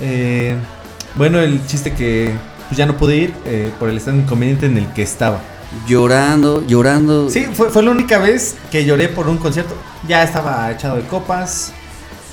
Eh, 0.01 0.55
bueno, 1.15 1.39
el 1.41 1.65
chiste 1.67 1.93
que 1.95 2.33
pues, 2.69 2.77
ya 2.77 2.87
no 2.87 2.97
pude 2.97 3.17
ir 3.17 3.35
eh, 3.45 3.73
por 3.79 3.89
el 3.89 3.97
estado 3.97 4.17
inconveniente 4.17 4.67
en 4.67 4.77
el 4.79 4.87
que 4.93 5.03
estaba. 5.03 5.41
Llorando, 5.89 6.65
llorando. 6.67 7.29
Sí, 7.31 7.47
fue, 7.53 7.71
fue 7.71 7.83
la 7.83 7.91
única 7.91 8.19
vez 8.19 8.55
que 8.71 8.85
lloré 8.85 9.09
por 9.09 9.29
un 9.29 9.39
concierto. 9.39 9.75
Ya 10.09 10.23
estaba 10.23 10.71
echado 10.71 10.97
de 10.97 11.03
copas. 11.03 11.73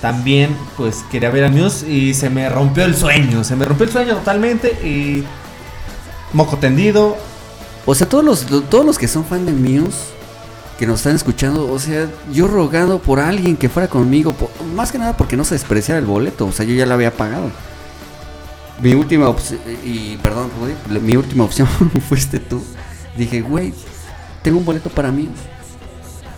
También, 0.01 0.55
pues 0.75 1.03
quería 1.11 1.29
ver 1.29 1.45
a 1.45 1.49
Muse 1.49 1.89
y 1.89 2.13
se 2.13 2.29
me 2.29 2.49
rompió 2.49 2.83
el 2.83 2.95
sueño. 2.95 3.43
Se 3.43 3.55
me 3.55 3.63
rompió 3.65 3.85
el 3.85 3.91
sueño 3.91 4.15
totalmente 4.15 4.69
y. 4.85 5.23
Moco 6.33 6.57
tendido. 6.57 7.15
O 7.85 7.93
sea, 7.95 8.07
todos 8.09 8.23
los, 8.23 8.49
lo- 8.49 8.61
todos 8.61 8.85
los 8.85 8.97
que 8.97 9.07
son 9.07 9.23
fan 9.25 9.45
de 9.45 9.51
Muse, 9.53 9.97
que 10.83 10.87
nos 10.87 10.99
están 10.99 11.15
escuchando, 11.15 11.71
o 11.71 11.79
sea, 11.79 12.09
yo 12.33 12.45
rogando 12.45 12.99
por 12.99 13.21
alguien 13.21 13.55
que 13.55 13.69
fuera 13.69 13.87
conmigo, 13.87 14.33
por- 14.33 14.49
más 14.75 14.91
que 14.91 14.97
nada 14.97 15.15
porque 15.15 15.37
no 15.37 15.45
se 15.45 15.55
despreciara 15.55 15.97
el 15.97 16.05
boleto, 16.05 16.45
o 16.45 16.51
sea, 16.51 16.65
yo 16.65 16.75
ya 16.75 16.85
lo 16.85 16.93
había 16.93 17.09
pagado. 17.15 17.49
Mi 18.81 18.93
última 18.93 19.29
opción, 19.29 19.61
y 19.85 20.17
perdón, 20.17 20.49
mi 21.01 21.15
última 21.15 21.45
opción 21.45 21.69
fuiste 22.09 22.39
tú. 22.39 22.61
Dije, 23.15 23.39
güey, 23.39 23.73
tengo 24.41 24.57
un 24.57 24.65
boleto 24.65 24.89
para 24.89 25.09
mí. 25.09 25.29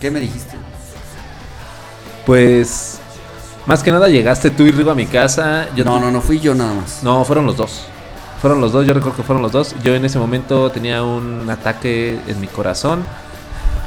¿Qué 0.00 0.12
me 0.12 0.20
dijiste? 0.20 0.56
Pues, 2.24 3.00
más 3.66 3.82
que 3.82 3.90
nada 3.90 4.06
llegaste 4.08 4.50
tú 4.50 4.62
y 4.62 4.70
Rigo 4.70 4.92
a 4.92 4.94
mi 4.94 5.06
casa. 5.06 5.66
Yo 5.74 5.84
no, 5.84 5.98
no, 5.98 6.12
no, 6.12 6.20
fui 6.20 6.38
yo 6.38 6.54
nada 6.54 6.72
más. 6.72 7.02
No, 7.02 7.24
fueron 7.24 7.46
los 7.46 7.56
dos. 7.56 7.82
Fueron 8.40 8.60
los 8.60 8.70
dos, 8.70 8.86
yo 8.86 8.94
recuerdo 8.94 9.16
que 9.16 9.22
fueron 9.24 9.42
los 9.42 9.50
dos. 9.50 9.74
Yo 9.82 9.92
en 9.96 10.04
ese 10.04 10.20
momento 10.20 10.70
tenía 10.70 11.02
un 11.02 11.50
ataque 11.50 12.20
en 12.28 12.40
mi 12.40 12.46
corazón. 12.46 13.04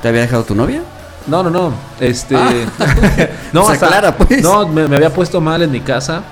¿Te 0.01 0.07
había 0.07 0.21
dejado 0.21 0.43
tu 0.43 0.55
novia? 0.55 0.83
No, 1.27 1.43
no, 1.43 1.49
no. 1.49 1.73
Este. 1.99 2.35
Ah. 2.35 2.49
no, 3.53 3.61
O 3.63 3.65
sea, 3.65 3.73
hasta- 3.73 3.87
Clara, 3.87 4.17
pues. 4.17 4.41
No, 4.41 4.67
me, 4.67 4.87
me 4.87 4.95
había 4.95 5.13
puesto 5.13 5.41
mal 5.41 5.61
en 5.61 5.71
mi 5.71 5.81
casa. 5.81 6.23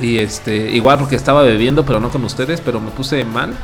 Y 0.00 0.18
este. 0.18 0.70
Igual 0.70 0.98
porque 0.98 1.16
estaba 1.16 1.42
bebiendo, 1.42 1.84
pero 1.84 2.00
no 2.00 2.10
con 2.10 2.24
ustedes, 2.24 2.60
pero 2.60 2.80
me 2.80 2.90
puse 2.90 3.24
mal. 3.24 3.54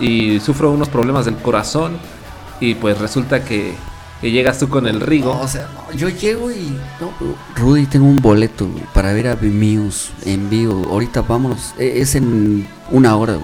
Y 0.00 0.40
sufro 0.40 0.70
unos 0.70 0.88
problemas 0.88 1.24
del 1.24 1.36
corazón. 1.36 1.96
Y 2.60 2.74
pues 2.76 2.98
resulta 2.98 3.44
que, 3.44 3.74
que 4.20 4.30
llegas 4.30 4.58
tú 4.58 4.68
con 4.68 4.86
el 4.86 5.00
Rigo. 5.00 5.34
No, 5.34 5.40
o 5.40 5.48
sea, 5.48 5.68
no, 5.74 5.92
yo 5.96 6.08
llego 6.08 6.50
y. 6.50 6.78
No, 7.00 7.10
Rudy, 7.56 7.86
tengo 7.86 8.06
un 8.06 8.16
boleto 8.16 8.68
para 8.94 9.12
ver 9.12 9.28
a 9.28 9.36
Muse 9.40 10.12
en 10.24 10.48
vivo. 10.48 10.86
Ahorita 10.90 11.22
vámonos. 11.22 11.74
e- 11.78 12.00
Es 12.00 12.14
en 12.14 12.66
una 12.90 13.16
hora. 13.16 13.38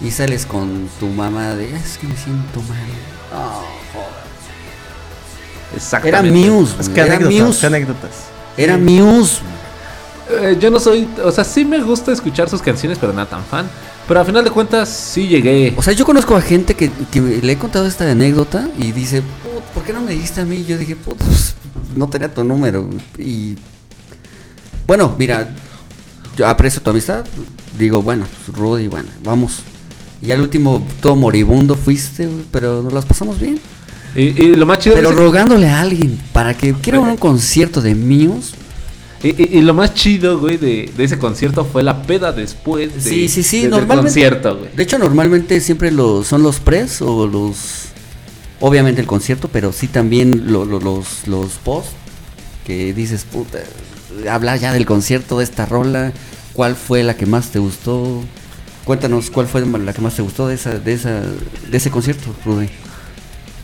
Y 0.00 0.10
sales 0.10 0.46
con 0.46 0.88
tu 0.98 1.06
mamá 1.08 1.50
de. 1.54 1.74
Es 1.76 1.98
que 1.98 2.06
me 2.06 2.16
siento 2.16 2.60
mal. 2.62 2.78
No, 3.34 3.50
joder. 3.92 4.08
Era 5.70 5.76
Exactamente. 5.76 6.50
Muse. 6.50 6.74
Es 6.80 6.88
que 6.88 7.00
era 7.00 7.14
anécdotas, 7.16 7.46
Muse. 7.46 7.60
qué 7.60 7.66
anécdotas. 7.66 8.10
Era 8.56 8.78
Muse. 8.78 9.40
Eh, 10.30 10.56
yo 10.60 10.70
no 10.70 10.80
soy. 10.80 11.08
O 11.22 11.30
sea, 11.32 11.44
sí 11.44 11.64
me 11.64 11.82
gusta 11.82 12.12
escuchar 12.12 12.48
sus 12.48 12.62
canciones, 12.62 12.98
pero 12.98 13.12
nada 13.12 13.26
tan 13.28 13.44
fan. 13.44 13.68
Pero 14.06 14.20
a 14.20 14.24
final 14.24 14.44
de 14.44 14.50
cuentas, 14.50 14.88
sí 14.88 15.26
llegué. 15.28 15.72
O 15.76 15.82
sea, 15.82 15.92
yo 15.94 16.04
conozco 16.04 16.36
a 16.36 16.40
gente 16.42 16.74
que, 16.74 16.90
que 17.10 17.20
le 17.20 17.52
he 17.52 17.56
contado 17.58 17.86
esta 17.86 18.10
anécdota 18.10 18.68
y 18.78 18.92
dice, 18.92 19.22
"Put, 19.22 19.62
¿por 19.74 19.82
qué 19.82 19.92
no 19.92 20.00
me 20.02 20.12
dijiste 20.12 20.40
a 20.42 20.44
mí? 20.44 20.64
Yo 20.64 20.76
dije, 20.78 20.94
"Put, 20.96 21.16
pues, 21.18 21.54
no 21.96 22.08
tenía 22.08 22.32
tu 22.32 22.44
número. 22.44 22.88
Y 23.18 23.56
bueno, 24.86 25.14
mira, 25.18 25.48
yo 26.36 26.46
aprecio 26.46 26.82
tu 26.82 26.90
amistad. 26.90 27.24
Digo, 27.78 28.02
bueno, 28.02 28.26
pues, 28.46 28.56
Rudy, 28.58 28.88
bueno, 28.88 29.08
vamos. 29.22 29.60
Y 30.24 30.32
al 30.32 30.40
último, 30.40 30.86
todo 31.00 31.16
moribundo 31.16 31.74
fuiste, 31.74 32.26
güey, 32.26 32.44
pero 32.50 32.82
nos 32.82 32.92
las 32.92 33.04
pasamos 33.04 33.38
bien. 33.38 33.58
Y, 34.16 34.22
y 34.42 34.54
lo 34.54 34.64
más 34.64 34.78
chido 34.78 34.94
Pero 34.94 35.10
es- 35.10 35.16
rogándole 35.16 35.68
a 35.68 35.80
alguien 35.80 36.18
para 36.32 36.54
que 36.56 36.72
quiera 36.74 37.00
un 37.00 37.16
concierto 37.16 37.80
de 37.82 37.94
Muse. 37.94 38.54
Y, 39.22 39.28
y- 39.42 39.58
y 39.58 39.62
lo 39.62 39.74
más 39.74 39.92
chido, 39.94 40.38
güey, 40.38 40.56
de, 40.56 40.90
de 40.96 41.04
ese 41.04 41.18
concierto 41.18 41.64
fue 41.64 41.82
la 41.82 42.02
peda 42.02 42.30
después 42.32 42.94
de, 42.94 43.00
Sí, 43.10 43.28
sí, 43.28 43.42
sí, 43.42 43.62
de- 43.62 43.70
del 43.70 43.86
concierto, 43.86 44.56
güey. 44.58 44.70
De 44.76 44.82
hecho, 44.82 44.98
normalmente 44.98 45.60
siempre 45.60 45.90
lo, 45.90 46.22
son 46.24 46.42
los 46.42 46.60
pres 46.60 47.00
o 47.02 47.26
los. 47.26 47.56
Obviamente 48.60 49.00
el 49.00 49.06
concierto, 49.06 49.48
pero 49.52 49.72
sí 49.72 49.88
también 49.88 50.52
lo- 50.52 50.64
lo- 50.64 50.80
los, 50.80 51.26
los 51.26 51.52
post. 51.64 51.88
Que 52.66 52.94
dices, 52.94 53.24
puta, 53.24 53.58
hablar 54.30 54.58
ya 54.58 54.72
del 54.72 54.86
concierto 54.86 55.38
de 55.38 55.44
esta 55.44 55.66
rola. 55.66 56.12
¿Cuál 56.54 56.76
fue 56.76 57.02
la 57.02 57.16
que 57.16 57.26
más 57.26 57.50
te 57.50 57.58
gustó? 57.58 58.22
Cuéntanos 58.84 59.30
cuál 59.30 59.46
fue 59.46 59.64
la 59.64 59.92
que 59.92 60.00
más 60.02 60.14
te 60.14 60.22
gustó 60.22 60.46
de 60.48 60.54
esa, 60.56 60.78
de 60.78 60.92
esa, 60.92 61.20
de 61.20 61.76
ese 61.76 61.90
concierto, 61.90 62.34
Rudy. 62.44 62.68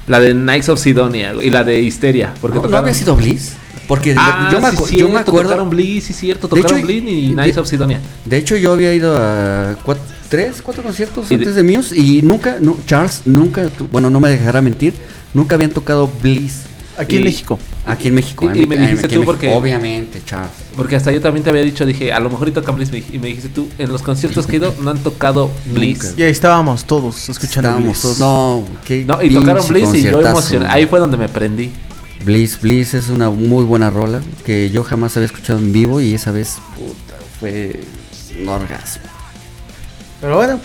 La 0.07 0.19
de 0.19 0.33
Knights 0.33 0.69
of 0.71 0.81
Sidonia 0.81 1.35
y 1.41 1.51
la 1.51 1.63
de 1.63 1.81
Histeria. 1.81 2.33
Porque 2.41 2.57
¿No, 2.57 2.63
¿no 2.63 2.69
tocaron- 2.69 2.85
había 2.89 2.95
sido 2.95 3.15
Bliss? 3.17 3.53
Porque 3.87 4.15
Ah, 4.17 4.49
yo, 4.51 4.61
me 4.61 4.71
sí, 4.71 4.77
acu- 4.77 4.81
yo 4.81 4.87
cierto, 4.87 5.13
me 5.13 5.19
acuerdo. 5.21 5.51
Tocaron 5.51 5.71
Bliss, 5.71 6.05
sí, 6.05 6.13
cierto. 6.15 6.49
De 6.49 6.57
Tocaron 6.57 6.79
hecho, 6.79 6.87
Bliss 6.87 7.03
y 7.07 7.29
de- 7.29 7.33
Knights 7.35 7.59
of 7.59 7.69
Sidonia. 7.69 8.01
De 8.25 8.37
hecho, 8.39 8.57
yo 8.57 8.73
había 8.73 8.95
ido 8.95 9.17
a 9.17 9.77
cuat- 9.85 9.99
tres, 10.29 10.63
cuatro 10.63 10.83
conciertos 10.83 11.27
Y 11.31 11.37
de- 11.37 11.45
antes 11.45 11.55
de 11.55 11.63
Muse 11.65 11.97
y 11.99 12.23
nunca, 12.23 12.57
no, 12.61 12.79
Charles, 12.87 13.23
nunca, 13.27 13.69
bueno, 13.93 14.09
no 14.11 14.21
me 14.21 14.31
dejará 14.31 14.63
mentir, 14.63 14.95
nunca 15.35 15.57
habían 15.57 15.71
tocado 15.73 16.11
Bliss 16.23 16.63
Aquí 17.01 17.17
en 17.17 17.25
México. 17.25 17.59
aquí 17.87 18.09
en 18.09 18.15
México. 18.15 18.45
Y- 18.47 18.49
en 18.49 18.57
y 18.57 18.61
mi- 18.61 18.67
me 18.67 18.75
en- 18.77 18.81
dijiste 18.83 19.09
tú 19.09 19.15
México. 19.17 19.25
porque- 19.33 19.53
Obviamente, 19.55 20.23
Charles. 20.25 20.51
Porque 20.77 20.97
hasta 20.97 21.11
yo 21.13 21.21
también 21.21 21.43
te 21.45 21.51
había 21.51 21.63
dicho, 21.63 21.85
dije, 21.87 22.13
a 22.13 22.21
lo 22.21 22.31
mejor 22.31 22.49
y 22.49 22.53
tocan 22.53 22.77
Bliss. 22.77 22.91
Y 23.13 23.19
me 23.19 23.29
dijiste 23.29 23.49
tú, 23.49 23.69
en 23.79 23.91
los 23.91 24.03
conciertos 24.03 24.47
que 24.47 24.55
he 24.55 24.57
ido, 24.59 24.75
no 24.83 24.91
han 24.91 24.99
tocado 24.99 25.51
Bliss. 25.73 26.15
Y 26.17 26.23
ahí 26.23 26.31
estábamos 26.31 26.85
todos 26.85 27.29
escuchando. 27.29 27.69
Estábamos 27.71 27.89
Bliss. 27.91 28.03
todos, 28.03 28.19
no, 28.19 28.65
qué 28.85 29.05
No, 29.05 29.23
y 29.23 29.35
tocaron 29.35 29.67
Bliss 29.69 29.95
y 29.95 30.03
yo 30.03 30.21
emocioné. 30.21 30.67
Ahí 30.69 30.87
fue 30.87 30.99
donde 31.01 31.17
me 31.17 31.29
prendí. 31.29 31.71
Bliss, 32.25 32.61
Bliss 32.61 32.93
es 32.95 33.09
una 33.09 33.31
muy 33.31 33.65
buena 33.65 33.89
rola 33.89 34.21
que 34.45 34.69
yo 34.71 34.85
jamás 34.85 35.17
había 35.17 35.27
escuchado 35.27 35.59
en 35.59 35.73
vivo 35.73 36.01
y 36.03 36.13
esa 36.15 36.31
vez, 36.33 36.57
puta, 36.77 37.15
fue 37.41 37.81
un 38.43 38.49
orgasmo. 38.49 39.03
Pero 40.21 40.37
bueno, 40.37 40.61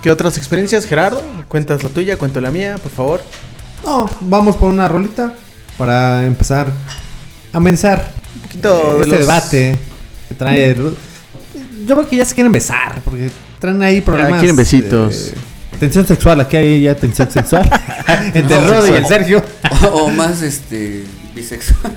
¿qué 0.00 0.10
otras 0.12 0.36
experiencias, 0.38 0.84
Gerardo? 0.86 1.20
Cuentas 1.48 1.82
la 1.82 1.88
tuya, 1.88 2.16
cuento 2.16 2.40
la 2.40 2.52
mía, 2.52 2.78
por 2.80 2.92
favor. 2.92 3.22
No, 3.84 4.08
vamos 4.20 4.54
por 4.56 4.70
una 4.70 4.86
rolita 4.86 5.34
para 5.78 6.24
empezar 6.26 6.66
a 7.52 7.56
amenizar 7.56 8.12
Un 8.36 8.40
poquito 8.42 8.94
de 8.94 9.00
este 9.02 9.10
los- 9.10 9.18
debate 9.20 9.78
que 10.28 10.34
trae. 10.34 10.74
Yo 11.86 11.96
creo 11.96 12.08
que 12.08 12.16
ya 12.16 12.24
se 12.24 12.34
quieren 12.34 12.52
besar 12.52 13.00
porque 13.04 13.30
traen 13.58 13.82
ahí 13.82 14.00
problemas. 14.00 14.38
quieren 14.38 14.56
besitos. 14.56 15.28
eh, 15.28 15.34
tensión 15.80 16.06
sexual, 16.06 16.40
aquí 16.40 16.56
hay 16.56 16.82
ya 16.82 16.94
tensión 16.94 17.30
sexual 17.30 17.68
entre 18.34 18.56
el 18.56 18.68
Rodi 18.68 18.90
y 18.90 18.94
el 18.94 19.06
Sergio. 19.06 19.42
o, 19.84 19.86
o 20.04 20.08
más, 20.10 20.42
este, 20.42 21.04
bisexual. 21.34 21.92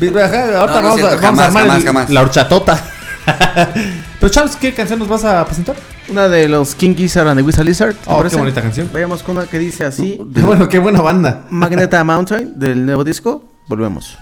Ahorita 0.00 0.46
No, 0.52 0.66
no 0.66 0.72
vamos, 0.72 0.94
cierto, 0.96 1.06
a, 1.16 1.20
vamos 1.20 1.20
jamás, 1.20 1.40
a 1.40 1.46
armar 1.46 1.62
jamás, 1.66 1.84
jamás. 1.84 2.10
la 2.10 2.20
horchatota. 2.22 2.84
Pero 4.26 4.34
Charles, 4.34 4.56
¿qué 4.56 4.74
canción 4.74 4.98
nos 4.98 5.06
vas 5.06 5.22
a 5.22 5.44
presentar? 5.44 5.76
Una 6.08 6.28
de 6.28 6.48
los 6.48 6.74
King 6.74 6.96
Gizzard 6.96 7.28
and 7.28 7.38
the 7.38 7.46
Wizard 7.46 7.64
Lizard. 7.64 7.94
¿te 7.94 8.10
Oh, 8.10 8.24
qué 8.28 8.34
bonita 8.34 8.60
canción. 8.60 8.90
Vayamos 8.92 9.22
con 9.22 9.36
una 9.36 9.46
que 9.46 9.56
dice 9.56 9.84
así: 9.84 10.18
Bueno, 10.20 10.68
qué 10.68 10.80
buena 10.80 11.00
banda. 11.00 11.46
Magneta 11.48 12.02
Mountain 12.02 12.58
del 12.58 12.84
nuevo 12.84 13.04
disco. 13.04 13.44
Volvemos. 13.68 14.18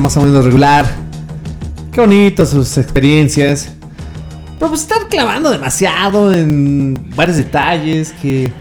Más 0.00 0.16
o 0.16 0.22
menos 0.22 0.44
regular. 0.44 0.86
Qué 1.92 2.00
bonito 2.00 2.44
sus 2.44 2.76
experiencias. 2.78 3.70
Pero 4.58 4.70
pues 4.70 4.82
estar 4.82 5.08
clavando 5.08 5.50
demasiado 5.50 6.32
en 6.32 6.94
varios 7.14 7.36
detalles 7.36 8.12
que. 8.20 8.52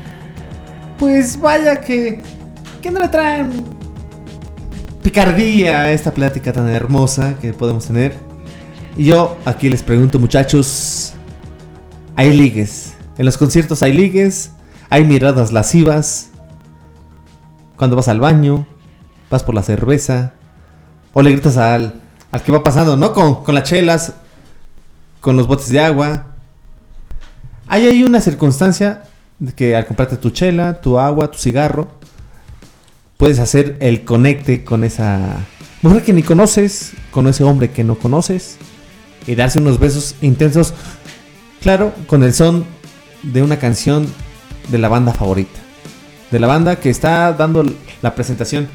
Pues 0.98 1.40
vaya 1.40 1.82
que. 1.82 2.22
que 2.82 2.92
no 2.92 3.00
le 3.00 3.08
traen 3.10 3.76
picardía 5.06 5.82
a 5.82 5.92
esta 5.92 6.12
plática 6.16 6.52
tan 6.52 6.68
hermosa 6.68 7.38
que 7.40 7.54
podemos 7.54 7.86
tener. 7.86 8.18
Y 8.98 9.06
yo 9.06 9.38
aquí 9.46 9.70
les 9.70 9.84
pregunto, 9.84 10.18
muchachos. 10.18 11.14
Hay 12.16 12.36
ligues. 12.36 12.96
En 13.18 13.26
los 13.26 13.38
conciertos 13.38 13.84
hay 13.84 13.94
ligues. 13.94 14.52
Hay 14.90 15.06
miradas 15.06 15.52
lascivas. 15.54 16.32
Cuando 17.78 17.96
vas 17.96 18.08
al 18.08 18.20
baño 18.20 18.66
vas 19.30 19.44
por 19.44 19.54
la 19.54 19.62
cerveza, 19.62 20.34
o 21.18 21.24
le 21.24 21.32
gritas 21.32 21.56
al, 21.56 21.94
al 22.30 22.44
que 22.44 22.52
va 22.52 22.62
pasando, 22.62 22.98
¿no? 22.98 23.14
Con, 23.14 23.42
con 23.42 23.56
las 23.56 23.64
chelas, 23.64 24.12
con 25.22 25.38
los 25.38 25.48
botes 25.48 25.70
de 25.70 25.80
agua. 25.80 26.26
Hay 27.68 27.88
ahí 27.88 28.04
una 28.04 28.20
circunstancia 28.20 29.04
de 29.40 29.54
que 29.54 29.78
al 29.78 29.86
comprarte 29.86 30.18
tu 30.18 30.32
chela, 30.32 30.82
tu 30.82 31.00
agua, 31.00 31.32
tu 31.32 31.38
cigarro, 31.38 31.88
puedes 33.16 33.40
hacer 33.40 33.78
el 33.80 34.04
conecte 34.04 34.66
con 34.66 34.84
esa 34.84 35.38
mujer 35.82 36.04
que 36.04 36.12
ni 36.12 36.22
conoces, 36.22 36.92
con 37.12 37.28
ese 37.28 37.46
hombre 37.46 37.72
que 37.72 37.86
no 37.86 37.96
conoces, 37.96 38.58
y 39.26 39.36
darse 39.36 39.60
unos 39.60 39.80
besos 39.80 40.16
intensos, 40.22 40.74
claro, 41.62 41.94
con 42.08 42.24
el 42.24 42.34
son 42.34 42.66
de 43.24 43.42
una 43.42 43.58
canción 43.58 44.06
de 44.68 44.80
la 44.80 44.90
banda 44.90 45.14
favorita. 45.14 45.62
De 46.30 46.42
la 46.42 46.48
banda 46.48 46.76
que 46.76 46.90
está 46.90 47.32
dando 47.32 47.64
la 48.02 48.16
presentación. 48.16 48.68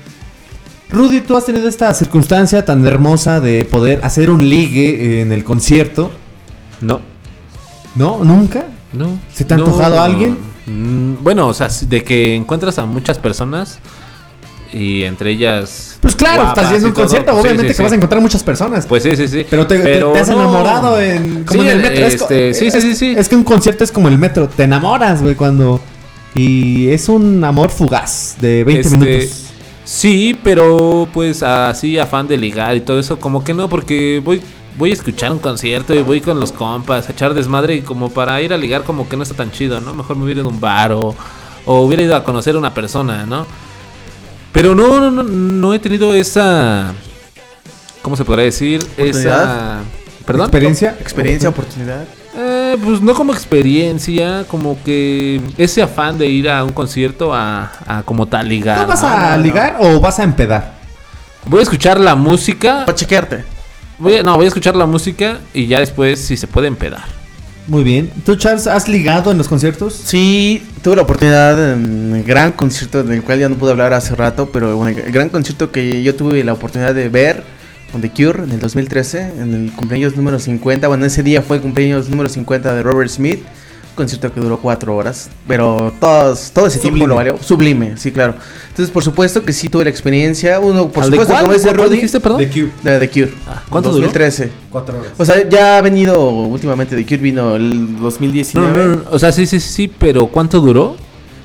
Rudy, 0.93 1.21
tú 1.21 1.37
has 1.37 1.47
tenido 1.47 1.69
esta 1.69 1.93
circunstancia 1.95 2.65
tan 2.65 2.85
hermosa 2.87 3.41
de 3.41 3.65
poder 3.65 4.01
hacer 4.03 4.31
un 4.31 4.49
ligue 4.49 5.21
en 5.23 5.31
el 5.33 5.45
concierto. 5.45 6.11
No, 6.81 7.01
¿No? 7.95 8.25
¿Nunca? 8.25 8.65
no. 8.93 9.19
¿Se 9.33 9.45
te 9.45 9.55
ha 9.55 9.57
No, 9.57 9.67
antojado 9.67 10.01
a 10.01 10.05
alguien? 10.05 10.37
mm, 10.67 11.23
Bueno, 11.23 11.47
o 11.49 11.55
sea, 11.55 11.69
de 11.89 12.03
que 12.03 12.35
encuentras 12.35 12.79
a 12.79 12.87
muchas 12.87 13.19
personas 13.19 13.79
y 14.73 15.03
entre 15.05 15.31
ellas. 15.31 15.99
Pues 16.01 16.15
claro, 16.17 16.43
guapas 16.43 16.59
estás 16.59 16.73
yendo 16.73 16.89
un 16.89 16.95
todo, 16.95 17.05
concierto, 17.05 17.33
pues 17.33 17.45
obviamente 17.45 17.73
sí, 17.73 17.77
que 17.77 17.83
vas 17.83 17.93
a 17.93 17.95
encontrar 17.97 18.23
muchas 18.23 18.43
personas. 18.43 18.87
Pues 18.87 19.03
sí, 19.03 19.17
sí, 19.17 19.29
sí. 19.29 19.47
pero 19.49 19.67
te, 19.67 19.79
te- 19.79 20.01
te 20.01 20.19
has 20.19 20.29
no. 20.29 20.35
enamorado 20.35 21.01
en, 21.01 21.45
como 21.45 21.63
en 21.63 21.69
el 21.69 21.79
metro. 21.83 22.07
es 22.07 22.15
este, 22.15 22.55
sí, 22.55 22.71
sí, 22.71 22.79
es- 22.79 22.83
sí, 22.85 22.95
sí. 22.97 23.15
Es 23.17 23.29
que 23.29 23.37
un 23.37 23.45
concierto 23.45 23.85
es 23.85 23.93
como 23.93 24.09
el 24.09 24.19
metro. 24.19 24.49
Te 24.49 24.65
enamoras, 24.65 25.23
güey, 25.23 25.35
cuando... 25.37 25.81
Y 26.35 26.89
es 26.91 27.09
un 27.09 27.43
amor 27.43 27.71
fugaz 27.71 28.37
de 28.41 28.63
20 28.63 28.81
Este, 28.89 28.97
minutos. 28.99 29.47
Sí, 29.91 30.39
pero 30.45 31.09
pues 31.13 31.43
así 31.43 31.99
afán 31.99 32.29
de 32.29 32.37
ligar 32.37 32.77
y 32.77 32.81
todo 32.81 33.01
eso, 33.01 33.19
como 33.19 33.43
que 33.43 33.53
no, 33.53 33.69
porque 33.69 34.23
voy 34.25 34.41
voy 34.79 34.91
a 34.91 34.93
escuchar 34.93 35.33
un 35.33 35.41
concierto 35.41 35.93
y 35.93 36.03
voy 36.03 36.21
con 36.21 36.39
los 36.39 36.53
compas 36.53 37.09
a 37.09 37.13
echar 37.13 37.35
desmadre 37.35 37.75
y 37.75 37.81
como 37.81 38.09
para 38.09 38.41
ir 38.41 38.53
a 38.53 38.57
ligar 38.57 38.85
como 38.85 39.09
que 39.09 39.17
no 39.17 39.25
está 39.25 39.35
tan 39.35 39.51
chido, 39.51 39.81
¿no? 39.81 39.93
Mejor 39.93 40.17
me 40.17 40.23
hubiera 40.23 40.43
ido 40.43 40.49
a 40.49 40.53
un 40.53 40.61
bar 40.61 40.93
o, 40.93 41.17
o 41.67 41.81
hubiera 41.81 42.05
ido 42.05 42.15
a 42.15 42.23
conocer 42.23 42.55
a 42.55 42.59
una 42.59 42.73
persona, 42.73 43.27
¿no? 43.27 43.45
Pero 44.53 44.77
no, 44.77 45.01
no, 45.01 45.11
no, 45.11 45.25
no 45.25 45.75
he 45.75 45.81
tenido 45.81 46.15
esa... 46.15 46.95
¿Cómo 48.01 48.17
se 48.17 48.25
podrá 48.25 48.45
decir? 48.45 48.87
Esa... 48.97 49.81
¿Perdón? 50.25 50.45
¿Experiencia? 50.45 50.97
Experiencia, 51.01 51.49
oportunidad. 51.49 52.07
Eh, 52.73 52.79
pues 52.83 53.01
no 53.01 53.15
como 53.15 53.33
experiencia, 53.33 54.45
como 54.49 54.79
que 54.85 55.41
ese 55.59 55.83
afán 55.83 56.19
de 56.19 56.27
ir 56.27 56.49
a 56.49 56.63
un 56.65 56.73
concierto 56.73 57.35
a, 57.35 57.73
a 57.87 58.03
como 58.03 58.27
tal 58.27 58.49
ligar. 58.49 58.79
¿No 58.79 58.87
vas 58.87 59.03
a 59.03 59.37
no. 59.37 59.43
ligar 59.43 59.77
o 59.81 60.01
vas 60.01 60.19
a 60.19 60.25
empedar? 60.25 60.75
Voy 61.47 61.61
a 61.61 61.63
escuchar 61.63 61.99
la 61.99 62.15
música. 62.15 62.85
Para 62.87 62.95
chequearte. 62.97 63.45
Voy 63.99 64.17
a- 64.17 64.23
no, 64.23 64.37
voy 64.37 64.45
a 64.45 64.49
escuchar 64.49 64.77
la 64.77 64.87
música 64.87 65.39
y 65.55 65.67
ya 65.67 65.81
después 65.81 66.21
si 66.21 66.37
se 66.37 66.47
puede 66.47 66.69
empedar. 66.69 67.03
Muy 67.67 67.85
bien. 67.85 68.11
¿Tú, 68.25 68.37
Charles, 68.37 68.67
has 68.67 68.89
ligado 68.89 69.31
en 69.31 69.39
los 69.39 69.47
conciertos? 69.49 69.95
Sí, 69.95 70.63
tuve 70.83 70.97
la 70.97 71.03
oportunidad 71.03 71.73
en 71.75 72.15
el 72.17 72.25
gran 72.25 72.53
concierto 72.53 73.03
del 73.05 73.23
cual 73.23 73.39
ya 73.39 73.49
no 73.49 73.55
pude 73.57 73.71
hablar 73.71 73.93
hace 73.93 74.15
rato, 74.17 74.51
pero 74.53 74.77
bueno, 74.77 74.99
el 75.05 75.13
gran 75.13 75.29
concierto 75.29 75.71
que 75.71 76.03
yo 76.03 76.15
tuve 76.17 76.43
la 76.43 76.53
oportunidad 76.53 76.95
de 76.95 77.09
ver 77.09 77.45
con 77.93 78.01
The 78.01 78.11
Cure 78.11 78.45
en 78.45 78.53
el 78.53 78.61
2013, 78.61 79.33
en 79.39 79.55
el 79.55 79.73
cumpleaños 79.73 80.17
número 80.17 80.39
50. 80.39 80.89
Bueno, 80.89 81.07
ese 81.07 81.23
día 81.23 81.43
fue 81.43 81.57
el 81.57 81.63
cumpleaños 81.63 82.09
número 82.09 82.29
50 82.29 82.75
de 82.75 82.83
Robert 82.83 83.11
Smith. 83.11 83.41
concierto 83.95 84.33
que 84.33 84.41
duró 84.41 84.59
cuatro 84.59 84.97
horas, 84.97 85.29
pero 85.47 85.93
todos, 86.01 86.53
todo 86.53 86.67
ese 86.69 86.79
tiempo 86.79 86.95
Sublime. 87.01 87.09
lo 87.09 87.15
valió. 87.17 87.39
Sublime, 87.43 87.97
sí, 87.99 88.13
claro. 88.13 88.35
Entonces, 88.69 88.91
por 88.91 89.03
supuesto 89.05 89.43
que 89.45 89.53
sí 89.53 89.69
tuve 89.69 89.85
la 89.85 89.91
experiencia. 89.91 90.59
Uno, 90.61 90.89
por 90.89 91.05
¿Al 91.05 91.11
de 91.11 91.17
supuesto, 91.17 91.35
cuál? 91.35 91.45
como 91.47 91.59
¿Cuál 91.63 91.77
Rudy, 91.77 91.97
dijiste, 91.97 92.21
perdón? 92.21 92.39
The 92.39 92.49
Cube. 92.49 92.71
de 92.83 92.99
The 93.01 93.11
Cure. 93.11 93.33
¿cuánto 93.69 93.91
duró? 93.91 94.03
2013. 94.07 94.51
Cuatro 94.71 94.99
horas. 95.01 95.13
O 95.19 95.25
sea, 95.25 95.47
ya 95.49 95.77
ha 95.79 95.81
venido 95.83 96.19
últimamente 96.31 96.97
The 96.97 97.05
Cure, 97.05 97.17
vino 97.19 97.57
el 97.57 97.95
No, 97.97 98.01
2019. 98.03 98.79
no, 98.79 98.87
no, 98.97 99.03
o 99.11 99.19
sea, 99.19 99.33
sí, 99.33 99.45
sí, 99.45 99.61
sí, 99.61 99.89
pero 99.99 100.29
¿cuánto 100.29 100.61
duró? 100.61 100.97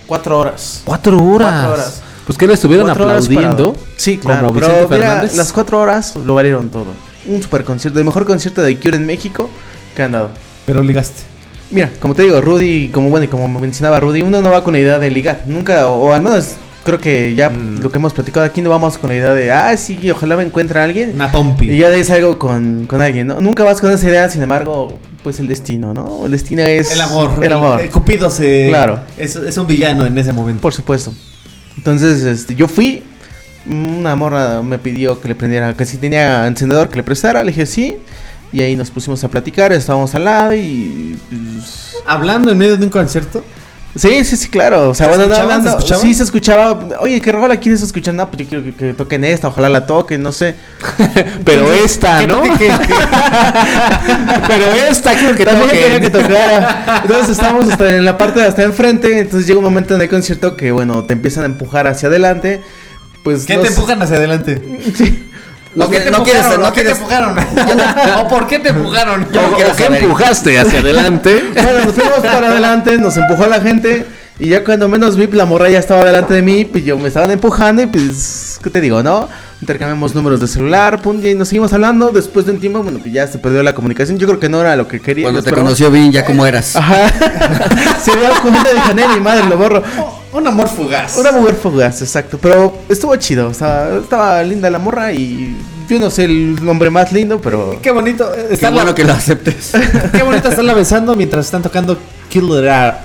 Cuatro 0.07 0.39
horas. 0.39 0.81
Cuatro 0.85 1.17
horas. 1.17 1.51
Cuatro 1.51 1.73
horas. 1.73 2.01
Pues 2.25 2.37
que 2.37 2.47
le 2.47 2.53
estuvieron 2.55 2.89
aplaudiendo. 2.89 3.75
Sí, 3.97 4.17
como 4.17 4.33
claro. 4.33 4.51
Vicente 4.51 4.85
Pero 4.89 5.01
mira, 5.01 5.23
las 5.35 5.53
cuatro 5.53 5.79
horas 5.79 6.15
lo 6.15 6.35
valieron 6.35 6.69
todo. 6.69 6.87
Un 7.27 7.41
super 7.41 7.63
concierto, 7.63 7.99
el 7.99 8.05
mejor 8.05 8.25
concierto 8.25 8.61
de 8.61 8.77
Cure 8.79 8.97
en 8.97 9.05
México 9.05 9.49
que 9.95 10.03
han 10.03 10.11
dado. 10.11 10.29
Pero 10.65 10.81
ligaste. 10.81 11.21
Mira, 11.71 11.89
como 11.99 12.13
te 12.13 12.23
digo, 12.23 12.41
Rudy, 12.41 12.89
como 12.89 13.09
bueno, 13.09 13.25
y 13.25 13.27
como 13.27 13.47
mencionaba 13.59 13.99
Rudy, 13.99 14.21
uno 14.21 14.41
no 14.41 14.51
va 14.51 14.63
con 14.63 14.73
la 14.73 14.79
idea 14.79 14.99
de 14.99 15.09
ligar. 15.09 15.43
Nunca, 15.47 15.87
o 15.87 16.13
al 16.13 16.21
menos 16.21 16.55
creo 16.83 16.99
que 16.99 17.33
ya 17.35 17.49
Mm. 17.49 17.79
lo 17.81 17.91
que 17.91 17.97
hemos 17.97 18.13
platicado 18.13 18.45
aquí 18.45 18.61
no 18.61 18.69
vamos 18.69 18.97
con 18.99 19.09
la 19.09 19.15
idea 19.15 19.33
de, 19.33 19.51
ah, 19.51 19.75
sí, 19.75 20.09
ojalá 20.11 20.37
me 20.37 20.43
encuentre 20.43 20.79
alguien. 20.79 21.11
Una 21.15 21.31
pompi. 21.31 21.71
Y 21.71 21.77
ya 21.79 21.89
es 21.89 22.09
algo 22.11 22.37
con, 22.37 22.85
con 22.87 23.01
alguien, 23.01 23.27
¿no? 23.27 23.41
Nunca 23.41 23.63
vas 23.63 23.81
con 23.81 23.91
esa 23.91 24.07
idea, 24.07 24.29
sin 24.29 24.43
embargo, 24.43 24.97
pues 25.23 25.39
el 25.39 25.47
destino, 25.47 25.93
¿no? 25.93 26.25
El 26.25 26.31
destino 26.31 26.61
es... 26.61 26.91
El 26.91 27.01
amor. 27.01 27.31
El 27.41 27.51
amor. 27.53 27.81
El 27.81 27.89
Cupido 27.89 28.29
se. 28.29 28.67
Claro. 28.69 28.99
Es, 29.17 29.35
es 29.35 29.57
un 29.57 29.65
villano 29.65 30.05
en 30.05 30.15
ese 30.17 30.33
momento. 30.33 30.61
Por 30.61 30.73
supuesto. 30.73 31.11
Entonces, 31.77 32.23
este, 32.23 32.55
yo 32.55 32.67
fui. 32.67 33.03
Una 33.67 34.15
morra 34.15 34.61
me 34.61 34.77
pidió 34.77 35.19
que 35.19 35.27
le 35.27 35.35
prendiera, 35.35 35.73
que 35.73 35.85
si 35.85 35.97
tenía 35.97 36.45
encendedor 36.45 36.89
que 36.89 36.97
le 36.97 37.03
prestara. 37.03 37.43
Le 37.43 37.51
dije 37.51 37.65
sí. 37.65 37.97
Y 38.51 38.61
ahí 38.61 38.75
nos 38.75 38.91
pusimos 38.91 39.23
a 39.23 39.27
platicar. 39.27 39.71
Estábamos 39.73 40.13
al 40.15 40.25
lado 40.25 40.53
y. 40.53 41.17
pues, 41.29 41.97
Hablando 42.05 42.51
en 42.51 42.57
medio 42.57 42.77
de 42.77 42.85
un 42.85 42.91
concierto. 42.91 43.43
Sí, 43.95 44.23
sí, 44.23 44.37
sí, 44.37 44.49
claro. 44.49 44.89
O 44.89 44.93
sea, 44.93 45.07
¿Se 45.07 45.15
bueno, 45.15 45.27
no 45.27 45.35
hablando. 45.35 45.79
Sí, 45.81 46.13
se 46.13 46.23
escuchaba. 46.23 46.79
Oye, 46.99 47.21
¿qué 47.21 47.31
rola 47.31 47.57
quieres 47.57 47.81
escuchar? 47.81 48.13
No, 48.13 48.29
pues 48.29 48.43
yo 48.43 48.49
quiero 48.49 48.63
que, 48.63 48.73
que 48.73 48.93
toquen 48.93 49.23
esta. 49.23 49.47
Ojalá 49.47 49.69
la 49.69 49.85
toquen, 49.85 50.21
no 50.21 50.31
sé. 50.31 50.55
Pero 51.45 51.71
esta, 51.73 52.25
¿no? 52.27 52.43
Pero 54.47 54.65
esta 54.89 55.15
quiero 55.15 55.35
que 55.35 55.45
También 55.45 55.69
quería 55.69 55.99
que 55.99 56.09
tocara. 56.09 57.01
Entonces 57.03 57.29
estábamos 57.29 57.71
hasta 57.71 57.95
en 57.95 58.05
la 58.05 58.17
parte 58.17 58.39
de 58.39 58.47
hasta 58.47 58.63
enfrente. 58.63 59.19
Entonces 59.19 59.47
llega 59.47 59.59
un 59.59 59.65
momento 59.65 59.95
en 59.95 60.01
el 60.01 60.09
concierto 60.09 60.55
que, 60.55 60.71
bueno, 60.71 61.03
te 61.05 61.13
empiezan 61.13 61.43
a 61.43 61.47
empujar 61.47 61.87
hacia 61.87 62.09
adelante. 62.09 62.61
Pues 63.23 63.45
¿Qué 63.45 63.57
te 63.57 63.67
empujan 63.67 64.01
hacia 64.01 64.17
adelante? 64.17 64.61
Sí. 64.95 65.31
No, 65.75 65.85
¿Por 65.85 65.93
qué 65.93 66.03
quieres, 66.23 66.57
no 66.57 66.71
te 66.71 66.89
empujaron? 66.89 67.37
¿O 68.19 68.27
por 68.29 68.47
qué 68.47 68.59
te 68.59 68.69
empujaron? 68.69 69.27
Yo 69.31 69.41
no 69.41 69.47
¿O 69.49 69.55
quiero 69.55 69.75
qué 69.75 69.83
saber. 69.83 70.03
empujaste 70.03 70.59
hacia 70.59 70.79
adelante? 70.79 71.43
Bueno, 71.53 71.85
nos 71.85 71.93
fuimos 71.93 72.19
para 72.19 72.47
adelante, 72.47 72.97
nos 72.97 73.17
empujó 73.17 73.45
la 73.47 73.59
gente. 73.59 74.05
Y 74.39 74.49
ya 74.49 74.63
cuando 74.63 74.89
menos 74.89 75.15
vi, 75.15 75.27
la 75.27 75.45
morra 75.45 75.69
ya 75.69 75.79
estaba 75.79 76.03
delante 76.03 76.33
de 76.33 76.41
mí. 76.41 76.65
Pues 76.65 76.83
yo 76.83 76.97
me 76.97 77.07
estaban 77.07 77.31
empujando. 77.31 77.81
Y 77.81 77.87
pues, 77.87 78.59
¿qué 78.61 78.69
te 78.69 78.81
digo, 78.81 79.01
no? 79.01 79.29
Intercambiamos 79.61 80.13
números 80.13 80.39
de 80.41 80.47
celular. 80.47 81.01
Pum, 81.01 81.25
y 81.25 81.35
nos 81.35 81.47
seguimos 81.49 81.71
hablando. 81.71 82.09
Después 82.09 82.45
de 82.45 82.51
un 82.53 82.59
tiempo, 82.59 82.83
bueno, 82.83 82.99
pues 82.99 83.13
ya 83.13 83.27
se 83.27 83.37
perdió 83.39 83.63
la 83.63 83.73
comunicación. 83.73 84.17
Yo 84.17 84.27
creo 84.27 84.39
que 84.39 84.49
no 84.49 84.59
era 84.59 84.75
lo 84.75 84.87
que 84.87 84.99
quería. 84.99 85.25
Cuando 85.25 85.41
te 85.41 85.51
conoció 85.51 85.89
bien, 85.89 86.11
ya 86.11 86.25
como 86.25 86.45
eras. 86.45 86.75
Ajá. 86.75 87.09
se 88.01 88.11
dio 88.11 88.29
cuenta 88.41 88.73
de 88.73 88.79
Janela 88.79 89.15
y 89.15 89.21
madre, 89.21 89.45
lo 89.49 89.57
borro. 89.57 89.83
Un 90.35 90.45
amor 90.47 90.67
fugaz. 90.67 91.15
Una 91.17 91.31
mujer 91.31 91.55
fugaz, 91.55 92.01
exacto. 92.01 92.37
Pero 92.41 92.77
estuvo 92.89 93.15
chido. 93.15 93.47
O 93.47 93.53
sea, 93.53 93.87
estaba 94.01 94.43
linda 94.43 94.69
la 94.69 94.79
morra. 94.79 95.13
Y 95.13 95.55
yo 95.89 95.97
no 95.99 96.09
sé 96.09 96.25
el 96.25 96.61
nombre 96.63 96.89
más 96.89 97.11
lindo, 97.13 97.39
pero. 97.39 97.79
Qué 97.81 97.91
bonito. 97.91 98.29
eh, 98.35 98.57
Qué 98.59 98.69
bueno 98.69 98.93
que 98.93 99.05
lo 99.05 99.13
aceptes. 99.13 99.71
Qué 100.11 100.23
bonito 100.23 100.49
estarla 100.49 100.73
besando 100.73 101.15
mientras 101.15 101.45
están 101.45 101.61
tocando 101.63 101.97
Kill 102.29 102.49
the 102.49 102.69
Arab. 102.69 102.95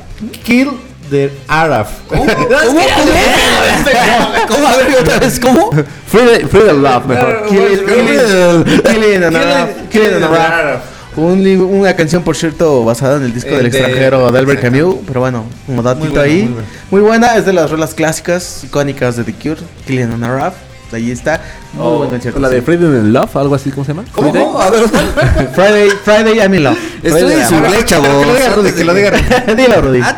Kill 0.45 0.70
the 1.09 1.31
Arab. 1.47 1.87
¿Cómo? 2.09 2.24
¿Cómo? 4.49 4.66
A 4.68 4.76
ver, 4.76 4.97
otra 5.01 5.18
vez, 5.18 5.39
¿cómo? 5.41 5.70
Free 6.09 6.26
the, 6.26 6.47
free 6.49 6.62
the 6.62 6.72
love, 6.72 7.07
mejor. 7.07 7.45
An 7.49 9.37
Arab. 9.37 9.91
Killing 9.91 10.14
an 10.14 10.16
Arab. 10.24 10.35
Arab. 10.35 10.81
Un 11.17 11.45
una 11.61 11.95
canción, 11.97 12.23
por 12.23 12.37
cierto, 12.37 12.85
basada 12.85 13.17
en 13.17 13.25
el 13.25 13.35
disco 13.35 13.51
El 13.51 13.63
del 13.65 13.71
de- 13.73 13.79
extranjero 13.79 14.31
de 14.31 14.39
Albert 14.39 14.61
Camus. 14.63 14.97
Pero 15.07 15.21
bueno, 15.21 15.45
como 15.67 15.83
datito 15.83 16.07
Muy 16.07 16.15
buena, 16.15 16.25
ahí. 16.25 16.43
muy 16.43 16.53
buena. 16.53 16.69
Muy 16.91 17.01
buena, 17.01 17.37
es 17.37 17.47
de 17.47 17.53
las 17.53 17.71
rolas 17.71 17.95
clásicas, 17.95 18.63
icónicas 18.65 19.17
de 19.17 19.25
The 19.25 19.33
Cure. 19.35 19.61
Killing 19.87 20.13
an 20.13 20.25
Arab. 20.25 20.53
Ahí 20.93 21.11
está. 21.13 21.41
Muy 21.73 21.99
buen 21.99 22.11
concierto. 22.11 22.41
La 22.41 22.49
de. 22.49 22.63
Freedom 22.63 22.93
and 22.95 23.13
Love, 23.13 23.37
algo 23.37 23.55
así, 23.55 23.71
¿cómo 23.71 23.85
se 23.85 23.93
llama? 23.93 24.05
Friday. 24.13 24.43
¿Cómo? 24.43 24.61
A 24.61 24.71
ver, 24.71 24.83
Friday, 25.55 25.89
Friday, 26.05 26.39
I'm 26.39 26.53
in 26.55 26.65
love. 26.65 26.79
estoy 27.03 27.33
en 27.33 27.47
su 27.49 27.55
inglés, 27.55 27.85
chavos. 27.85 28.09
Que 28.25 28.25
lo 28.27 28.35
diga 28.35 28.55
Rudy, 28.55 28.73
que 28.73 28.85
lo 28.85 28.95
diga 28.95 29.11
Rudy. 29.11 29.55
Dilo, 29.63 29.81
Rudy. 29.83 30.01
Ah, 30.03 30.17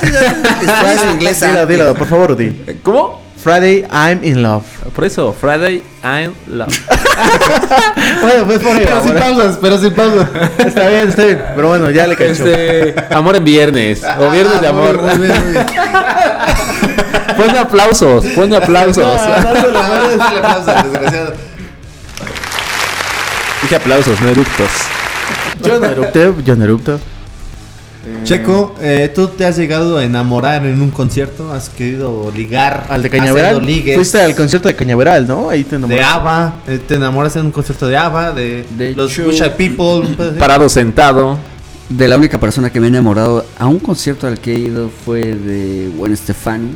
inglés. 1.12 1.40
Dilo, 1.40 1.58
ah. 1.60 1.66
dilo, 1.66 1.94
por 1.94 2.06
favor, 2.06 2.30
Rudy. 2.30 2.78
¿Cómo? 2.82 3.20
Friday, 3.42 3.84
I'm 3.90 4.22
in 4.22 4.40
love. 4.40 4.64
Por 4.94 5.04
eso, 5.04 5.32
Friday 5.32 5.82
I'm 6.04 6.32
Love. 6.46 6.72
Bueno, 8.22 8.44
pues 8.46 8.60
por 8.60 8.76
ahí. 8.76 8.84
Pero 8.84 9.02
sin 9.02 9.14
pausas, 9.14 9.58
pero 9.60 9.78
sin 9.78 9.92
pausas. 9.94 10.28
Está 10.58 10.88
bien, 10.88 11.08
está 11.08 11.24
bien. 11.24 11.42
Pero 11.56 11.68
bueno, 11.68 11.90
ya 11.90 12.06
le 12.06 12.14
cacho. 12.14 12.30
Este, 12.30 12.94
amor 13.10 13.34
en 13.36 13.44
viernes. 13.44 14.02
O 14.18 14.30
viernes 14.30 14.60
de 14.60 14.68
amor. 14.68 15.02
Muy 15.02 15.26
bien, 15.26 15.44
muy 15.44 15.52
bien. 15.52 15.66
Ponme 17.36 17.58
aplausos, 17.58 18.24
ponme 18.26 18.56
aplausos. 18.56 19.20
Dije 23.62 23.76
aplausos, 23.76 24.20
no 24.20 24.28
eructos. 24.28 24.70
Yo 25.62 25.80
no 25.80 25.86
erupto, 25.86 26.40
yo 26.44 26.56
no 26.56 26.64
erupto. 26.64 27.00
Checo, 28.24 28.74
eh, 28.80 29.10
¿tú 29.14 29.28
te 29.28 29.44
has 29.44 29.56
llegado 29.56 29.96
a 29.98 30.04
enamorar 30.04 30.66
en 30.66 30.82
un 30.82 30.90
concierto? 30.90 31.52
¿Has 31.52 31.68
querido 31.68 32.32
ligar? 32.34 32.86
Al 32.88 33.02
de 33.02 33.08
¿Has 33.08 33.14
Cañaveral. 33.14 33.64
Fuiste 33.94 34.20
al 34.20 34.34
concierto 34.34 34.68
de 34.68 34.74
Cañaveral, 34.74 35.26
¿no? 35.26 35.48
Ahí 35.50 35.62
te 35.62 35.70
De 35.70 35.76
enamoraste. 35.76 36.04
ABBA, 36.12 36.54
eh, 36.66 36.80
te 36.86 36.94
enamoras 36.96 37.36
en 37.36 37.46
un 37.46 37.52
concierto 37.52 37.86
de 37.86 37.96
ABBA, 37.96 38.32
de, 38.32 38.64
De 38.76 38.94
los 38.94 39.16
Busha 39.18 39.56
People. 39.56 40.16
Parado 40.38 40.68
sentado. 40.68 41.38
De 41.88 42.08
la 42.08 42.16
única 42.16 42.40
persona 42.40 42.70
que 42.70 42.80
me 42.80 42.86
he 42.86 42.88
enamorado 42.88 43.44
a 43.58 43.66
un 43.66 43.78
concierto 43.78 44.26
al 44.26 44.38
que 44.40 44.52
he 44.54 44.58
ido 44.58 44.88
fue 45.04 45.20
de 45.20 45.90
Gwen 45.96 46.16
Stefani. 46.16 46.70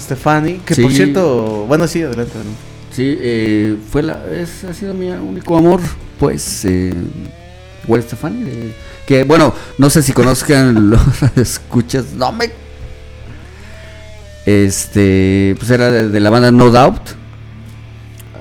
Stefani, 0.00 0.54
que 0.64 0.74
Sí. 0.74 0.82
por 0.82 0.92
cierto, 0.92 1.64
bueno, 1.68 1.86
sí, 1.86 2.02
adelante. 2.02 2.32
adelante. 2.34 2.58
Sí, 2.90 3.16
eh, 3.20 3.76
fue 3.90 4.02
la, 4.02 4.20
es, 4.32 4.64
ha 4.64 4.74
sido 4.74 4.94
mi 4.94 5.08
único 5.10 5.56
amor, 5.56 5.80
pues, 6.18 6.64
eh, 6.64 6.92
Gwen 7.86 8.02
Stefani. 8.02 8.42
eh, 8.48 8.72
que 9.06 9.24
bueno, 9.24 9.54
no 9.78 9.90
sé 9.90 10.02
si 10.02 10.12
conozcan 10.12 10.90
los 10.90 11.00
escuchas, 11.36 12.12
no 12.14 12.32
me... 12.32 12.50
Este, 14.44 15.54
pues 15.58 15.70
era 15.70 15.90
de, 15.90 16.20
la 16.20 16.30
banda 16.30 16.50
No 16.50 16.70
Doubt. 16.70 17.00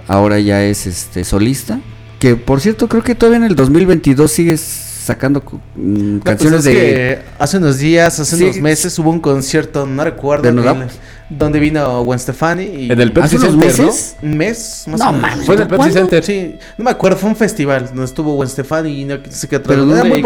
Ahora 0.08 0.40
ya 0.40 0.64
es 0.64 0.88
este 0.88 1.24
solista. 1.24 1.80
Que 2.20 2.36
por 2.36 2.60
cierto, 2.60 2.88
creo 2.88 3.04
que 3.04 3.16
todavía 3.16 3.38
en 3.38 3.44
el 3.44 3.56
2022 3.56 4.32
sigues 4.32 4.91
sacando 5.04 5.42
mm, 5.76 6.18
No, 6.18 6.24
canciones 6.24 6.64
pues 6.64 6.68
es 6.68 6.74
de... 6.74 6.74
que 6.74 7.20
hace 7.40 7.58
unos 7.58 7.78
días, 7.80 8.20
hace 8.20 8.36
Sí. 8.38 8.44
unos 8.44 8.58
meses 8.58 8.98
hubo 9.00 9.10
un 9.10 9.20
concierto, 9.20 9.86
no 9.86 10.04
recuerdo, 10.04 10.44
¿De 10.44 10.52
No 10.54 10.62
Doubt? 10.62 10.90
donde 11.30 11.60
vino 11.60 12.04
Gwen 12.04 12.20
Stefani. 12.20 12.64
Y 12.64 12.92
En 12.92 13.00
el 13.02 13.12
Pepsi 13.14 13.38
¿Hace 13.38 13.48
unos 13.50 13.64
Center, 13.74 13.86
meses? 13.86 14.16
Un 14.22 14.38
mes, 14.38 14.84
más 14.88 15.00
No, 15.00 15.14
mames, 15.14 15.46
Fue 15.46 15.56
en 15.56 15.62
el 15.62 15.68
Pepsi 15.68 15.78
¿cuándo? 15.78 15.94
Center. 16.00 16.24
Sí, 16.24 16.56
no 16.78 16.84
me 16.86 16.92
acuerdo, 16.92 17.18
fue 17.18 17.30
un 17.30 17.36
festival 17.36 17.88
donde 17.88 18.06
estuvo 18.06 18.34
Gwen 18.36 18.50
Stefani 18.50 19.02
y 19.02 19.06
no 19.06 19.18
sé 19.30 19.48
qué 19.48 19.60
Pero 19.60 19.84
Era 19.84 19.96
¿dónde? 20.04 20.22
muy. 20.22 20.24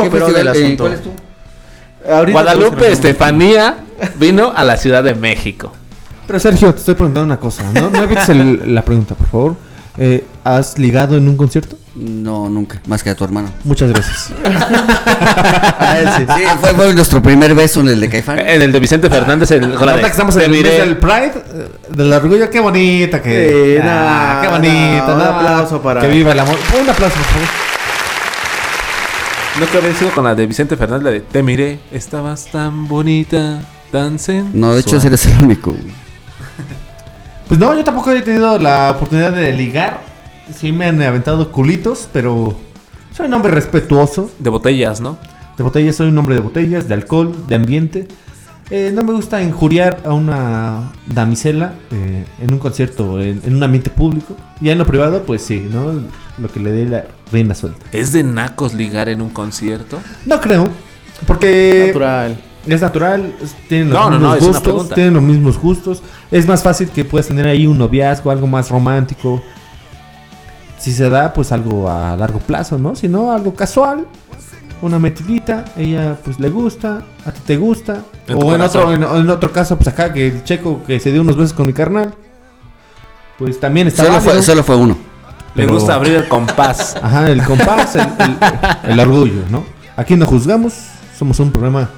Eh, 2.07 2.31
Guadalupe. 2.31 2.91
Estefanía 2.91 3.77
vino 4.19 4.51
a 4.55 4.63
la 4.63 4.77
Ciudad 4.77 5.03
de 5.03 5.15
México. 5.15 5.71
Pero 6.27 6.39
Sergio, 6.39 6.73
te 6.73 6.79
estoy 6.79 6.95
preguntando 6.95 7.25
una 7.25 7.39
cosa. 7.39 7.63
No, 7.71 7.89
no 7.89 8.03
evites 8.03 8.29
el- 8.29 8.73
la 8.73 8.83
pregunta, 8.83 9.15
por 9.15 9.27
favor. 9.27 9.55
Eh, 9.97 10.23
¿Has 10.43 10.77
ligado 10.77 11.17
en 11.17 11.27
un 11.27 11.37
concierto? 11.37 11.77
No, 11.95 12.49
nunca, 12.49 12.81
más 12.87 13.01
que 13.03 13.09
a 13.09 13.15
tu 13.15 13.23
hermano. 13.23 13.49
Muchas 13.63 13.89
gracias. 13.89 14.31
Él 14.43 16.09
sí. 16.17 16.25
Sí, 16.35 16.43
fue, 16.59 16.73
fue 16.73 16.93
nuestro 16.93 17.21
primer 17.21 17.55
beso 17.55 17.79
en 17.79 17.87
el 17.87 17.99
de 18.01 18.09
Caifán. 18.09 18.39
En 18.39 18.61
el 18.61 18.71
de 18.73 18.79
Vicente 18.81 19.09
Fernández, 19.09 19.49
el, 19.51 19.73
con 19.75 19.85
la 19.85 19.95
de- 19.95 20.01
que 20.01 20.07
estamos 20.07 20.35
en 20.35 20.39
te 20.41 20.45
el 20.45 20.51
mes 20.63 20.77
del 20.77 20.97
Pride, 20.97 21.31
eh, 21.53 21.69
del 21.89 22.11
orgullo, 22.11 22.49
qué 22.49 22.59
bonita 22.59 23.21
que. 23.21 23.77
Sí, 23.77 23.81
Ah, 23.81 24.33
no, 24.35 24.41
qué 24.41 24.47
bonita. 24.49 25.07
no, 25.07 25.15
un 25.15 25.21
aplauso 25.21 25.81
para- 25.81 26.01
Que 26.01 26.07
viva 26.09 26.33
el 26.33 26.39
amor. 26.39 26.57
Un 26.81 26.89
aplauso, 26.89 27.15
por 27.15 27.25
favor. 27.25 27.47
No 29.61 29.71
que 29.71 29.77
había 29.77 29.93
sido 29.97 30.11
con 30.11 30.25
la 30.25 30.35
de 30.35 30.45
Vicente 30.47 30.75
Fernández, 30.75 31.03
la 31.05 31.11
de 31.11 31.21
Te 31.21 31.41
miré, 31.41 31.79
estabas 31.93 32.45
tan 32.51 32.89
bonita, 32.89 33.61
tan 33.89 34.19
sensual. 34.19 34.51
No, 34.53 34.73
de 34.73 34.81
hecho, 34.81 34.97
ese 34.97 35.07
eres 35.07 35.25
el 35.27 35.41
único. 35.45 35.73
Pues 37.47 37.57
no, 37.59 37.73
yo 37.73 37.83
tampoco 37.85 38.11
he 38.11 38.21
tenido 38.21 38.59
la 38.59 38.91
oportunidad 38.91 39.31
de 39.31 39.53
ligar. 39.53 40.04
Sí 40.53 40.71
me 40.71 40.85
han 40.85 41.01
aventado 41.01 41.51
culitos, 41.51 42.09
pero 42.11 42.55
soy 43.15 43.27
un 43.27 43.33
hombre 43.33 43.51
respetuoso. 43.51 44.29
De 44.39 44.49
botellas, 44.49 45.01
¿no? 45.01 45.17
De 45.57 45.63
botellas, 45.63 45.95
soy 45.95 46.09
un 46.09 46.17
hombre 46.17 46.35
de 46.35 46.41
botellas, 46.41 46.87
de 46.87 46.93
alcohol, 46.93 47.33
de 47.47 47.55
ambiente. 47.55 48.07
Eh, 48.71 48.91
no 48.93 49.03
me 49.03 49.13
gusta 49.13 49.41
injuriar 49.43 50.01
a 50.05 50.13
una 50.13 50.91
damisela 51.05 51.73
eh, 51.91 52.25
en 52.41 52.51
un 52.51 52.59
concierto, 52.59 53.21
en, 53.21 53.41
en 53.45 53.55
un 53.55 53.63
ambiente 53.63 53.89
público. 53.89 54.35
Ya 54.59 54.71
en 54.71 54.79
lo 54.79 54.85
privado, 54.85 55.23
pues 55.23 55.43
sí, 55.43 55.67
¿no? 55.71 55.93
Lo 56.37 56.51
que 56.51 56.59
le 56.59 56.71
dé 56.71 56.85
la 56.85 57.05
reina 57.31 57.53
suelta. 57.53 57.85
¿Es 57.91 58.11
de 58.11 58.23
nacos 58.23 58.73
ligar 58.73 59.07
en 59.07 59.21
un 59.21 59.29
concierto? 59.29 59.99
No 60.25 60.41
creo, 60.41 60.67
porque 61.27 61.85
Natural. 61.87 62.37
Es 62.67 62.81
natural, 62.81 63.33
tienen 63.69 63.91
los 63.91 63.99
No, 63.99 64.09
no, 64.09 64.17
no, 64.17 64.33
mismos 64.33 64.63
gustos, 64.63 64.89
tienen 64.89 65.13
los 65.13 65.21
mismos 65.21 65.59
gustos. 65.59 66.01
Es 66.31 66.47
más 66.47 66.63
fácil 66.63 66.89
que 66.89 67.05
puedas 67.05 67.27
tener 67.27 67.45
ahí 67.45 67.67
un 67.67 67.77
noviazgo, 67.77 68.31
algo 68.31 68.47
más 68.47 68.69
romántico. 68.69 69.43
Si 70.85 70.91
se 70.93 71.09
da, 71.09 71.33
pues 71.33 71.51
algo 71.51 71.89
a 71.89 72.15
largo 72.15 72.37
plazo, 72.37 72.77
¿no? 72.77 72.95
Si 72.95 73.07
no, 73.07 73.31
algo 73.31 73.55
casual, 73.55 74.05
una 74.83 74.99
metidita, 74.99 75.65
ella 75.75 76.15
pues 76.23 76.39
le 76.39 76.49
gusta, 76.49 77.01
a 77.25 77.31
ti 77.31 77.39
te 77.43 77.57
gusta. 77.57 78.03
En 78.27 78.35
o 78.37 78.53
en 78.53 78.61
otro, 78.61 78.93
en, 78.93 79.01
en 79.01 79.29
otro 79.31 79.51
caso, 79.51 79.77
pues 79.77 79.87
acá 79.87 80.13
que 80.13 80.27
el 80.27 80.43
checo 80.43 80.83
que 80.85 80.99
se 80.99 81.11
dio 81.11 81.21
unos 81.21 81.37
besos 81.37 81.53
con 81.53 81.65
mi 81.65 81.73
carnal, 81.73 82.13
pues 83.39 83.59
también 83.59 83.87
está 83.87 84.03
Solo 84.05 84.21
fue, 84.21 84.43
solo 84.43 84.63
fue 84.63 84.75
uno. 84.75 84.95
Le 85.55 85.63
pero- 85.63 85.73
gusta 85.73 85.95
abrir 85.95 86.13
el 86.17 86.27
compás. 86.27 86.95
Ajá, 87.01 87.31
el 87.31 87.41
compás, 87.43 87.95
el, 87.95 88.01
el- 88.19 88.91
el 88.91 88.99
orgullo, 88.99 89.41
¿no? 89.49 89.63
Aquí 89.97 90.15
no 90.15 90.27
juzgamos, 90.27 90.73
somos 91.17 91.39
un 91.39 91.51
programa 91.51 91.89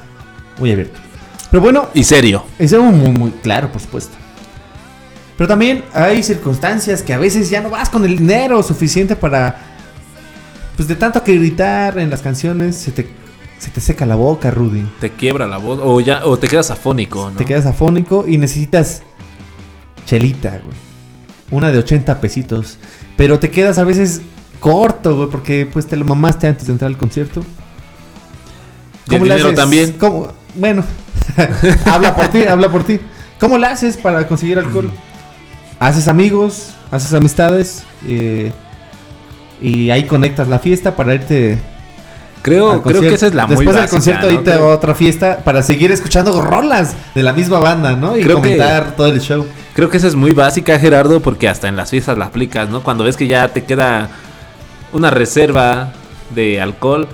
muy 0.59 0.71
abierto. 0.71 0.97
Pero 1.51 1.61
bueno, 1.61 1.87
Y 1.93 2.05
serio. 2.05 2.45
es 2.57 2.71
algo 2.71 2.85
muy, 2.85 3.09
muy 3.11 3.31
claro, 3.31 3.69
por 3.69 3.81
supuesto. 3.81 4.15
Pero 5.37 5.47
también 5.47 5.83
hay 5.93 6.23
circunstancias 6.23 7.03
que 7.03 7.13
a 7.13 7.19
veces 7.19 7.49
ya 7.49 7.61
no 7.61 7.69
vas 7.69 7.89
con 7.89 8.03
el 8.03 8.17
dinero 8.17 8.63
suficiente 8.63 9.15
para. 9.15 9.55
Pues 10.75 10.87
de 10.87 10.95
tanto 10.95 11.23
que 11.23 11.35
gritar 11.35 11.97
en 11.99 12.09
las 12.09 12.21
canciones, 12.21 12.75
se 12.75 12.91
te, 12.91 13.07
se 13.59 13.69
te 13.69 13.79
seca 13.79 14.05
la 14.05 14.15
boca, 14.15 14.51
Rudy. 14.51 14.83
Te 14.99 15.11
quiebra 15.11 15.47
la 15.47 15.57
voz. 15.57 15.79
O 15.81 15.99
ya, 16.01 16.25
o 16.25 16.37
te 16.37 16.47
quedas 16.47 16.71
afónico, 16.71 17.29
¿no? 17.29 17.37
Te 17.37 17.45
quedas 17.45 17.65
afónico 17.65 18.25
y 18.27 18.37
necesitas 18.37 19.03
chelita, 20.05 20.49
güey. 20.63 20.75
Una 21.51 21.71
de 21.71 21.79
80 21.79 22.19
pesitos. 22.19 22.77
Pero 23.15 23.39
te 23.39 23.51
quedas 23.51 23.77
a 23.77 23.83
veces 23.83 24.21
corto, 24.59 25.15
güey, 25.15 25.29
porque 25.29 25.67
pues 25.71 25.87
te 25.87 25.95
lo 25.97 26.05
mamaste 26.05 26.47
antes 26.47 26.65
de 26.65 26.73
entrar 26.73 26.89
al 26.89 26.97
concierto. 26.97 27.43
Y 29.09 29.15
el 29.15 29.23
dinero 29.23 29.53
también. 29.53 29.93
¿Cómo? 29.93 30.33
Bueno, 30.55 30.83
habla 31.85 32.15
por 32.15 32.27
ti, 32.29 32.43
habla 32.43 32.69
por 32.71 32.83
ti. 32.83 32.99
¿Cómo 33.39 33.57
le 33.57 33.67
haces 33.67 33.97
para 33.97 34.27
conseguir 34.27 34.57
alcohol? 34.57 34.91
Haces 35.79 36.07
amigos, 36.07 36.71
haces 36.91 37.13
amistades 37.13 37.83
eh, 38.07 38.51
y 39.61 39.89
ahí 39.91 40.05
conectas 40.05 40.47
la 40.47 40.59
fiesta 40.59 40.95
para 40.95 41.13
irte 41.15 41.59
Creo, 42.41 42.81
creo 42.81 43.01
que 43.01 43.13
esa 43.13 43.27
es 43.27 43.33
la 43.33 43.45
muy 43.45 43.57
Después 43.57 43.75
del 43.75 43.89
concierto 43.89 44.27
¿no? 44.27 44.33
irte 44.33 44.53
a 44.53 44.63
otra 44.63 44.95
fiesta 44.95 45.39
para 45.43 45.61
seguir 45.61 45.91
escuchando 45.91 46.41
rolas 46.41 46.95
de 47.13 47.21
la 47.23 47.33
misma 47.33 47.59
banda, 47.59 47.95
¿no? 47.95 48.15
Y 48.17 48.21
Creo 48.21 48.37
que- 48.37 48.51
comentar 48.57 48.95
todo 48.95 49.07
el 49.07 49.19
show. 49.19 49.45
Creo 49.73 49.89
que 49.89 49.97
esa 49.97 50.07
es 50.07 50.15
muy 50.15 50.31
básica, 50.31 50.79
Gerardo, 50.79 51.19
porque 51.19 51.49
hasta 51.49 51.67
en 51.67 51.75
las 51.75 51.89
fiestas 51.89 52.17
la 52.17 52.25
aplicas, 52.25 52.69
¿no? 52.69 52.83
Cuando 52.83 53.03
ves 53.03 53.17
que 53.17 53.27
ya 53.27 53.49
te 53.49 53.63
queda 53.65 54.09
una 54.93 55.09
reserva 55.11 55.91
de 56.33 56.61
alcohol, 56.61 57.07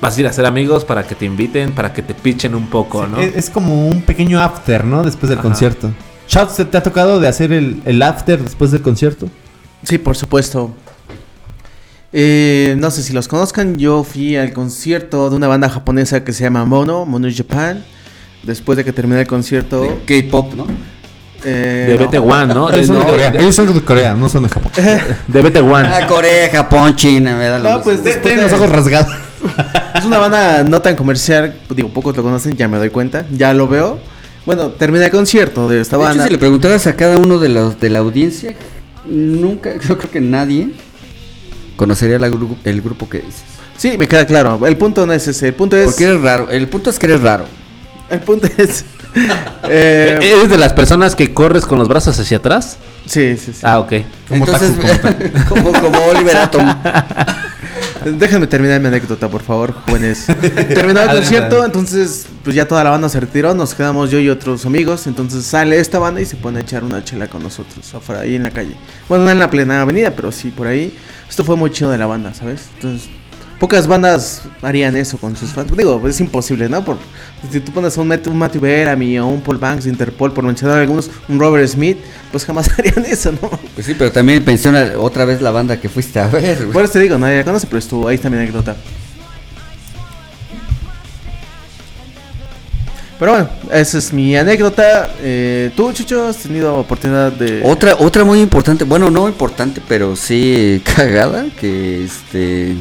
vas 0.00 0.16
a 0.16 0.20
ir 0.20 0.26
a 0.26 0.30
hacer 0.30 0.46
amigos 0.46 0.84
para 0.84 1.02
que 1.06 1.14
te 1.14 1.24
inviten, 1.24 1.72
para 1.72 1.92
que 1.92 2.02
te 2.02 2.14
pichen 2.14 2.54
un 2.54 2.68
poco, 2.68 3.06
¿no? 3.06 3.18
Es, 3.18 3.34
es 3.36 3.50
como 3.50 3.88
un 3.88 4.02
pequeño 4.02 4.40
after, 4.40 4.84
¿no? 4.84 5.02
Después 5.02 5.28
del 5.28 5.40
Ajá. 5.40 5.48
concierto. 5.48 5.90
Shout, 6.30 6.70
¿te 6.70 6.76
ha 6.76 6.82
tocado 6.82 7.18
de 7.18 7.26
hacer 7.26 7.52
el, 7.52 7.82
el 7.84 8.00
after 8.02 8.40
después 8.40 8.70
del 8.70 8.82
concierto? 8.82 9.28
Sí, 9.82 9.98
por 9.98 10.16
supuesto. 10.16 10.72
Eh, 12.12 12.76
no 12.78 12.90
sé 12.92 13.02
si 13.02 13.12
los 13.12 13.26
conozcan, 13.26 13.74
yo 13.74 14.04
fui 14.04 14.36
al 14.36 14.52
concierto 14.52 15.28
de 15.28 15.34
una 15.34 15.48
banda 15.48 15.68
japonesa 15.68 16.22
que 16.22 16.32
se 16.32 16.44
llama 16.44 16.64
Mono, 16.64 17.04
Mono 17.04 17.26
Japan. 17.34 17.84
Después 18.44 18.76
de 18.78 18.84
que 18.84 18.92
terminé 18.92 19.22
el 19.22 19.26
concierto... 19.26 20.00
K-pop, 20.06 20.54
¿no? 20.54 20.66
eh, 21.44 21.96
de 21.98 21.98
no. 21.98 22.08
BT 22.08 22.18
One, 22.32 22.54
¿no? 22.54 22.70
Ellos 22.70 22.86
son 22.86 22.98
de 23.00 23.04
Corea, 23.06 23.32
ellos 23.36 23.54
son 23.56 23.74
de 23.74 23.80
Corea, 23.82 24.14
no 24.14 24.28
son 24.28 24.42
de 24.44 24.48
Japón. 24.50 24.72
de 25.26 25.42
BT 25.42 25.56
One. 25.58 25.88
Ah, 25.88 26.06
Corea, 26.06 26.48
Japón, 26.50 26.94
China, 26.94 27.36
me 27.36 27.46
da 27.46 27.58
lo 27.58 27.70
No, 27.70 27.82
pues 27.82 28.04
después 28.04 28.22
Tienen 28.22 28.44
de- 28.46 28.50
los 28.50 28.52
ojos 28.60 28.70
rasgados. 28.70 29.12
Es 29.96 30.04
una 30.04 30.18
banda 30.18 30.62
no 30.62 30.80
tan 30.80 30.94
comercial, 30.96 31.54
digo, 31.74 31.88
pocos 31.88 32.16
lo 32.16 32.22
conocen, 32.22 32.56
ya 32.56 32.68
me 32.68 32.78
doy 32.78 32.90
cuenta, 32.90 33.26
ya 33.32 33.52
lo 33.52 33.66
veo. 33.68 33.98
Bueno, 34.46 34.68
terminé 34.70 35.04
el 35.06 35.10
concierto 35.10 35.68
de 35.68 35.80
esta 35.80 35.96
De 35.98 36.04
hecho, 36.04 36.24
si 36.24 36.30
le 36.30 36.38
preguntaras 36.38 36.86
a 36.86 36.96
cada 36.96 37.18
uno 37.18 37.38
de 37.38 37.48
los 37.50 37.78
de 37.78 37.90
la 37.90 37.98
audiencia, 38.00 38.54
nunca, 39.06 39.70
yo 39.88 39.98
creo 39.98 40.10
que 40.10 40.20
nadie 40.20 40.70
conocería 41.76 42.18
la 42.18 42.28
gru- 42.28 42.56
el 42.64 42.80
grupo 42.82 43.08
que 43.08 43.18
dices. 43.18 43.42
Sí, 43.76 43.96
me 43.98 44.06
queda 44.08 44.26
claro. 44.26 44.66
El 44.66 44.76
punto 44.76 45.06
no 45.06 45.12
es 45.12 45.26
ese, 45.26 45.48
el 45.48 45.54
punto 45.54 45.76
es... 45.76 45.86
Porque 45.86 46.04
eres 46.04 46.20
raro. 46.20 46.50
El 46.50 46.68
punto 46.68 46.90
es 46.90 46.98
que 46.98 47.06
eres 47.06 47.22
raro. 47.22 47.46
El 48.10 48.20
punto 48.20 48.46
es... 48.58 48.84
eh, 49.68 50.18
¿Eres 50.20 50.50
de 50.50 50.58
las 50.58 50.72
personas 50.74 51.16
que 51.16 51.32
corres 51.32 51.64
con 51.64 51.78
los 51.78 51.88
brazos 51.88 52.18
hacia 52.18 52.36
atrás? 52.38 52.76
sí, 53.06 53.36
sí, 53.36 53.52
sí. 53.52 53.60
Ah, 53.62 53.78
ok. 53.80 53.92
Como 54.28 54.44
Entonces, 54.44 54.72
como, 55.48 55.72
como 55.72 55.98
Oliver 56.10 56.36
Atom. 56.36 56.66
Déjenme 58.04 58.46
terminar 58.46 58.80
mi 58.80 58.88
anécdota, 58.88 59.28
por 59.28 59.42
favor, 59.42 59.72
jóvenes. 59.72 60.26
Terminó 60.74 61.02
el 61.02 61.08
concierto, 61.08 61.64
entonces 61.64 62.26
pues 62.42 62.56
ya 62.56 62.66
toda 62.66 62.82
la 62.84 62.90
banda 62.90 63.08
se 63.08 63.20
retiró, 63.20 63.54
nos 63.54 63.74
quedamos 63.74 64.10
yo 64.10 64.18
y 64.18 64.28
otros 64.28 64.64
amigos, 64.66 65.06
entonces 65.06 65.44
sale 65.44 65.78
esta 65.78 65.98
banda 65.98 66.20
y 66.20 66.24
se 66.24 66.36
pone 66.36 66.58
a 66.58 66.62
echar 66.62 66.84
una 66.84 67.04
chela 67.04 67.28
con 67.28 67.42
nosotros, 67.42 67.94
afuera, 67.94 68.22
ahí 68.22 68.36
en 68.36 68.42
la 68.42 68.50
calle. 68.50 68.74
Bueno, 69.08 69.24
no 69.24 69.30
en 69.30 69.38
la 69.38 69.50
plena 69.50 69.82
avenida, 69.82 70.12
pero 70.14 70.32
sí 70.32 70.50
por 70.50 70.66
ahí. 70.66 70.96
Esto 71.28 71.44
fue 71.44 71.56
muy 71.56 71.70
chido 71.70 71.90
de 71.90 71.98
la 71.98 72.06
banda, 72.06 72.34
¿sabes? 72.34 72.68
Entonces, 72.74 73.08
pocas 73.60 73.86
bandas 73.86 74.42
harían 74.62 74.96
eso 74.96 75.18
con 75.18 75.36
sus 75.36 75.50
fans. 75.50 75.70
Digo, 75.76 76.02
es 76.08 76.18
imposible, 76.20 76.68
¿no? 76.68 76.84
Por, 76.84 76.96
si 77.52 77.60
tú 77.60 77.70
pones 77.70 77.96
a 77.96 78.00
un, 78.00 78.08
Matt- 78.08 78.26
un 78.26 78.36
Matthew 78.38 78.62
Bellamy 78.62 79.18
o 79.20 79.26
un 79.28 79.40
Paul 79.42 79.58
Banks 79.58 79.84
de 79.84 79.90
Interpol, 79.90 80.32
por 80.32 80.42
mencionar 80.44 80.78
algunos, 80.78 81.08
un 81.28 81.38
Robert 81.38 81.68
Smith, 81.68 81.98
pues 82.32 82.44
jamás 82.44 82.68
harían 82.78 83.04
eso, 83.04 83.30
¿no? 83.32 83.48
Pues 83.74 83.86
sí, 83.86 83.94
pero 83.96 84.10
también 84.10 84.42
menciona 84.44 84.92
otra 84.98 85.24
vez 85.24 85.40
la 85.40 85.50
banda 85.52 85.78
que 85.78 85.88
fuiste 85.88 86.18
a 86.18 86.26
ver. 86.26 86.56
güey. 86.58 86.72
Por 86.72 86.82
eso 86.84 86.94
te 86.94 87.00
digo, 87.00 87.18
nadie 87.18 87.36
la 87.36 87.44
conoce, 87.44 87.66
pero 87.68 87.78
estuvo, 87.78 88.08
ahí 88.08 88.16
está 88.16 88.28
mi 88.30 88.36
anécdota. 88.38 88.74
Pero 93.18 93.32
bueno, 93.32 93.50
esa 93.70 93.98
es 93.98 94.12
mi 94.14 94.34
anécdota. 94.34 95.10
Eh, 95.20 95.70
¿Tú, 95.76 95.92
Chucho, 95.92 96.26
has 96.28 96.38
tenido 96.38 96.74
oportunidad 96.78 97.30
de...? 97.30 97.60
Otra, 97.64 97.94
otra 97.98 98.24
muy 98.24 98.40
importante, 98.40 98.84
bueno, 98.84 99.10
no 99.10 99.28
importante, 99.28 99.82
pero 99.86 100.16
sí 100.16 100.80
cagada, 100.96 101.44
que 101.60 102.04
este 102.04 102.76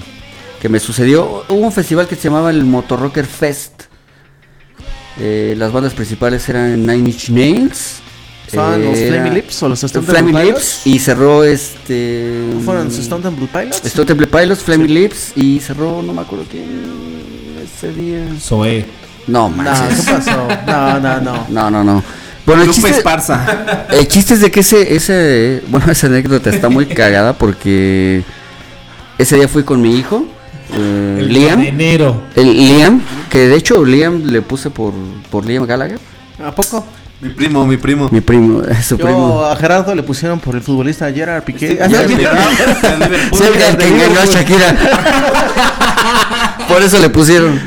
que 0.62 0.70
me 0.70 0.80
sucedió. 0.80 1.46
Hubo 1.50 1.60
un 1.66 1.72
festival 1.72 2.08
que 2.08 2.16
se 2.16 2.24
llamaba 2.24 2.50
el 2.50 2.64
Motor 2.66 3.00
Rocker 3.00 3.26
Fest. 3.26 3.84
Eh, 5.20 5.54
las 5.58 5.72
bandas 5.72 5.94
principales 5.94 6.48
eran 6.50 6.82
Nine 6.82 7.10
Inch 7.10 7.30
Nails. 7.30 7.96
¿Son 8.52 8.84
los 8.84 8.98
era- 8.98 9.14
Flaming 9.22 9.34
Lips 9.36 9.62
o 9.64 9.70
los 9.70 9.84
Stone 9.84 10.06
Flaming 10.08 10.34
Temple 10.34 10.52
Lips 10.54 10.80
Pilots? 10.84 10.88
y 10.88 11.00
cerró 11.00 11.44
este 11.44 12.46
¿No 12.56 12.62
fueron 12.62 12.86
los 12.86 12.98
Stone 12.98 13.22
Temple 13.22 13.48
Pilots? 13.54 13.86
Stone 13.86 14.08
Temple 14.08 14.26
Pilots, 14.28 14.64
Flaming 14.64 14.92
Lips 14.94 15.34
y 15.36 15.60
cerró 15.60 16.02
no 16.02 16.14
me 16.14 16.22
acuerdo 16.22 16.46
quién 16.50 16.66
ese 17.64 17.94
día. 17.94 18.26
Zoe. 18.40 18.86
No, 19.28 19.50
No, 19.50 19.56
manches. 19.56 20.04
¿qué 20.04 20.12
pasó? 20.14 20.48
No, 20.66 21.00
no, 21.00 21.22
no. 21.22 21.46
No, 21.50 21.70
no, 21.70 21.84
no. 21.84 22.04
Bueno, 22.44 22.64
el 22.64 22.72
chiste, 22.72 22.90
Esparza. 22.90 23.86
el 23.92 24.08
chiste 24.08 24.34
es 24.34 24.42
de 24.42 24.50
que 24.50 24.62
ese, 24.62 24.96
ese, 24.96 25.62
bueno, 25.68 25.92
esa 25.92 26.08
anécdota 26.08 26.50
está 26.50 26.70
muy 26.70 26.88
cagada 26.88 27.34
porque 27.34 28.24
ese 29.20 29.36
día 29.36 29.48
fui 29.48 29.62
con 29.64 29.80
mi 29.80 29.96
hijo, 29.96 30.26
eh, 30.74 31.26
Liam, 31.28 31.62
enero. 31.62 32.22
el 32.36 32.54
Liam, 32.54 33.02
que 33.30 33.48
de 33.48 33.56
hecho 33.56 33.84
Liam 33.86 34.24
le 34.26 34.42
puse 34.42 34.70
por, 34.70 34.94
por 35.30 35.46
Liam 35.46 35.66
Gallagher, 35.66 36.00
¿A 36.46 36.52
poco? 36.54 36.86
Mi 37.22 37.30
primo, 37.30 37.66
mi 37.68 37.76
primo. 37.76 38.08
mi 38.12 38.22
primo, 38.22 38.62
su 38.88 38.98
Yo 38.98 39.06
primo. 39.06 39.44
a 39.44 39.54
Gerardo 39.58 39.94
le 39.94 40.04
pusieron 40.04 40.40
por 40.40 40.56
el 40.56 40.62
futbolista 40.62 41.12
Gerard 41.12 41.44
Piqué. 41.44 41.78
Ah, 41.82 41.90
Gerard 41.90 42.10
el 42.12 43.78
que 43.78 43.88
engañó 43.88 44.20
a 44.22 44.26
Shakira. 44.26 44.76
Por 46.68 46.82
eso 46.82 47.00
le 47.00 47.10
pusieron. 47.10 47.60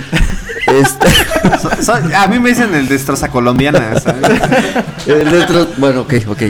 Este, 0.66 1.06
a 2.16 2.26
mí 2.28 2.38
me 2.38 2.50
dicen 2.50 2.74
el 2.74 2.88
destroza 2.88 3.28
colombiana, 3.30 4.00
¿sabes? 4.00 4.40
el 5.06 5.42
otro- 5.42 5.68
bueno, 5.76 6.00
ok, 6.02 6.14
ok. 6.28 6.42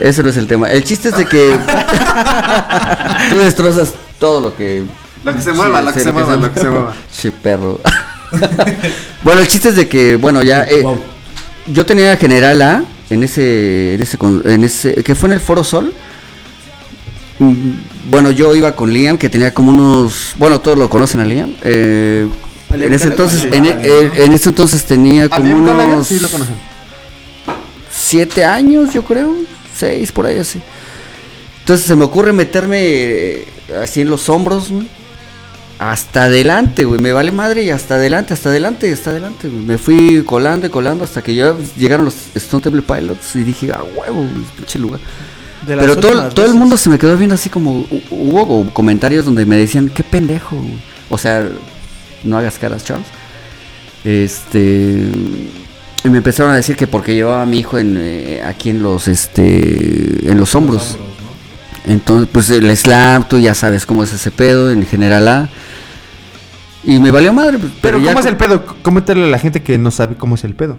Ese 0.00 0.22
no 0.24 0.30
es 0.30 0.36
el 0.38 0.46
tema. 0.48 0.68
El 0.70 0.82
chiste 0.82 1.10
es 1.10 1.16
de 1.16 1.26
que 1.26 1.56
tú 3.30 3.36
destrozas 3.38 3.92
todo 4.18 4.40
lo 4.40 4.56
que 4.56 4.82
Lo 5.24 5.34
que 5.34 5.40
se 5.40 5.50
Sí, 5.50 5.56
mueva, 5.56 5.78
sí, 5.80 5.84
lo 5.86 5.92
que 5.92 6.00
se 6.00 6.12
mueva, 6.12 6.36
lo 6.36 6.52
que 6.52 6.60
se 6.60 6.68
mueva. 6.70 6.94
Sí, 7.10 7.30
perro. 7.42 7.80
bueno, 9.22 9.40
el 9.40 9.48
chiste 9.48 9.68
es 9.70 9.76
de 9.76 9.88
que, 9.88 10.16
bueno, 10.16 10.42
ya. 10.42 10.64
eh, 10.64 10.84
Yo 11.66 11.84
tenía 11.86 12.16
General 12.16 12.60
A 12.62 12.84
en 13.10 13.22
ese, 13.22 13.94
en 13.94 14.02
ese, 14.02 14.18
en 14.44 14.64
ese. 14.64 14.94
que 15.04 15.14
fue 15.14 15.28
en 15.28 15.34
el 15.34 15.40
Foro 15.40 15.62
Sol. 15.64 15.92
Mm, 17.38 17.72
Bueno, 18.10 18.30
yo 18.30 18.54
iba 18.56 18.72
con 18.74 18.92
Liam, 18.92 19.16
que 19.18 19.28
tenía 19.28 19.52
como 19.54 19.70
unos. 19.70 20.34
Bueno, 20.38 20.60
todos 20.60 20.76
lo 20.78 20.88
conocen 20.90 21.20
a 21.20 21.24
Liam. 21.24 21.54
eh, 21.62 22.26
en 22.72 22.92
ese 22.94 23.08
entonces, 23.08 23.42
sí. 23.42 23.48
en, 23.52 23.66
e- 23.66 24.24
en 24.24 24.32
ese 24.32 24.48
entonces 24.48 24.82
tenía 24.84 25.28
como 25.28 25.54
unos 25.54 26.06
Sí, 26.08 26.18
lo 26.20 26.28
conocen. 26.28 26.54
siete 27.90 28.44
años, 28.46 28.92
yo 28.94 29.04
creo, 29.04 29.34
seis 29.76 30.10
por 30.10 30.24
ahí 30.26 30.38
así. 30.38 30.60
Entonces 31.60 31.86
se 31.86 31.94
me 31.94 32.04
ocurre 32.04 32.32
meterme 32.32 32.78
eh, 32.80 33.48
así 33.82 34.00
en 34.00 34.08
los 34.10 34.26
hombros, 34.30 34.70
güey, 34.70 34.88
hasta 35.90 36.24
adelante, 36.24 36.84
güey, 36.84 37.00
me 37.00 37.12
vale 37.12 37.32
madre 37.32 37.64
y 37.64 37.70
hasta 37.70 37.94
adelante, 37.96 38.34
hasta 38.34 38.50
adelante, 38.50 38.92
hasta 38.92 39.10
adelante, 39.10 39.48
güey. 39.48 39.64
Me 39.64 39.78
fui 39.78 40.22
colando 40.24 40.66
y 40.66 40.70
colando 40.70 41.02
hasta 41.04 41.22
que 41.22 41.34
ya 41.34 41.54
llegaron 41.76 42.04
los 42.04 42.14
Stone 42.34 42.62
Temple 42.62 42.82
Pilots 42.82 43.34
y 43.36 43.42
dije, 43.42 43.70
ah, 43.72 43.82
huevo, 43.96 44.24
pinche 44.56 44.78
lugar. 44.78 45.00
de 45.66 45.76
Pero 45.76 45.96
todo, 45.96 46.28
todo 46.28 46.46
el 46.46 46.54
mundo 46.54 46.76
se 46.76 46.88
me 46.90 46.98
quedó 46.98 47.16
viendo 47.16 47.34
así 47.34 47.48
como, 47.48 47.84
hu- 47.86 48.02
hubo 48.10 48.70
comentarios 48.72 49.24
donde 49.24 49.44
me 49.46 49.56
decían, 49.56 49.88
qué 49.88 50.02
pendejo, 50.04 50.56
güey". 50.56 50.78
o 51.10 51.18
sea, 51.18 51.48
no 52.24 52.38
hagas 52.38 52.58
caras, 52.58 52.84
Charles. 52.84 53.06
Este. 54.04 55.06
Y 56.04 56.08
me 56.08 56.18
empezaron 56.18 56.52
a 56.52 56.56
decir 56.56 56.74
que 56.76 56.86
porque 56.88 57.14
llevaba 57.14 57.42
a 57.42 57.46
mi 57.46 57.60
hijo 57.60 57.78
en, 57.78 57.96
eh, 57.98 58.42
aquí 58.44 58.70
en 58.70 58.82
los 58.82 59.06
este 59.08 60.28
en 60.30 60.36
los 60.38 60.54
hombros. 60.54 60.96
Entonces, 61.86 62.28
pues 62.32 62.50
el 62.50 62.74
slam, 62.76 63.28
tú 63.28 63.38
ya 63.38 63.54
sabes 63.54 63.86
cómo 63.86 64.04
es 64.04 64.12
ese 64.12 64.30
pedo, 64.30 64.70
en 64.70 64.86
general 64.86 65.26
A. 65.28 65.48
Y 66.84 66.98
me 66.98 67.10
valió 67.10 67.32
madre. 67.32 67.58
pues, 67.58 67.72
Pero, 67.80 67.98
ya 67.98 68.08
¿cómo 68.12 68.20
es 68.20 68.26
el 68.26 68.36
pedo? 68.36 68.64
Coméntale 68.82 69.24
a 69.24 69.28
la 69.28 69.38
gente 69.38 69.62
que 69.62 69.78
no 69.78 69.90
sabe 69.90 70.16
cómo 70.16 70.34
es 70.36 70.44
el 70.44 70.54
pedo. 70.54 70.78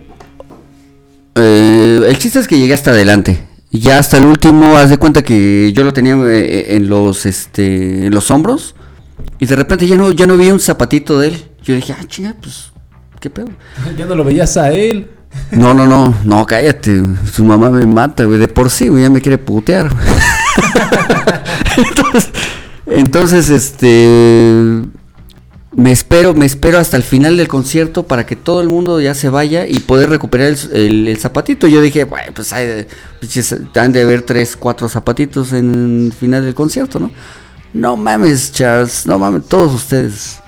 Eh, 1.36 2.02
el 2.08 2.18
chiste 2.18 2.40
es 2.40 2.48
que 2.48 2.58
llegué 2.58 2.74
hasta 2.74 2.92
adelante. 2.92 3.48
Y 3.72 3.80
Ya 3.80 3.98
hasta 3.98 4.18
el 4.18 4.26
último, 4.26 4.78
haz 4.78 4.90
de 4.92 4.98
cuenta 4.98 5.24
que 5.24 5.74
yo 5.74 5.84
lo 5.84 5.94
tenía 5.94 6.16
eh, 6.28 6.76
en 6.76 6.90
los 6.90 7.26
este 7.26 8.06
en 8.06 8.14
los 8.14 8.30
hombros. 8.30 8.76
Y 9.40 9.46
de 9.46 9.56
repente 9.56 9.88
ya 9.88 9.96
no, 9.96 10.12
ya 10.12 10.28
no 10.28 10.38
vi 10.38 10.52
un 10.52 10.60
zapatito 10.60 11.20
de 11.20 11.30
él. 11.30 11.46
Yo 11.64 11.74
dije, 11.76 11.96
ah, 11.98 12.04
chinga, 12.08 12.36
pues, 12.42 12.72
¿qué 13.20 13.30
pedo? 13.30 13.48
Ya 13.98 14.06
no 14.06 14.16
lo 14.16 14.24
veías 14.24 14.58
a 14.58 14.72
él. 14.72 15.10
No, 15.52 15.74
no, 15.74 15.86
no, 15.86 16.14
no, 16.24 16.46
cállate. 16.46 17.04
Su 17.32 17.44
mamá 17.44 17.70
me 17.70 17.86
mata, 17.86 18.24
güey. 18.26 18.40
De 18.40 18.48
por 18.48 18.70
sí, 18.70 18.88
güey, 18.88 19.04
ya 19.04 19.10
me 19.10 19.22
quiere 19.22 19.38
putear. 19.38 19.90
entonces, 22.88 23.50
este. 23.50 24.82
Me 25.76 25.92
espero, 25.92 26.36
me 26.36 26.46
espero 26.46 26.78
hasta 26.78 26.98
el 26.98 27.04
final 27.04 27.36
del 27.36 27.48
concierto 27.48 28.04
para 28.04 28.28
que 28.28 28.36
todo 28.36 28.62
el 28.62 28.68
mundo 28.68 29.02
ya 29.02 29.16
se 29.16 29.30
vaya 29.30 29.66
y 29.66 29.80
poder 29.80 30.08
recuperar 30.12 30.50
el, 30.50 30.58
el- 30.72 31.08
el 31.08 31.18
zapatito. 31.18 31.68
Yo 31.68 31.82
dije, 31.82 32.04
bueno, 32.04 32.32
pues 32.36 32.54
hay 32.54 32.86
pinches, 33.20 33.56
han 33.76 33.92
de 33.92 34.04
haber 34.04 34.22
tres, 34.22 34.56
cuatro 34.56 34.88
zapatitos 34.88 35.52
en 35.52 36.06
el 36.08 36.14
final 36.14 36.44
del 36.46 36.54
concierto, 36.54 37.00
¿no? 37.00 37.10
No 37.74 37.98
mames, 37.98 38.52
Charles, 38.52 39.08
no 39.08 39.18
mames, 39.18 39.46
todos 39.48 39.74
ustedes. 39.74 40.40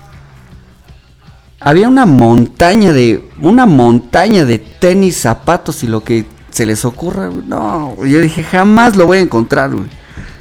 Había 1.65 1.89
una 1.89 2.05
montaña 2.05 2.93
de 2.93 3.27
una 3.41 3.65
montaña 3.65 4.45
de 4.45 4.59
tenis, 4.59 5.17
zapatos 5.17 5.83
y 5.83 5.87
lo 5.87 6.03
que 6.03 6.23
se 6.51 6.63
les 6.63 6.85
ocurra. 6.85 7.31
No, 7.47 7.95
yo 8.05 8.21
dije, 8.21 8.43
jamás 8.43 8.95
lo 8.95 9.07
voy 9.07 9.17
a 9.17 9.21
encontrar. 9.21 9.71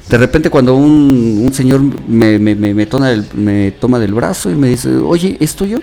De 0.07 0.17
repente 0.19 0.51
cuando 0.51 0.75
un, 0.75 1.41
un 1.43 1.51
señor 1.51 1.81
me, 2.07 2.37
me, 2.37 2.53
me, 2.53 2.75
me 2.75 2.85
toma 2.85 3.09
del, 3.09 3.25
me 3.33 3.71
toma 3.71 3.97
del 3.97 4.13
brazo 4.13 4.51
y 4.51 4.53
me 4.53 4.67
dice, 4.67 4.97
oye, 4.97 5.35
¿es 5.39 5.55
tuyo? 5.55 5.79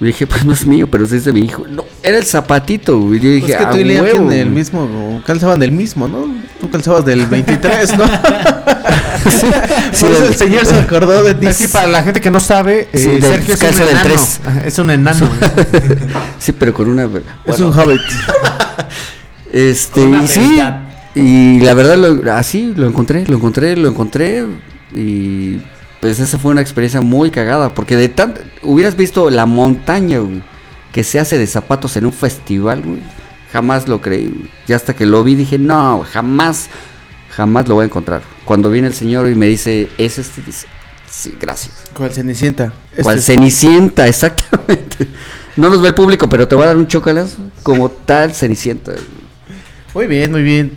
Le 0.00 0.08
dije, 0.08 0.26
pues 0.26 0.44
no 0.44 0.52
es 0.52 0.66
mío, 0.66 0.88
pero 0.90 1.06
sí 1.06 1.16
es 1.16 1.24
de 1.24 1.32
mi 1.32 1.40
hijo. 1.42 1.64
No, 1.68 1.84
era 2.02 2.18
el 2.18 2.24
zapatito. 2.24 2.98
güey. 2.98 3.20
Yo 3.20 3.30
dije, 3.30 3.52
Es 3.52 3.58
que 3.58 3.64
"Ah, 3.64 3.70
tú 3.70 3.76
y 3.78 3.84
Liam 3.84 4.04
el 4.06 4.18
güey". 4.18 4.44
mismo, 4.44 5.22
calzaban 5.24 5.60
del 5.60 5.70
mismo, 5.72 6.08
¿no? 6.08 6.26
Tú 6.60 6.68
calzabas 6.68 7.04
del 7.04 7.26
23, 7.26 7.96
¿no? 7.96 8.04
Sí, 9.24 9.46
Por 10.04 10.10
eso 10.10 10.20
del- 10.20 10.28
el 10.32 10.34
señor 10.34 10.66
se 10.66 10.74
acordó 10.78 11.22
de 11.22 11.34
ti. 11.34 11.46
Que 11.46 11.68
para 11.68 11.86
la 11.86 12.02
gente 12.02 12.20
que 12.20 12.30
no 12.30 12.40
sabe, 12.40 12.88
eh, 12.92 12.98
Sí, 12.98 13.20
Sergio 13.20 13.54
es 13.54 13.62
un 13.62 13.78
del 13.78 13.88
enano. 13.88 14.14
Es 14.66 14.78
un 14.78 14.90
enano. 14.90 15.28
Sí, 16.38 16.52
pero 16.52 16.74
con 16.74 16.88
una... 16.88 17.08
Es 17.46 17.60
un 17.60 17.72
hobbit. 17.72 18.00
Este, 19.52 20.00
una 20.02 20.24
y 20.24 20.28
sí, 20.28 20.60
y 21.14 21.60
la 21.60 21.74
verdad, 21.74 21.96
lo, 21.96 22.32
así 22.32 22.72
lo 22.76 22.88
encontré, 22.88 23.24
lo 23.26 23.36
encontré, 23.36 23.76
lo 23.76 23.88
encontré. 23.88 24.44
Y 24.94 25.60
pues 26.04 26.20
esa 26.20 26.38
fue 26.38 26.50
una 26.50 26.60
experiencia 26.60 27.00
muy 27.00 27.30
cagada. 27.30 27.72
Porque 27.72 27.96
de 27.96 28.10
tan. 28.10 28.34
Hubieras 28.62 28.94
visto 28.94 29.30
la 29.30 29.46
montaña, 29.46 30.18
güey, 30.18 30.42
que 30.92 31.02
se 31.02 31.18
hace 31.18 31.38
de 31.38 31.46
zapatos 31.46 31.96
en 31.96 32.04
un 32.04 32.12
festival, 32.12 32.82
güey. 32.82 33.00
Jamás 33.50 33.88
lo 33.88 34.02
creí. 34.02 34.26
güey. 34.28 34.50
Y 34.68 34.74
hasta 34.74 34.94
que 34.94 35.06
lo 35.06 35.24
vi 35.24 35.34
dije, 35.34 35.58
no, 35.58 36.04
jamás, 36.12 36.66
jamás 37.34 37.66
lo 37.68 37.76
voy 37.76 37.84
a 37.84 37.86
encontrar. 37.86 38.20
Cuando 38.44 38.68
viene 38.70 38.88
el 38.88 38.92
señor 38.94 39.30
y 39.30 39.34
me 39.34 39.46
dice, 39.46 39.88
¿es 39.96 40.18
este? 40.18 40.42
Dice, 40.42 40.66
sí, 41.10 41.34
gracias. 41.40 41.72
¿Cuál 41.94 42.12
Cenicienta? 42.12 42.70
Cual 43.02 43.16
Este- 43.18 43.32
Cenicienta, 43.32 44.06
exactamente. 44.06 45.08
No 45.56 45.70
nos 45.70 45.80
ve 45.80 45.88
el 45.88 45.94
público, 45.94 46.28
pero 46.28 46.46
te 46.46 46.54
voy 46.54 46.64
a 46.64 46.66
dar 46.66 46.76
un 46.76 46.86
chocolazo 46.86 47.38
como 47.62 47.88
tal 47.88 48.34
Cenicienta. 48.34 48.92
Muy 49.94 50.06
bien, 50.06 50.30
muy 50.32 50.42
bien. 50.42 50.76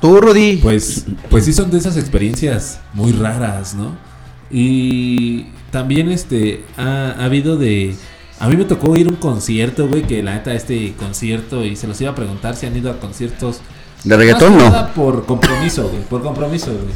Tú, 0.00 0.20
Rudy. 0.20 0.56
Pues, 0.56 1.04
pues 1.30 1.44
sí 1.44 1.52
son 1.52 1.70
de 1.70 1.78
esas 1.78 1.96
experiencias 1.96 2.80
muy 2.92 3.12
raras, 3.12 3.74
¿no? 3.76 4.02
Y 4.56 5.46
también 5.72 6.12
este 6.12 6.64
ha, 6.76 7.16
ha 7.18 7.24
habido 7.24 7.56
de... 7.56 7.96
A 8.38 8.48
mí 8.48 8.56
me 8.56 8.64
tocó 8.64 8.94
ir 8.96 9.08
a 9.08 9.10
un 9.10 9.16
concierto, 9.16 9.88
güey, 9.88 10.02
que 10.02 10.22
la 10.22 10.34
neta 10.34 10.54
este 10.54 10.94
concierto, 10.96 11.64
y 11.64 11.74
se 11.74 11.88
los 11.88 12.00
iba 12.00 12.12
a 12.12 12.14
preguntar 12.14 12.54
si 12.54 12.66
han 12.66 12.76
ido 12.76 12.88
a 12.88 13.00
conciertos... 13.00 13.60
De 14.04 14.16
reggaetón 14.16 14.56
no. 14.56 14.90
por 14.94 15.26
compromiso, 15.26 15.88
güey, 15.88 16.02
por 16.02 16.22
compromiso, 16.22 16.70
güey. 16.70 16.94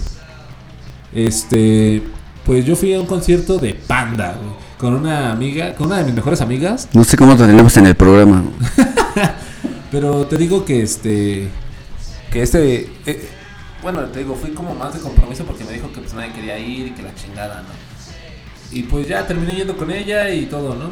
Este, 1.26 2.00
pues 2.46 2.64
yo 2.64 2.76
fui 2.76 2.94
a 2.94 3.00
un 3.00 3.06
concierto 3.06 3.58
de 3.58 3.74
Panda, 3.74 4.36
güey, 4.40 4.52
con 4.78 4.94
una 4.94 5.32
amiga, 5.32 5.74
con 5.74 5.88
una 5.88 5.98
de 5.98 6.04
mis 6.04 6.14
mejores 6.14 6.40
amigas, 6.40 6.88
No 6.92 7.02
sé 7.02 7.16
cómo 7.16 7.32
lo 7.32 7.38
tenemos 7.44 7.76
en 7.76 7.86
el 7.86 7.96
programa. 7.96 8.44
pero 9.90 10.26
te 10.26 10.36
digo 10.36 10.64
que 10.64 10.82
este. 10.82 11.48
Que 12.30 12.42
este. 12.42 12.88
eh, 13.06 13.28
bueno, 13.82 14.02
te 14.06 14.20
digo, 14.20 14.34
fui 14.34 14.50
como 14.50 14.74
más 14.74 14.94
de 14.94 15.00
compromiso 15.00 15.44
porque 15.44 15.64
me 15.64 15.72
dijo 15.72 15.92
que 15.92 16.00
pues 16.00 16.14
nadie 16.14 16.32
quería 16.32 16.58
ir 16.58 16.88
y 16.88 16.90
que 16.90 17.02
la 17.02 17.14
chingada, 17.14 17.62
¿no? 17.62 17.68
Y 18.70 18.82
pues 18.82 19.08
ya 19.08 19.26
terminé 19.26 19.52
yendo 19.52 19.76
con 19.76 19.90
ella 19.90 20.28
y 20.30 20.46
todo, 20.46 20.74
¿no? 20.74 20.90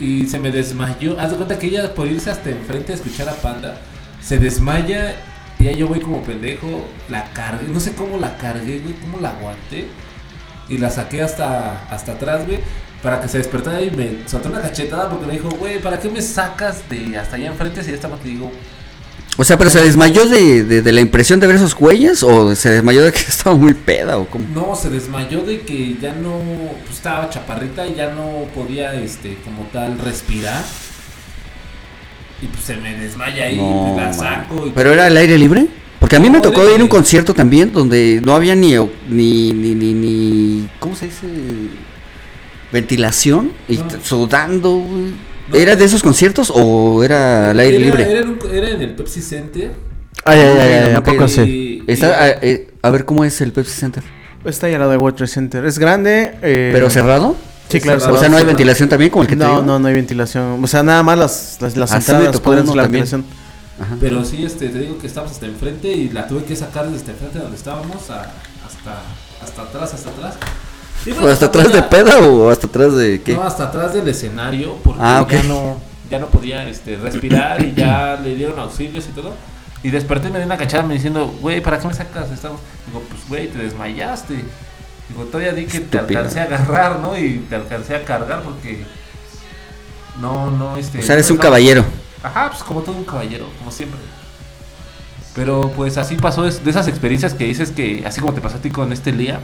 Y 0.00 0.26
se 0.26 0.38
me 0.38 0.50
desmayó. 0.50 1.18
Haz 1.20 1.30
de 1.30 1.36
cuenta 1.36 1.58
que 1.58 1.66
ella 1.66 1.94
por 1.94 2.06
irse 2.06 2.30
hasta 2.30 2.50
enfrente 2.50 2.92
a 2.92 2.96
escuchar 2.96 3.28
a 3.28 3.34
Panda, 3.34 3.78
se 4.20 4.38
desmaya 4.38 5.14
y 5.58 5.64
ya 5.64 5.72
yo 5.72 5.88
voy 5.88 6.00
como 6.00 6.22
pendejo, 6.22 6.86
la 7.08 7.32
cargué, 7.32 7.68
no 7.68 7.80
sé 7.80 7.94
cómo 7.94 8.18
la 8.18 8.36
cargué, 8.36 8.80
güey, 8.80 8.94
cómo 8.94 9.20
la 9.20 9.30
aguanté. 9.30 9.88
Y 10.68 10.78
la 10.78 10.90
saqué 10.90 11.22
hasta, 11.22 11.86
hasta 11.88 12.12
atrás, 12.12 12.44
güey, 12.44 12.58
para 13.02 13.20
que 13.20 13.28
se 13.28 13.38
despertara 13.38 13.80
y 13.82 13.90
me 13.92 14.28
soltó 14.28 14.48
una 14.48 14.60
cachetada 14.60 15.08
porque 15.08 15.26
me 15.26 15.34
dijo, 15.34 15.48
güey, 15.50 15.80
¿para 15.80 16.00
qué 16.00 16.08
me 16.08 16.20
sacas 16.20 16.88
de 16.88 17.16
hasta 17.16 17.36
allá 17.36 17.48
enfrente 17.48 17.82
si 17.84 17.90
ya 17.90 17.94
estaba 17.94 18.16
te 18.16 18.28
digo? 18.28 18.50
O 19.38 19.44
sea, 19.44 19.58
pero 19.58 19.68
se 19.68 19.82
desmayó 19.82 20.26
de, 20.26 20.64
de- 20.64 20.80
de 20.82 20.92
la 20.92 21.00
impresión 21.02 21.40
de 21.40 21.46
ver 21.46 21.56
esos 21.56 21.74
güeyes 21.74 22.22
o 22.22 22.54
se 22.54 22.70
desmayó 22.70 23.04
de 23.04 23.12
que 23.12 23.18
estaba 23.28 23.54
muy 23.54 23.74
peda 23.74 24.16
o 24.18 24.26
cómo. 24.26 24.46
No, 24.54 24.74
se 24.74 24.88
desmayó 24.88 25.42
de 25.42 25.60
que 25.60 25.96
ya 26.00 26.12
no, 26.14 26.38
pues 26.84 26.96
estaba 26.96 27.28
chaparrita 27.28 27.86
y 27.86 27.94
ya 27.94 28.12
no 28.14 28.44
podía, 28.54 28.94
este, 28.94 29.36
como 29.44 29.64
tal, 29.72 29.98
respirar. 29.98 30.64
Y 32.40 32.46
pues 32.46 32.64
se 32.64 32.76
me 32.76 32.96
desmaya 32.98 33.44
ahí, 33.44 33.56
No, 33.56 33.94
la 33.96 34.12
saco. 34.12 34.66
y- 34.66 34.70
¿Pero 34.70 34.92
era 34.92 35.06
al 35.06 35.16
aire 35.16 35.36
libre? 35.38 35.66
Porque 36.00 36.16
a 36.16 36.20
mí 36.20 36.28
me 36.30 36.40
tocó 36.40 36.64
ir 36.70 36.78
a 36.80 36.82
un 36.84 36.88
concierto 36.88 37.32
también 37.34 37.72
donde 37.72 38.20
no 38.24 38.34
había 38.34 38.54
ni, 38.54 38.72
ni, 39.08 39.52
ni, 39.52 39.74
ni, 39.74 39.92
ni- 39.94 40.68
¿cómo 40.78 40.94
se 40.94 41.06
dice? 41.06 41.26
Ventilación 42.72 43.52
y 43.68 43.76
No. 43.78 43.84
sudando. 44.02 44.70
güey. 44.76 45.12
No. 45.48 45.56
¿Era 45.56 45.76
de 45.76 45.84
esos 45.84 46.02
conciertos 46.02 46.52
o 46.54 47.02
era 47.04 47.50
al 47.50 47.60
aire 47.60 47.76
Era- 47.76 47.84
libre? 47.86 48.10
Era 48.10 48.20
en, 48.20 48.28
un- 48.30 48.38
era 48.52 48.70
en 48.70 48.80
el 48.82 48.94
Pepsi 48.94 49.22
Center. 49.22 49.72
Ay, 50.24 50.40
ay, 50.40 50.58
ay, 50.58 50.72
ay, 50.88 50.94
¿a 50.94 51.02
poco 51.02 51.28
sí? 51.28 51.82
Y- 51.86 51.90
Está, 51.92 52.06
y- 52.08 52.10
a, 52.10 52.28
eh, 52.42 52.70
a 52.82 52.90
ver 52.90 53.04
cómo 53.04 53.24
es 53.24 53.40
el 53.40 53.52
Pepsi 53.52 53.72
Center. 53.72 54.02
Está 54.44 54.66
ahí 54.68 54.74
al 54.74 54.80
lado 54.80 54.96
World 54.98 55.16
Trade 55.16 55.30
Center. 55.30 55.64
Es 55.64 55.78
grande. 55.78 56.34
eh, 56.42 56.70
¿Pero 56.72 56.88
cerrado? 56.90 57.36
Sí, 57.68 57.80
claro. 57.80 57.98
O 57.98 58.00
sea, 58.00 58.10
no 58.10 58.16
hay 58.18 58.28
cerrado. 58.28 58.46
ventilación 58.46 58.88
también 58.88 59.10
como 59.10 59.22
el 59.22 59.28
que 59.28 59.34
te 59.36 59.42
No, 59.44 59.50
digo? 59.50 59.62
no, 59.62 59.78
no 59.80 59.88
hay 59.88 59.94
ventilación. 59.94 60.62
O 60.62 60.66
sea, 60.68 60.82
nada 60.84 61.02
más 61.02 61.18
las, 61.18 61.58
las, 61.60 61.76
las 61.76 61.90
me 61.90 61.96
entradas 61.98 62.40
podrían 62.40 62.66
la 62.76 62.82
ventilación. 62.82 63.24
Ajá. 63.80 63.96
Pero 64.00 64.24
sí, 64.24 64.44
este, 64.44 64.68
te 64.68 64.78
digo 64.78 64.98
que 64.98 65.06
estábamos 65.08 65.34
hasta 65.34 65.46
enfrente 65.46 65.88
y 65.92 66.08
la 66.10 66.26
tuve 66.28 66.44
que 66.44 66.54
sacar 66.56 66.88
desde 66.90 67.10
enfrente 67.10 67.38
donde 67.40 67.56
estábamos 67.56 68.08
a- 68.10 68.30
hasta, 68.66 69.02
hasta 69.42 69.62
atrás, 69.62 69.94
hasta 69.94 70.10
atrás. 70.10 70.34
¿O 71.22 71.28
hasta 71.28 71.46
atrás 71.46 71.72
de 71.72 71.82
peda 71.82 72.18
o 72.18 72.50
hasta 72.50 72.66
atrás 72.66 72.96
de 72.96 73.22
qué? 73.22 73.34
No, 73.34 73.42
hasta 73.42 73.64
atrás 73.64 73.94
del 73.94 74.08
escenario 74.08 74.76
porque 74.82 75.00
Ah, 75.02 75.26
ya 75.30 75.42
no 75.44 75.76
ya 76.10 76.18
no 76.18 76.26
podía 76.26 76.68
este, 76.68 76.96
respirar 76.96 77.62
y 77.64 77.74
ya 77.74 78.18
le 78.22 78.34
dieron 78.34 78.58
auxilios 78.58 79.06
y 79.06 79.12
todo. 79.12 79.34
Y 79.82 79.90
desperté 79.90 80.28
y 80.28 80.32
me 80.32 80.38
dio 80.38 80.46
una 80.46 80.56
cachada 80.56 80.82
me 80.82 80.94
diciendo, 80.94 81.32
güey, 81.40 81.60
¿para 81.60 81.78
qué 81.78 81.88
me 81.88 81.94
sacas? 81.94 82.30
Estamos... 82.30 82.60
Digo, 82.86 83.02
pues, 83.08 83.28
güey, 83.28 83.48
te 83.48 83.58
desmayaste. 83.58 84.34
Digo, 85.08 85.24
todavía 85.24 85.52
di 85.52 85.66
que 85.66 85.80
te 85.80 85.98
alcancé 85.98 86.40
a 86.40 86.44
agarrar, 86.44 87.00
¿no? 87.00 87.16
Y 87.18 87.44
te 87.48 87.56
alcancé 87.56 87.94
a 87.94 88.04
cargar 88.04 88.42
porque... 88.42 88.84
No, 90.20 90.50
no, 90.50 90.76
este... 90.76 91.00
O 91.00 91.02
sea, 91.02 91.14
eres 91.14 91.28
no 91.28 91.34
un 91.34 91.40
caballero. 91.40 91.84
Ajá, 92.22 92.50
pues 92.50 92.62
como 92.62 92.80
todo 92.80 92.96
un 92.96 93.04
caballero, 93.04 93.46
como 93.58 93.70
siempre. 93.70 94.00
Pero 95.34 95.70
pues 95.76 95.98
así 95.98 96.16
pasó, 96.16 96.44
de 96.44 96.70
esas 96.70 96.88
experiencias 96.88 97.34
que 97.34 97.44
dices 97.44 97.70
que, 97.70 98.02
así 98.06 98.20
como 98.20 98.32
te 98.32 98.40
pasó 98.40 98.56
a 98.56 98.60
ti 98.60 98.70
con 98.70 98.92
este 98.92 99.12
Lía, 99.12 99.40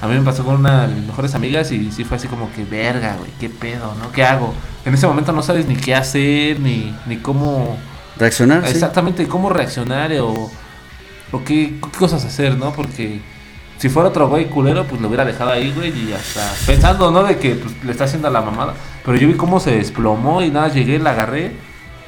a 0.00 0.06
mí 0.06 0.14
me 0.14 0.22
pasó 0.22 0.44
con 0.44 0.56
una 0.56 0.86
de 0.86 0.94
mis 0.94 1.06
mejores 1.06 1.34
amigas 1.34 1.70
y 1.72 1.92
sí 1.92 2.04
fue 2.04 2.16
así 2.16 2.26
como 2.26 2.50
que, 2.52 2.64
verga, 2.64 3.16
güey, 3.18 3.30
qué 3.38 3.50
pedo, 3.50 3.94
¿no? 4.00 4.10
¿Qué 4.12 4.24
hago? 4.24 4.54
En 4.84 4.94
ese 4.94 5.06
momento 5.06 5.32
no 5.32 5.42
sabes 5.42 5.66
ni 5.66 5.76
qué 5.76 5.94
hacer, 5.94 6.58
ni, 6.58 6.94
ni 7.06 7.18
cómo, 7.18 7.76
¿Reaccionar? 8.16 8.64
sí. 8.64 8.70
exactamente 8.70 9.28
cómo 9.28 9.50
reaccionar 9.50 10.12
o, 10.20 10.50
o 11.32 11.44
qué, 11.44 11.78
qué 11.82 11.98
cosas 11.98 12.24
hacer, 12.24 12.56
¿no? 12.56 12.72
Porque 12.72 13.20
si 13.76 13.88
fuera 13.88 14.08
otro 14.08 14.28
güey 14.28 14.46
culero, 14.46 14.86
pues 14.86 15.00
lo 15.00 15.08
hubiera 15.08 15.24
dejado 15.24 15.50
ahí, 15.50 15.72
güey, 15.72 15.90
y 15.90 16.12
hasta 16.12 16.50
pensando, 16.66 17.10
¿no? 17.10 17.22
De 17.24 17.36
que 17.38 17.56
pues, 17.56 17.84
le 17.84 17.92
está 17.92 18.04
haciendo 18.04 18.28
a 18.28 18.30
la 18.30 18.40
mamada. 18.40 18.74
Pero 19.04 19.16
yo 19.18 19.28
vi 19.28 19.34
cómo 19.34 19.60
se 19.60 19.72
desplomó 19.72 20.42
y 20.42 20.50
nada, 20.50 20.68
llegué, 20.68 20.98
la 20.98 21.10
agarré 21.10 21.52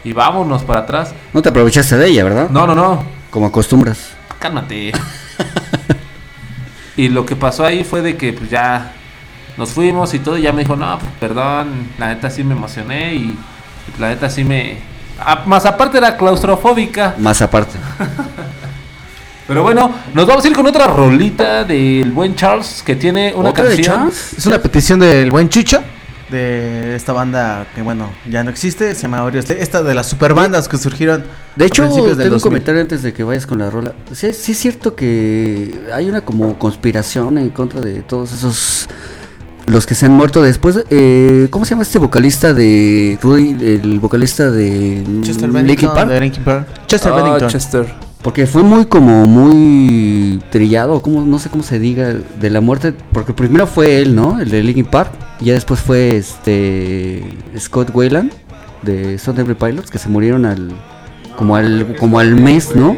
y 0.04 0.12
vámonos 0.12 0.62
para 0.62 0.80
atrás. 0.80 1.14
No 1.32 1.42
te 1.42 1.50
aprovechaste 1.50 1.96
de 1.96 2.08
ella, 2.08 2.24
¿verdad? 2.24 2.50
No, 2.50 2.66
no, 2.66 2.74
no. 2.74 3.04
Como 3.30 3.46
acostumbras. 3.46 4.10
Cálmate. 4.38 4.92
y 6.96 7.08
lo 7.08 7.24
que 7.26 7.36
pasó 7.36 7.64
ahí 7.64 7.84
fue 7.84 8.02
de 8.02 8.16
que 8.16 8.32
pues 8.32 8.50
ya 8.50 8.92
nos 9.56 9.70
fuimos 9.70 10.12
y 10.14 10.18
todo. 10.18 10.36
Y 10.38 10.42
ya 10.42 10.52
me 10.52 10.62
dijo, 10.62 10.76
no, 10.76 10.98
pues, 10.98 11.10
perdón, 11.20 11.88
la 11.98 12.08
neta 12.08 12.30
sí 12.30 12.44
me 12.44 12.54
emocioné. 12.54 13.14
Y, 13.14 13.18
y 13.18 14.00
la 14.00 14.08
neta 14.10 14.28
sí 14.30 14.44
me. 14.44 14.78
a- 15.20 15.42
más 15.46 15.64
aparte 15.66 15.98
era 15.98 16.16
claustrofóbica. 16.16 17.14
Más 17.18 17.40
aparte. 17.42 17.78
Pero 19.46 19.62
bueno, 19.64 19.90
nos 20.14 20.26
vamos 20.26 20.44
a 20.44 20.48
ir 20.48 20.54
con 20.54 20.66
otra 20.66 20.86
rolita 20.86 21.64
del 21.64 22.10
buen 22.12 22.34
Charles 22.36 22.82
que 22.86 22.94
tiene 22.96 23.32
una 23.34 23.50
¿Otra 23.50 23.64
de 23.64 23.74
canción. 23.74 23.96
Charles? 23.96 24.32
Es 24.38 24.46
una 24.46 24.58
petición 24.58 25.00
del 25.00 25.30
buen 25.30 25.48
Chucho. 25.48 25.82
De 26.32 26.96
esta 26.96 27.12
banda 27.12 27.66
que, 27.74 27.82
bueno, 27.82 28.10
ya 28.28 28.42
no 28.42 28.50
existe. 28.50 28.94
Se 28.96 29.02
llama 29.02 29.30
Slave. 29.30 29.62
Esta 29.62 29.82
de 29.82 29.94
las 29.94 30.06
super 30.08 30.34
bandas 30.34 30.66
que 30.68 30.78
surgieron. 30.78 31.22
De 31.56 31.64
a 31.64 31.66
hecho, 31.68 31.82
principios 31.82 32.16
tengo 32.16 32.24
un 32.24 32.30
2000. 32.30 32.42
comentario 32.42 32.80
antes 32.80 33.02
de 33.02 33.12
que 33.12 33.22
vayas 33.22 33.46
con 33.46 33.58
la 33.58 33.68
rola. 33.70 33.92
Sí, 34.12 34.32
sí 34.32 34.52
es 34.52 34.58
cierto 34.58 34.96
que 34.96 35.78
hay 35.94 36.08
una 36.08 36.22
como 36.22 36.58
conspiración 36.58 37.38
en 37.38 37.50
contra 37.50 37.80
de 37.80 38.02
todos 38.02 38.32
esos 38.32 38.88
los 39.66 39.86
que 39.86 39.94
se 39.94 40.06
han 40.06 40.12
muerto 40.12 40.42
después. 40.42 40.82
Eh, 40.90 41.46
¿Cómo 41.50 41.64
se 41.64 41.70
llama 41.70 41.82
este 41.82 41.98
vocalista 41.98 42.52
de 42.54 43.18
Rudy, 43.22 43.50
el 43.60 44.00
vocalista 44.00 44.50
de 44.50 45.04
Chester 45.22 45.50
Bennington. 45.50 45.94
Park? 45.94 46.08
de 46.10 46.20
Linkin 46.20 46.42
Park. 46.44 46.66
Chester 46.86 47.12
Ah, 47.12 47.16
Bennington. 47.16 47.48
Chester. 47.48 48.11
Porque 48.22 48.46
fue 48.46 48.62
muy 48.62 48.86
como 48.86 49.24
muy 49.26 50.40
trillado, 50.50 51.02
como 51.02 51.22
no 51.22 51.38
sé 51.40 51.48
cómo 51.50 51.64
se 51.64 51.78
diga 51.80 52.14
de 52.40 52.50
la 52.50 52.60
muerte, 52.60 52.94
porque 53.12 53.32
primero 53.32 53.66
fue 53.66 53.98
él, 54.00 54.14
¿no? 54.14 54.40
El 54.40 54.48
de 54.50 54.62
Linkin 54.62 54.84
Park, 54.84 55.10
y 55.40 55.46
ya 55.46 55.54
después 55.54 55.80
fue 55.80 56.16
este 56.16 57.24
Scott 57.58 57.90
Wayland 57.92 58.32
de 58.82 59.14
Stone 59.14 59.36
Temple 59.36 59.56
Pilots 59.56 59.90
que 59.90 59.98
se 59.98 60.08
murieron 60.08 60.44
al 60.44 60.70
como 61.36 61.56
al 61.56 61.96
como 61.98 62.20
al 62.20 62.36
mes, 62.36 62.76
¿no? 62.76 62.96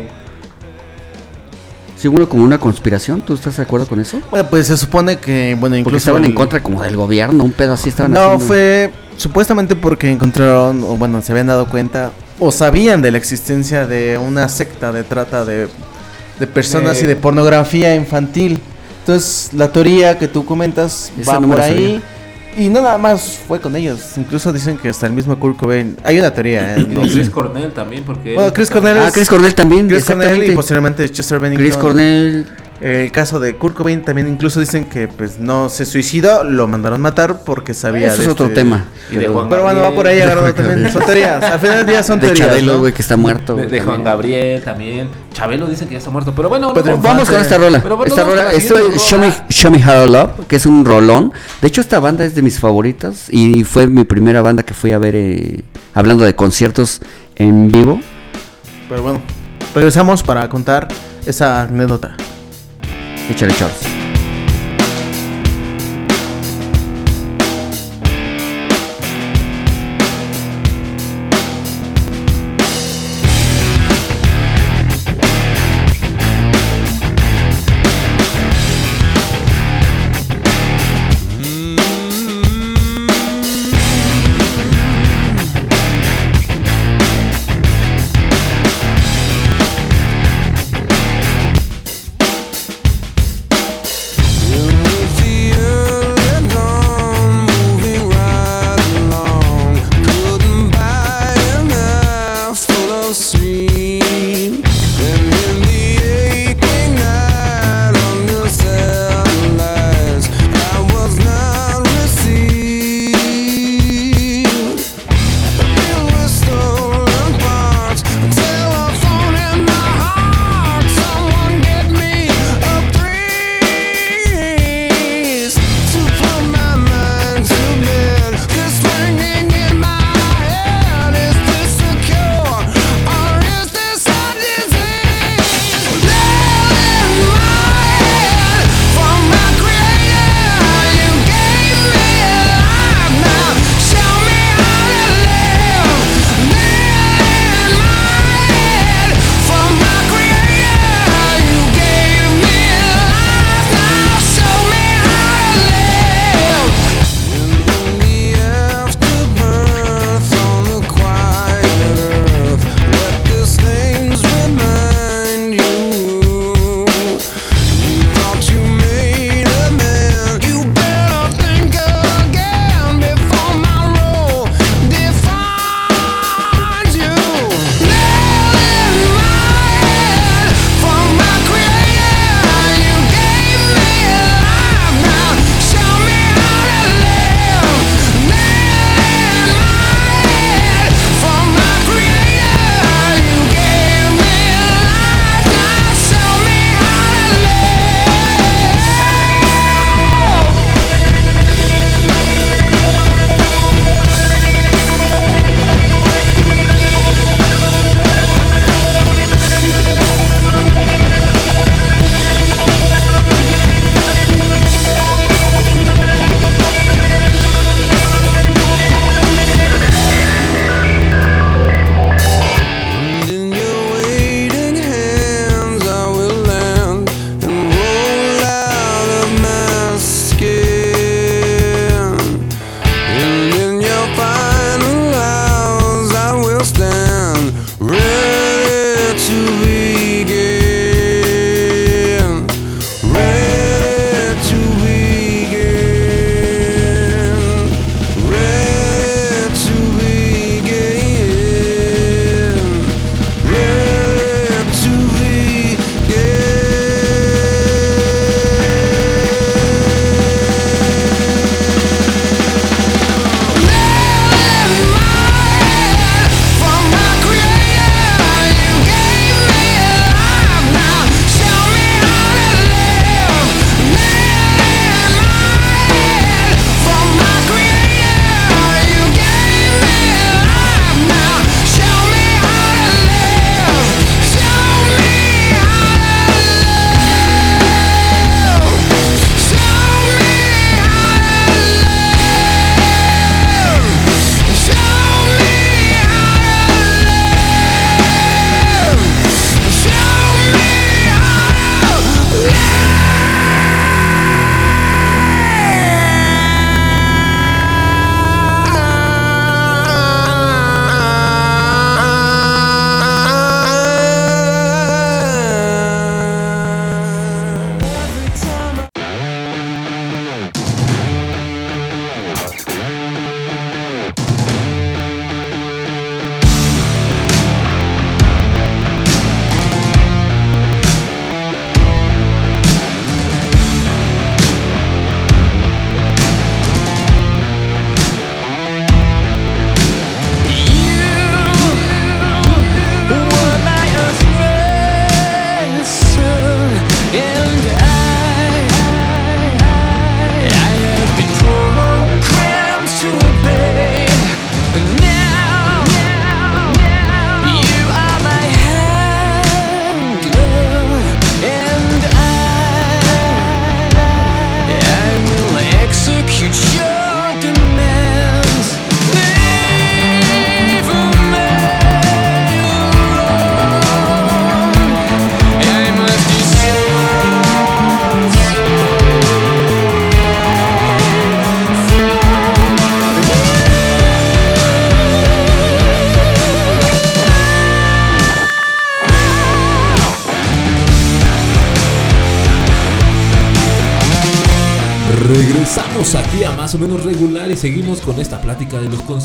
Seguro 1.97 2.29
como 2.29 2.45
una 2.45 2.59
conspiración, 2.59 3.23
¿tú 3.23 3.33
estás 3.33 3.57
de 3.57 3.63
acuerdo 3.63 3.87
con 3.87 3.99
eso? 4.01 4.21
Bueno, 4.31 4.47
pues 4.51 4.67
se 4.67 4.77
supone 4.77 5.17
que, 5.17 5.57
bueno, 5.59 5.75
incluso. 5.75 5.85
Porque 5.93 5.97
estaban 5.97 6.25
en 6.27 6.35
contra 6.35 6.63
como 6.63 6.83
del 6.83 6.97
gobierno, 6.99 7.43
un 7.45 7.53
pedo 7.53 7.73
así 7.73 7.89
estaban 7.89 8.13
No, 8.13 8.21
haciendo. 8.21 8.45
fue 8.45 8.93
supuestamente 9.17 9.75
porque 9.75 10.11
encontraron, 10.11 10.83
o 10.83 10.97
bueno, 10.99 11.23
se 11.23 11.33
habían 11.33 11.47
dado 11.47 11.67
cuenta, 11.67 12.11
o 12.39 12.51
sabían 12.51 13.01
de 13.03 13.11
la 13.11 13.19
existencia 13.19 13.87
de 13.87 14.19
una 14.19 14.49
secta 14.49 14.93
de 14.93 15.05
trata 15.05 15.45
de, 15.45 15.69
de 16.39 16.47
personas 16.47 16.99
De- 16.99 17.05
y 17.05 17.07
de 17.07 17.17
pornografía 17.17 17.95
infantil. 17.95 18.59
Entonces, 19.01 19.51
la 19.53 19.71
teoría 19.71 20.19
que 20.19 20.29
tú 20.29 20.45
comentas 20.45 21.13
Esa 21.19 21.35
va 21.35 21.41
no 21.41 21.49
por 21.49 21.61
ahí. 21.61 22.03
Y 22.57 22.69
no 22.69 22.81
nada 22.81 22.99
más 22.99 23.39
fue 23.49 23.61
con 23.61 23.75
ellos. 23.75 24.01
Incluso 24.17 24.53
dicen 24.53 24.79
que 24.79 24.89
hasta 24.89 25.07
el 25.09 25.13
mismo 25.13 25.39
Kurt 25.39 25.57
Cobain. 25.59 25.97
Hay 26.05 26.19
una 26.21 26.33
teoría, 26.33 26.77
¿eh? 26.77 26.87
No. 26.89 27.03
Chris 27.03 27.29
Cornell 27.29 27.73
también, 27.73 28.05
porque. 28.05 28.35
Bueno, 28.35 28.53
Chris 28.53 28.71
Cornell 28.71 28.97
Ah, 28.99 29.11
Chris 29.13 29.29
Cornell 29.29 29.55
también, 29.57 29.89
Chris 29.89 30.05
Cornell 30.05 30.23
y 30.23 30.31
exactamente. 30.31 30.55
posteriormente 30.57 31.11
Chester 31.11 31.41
Bennington. 31.41 31.67
Chris 31.67 31.77
Cornell 31.77 32.47
El 32.81 33.13
caso 33.13 33.39
de 33.41 33.55
Kurt 33.55 33.75
Cobain 33.77 34.03
también 34.03 34.29
incluso 34.29 34.59
dicen 34.61 34.85
que 34.87 35.07
pues 35.09 35.39
no 35.39 35.69
se 35.69 35.87
suicidó, 35.87 36.43
lo 36.45 36.67
mandaron 36.67 37.01
matar 37.01 37.41
porque 37.45 37.73
sabía 37.73 38.09
Eso 38.09 38.19
de 38.19 38.23
es 38.25 38.29
otro 38.29 38.47
este- 38.47 38.57
tema. 38.57 38.85
Y 39.11 39.17
de 39.17 39.29
Juan 39.29 39.49
Pero 39.49 39.63
bueno, 39.63 39.81
va 39.81 39.93
por 39.93 40.07
ahí 40.07 40.21
agarrado 40.21 40.53
también. 40.53 40.91
Son 40.93 41.05
teorías. 41.05 41.43
Al 41.43 41.61
final 41.61 41.77
del 41.79 41.87
día 41.87 42.03
son 42.03 42.21
de 42.21 42.27
teorías. 42.27 42.49
Chabelo, 42.49 42.73
¿no? 42.75 42.79
güey, 42.81 42.93
que 42.93 43.03
está 43.03 43.17
muerto. 43.17 43.55
De, 43.55 43.81
Juan. 43.81 44.03
Gabriel 44.03 44.63
también. 44.63 45.09
Chabelo 45.33 45.67
dicen 45.67 45.89
que 45.89 45.95
ya 45.95 45.99
está 45.99 46.11
muerto. 46.11 46.33
Pero 46.35 46.49
bueno, 46.49 46.73
no, 46.75 46.97
Vamos 46.99 47.31
con 47.31 47.41
esta 47.41 47.59
rola. 47.59 47.81
Pero 47.83 48.05
esta 48.05 48.25
rola, 48.25 48.53
esto 48.53 48.77
es 48.77 49.01
Show 49.03 49.21
Me. 49.21 49.33
Show 49.49 49.71
Me 49.71 49.79
How 49.79 50.07
to 50.07 50.07
Love, 50.07 50.47
que 50.49 50.57
es 50.57 50.67
un 50.67 50.85
rolón. 50.85 51.33
De 51.63 51.69
hecho, 51.69 51.81
esta 51.81 52.01
banda 52.01 52.25
es 52.25 52.35
de 52.35 52.43
mis 52.43 52.59
favoritas 52.59 53.27
y 53.31 53.65
fue 53.65 53.87
mi 53.87 54.05
primera 54.05 54.43
banda 54.43 54.63
que 54.63 54.75
fui 54.75 54.93
a 54.93 54.99
ver 54.99 55.15
eh, 55.17 55.63
hablando 55.95 56.25
de 56.25 56.35
conciertos 56.35 57.01
en 57.37 57.71
vivo. 57.71 58.01
Pero 58.89 59.03
bueno, 59.03 59.23
regresamos 59.75 60.23
para 60.23 60.49
contar 60.49 60.89
esa 61.27 61.63
anécdota. 61.63 62.17
Échale, 63.31 63.53
Charles. 63.55 63.94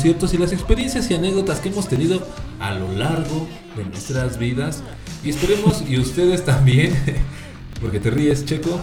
Conciertos 0.00 0.32
y 0.32 0.38
las 0.38 0.50
experiencias 0.54 1.10
y 1.10 1.14
anécdotas 1.14 1.60
que 1.60 1.68
hemos 1.68 1.86
tenido 1.86 2.26
a 2.58 2.72
lo 2.72 2.90
largo 2.92 3.46
de 3.76 3.84
nuestras 3.84 4.38
vidas. 4.38 4.82
Y 5.22 5.28
esperemos, 5.28 5.84
y 5.86 5.98
ustedes 5.98 6.42
también, 6.42 6.96
porque 7.82 8.00
te 8.00 8.08
ríes, 8.08 8.46
Checo. 8.46 8.80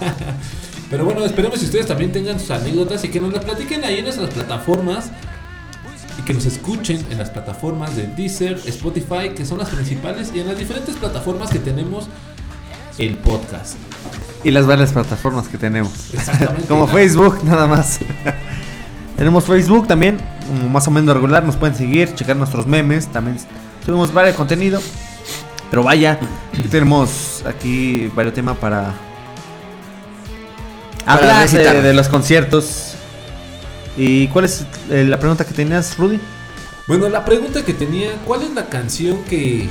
Pero 0.90 1.04
bueno, 1.04 1.22
esperemos 1.26 1.58
que 1.58 1.66
ustedes 1.66 1.86
también 1.86 2.12
tengan 2.12 2.40
sus 2.40 2.50
anécdotas 2.50 3.04
y 3.04 3.08
que 3.08 3.20
nos 3.20 3.30
las 3.30 3.44
platiquen 3.44 3.84
ahí 3.84 3.98
en 3.98 4.04
nuestras 4.04 4.30
plataformas. 4.30 5.10
Y 6.18 6.22
que 6.22 6.32
nos 6.32 6.46
escuchen 6.46 7.04
en 7.10 7.18
las 7.18 7.28
plataformas 7.28 7.94
de 7.94 8.06
Deezer, 8.06 8.58
Spotify, 8.64 9.34
que 9.36 9.44
son 9.44 9.58
las 9.58 9.68
principales, 9.68 10.32
y 10.34 10.40
en 10.40 10.46
las 10.48 10.58
diferentes 10.58 10.96
plataformas 10.96 11.50
que 11.50 11.58
tenemos 11.58 12.06
el 12.96 13.18
podcast. 13.18 13.76
Y 14.44 14.50
las 14.50 14.66
varias 14.66 14.94
plataformas 14.94 15.48
que 15.48 15.58
tenemos. 15.58 15.92
Como 16.68 16.86
Facebook, 16.86 17.44
nada 17.44 17.66
más. 17.66 18.00
Tenemos 19.22 19.44
Facebook 19.44 19.86
también, 19.86 20.18
más 20.72 20.88
o 20.88 20.90
menos 20.90 21.14
regular. 21.14 21.44
Nos 21.44 21.54
pueden 21.54 21.76
seguir, 21.76 22.12
checar 22.12 22.34
nuestros 22.34 22.66
memes. 22.66 23.06
También 23.06 23.36
subimos 23.86 24.12
varios 24.12 24.34
contenido. 24.34 24.82
Pero 25.70 25.84
vaya, 25.84 26.18
aquí 26.52 26.66
tenemos 26.66 27.44
aquí 27.46 28.10
varios 28.16 28.34
temas 28.34 28.58
para 28.58 28.92
hablar 31.06 31.48
de, 31.48 31.94
los 31.94 32.08
conciertos. 32.08 32.94
¿Y 33.96 34.26
cuál 34.26 34.46
es 34.46 34.66
eh, 34.90 35.04
la 35.04 35.20
pregunta 35.20 35.44
que 35.44 35.54
tenías, 35.54 35.96
Rudy? 35.98 36.18
Bueno, 36.88 37.08
la 37.08 37.24
pregunta 37.24 37.64
que 37.64 37.74
tenía, 37.74 38.10
¿cuál 38.26 38.42
es 38.42 38.50
la 38.50 38.66
canción 38.66 39.22
que, 39.30 39.68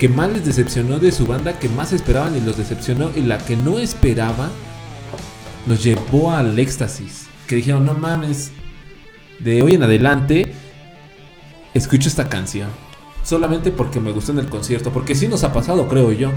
que 0.00 0.08
más 0.08 0.32
les 0.32 0.44
decepcionó 0.44 0.98
de 0.98 1.12
su 1.12 1.28
banda, 1.28 1.60
que 1.60 1.68
más 1.68 1.92
esperaban 1.92 2.36
y 2.36 2.40
los 2.40 2.56
decepcionó, 2.56 3.12
y 3.14 3.20
la 3.20 3.38
que 3.38 3.54
no 3.54 3.78
esperaba 3.78 4.48
los 5.68 5.80
llevó 5.84 6.32
al 6.32 6.58
éxtasis? 6.58 7.28
Que 7.46 7.54
dijeron, 7.54 7.86
no 7.86 7.94
mames, 7.94 8.50
de 9.40 9.62
hoy 9.62 9.74
en 9.74 9.82
adelante 9.82 10.52
escucho 11.74 12.08
esta 12.08 12.28
canción. 12.28 12.68
Solamente 13.24 13.70
porque 13.70 14.00
me 14.00 14.12
gustó 14.12 14.32
en 14.32 14.38
el 14.38 14.48
concierto, 14.48 14.90
porque 14.92 15.14
sí 15.14 15.28
nos 15.28 15.44
ha 15.44 15.52
pasado, 15.52 15.88
creo 15.88 16.12
yo. 16.12 16.30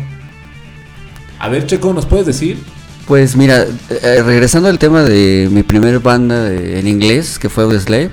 A 1.39 1.49
ver, 1.49 1.65
Checo, 1.65 1.93
¿nos 1.93 2.05
puedes 2.05 2.25
decir? 2.25 2.61
Pues 3.07 3.35
mira, 3.35 3.65
eh, 3.89 4.21
regresando 4.23 4.69
al 4.69 4.79
tema 4.79 5.03
de 5.03 5.49
mi 5.51 5.63
primer 5.63 5.99
banda 5.99 6.51
en 6.51 6.87
inglés, 6.87 7.37
que 7.39 7.49
fue 7.49 7.63
Audioslave, 7.63 8.09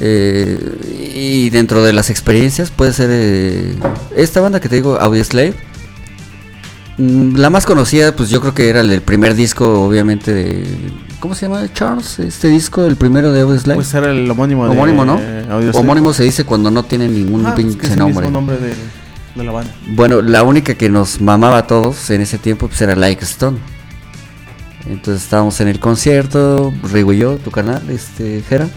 eh, 0.00 0.58
y 1.14 1.50
dentro 1.50 1.84
de 1.84 1.92
las 1.92 2.10
experiencias 2.10 2.70
puede 2.70 2.92
ser 2.92 3.10
eh, 3.12 3.76
esta 4.16 4.40
banda 4.40 4.60
que 4.60 4.68
te 4.68 4.76
digo, 4.76 4.98
Audioslave. 5.00 5.54
Mm, 6.98 7.36
La 7.36 7.50
más 7.50 7.66
conocida, 7.66 8.14
pues 8.16 8.30
yo 8.30 8.40
creo 8.40 8.54
que 8.54 8.68
era 8.68 8.80
el 8.80 8.88
del 8.88 9.02
primer 9.02 9.34
disco, 9.34 9.84
obviamente, 9.84 10.32
de... 10.32 10.64
¿Cómo 11.24 11.34
se 11.34 11.46
llama, 11.48 11.66
Charles? 11.72 12.18
Este 12.18 12.48
disco, 12.48 12.84
el 12.84 12.96
primero 12.96 13.32
de 13.32 13.40
Audioslave. 13.40 13.76
Pues 13.76 13.94
era 13.94 14.10
el 14.10 14.30
homónimo 14.30 14.66
de 14.66 14.72
Homónimo, 14.72 15.06
¿no? 15.06 15.18
eh. 15.18 15.70
Homónimo 15.72 16.12
se 16.12 16.22
dice 16.22 16.44
cuando 16.44 16.70
no 16.70 16.82
tiene 16.82 17.08
ningún 17.08 17.46
Ah, 17.46 17.48
es 17.48 17.54
pinche 17.54 17.78
que 17.78 17.86
es 17.86 17.92
el 17.92 17.98
nombre. 18.00 18.26
mismo 18.26 18.40
nombre 18.40 18.58
de, 18.58 18.74
de 19.34 19.42
la 19.44 19.50
banda. 19.50 19.74
Bueno, 19.88 20.20
la 20.20 20.42
única 20.42 20.74
que 20.74 20.90
nos 20.90 21.22
mamaba 21.22 21.56
a 21.56 21.66
todos 21.66 22.10
en 22.10 22.20
ese 22.20 22.36
tiempo 22.36 22.68
pues 22.68 22.78
era 22.82 22.94
Like 22.94 23.24
Stone. 23.24 23.56
Entonces 24.86 25.22
estábamos 25.22 25.58
en 25.62 25.68
el 25.68 25.80
concierto, 25.80 26.74
Rigo 26.92 27.14
y 27.14 27.16
yo, 27.20 27.36
tu 27.38 27.50
canal, 27.50 27.88
este, 27.88 28.42
Jera. 28.46 28.68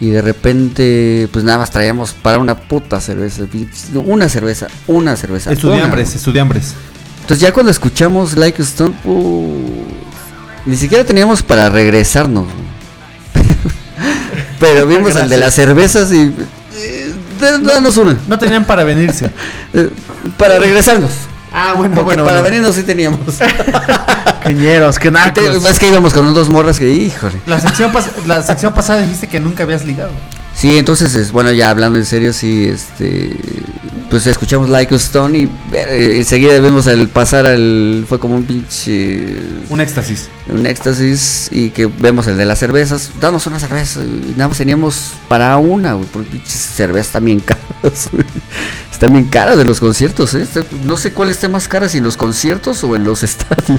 Y 0.00 0.10
de 0.10 0.20
repente, 0.20 1.26
pues 1.32 1.42
nada 1.42 1.56
más 1.56 1.70
traíamos 1.70 2.12
para 2.12 2.38
una 2.38 2.54
puta 2.54 3.00
cerveza. 3.00 3.44
Una 4.04 4.28
cerveza, 4.28 4.66
una 4.86 5.16
cerveza. 5.16 5.52
Estudiambres, 5.52 6.08
una. 6.08 6.16
estudiambres. 6.16 6.74
Entonces 7.22 7.40
ya 7.40 7.54
cuando 7.54 7.70
escuchamos 7.70 8.36
Like 8.36 8.60
Stone, 8.60 8.94
uh, 9.04 9.97
ni 10.68 10.76
siquiera 10.76 11.02
teníamos 11.02 11.42
para 11.42 11.70
regresarnos. 11.70 12.44
Pero 14.60 14.86
vimos 14.86 15.16
el 15.16 15.28
de 15.28 15.38
las 15.38 15.54
cervezas 15.54 16.12
y... 16.12 16.34
eh, 16.76 17.14
danos 17.62 17.96
una. 17.96 18.18
No 18.28 18.38
tenían 18.38 18.64
para 18.64 18.84
venirse. 18.84 19.30
Eh, 19.74 19.90
para 20.38 20.58
regresarnos. 20.58 21.10
Ah, 21.52 21.74
bueno, 21.76 21.94
Porque 21.94 22.06
bueno. 22.06 22.24
para 22.24 22.40
bueno. 22.40 22.50
venirnos 22.50 22.74
sí 22.74 22.84
teníamos. 22.84 23.20
Cañeros, 24.42 24.98
que 24.98 25.10
nacos. 25.10 25.64
es 25.66 25.78
que 25.78 25.88
íbamos 25.88 26.14
con 26.14 26.32
dos 26.32 26.48
morras 26.48 26.78
que, 26.78 26.88
híjole. 26.90 27.38
La 27.46 27.60
sección, 27.60 27.92
la 28.26 28.42
sección 28.42 28.72
pasada 28.72 29.02
dijiste 29.02 29.26
que 29.26 29.40
nunca 29.40 29.64
habías 29.64 29.84
ligado. 29.84 30.10
Sí, 30.58 30.76
entonces, 30.76 31.14
es- 31.14 31.30
bueno, 31.30 31.52
ya 31.52 31.70
hablando 31.70 31.98
en 32.00 32.04
serio, 32.04 32.32
sí, 32.32 32.64
este. 32.64 33.36
Pues 34.10 34.26
escuchamos 34.26 34.70
Like 34.70 34.94
a 34.94 34.96
Stone 34.96 35.38
y 35.38 35.42
eh, 35.72 36.14
enseguida 36.16 36.58
vemos 36.60 36.86
el 36.88 37.08
pasar 37.08 37.46
al. 37.46 38.04
Fue 38.08 38.18
como 38.18 38.34
un 38.36 38.44
pinche. 38.44 39.36
Un 39.68 39.80
éxtasis. 39.80 40.28
Un 40.48 40.66
éxtasis 40.66 41.48
y 41.52 41.70
que 41.70 41.86
vemos 41.86 42.26
el 42.26 42.36
de 42.38 42.44
las 42.46 42.58
cervezas. 42.58 43.10
Danos 43.20 43.46
una 43.46 43.60
cerveza. 43.60 44.00
Y 44.02 44.32
nada 44.36 44.48
más 44.48 44.58
teníamos 44.58 45.12
para 45.28 45.56
una, 45.58 45.92
güey. 45.92 46.08
Porque 46.12 46.30
pinches 46.30 46.54
cervezas 46.74 47.22
bien 47.22 47.38
caras. 47.40 48.08
Están 48.92 49.12
bien 49.12 49.26
caras 49.26 49.58
de 49.58 49.64
los 49.64 49.78
conciertos, 49.78 50.34
¿eh? 50.34 50.44
No 50.84 50.96
sé 50.96 51.12
cuál 51.12 51.28
esté 51.28 51.48
más 51.48 51.68
cara, 51.68 51.88
si 51.88 51.98
en 51.98 52.04
los 52.04 52.16
conciertos 52.16 52.82
o 52.82 52.96
en 52.96 53.04
los 53.04 53.22
estadios. 53.22 53.78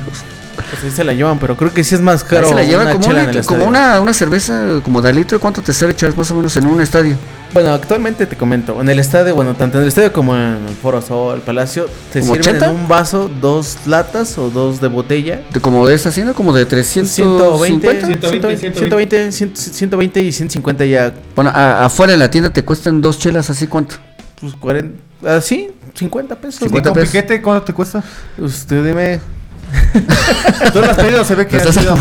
Pues 0.70 0.84
ahí 0.84 0.92
se 0.92 1.04
la 1.04 1.14
llevan, 1.14 1.40
pero 1.40 1.56
creo 1.58 1.74
que 1.74 1.84
sí 1.84 1.96
es 1.96 2.02
más 2.02 2.24
Ahí 2.24 2.30
caro. 2.30 2.50
se 2.50 2.56
la 2.56 2.64
lleva 2.64 2.84
una 2.84 2.92
como, 2.94 3.04
chela 3.06 3.22
una, 3.22 3.32
en 3.32 3.38
el 3.38 3.46
como 3.46 3.66
una, 3.66 4.00
una 4.02 4.14
cerveza 4.14 4.80
como 4.84 5.02
de 5.02 5.14
litro. 5.14 5.40
¿Cuánto 5.40 5.62
te 5.62 5.74
sale 5.74 5.92
echar 5.94 6.16
más 6.18 6.30
o 6.32 6.36
menos 6.36 6.56
en 6.58 6.66
un 6.68 6.82
estadio? 6.82 7.16
Bueno, 7.52 7.74
actualmente 7.74 8.28
te 8.28 8.36
comento, 8.38 8.80
en 8.80 8.88
el 8.90 9.00
estadio, 9.00 9.34
bueno, 9.34 9.56
tanto 9.56 9.78
en 9.78 9.82
el 9.84 9.88
estadio 9.88 10.14
como 10.14 10.36
en 10.36 10.68
el 10.68 10.76
Foro 10.80 11.02
Sol, 11.02 11.38
el 11.38 11.42
Palacio, 11.42 11.88
te 12.14 12.20
¿Como 12.20 12.36
sirven 12.36 12.58
80? 12.58 12.66
en 12.70 12.76
un 12.76 12.88
vaso 12.88 13.28
dos 13.42 13.78
latas 13.88 14.38
o 14.38 14.52
dos 14.52 14.80
de 14.80 14.88
botella. 14.88 15.42
De- 15.52 15.60
como 15.60 15.88
de 15.88 15.96
esta 15.96 16.10
hacienda, 16.10 16.34
como 16.36 16.54
de 16.54 16.68
350. 16.68 17.58
120, 17.58 18.06
120, 18.06 19.32
120, 19.32 19.32
120 19.32 20.20
y 20.22 20.32
150 20.32 20.86
ya, 20.86 21.12
Bueno, 21.36 21.50
a- 21.52 21.86
afuera 21.86 22.12
de 22.14 22.20
la 22.20 22.30
tienda 22.30 22.52
te 22.52 22.64
cuestan 22.64 23.02
dos 23.02 23.18
chelas, 23.18 23.50
¿así 23.50 23.66
cuánto? 23.66 23.96
pues 24.40 24.54
40, 24.54 24.98
ah, 25.26 25.42
sí, 25.42 25.72
50 25.96 26.36
pesos. 26.36 26.60
50 26.60 26.90
¿Con 26.92 26.94
pesos. 27.00 27.10
piquete 27.10 27.42
cuánto 27.42 27.64
te 27.66 27.74
cuesta? 27.74 28.04
Usted 28.38 28.86
dime, 28.86 29.20
Tú 30.74 30.80
lo 30.82 30.90
has 30.92 30.98
pedido, 30.98 31.24
se 31.26 31.36
ve 31.36 31.48
que 31.48 31.58
has 31.58 31.66
estás 31.66 31.84
ido 31.84 31.96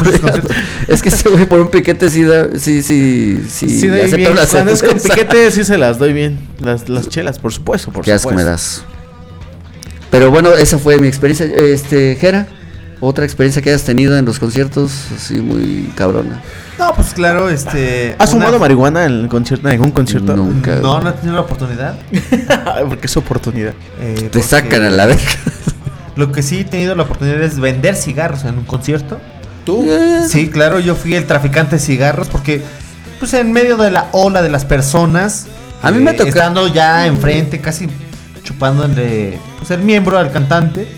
es 0.88 1.02
que 1.02 1.08
este 1.08 1.28
güey 1.28 1.46
por 1.46 1.60
un 1.60 1.68
piquete 1.70 2.10
sí 2.10 2.22
da, 2.24 2.48
sí, 2.58 2.82
sí, 2.82 3.42
sí, 3.48 3.68
sí, 3.80 3.86
doy 3.88 4.10
bien. 4.12 4.34
la 4.34 4.46
Cuando 4.46 4.72
es 4.72 4.82
con 4.82 4.98
piquete 4.98 5.50
sí 5.50 5.64
se 5.64 5.78
las 5.78 5.98
doy 5.98 6.12
bien, 6.12 6.38
las, 6.60 6.88
las 6.88 7.08
chelas, 7.08 7.38
por 7.38 7.52
supuesto, 7.52 7.90
por 7.90 8.04
Qué 8.04 8.12
asco 8.12 8.30
supuesto. 8.30 8.44
me 8.46 8.50
das. 8.50 8.82
Pero 10.10 10.30
bueno, 10.30 10.52
esa 10.54 10.78
fue 10.78 10.98
mi 10.98 11.06
experiencia. 11.08 11.46
Este, 11.46 12.16
Jera, 12.20 12.46
otra 13.00 13.24
experiencia 13.24 13.60
que 13.62 13.68
hayas 13.70 13.84
tenido 13.84 14.16
en 14.16 14.24
los 14.24 14.38
conciertos, 14.38 14.90
así 15.16 15.34
muy 15.40 15.92
cabrona. 15.94 16.42
No, 16.78 16.94
pues 16.94 17.08
claro, 17.12 17.48
este. 17.50 18.14
¿Has 18.18 18.30
una- 18.32 18.44
fumado 18.46 18.58
marihuana 18.58 19.04
en 19.04 19.12
el 19.12 19.28
concierto, 19.28 19.66
en 19.68 19.72
algún 19.74 19.90
concierto? 19.90 20.34
Nunca. 20.36 20.76
No, 20.76 21.00
no 21.00 21.10
he 21.10 21.12
tenido 21.12 21.34
la 21.34 21.40
oportunidad. 21.42 21.98
Porque 22.88 23.06
es 23.06 23.16
oportunidad. 23.16 23.74
eh, 24.00 24.14
Te 24.14 24.22
porque 24.28 24.42
sacan 24.42 24.82
a 24.84 24.90
la 24.90 25.06
verga. 25.06 25.22
Lo 26.18 26.32
que 26.32 26.42
sí 26.42 26.58
he 26.60 26.64
tenido 26.64 26.94
la 26.96 27.04
oportunidad 27.04 27.40
es 27.42 27.58
vender 27.60 27.94
cigarros 27.96 28.44
en 28.44 28.58
un 28.58 28.64
concierto. 28.64 29.18
¿Tú? 29.64 29.86
Sí, 30.28 30.48
claro, 30.48 30.80
yo 30.80 30.94
fui 30.96 31.14
el 31.14 31.26
traficante 31.26 31.76
de 31.76 31.80
cigarros 31.80 32.26
porque, 32.28 32.60
pues 33.20 33.32
en 33.34 33.52
medio 33.52 33.76
de 33.76 33.90
la 33.90 34.08
ola 34.12 34.42
de 34.42 34.48
las 34.50 34.64
personas, 34.64 35.46
A 35.82 35.90
mí 35.92 35.98
me 36.02 36.10
eh, 36.10 36.14
toca- 36.14 36.28
estando 36.30 36.66
ya 36.68 37.06
enfrente, 37.06 37.60
casi 37.60 37.86
chupándole 38.42 39.38
pues, 39.58 39.70
el 39.70 39.82
miembro 39.82 40.18
al 40.18 40.32
cantante, 40.32 40.88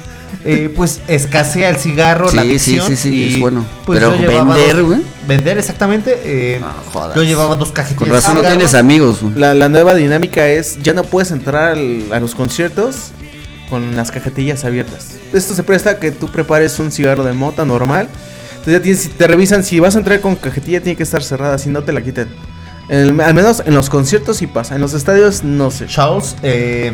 eh, 0.44 0.72
pues 0.74 1.00
escasea 1.08 1.68
el 1.70 1.76
cigarro, 1.76 2.30
la 2.32 2.42
Sí, 2.42 2.58
sí, 2.58 2.78
adicción. 2.78 2.86
sí, 2.88 2.96
sí, 2.96 3.14
y, 3.14 3.34
es 3.34 3.40
bueno. 3.40 3.64
pues, 3.84 3.98
Pero 4.00 4.14
yo 4.16 4.28
llevaba 4.28 4.54
vender, 4.56 4.82
güey. 4.82 5.02
Vender, 5.26 5.58
exactamente. 5.58 6.20
eh, 6.24 6.58
No, 6.60 6.66
jodas. 6.92 7.14
yo 7.16 7.22
llevaba 7.22 7.54
dos 7.56 7.72
cajetillas. 7.72 7.98
Con 8.00 8.10
razón 8.10 8.34
no 8.34 8.42
tienes 8.42 8.74
amigos. 8.74 9.22
güey. 9.22 9.34
La, 9.36 9.54
la 9.54 9.68
nueva 9.68 9.94
dinámica 9.94 10.46
es, 10.48 10.78
ya 10.82 10.92
no 10.92 11.04
puedes 11.04 11.30
entrar 11.30 11.72
al- 11.72 12.12
a 12.12 12.20
los 12.20 12.34
conciertos 12.34 13.12
con 13.70 13.96
las 13.96 14.10
cajetillas 14.10 14.64
abiertas. 14.64 15.16
Esto 15.32 15.54
se 15.54 15.62
presta 15.62 15.90
a 15.90 15.98
que 15.98 16.10
tú 16.12 16.28
prepares 16.30 16.78
un 16.78 16.90
cigarro 16.92 17.24
de 17.24 17.32
mota 17.32 17.64
normal. 17.64 18.08
Entonces 18.50 18.72
ya 18.74 18.80
tienes, 18.82 19.10
te 19.10 19.26
revisan, 19.26 19.62
si 19.64 19.78
vas 19.80 19.94
a 19.96 19.98
entrar 19.98 20.20
con 20.20 20.36
cajetilla 20.36 20.80
tiene 20.80 20.96
que 20.96 21.02
estar 21.02 21.22
cerrada, 21.22 21.58
si 21.58 21.68
no 21.70 21.82
te 21.82 21.92
la 21.92 22.00
quiten. 22.02 22.28
En 22.88 22.98
el- 22.98 23.20
al 23.20 23.34
menos 23.34 23.62
en 23.66 23.74
los 23.74 23.88
conciertos 23.90 24.36
sí 24.38 24.46
pasa, 24.46 24.74
en 24.76 24.80
los 24.80 24.94
estadios 24.94 25.42
no 25.44 25.70
sé. 25.70 25.86
Charles, 25.86 26.36
eh, 26.42 26.92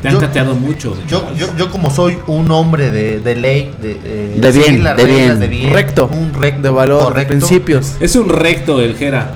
Te 0.00 0.08
han 0.08 0.14
yo- 0.14 0.20
cateado 0.20 0.54
mucho. 0.54 0.96
Yo, 1.08 1.32
yo, 1.36 1.46
yo 1.56 1.70
como 1.70 1.90
soy 1.90 2.18
un 2.26 2.50
hombre 2.50 2.90
de, 2.90 3.20
de 3.20 3.34
ley, 3.36 3.72
de, 3.80 3.92
eh, 4.04 4.36
De 4.40 4.50
bien, 4.52 5.38
de 5.38 5.46
bien. 5.48 5.72
Recto, 5.72 6.08
un 6.12 6.32
recto 6.34 6.62
de 6.62 6.70
valor, 6.70 7.14
de 7.14 7.24
principios. 7.24 7.94
Es 8.00 8.16
un 8.16 8.28
recto 8.28 8.80
el 8.80 8.96
Jera. 8.96 9.32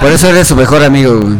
Por 0.00 0.10
eso 0.10 0.28
eres 0.28 0.48
su 0.48 0.56
mejor 0.56 0.82
amigo, 0.82 1.20
güey. 1.20 1.34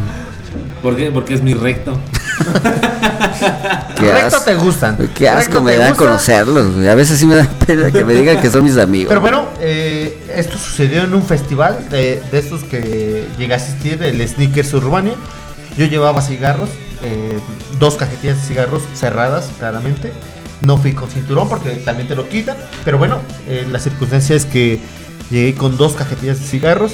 ¿Por 0.83 0.97
qué? 0.97 1.11
Porque 1.11 1.35
es 1.35 1.43
mi 1.43 1.55
recto. 1.55 1.99
Qué 3.97 4.13
Recto 4.13 4.37
asco. 4.37 4.45
te 4.45 4.55
gustan. 4.55 4.97
Qué 5.15 5.29
asco 5.29 5.61
me 5.61 5.77
da 5.77 5.89
gusta. 5.89 6.05
conocerlos. 6.05 6.87
A 6.87 6.95
veces 6.95 7.19
sí 7.19 7.27
me 7.27 7.37
da 7.37 7.49
pena 7.67 7.91
que 7.91 8.05
me 8.05 8.15
digan 8.15 8.41
que 8.41 8.51
son 8.51 8.65
mis 8.65 8.77
amigos. 8.79 9.09
Pero 9.09 9.21
bueno, 9.21 9.47
eh, 9.61 10.19
esto 10.35 10.59
sucedió 10.59 11.03
en 11.05 11.15
un 11.15 11.23
festival 11.25 11.89
de, 11.91 12.23
de 12.31 12.39
estos 12.39 12.65
que 12.65 13.27
llegué 13.39 13.53
a 13.55 13.57
asistir, 13.57 14.03
el 14.03 14.27
Sneakers 14.27 14.73
Urbania. 14.75 15.15
Yo 15.77 15.87
llevaba 15.87 16.21
cigarros, 16.23 16.69
eh, 17.03 17.39
dos 17.79 17.97
cajetillas 17.97 18.41
de 18.41 18.47
cigarros 18.49 18.83
cerradas, 18.95 19.51
claramente. 19.59 20.13
No 20.61 20.79
fui 20.79 20.93
con 20.93 21.11
cinturón 21.11 21.49
porque 21.49 21.71
también 21.71 22.09
te 22.09 22.15
lo 22.15 22.29
quitan. 22.29 22.57
Pero 22.85 22.99
bueno, 22.99 23.21
eh, 23.49 23.67
la 23.71 23.79
circunstancia 23.79 24.37
es 24.37 24.45
que 24.47 24.79
llegué 25.31 25.55
con 25.55 25.77
dos 25.77 25.95
cajetillas 25.95 26.41
de 26.41 26.47
cigarros. 26.47 26.93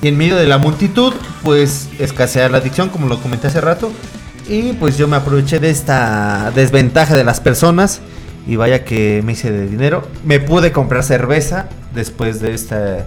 Y 0.00 0.08
en 0.08 0.16
medio 0.16 0.36
de 0.36 0.46
la 0.48 0.58
multitud, 0.58 1.12
pues 1.44 1.88
escasea 2.00 2.48
la 2.48 2.58
adicción, 2.58 2.88
como 2.88 3.06
lo 3.06 3.20
comenté 3.20 3.46
hace 3.48 3.60
rato. 3.60 3.92
Y 4.48 4.72
pues 4.74 4.98
yo 4.98 5.08
me 5.08 5.16
aproveché 5.16 5.58
de 5.58 5.70
esta 5.70 6.52
desventaja 6.54 7.16
de 7.16 7.24
las 7.24 7.40
personas. 7.40 8.00
Y 8.46 8.56
vaya 8.56 8.84
que 8.84 9.22
me 9.24 9.32
hice 9.32 9.52
de 9.52 9.68
dinero. 9.68 10.06
Me 10.24 10.40
pude 10.40 10.72
comprar 10.72 11.04
cerveza 11.04 11.68
después 11.94 12.40
de 12.40 12.54
esta. 12.54 13.06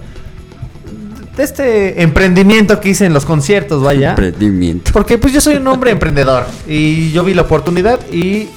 De 1.36 1.44
este 1.44 2.02
emprendimiento 2.02 2.80
que 2.80 2.90
hice 2.90 3.06
en 3.06 3.14
los 3.14 3.26
conciertos, 3.26 3.84
vaya. 3.84 4.12
Emprendimiento. 4.12 4.91
Porque 4.94 5.18
pues 5.18 5.34
yo 5.34 5.41
soy 5.41 5.56
un 5.56 5.68
hombre 5.68 5.91
emprendedor 5.91 6.45
y 6.66 7.12
yo 7.12 7.26
vi 7.26 7.34
la 7.34 7.41
oportunidad 7.41 7.99
y 8.10 8.48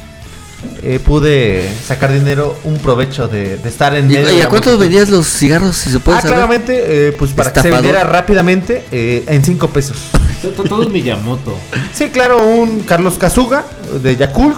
eh, 0.83 0.99
pude 1.05 1.69
sacar 1.87 2.13
dinero, 2.13 2.57
un 2.65 2.79
provecho 2.79 3.29
de, 3.29 3.57
de 3.59 3.69
estar 3.69 3.95
en 3.95 4.11
¿Y, 4.11 4.15
medio 4.15 4.33
y 4.37 4.41
a 4.41 4.49
cuánto 4.49 4.71
multitud. 4.71 4.79
vendías 4.81 5.09
los 5.11 5.27
cigarros, 5.27 5.77
si 5.77 5.91
se 5.91 6.01
puede 6.01 6.19
Ah, 6.19 6.23
saber? 6.23 6.37
claramente, 6.37 7.09
eh, 7.09 7.13
pues 7.13 7.33
para 7.33 7.53
que 7.53 7.61
se 7.63 7.71
vendiera 7.71 8.05
rápidamente 8.05 8.85
eh, 8.91 9.25
en 9.29 9.45
5 9.45 9.69
pesos. 9.71 9.97
To- 10.43 10.49
to- 10.51 10.65
Todo 10.65 10.83
es 10.83 10.89
Miyamoto. 10.91 11.57
Sí, 11.93 12.09
claro, 12.11 12.47
un 12.47 12.81
Carlos 12.81 13.15
Kazuga 13.19 13.65
de 14.03 14.17
Yakult. 14.17 14.57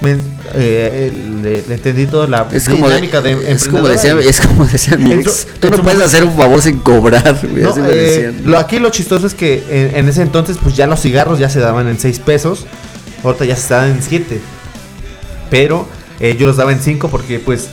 Me, 0.00 0.16
eh, 0.54 1.12
le, 1.42 1.64
le 1.66 1.74
entendí 1.74 2.06
toda 2.06 2.28
la 2.28 2.46
Es 2.52 2.68
como, 2.68 2.86
de- 2.88 2.94
dinámica 2.94 3.20
de, 3.20 3.50
es 3.50 3.66
como 3.66 3.88
decía, 3.88 4.16
es 4.20 4.40
como 4.40 4.64
decía 4.64 4.96
mi 4.96 5.12
ex. 5.12 5.48
Tú 5.58 5.70
no 5.70 5.82
puedes 5.82 6.00
hacer 6.00 6.22
un 6.22 6.36
favor 6.36 6.62
sin 6.62 6.78
cobrar, 6.78 7.36
No, 7.42 7.74
eh, 7.88 8.32
lo, 8.44 8.58
aquí 8.58 8.78
lo 8.78 8.90
chistoso 8.90 9.26
es 9.26 9.34
que 9.34 9.64
en, 9.68 9.96
en 9.96 10.08
ese 10.08 10.22
entonces 10.22 10.56
pues 10.62 10.76
ya 10.76 10.86
los 10.86 11.00
cigarros 11.02 11.40
ya 11.40 11.50
se 11.50 11.58
daban 11.58 11.88
en 11.88 11.98
6 11.98 12.20
pesos. 12.20 12.64
Ahorita 13.24 13.44
ya 13.44 13.56
se 13.56 13.74
dan 13.74 13.90
en 13.90 14.00
7. 14.02 14.40
Pero 15.50 15.86
eh, 16.20 16.36
yo 16.38 16.46
los 16.46 16.56
daba 16.56 16.72
en 16.72 16.80
5 16.80 17.08
porque 17.08 17.38
pues 17.38 17.68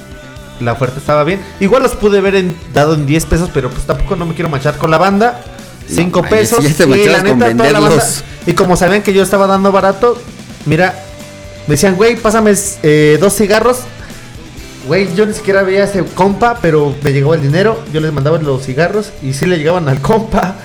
la 0.60 0.74
oferta 0.74 1.00
estaba 1.00 1.24
bien. 1.24 1.42
Igual 1.60 1.84
los 1.84 1.96
pude 1.96 2.22
ver 2.22 2.36
en, 2.36 2.56
dado 2.74 2.94
en 2.94 3.06
10 3.06 3.26
pesos, 3.26 3.50
pero 3.54 3.70
pues 3.70 3.86
tampoco 3.86 4.16
no 4.16 4.26
me 4.26 4.34
quiero 4.34 4.50
manchar 4.50 4.78
con 4.78 4.92
la 4.92 4.98
banda. 4.98 5.42
5 5.88 6.22
manches, 6.22 6.50
pesos. 6.54 6.66
y 6.88 7.06
la 7.06 7.22
neta, 7.22 7.56
toda 7.56 7.72
la 7.72 7.80
banda-. 7.80 8.06
Y 8.48 8.54
como 8.54 8.76
sabían 8.76 9.02
que 9.02 9.14
yo 9.14 9.24
estaba 9.24 9.48
dando 9.48 9.72
barato, 9.72 10.18
mira, 10.66 10.96
me 11.68 11.74
decían, 11.74 11.96
güey, 11.96 12.16
pásame 12.16 12.54
eh, 12.84 13.18
dos 13.20 13.36
cigarros. 13.36 13.80
Güey, 14.88 15.16
yo 15.16 15.26
ni 15.26 15.34
siquiera 15.34 15.64
veía 15.64 15.82
a 15.82 15.86
ese 15.86 16.04
compa, 16.04 16.60
pero 16.62 16.94
me 17.02 17.12
llegó 17.12 17.34
el 17.34 17.42
dinero, 17.42 17.82
yo 17.92 18.02
les 18.02 18.14
mandaba 18.14 18.38
los 18.38 18.64
cigarros 18.64 19.12
y 19.24 19.34
sí 19.34 19.48
le 19.48 19.58
llegaban 19.58 19.90
al 19.90 20.00
compa. 20.00 20.56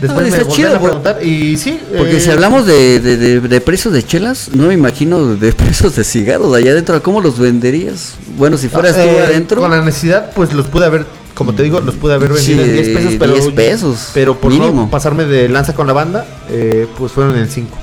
Después 0.00 0.32
Ah, 0.32 0.44
me 0.58 0.64
a 0.74 0.80
preguntar 0.80 1.18
y 1.24 1.56
sí. 1.56 1.80
Porque 1.96 2.18
eh, 2.18 2.20
si 2.20 2.30
hablamos 2.30 2.66
de, 2.66 3.00
de, 3.00 3.16
de- 3.16 3.40
de 3.40 3.60
precios 3.60 3.92
de 3.92 4.04
chelas, 4.04 4.50
no 4.54 4.68
me 4.68 4.74
imagino 4.74 5.34
de 5.34 5.52
precios 5.64 5.96
de 5.96 6.04
cigarros 6.04 6.54
allá 6.54 6.70
adentro. 6.70 7.02
¿Cómo 7.02 7.20
los 7.20 7.38
venderías? 7.38 8.14
Bueno, 8.36 8.56
si 8.56 8.68
fueras 8.68 8.94
tú 8.94 9.00
eh, 9.02 9.24
adentro. 9.26 9.60
Con 9.60 9.70
la 9.72 9.82
necesidad, 9.82 10.30
pues 10.36 10.52
los 10.52 10.66
pude 10.68 10.84
haber, 10.86 11.04
como 11.34 11.52
te 11.52 11.64
digo, 11.64 11.80
los 11.80 11.96
pude 11.96 12.14
haber 12.14 12.32
vendido 12.32 12.62
Sí, 12.64 12.70
en 12.70 12.76
10 12.76 12.88
pesos, 12.96 13.14
pero, 13.18 13.32
10 13.34 13.46
pesos, 13.52 14.10
pero 14.14 14.38
por 14.38 14.52
mínimo. 14.52 14.82
no 14.82 14.90
pasarme 14.90 15.24
de 15.24 15.48
lanza 15.48 15.74
con 15.74 15.88
la 15.88 15.92
banda, 15.94 16.24
eh, 16.48 16.86
pues 16.96 17.10
fueron 17.10 17.36
en 17.36 17.48
5. 17.48 17.76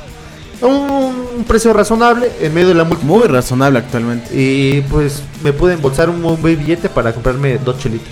Un, 0.62 0.70
un 1.40 1.44
precio 1.46 1.74
razonable 1.74 2.32
en 2.40 2.54
medio 2.54 2.70
de 2.70 2.76
la 2.76 2.86
multitud. 2.86 3.10
Muy 3.10 3.24
razonable 3.28 3.80
actualmente. 3.80 4.30
Y 4.34 4.82
pues 4.90 5.22
me 5.44 5.52
pude 5.52 5.74
embolsar 5.74 6.10
un 6.10 6.22
buen 6.22 6.58
billete 6.58 6.88
para 6.88 7.12
comprarme 7.14 7.58
dos 7.58 7.78
chelitas. 7.78 8.08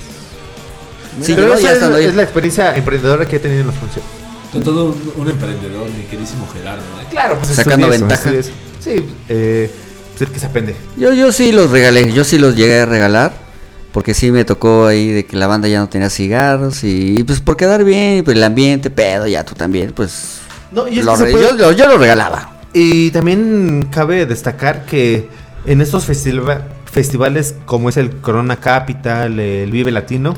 Sí, 1.21 1.33
Pero 1.35 1.47
yo 1.49 1.53
esa 1.53 1.61
ya 1.63 1.67
es, 1.69 1.73
estando 1.75 1.97
ahí. 1.97 2.05
es 2.05 2.15
la 2.15 2.23
experiencia 2.23 2.75
emprendedora 2.75 3.25
que 3.27 3.35
he 3.35 3.39
tenido 3.39 3.61
en 3.61 3.67
los 3.67 3.75
conciertos. 3.75 4.11
To- 4.51 4.59
Todo 4.61 4.85
un, 4.85 5.13
un 5.17 5.29
emprendedor, 5.29 5.87
mi 5.89 6.03
queridísimo 6.05 6.47
Gerardo. 6.53 6.81
¿eh? 7.01 7.05
Claro, 7.09 7.37
pues 7.39 7.55
Sacando 7.55 7.91
eso, 7.91 7.99
ventaja. 8.05 8.31
eso. 8.31 8.51
Sí, 8.79 9.05
eh, 9.29 9.71
pues 10.11 10.21
el 10.21 10.33
que 10.33 10.39
se 10.39 10.45
aprende. 10.45 10.75
Yo, 10.97 11.13
yo 11.13 11.31
sí 11.31 11.51
los 11.51 11.71
regalé, 11.71 12.11
yo 12.13 12.23
sí 12.23 12.37
los 12.37 12.55
llegué 12.55 12.81
a 12.81 12.85
regalar. 12.85 13.43
Porque 13.91 14.15
sí 14.15 14.31
me 14.31 14.43
tocó 14.43 14.87
ahí 14.87 15.09
de 15.09 15.25
que 15.27 15.37
la 15.37 15.45
banda 15.45 15.67
ya 15.67 15.77
no 15.79 15.87
tenía 15.87 16.09
cigarros 16.09 16.83
y, 16.83 17.15
y 17.19 17.23
pues 17.23 17.41
por 17.41 17.55
quedar 17.57 17.83
bien, 17.83 18.23
pues 18.23 18.35
el 18.35 18.43
ambiente, 18.43 18.89
pedo, 18.89 19.27
ya 19.27 19.43
tú 19.45 19.53
también, 19.53 19.91
pues 19.95 20.39
No, 20.71 20.87
y 20.87 20.97
es 20.97 21.05
lo 21.05 21.11
que 21.11 21.17
se 21.19 21.25
re- 21.25 21.31
puede- 21.31 21.43
yo, 21.49 21.57
yo, 21.57 21.71
yo 21.73 21.87
lo 21.87 21.99
regalaba. 21.99 22.59
Y 22.73 23.11
también 23.11 23.87
cabe 23.91 24.25
destacar 24.25 24.85
que 24.87 25.29
en 25.67 25.79
estos 25.79 26.05
festiva- 26.09 26.63
festivales 26.91 27.53
como 27.67 27.87
es 27.87 27.97
el 27.97 28.09
Corona 28.17 28.55
Capital, 28.55 29.39
el 29.39 29.69
Vive 29.69 29.91
Latino, 29.91 30.33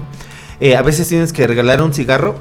eh, 0.60 0.76
a 0.76 0.82
veces 0.82 1.08
tienes 1.08 1.34
que 1.34 1.46
regalar 1.48 1.82
un 1.82 1.94
cigarro, 1.94 2.36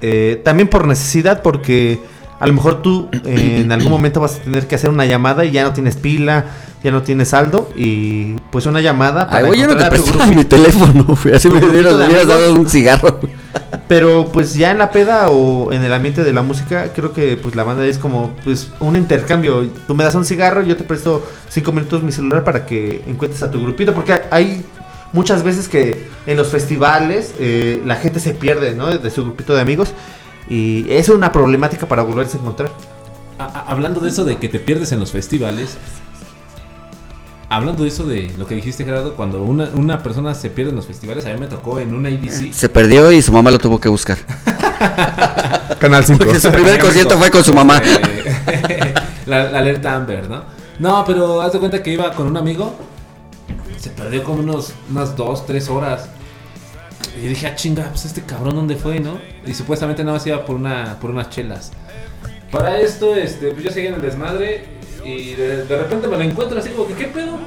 eh, 0.00 0.40
también 0.44 0.68
por 0.68 0.86
necesidad, 0.86 1.42
porque 1.42 2.00
a 2.40 2.46
lo 2.46 2.52
mejor 2.52 2.82
tú 2.82 3.08
eh, 3.24 3.62
en 3.62 3.72
algún 3.72 3.90
momento 3.90 4.20
vas 4.20 4.36
a 4.36 4.38
tener 4.38 4.66
que 4.66 4.74
hacer 4.74 4.90
una 4.90 5.06
llamada 5.06 5.44
y 5.44 5.50
ya 5.50 5.64
no 5.64 5.72
tienes 5.72 5.96
pila, 5.96 6.44
ya 6.84 6.92
no 6.92 7.02
tienes 7.02 7.30
saldo, 7.30 7.70
y 7.74 8.34
pues 8.50 8.66
una 8.66 8.80
llamada 8.80 9.26
Ay, 9.30 9.46
güey, 9.46 9.60
yo 9.60 9.66
no 9.66 9.76
te 9.76 9.84
prestaba 9.86 10.26
mi 10.26 10.44
teléfono, 10.44 11.04
güey, 11.22 11.34
así 11.34 11.48
me 11.48 11.64
hubieras, 11.64 11.98
dado 11.98 12.54
un 12.54 12.68
cigarro. 12.68 13.18
Pero 13.88 14.26
pues 14.32 14.54
ya 14.54 14.70
en 14.70 14.78
la 14.78 14.90
peda 14.90 15.30
o 15.30 15.72
en 15.72 15.82
el 15.82 15.92
ambiente 15.92 16.22
de 16.22 16.32
la 16.32 16.42
música, 16.42 16.92
creo 16.94 17.12
que 17.12 17.36
pues 17.36 17.56
la 17.56 17.64
banda 17.64 17.86
es 17.86 17.98
como 17.98 18.34
pues 18.44 18.70
un 18.80 18.96
intercambio. 18.96 19.66
Tú 19.86 19.94
me 19.94 20.04
das 20.04 20.14
un 20.14 20.26
cigarro, 20.26 20.62
yo 20.62 20.76
te 20.76 20.84
presto 20.84 21.26
cinco 21.48 21.72
minutos 21.72 22.02
mi 22.02 22.12
celular 22.12 22.44
para 22.44 22.66
que 22.66 23.02
encuentres 23.06 23.42
a 23.42 23.50
tu 23.50 23.60
grupito. 23.60 23.94
Porque 23.94 24.20
hay 24.30 24.62
muchas 25.12 25.42
veces 25.42 25.68
que 25.68 26.08
en 26.26 26.36
los 26.36 26.48
festivales 26.48 27.34
eh, 27.38 27.82
la 27.84 27.96
gente 27.96 28.20
se 28.20 28.32
pierde, 28.34 28.74
¿no? 28.74 28.86
De 28.86 29.10
su 29.10 29.22
grupito 29.24 29.54
de 29.54 29.60
amigos. 29.60 29.90
Y 30.48 30.86
es 30.90 31.08
una 31.08 31.30
problemática 31.32 31.86
para 31.86 32.02
volverse 32.02 32.36
a 32.36 32.40
encontrar. 32.40 32.70
A- 33.38 33.64
hablando 33.70 34.00
de 34.00 34.08
eso 34.08 34.24
de 34.24 34.36
que 34.38 34.48
te 34.48 34.58
pierdes 34.60 34.92
en 34.92 35.00
los 35.00 35.12
festivales. 35.12 35.76
Hablando 37.50 37.82
de 37.84 37.88
eso 37.88 38.04
de 38.04 38.30
lo 38.36 38.46
que 38.46 38.54
dijiste, 38.54 38.84
Gerardo, 38.84 39.14
cuando 39.14 39.42
una, 39.42 39.70
una 39.74 40.02
persona 40.02 40.34
se 40.34 40.50
pierde 40.50 40.70
en 40.70 40.76
los 40.76 40.86
festivales, 40.86 41.24
a 41.24 41.30
mí 41.32 41.40
me 41.40 41.46
tocó 41.46 41.78
en 41.80 41.94
una 41.94 42.10
ABC. 42.10 42.52
Se 42.52 42.68
perdió 42.68 43.10
y 43.10 43.22
su 43.22 43.32
mamá 43.32 43.50
lo 43.50 43.58
tuvo 43.58 43.80
que 43.80 43.88
buscar. 43.88 44.18
Canal 45.78 46.04
5. 46.04 46.18
Porque 46.24 46.40
su 46.40 46.50
primer 46.50 46.78
concierto 46.80 47.16
fue 47.16 47.30
con 47.30 47.42
su 47.44 47.54
mamá. 47.54 47.80
La, 49.26 49.50
la 49.50 49.58
alerta 49.58 49.94
Amber, 49.94 50.26
¿no? 50.28 50.42
No, 50.78 51.04
pero 51.06 51.42
haz 51.42 51.52
de 51.52 51.58
cuenta 51.58 51.82
que 51.82 51.90
iba 51.92 52.10
con 52.12 52.26
un 52.28 52.36
amigo. 52.38 52.74
Se 53.78 53.90
perdió 53.90 54.24
como 54.24 54.40
unos, 54.40 54.72
unas 54.90 55.16
dos, 55.16 55.46
tres 55.46 55.68
horas. 55.68 56.08
Y 57.22 57.26
dije, 57.28 57.46
ah, 57.46 57.54
chinga, 57.54 57.88
pues 57.90 58.04
este 58.04 58.22
cabrón, 58.22 58.54
¿dónde 58.56 58.76
fue, 58.76 59.00
no? 59.00 59.18
Y 59.46 59.54
supuestamente 59.54 60.02
nada 60.04 60.18
más 60.18 60.26
iba 60.26 60.44
por, 60.44 60.56
una, 60.56 60.98
por 61.00 61.10
unas 61.10 61.30
chelas. 61.30 61.72
Para 62.50 62.80
esto, 62.80 63.14
este, 63.14 63.50
pues 63.52 63.64
yo 63.64 63.70
seguía 63.70 63.90
en 63.90 63.96
el 63.96 64.02
desmadre. 64.02 64.64
Y 65.04 65.34
de, 65.34 65.64
de 65.64 65.76
repente 65.78 66.06
me 66.08 66.16
lo 66.16 66.22
encuentro 66.22 66.58
así 66.58 66.70
como 66.70 66.86
que, 66.88 66.94
¿qué 66.94 67.04
pedo? 67.06 67.38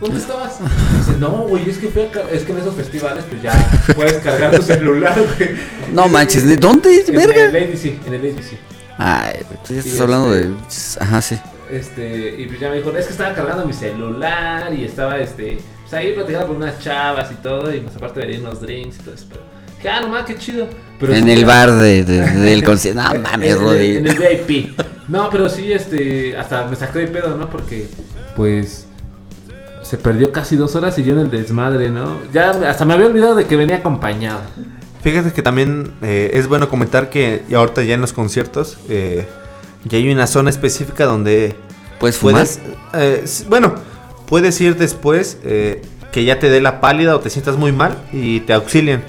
¿Dónde 0.00 0.18
estabas? 0.18 0.58
Dice, 0.98 1.18
no, 1.18 1.30
güey, 1.46 1.68
es 1.70 1.78
que 1.78 1.88
fui 1.88 2.02
a 2.02 2.34
es 2.34 2.42
que 2.42 2.52
en 2.52 2.58
esos 2.58 2.74
festivales, 2.74 3.24
pues 3.28 3.40
ya 3.42 3.52
puedes 3.94 4.14
cargar 4.14 4.54
tu 4.56 4.62
celular, 4.62 5.14
güey. 5.38 5.50
No 5.92 6.08
manches, 6.08 6.46
¿de 6.46 6.56
dónde? 6.56 7.04
En 7.06 7.14
Verga. 7.14 7.44
el 7.44 7.56
ABC, 7.56 7.84
en 8.06 8.14
el 8.14 8.20
ABC. 8.32 8.58
Ay, 8.98 9.40
tú 9.66 9.74
ya 9.74 9.80
estás 9.80 10.00
hablando 10.00 10.34
este- 10.34 10.48
de. 10.48 11.04
Ajá, 11.04 11.22
sí. 11.22 11.38
Este, 11.70 12.40
y 12.40 12.46
pues 12.46 12.60
ya 12.60 12.68
me 12.70 12.76
dijo, 12.76 12.90
es 12.96 13.06
que 13.06 13.12
estaba 13.12 13.34
cargando 13.34 13.64
mi 13.66 13.72
celular 13.72 14.72
y 14.74 14.84
estaba, 14.84 15.18
este, 15.18 15.58
pues 15.94 16.06
ahí 16.06 16.12
platicando 16.14 16.46
con 16.48 16.56
unas 16.56 16.78
chavas 16.80 17.30
y 17.32 17.34
todo, 17.36 17.74
y 17.74 17.80
más 17.80 17.94
aparte 17.96 18.20
venía 18.20 18.40
unos 18.40 18.60
drinks 18.60 18.96
y 18.96 19.02
todo 19.02 19.14
eso, 19.14 19.26
pero, 19.28 19.42
dije, 19.76 19.88
ah, 19.88 20.00
nomás, 20.00 20.24
qué 20.26 20.36
chido. 20.36 20.66
Pero 21.00 21.14
En 21.14 21.24
sí, 21.24 21.30
el 21.32 21.44
bar 21.44 21.72
de, 21.72 22.04
de- 22.04 22.30
del 22.30 22.64
concierto. 22.64 23.02
No 23.02 23.14
en- 23.14 23.22
mames, 23.22 23.50
el, 23.56 23.96
en 23.96 24.06
el 24.06 24.16
VIP. 24.46 24.78
No, 25.08 25.28
pero 25.30 25.48
sí, 25.48 25.72
este, 25.72 26.36
hasta 26.36 26.66
me 26.66 26.76
sacó 26.76 26.98
de 26.98 27.06
pedo, 27.08 27.36
¿no? 27.36 27.48
Porque, 27.50 27.88
pues, 28.36 28.86
se 29.82 29.98
perdió 29.98 30.32
casi 30.32 30.56
dos 30.56 30.74
horas 30.76 30.98
y 30.98 31.04
yo 31.04 31.12
en 31.12 31.18
el 31.20 31.30
desmadre, 31.30 31.90
¿no? 31.90 32.18
Ya 32.32 32.50
hasta 32.70 32.84
me 32.86 32.94
había 32.94 33.06
olvidado 33.06 33.34
de 33.34 33.44
que 33.46 33.56
venía 33.56 33.76
acompañado. 33.76 34.40
Fíjate 35.02 35.32
que 35.32 35.42
también 35.42 35.92
eh, 36.00 36.30
es 36.32 36.46
bueno 36.48 36.70
comentar 36.70 37.10
que 37.10 37.42
y 37.50 37.54
ahorita 37.54 37.82
ya 37.82 37.92
en 37.94 38.00
los 38.00 38.14
conciertos 38.14 38.78
eh, 38.88 39.28
ya 39.84 39.98
hay 39.98 40.10
una 40.10 40.26
zona 40.26 40.48
específica 40.48 41.04
donde 41.04 41.54
¿Puedes 42.00 42.16
fumar? 42.16 42.46
puedes, 42.46 42.60
eh, 42.94 43.44
bueno, 43.50 43.74
puedes 44.26 44.60
ir 44.60 44.76
después 44.76 45.38
eh, 45.44 45.82
que 46.12 46.24
ya 46.24 46.38
te 46.38 46.48
dé 46.50 46.60
la 46.60 46.80
pálida 46.80 47.16
o 47.16 47.20
te 47.20 47.30
sientas 47.30 47.56
muy 47.56 47.72
mal 47.72 47.96
y 48.12 48.40
te 48.40 48.52
auxilien. 48.52 49.02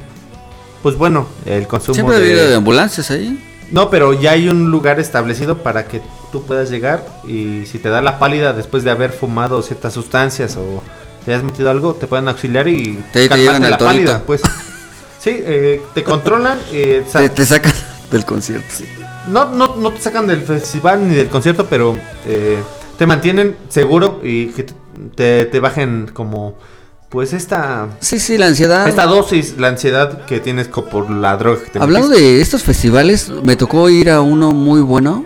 Pues 0.83 0.95
bueno, 0.97 1.27
el 1.45 1.67
consumo 1.67 1.95
Siempre 1.95 2.19
de- 2.19 2.47
de 2.49 2.55
ambulancias 2.55 3.09
ahí. 3.11 3.41
No, 3.71 3.89
pero 3.89 4.13
ya 4.13 4.31
hay 4.31 4.47
un 4.47 4.69
lugar 4.69 4.99
establecido 4.99 5.57
para 5.63 5.85
que 5.87 5.99
tú 6.31 6.43
puedas 6.43 6.69
llegar 6.69 7.03
y 7.27 7.65
si 7.65 7.79
te 7.79 7.89
da 7.89 8.01
la 8.01 8.19
pálida 8.19 8.53
después 8.53 8.83
de 8.83 8.91
haber 8.91 9.11
fumado 9.11 9.61
ciertas 9.63 9.93
sustancias 9.93 10.55
o 10.57 10.83
te 11.25 11.33
has 11.33 11.41
metido 11.43 11.71
algo, 11.71 11.95
te 11.95 12.05
pueden 12.05 12.27
auxiliar 12.27 12.67
y 12.67 12.99
Te- 13.11 13.27
te 13.27 13.59
la 13.59 13.77
pálida, 13.77 14.21
pues. 14.25 14.41
Sí, 15.19 15.31
eh, 15.39 15.81
te 15.95 16.03
controlan, 16.03 16.59
eh, 16.71 17.03
sa- 17.09 17.17
Te, 17.19 17.29
te 17.29 17.45
sacan 17.47 17.73
del 18.11 18.23
concierto. 18.25 18.67
no, 19.27 19.45
no, 19.49 19.75
no 19.75 19.91
te 19.91 19.99
sacan 19.99 20.27
del 20.27 20.41
festival 20.43 21.09
ni 21.09 21.15
del 21.15 21.29
concierto, 21.29 21.65
pero 21.67 21.97
eh, 22.27 22.59
te 22.99 23.07
mantienen 23.07 23.55
seguro 23.67 24.19
y 24.23 24.49
que 24.49 24.67
te, 25.15 25.45
te 25.45 25.59
bajen 25.59 26.09
como 26.13 26.55
pues 27.09 27.34
esta 27.34 27.88
Sí, 27.99 28.19
sí, 28.19 28.38
la 28.38 28.47
ansiedad. 28.47 28.88
esta 28.88 29.05
dosis, 29.05 29.55
la 29.57 29.67
ansiedad 29.69 30.26
que 30.26 30.39
tienes 30.39 30.67
por 30.67 31.09
la 31.09 31.38
droga 31.38 31.63
que 31.63 31.69
te 31.72 31.80
Hablando 31.80 32.09
metiste. 32.09 32.30
de 32.30 32.41
estos 32.41 32.63
festivales, 32.63 33.30
me 33.43 33.55
tocó 33.55 33.89
ir 33.89 34.09
a 34.09 34.22
uno 34.22 34.51
muy 34.51 34.81
bueno. 34.81 35.26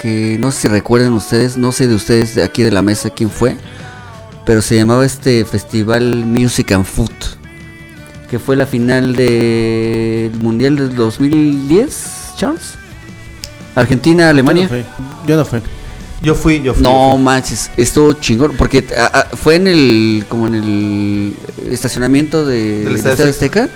Que 0.00 0.38
no 0.40 0.50
sé 0.50 0.62
si 0.62 0.68
recuerden 0.68 1.12
ustedes, 1.12 1.58
no 1.58 1.72
sé 1.72 1.86
de 1.86 1.94
ustedes 1.94 2.34
de 2.34 2.42
aquí 2.42 2.62
de 2.62 2.70
la 2.70 2.80
mesa 2.82 3.10
quién 3.10 3.28
fue. 3.30 3.56
pero 4.46 4.62
se 4.62 4.74
llamaba 4.76 5.04
este 5.04 5.44
festival 5.44 6.24
Music 6.24 6.72
and 6.72 6.86
Food, 6.86 7.10
que 8.30 8.38
fue 8.38 8.56
la 8.56 8.64
final 8.66 9.14
del 9.14 10.32
Mundial 10.40 10.76
del 10.76 10.96
2010, 10.96 12.32
Charles. 12.36 12.74
Argentina, 13.74 14.30
Alemania. 14.30 14.68
Yo 15.26 15.36
no 15.36 15.44
fui. 15.44 15.58
Yo 15.58 15.60
fui, 15.60 15.60
yo 16.22 16.34
fui. 16.34 16.60
No 16.78 17.16
manches, 17.18 17.70
estuvo 17.76 18.12
chingón, 18.14 18.56
porque 18.56 18.84
ah, 18.96 19.10
ah, 19.14 19.26
fue 19.36 19.54
en 19.56 19.66
el, 19.68 20.24
como 20.28 20.46
en 20.48 20.54
el 20.54 21.34
estacionamiento 21.70 22.44
de, 22.44 22.84
Del 22.84 22.96
Estadio 22.96 23.12
Estadio 23.12 23.30
Azteca. 23.30 23.68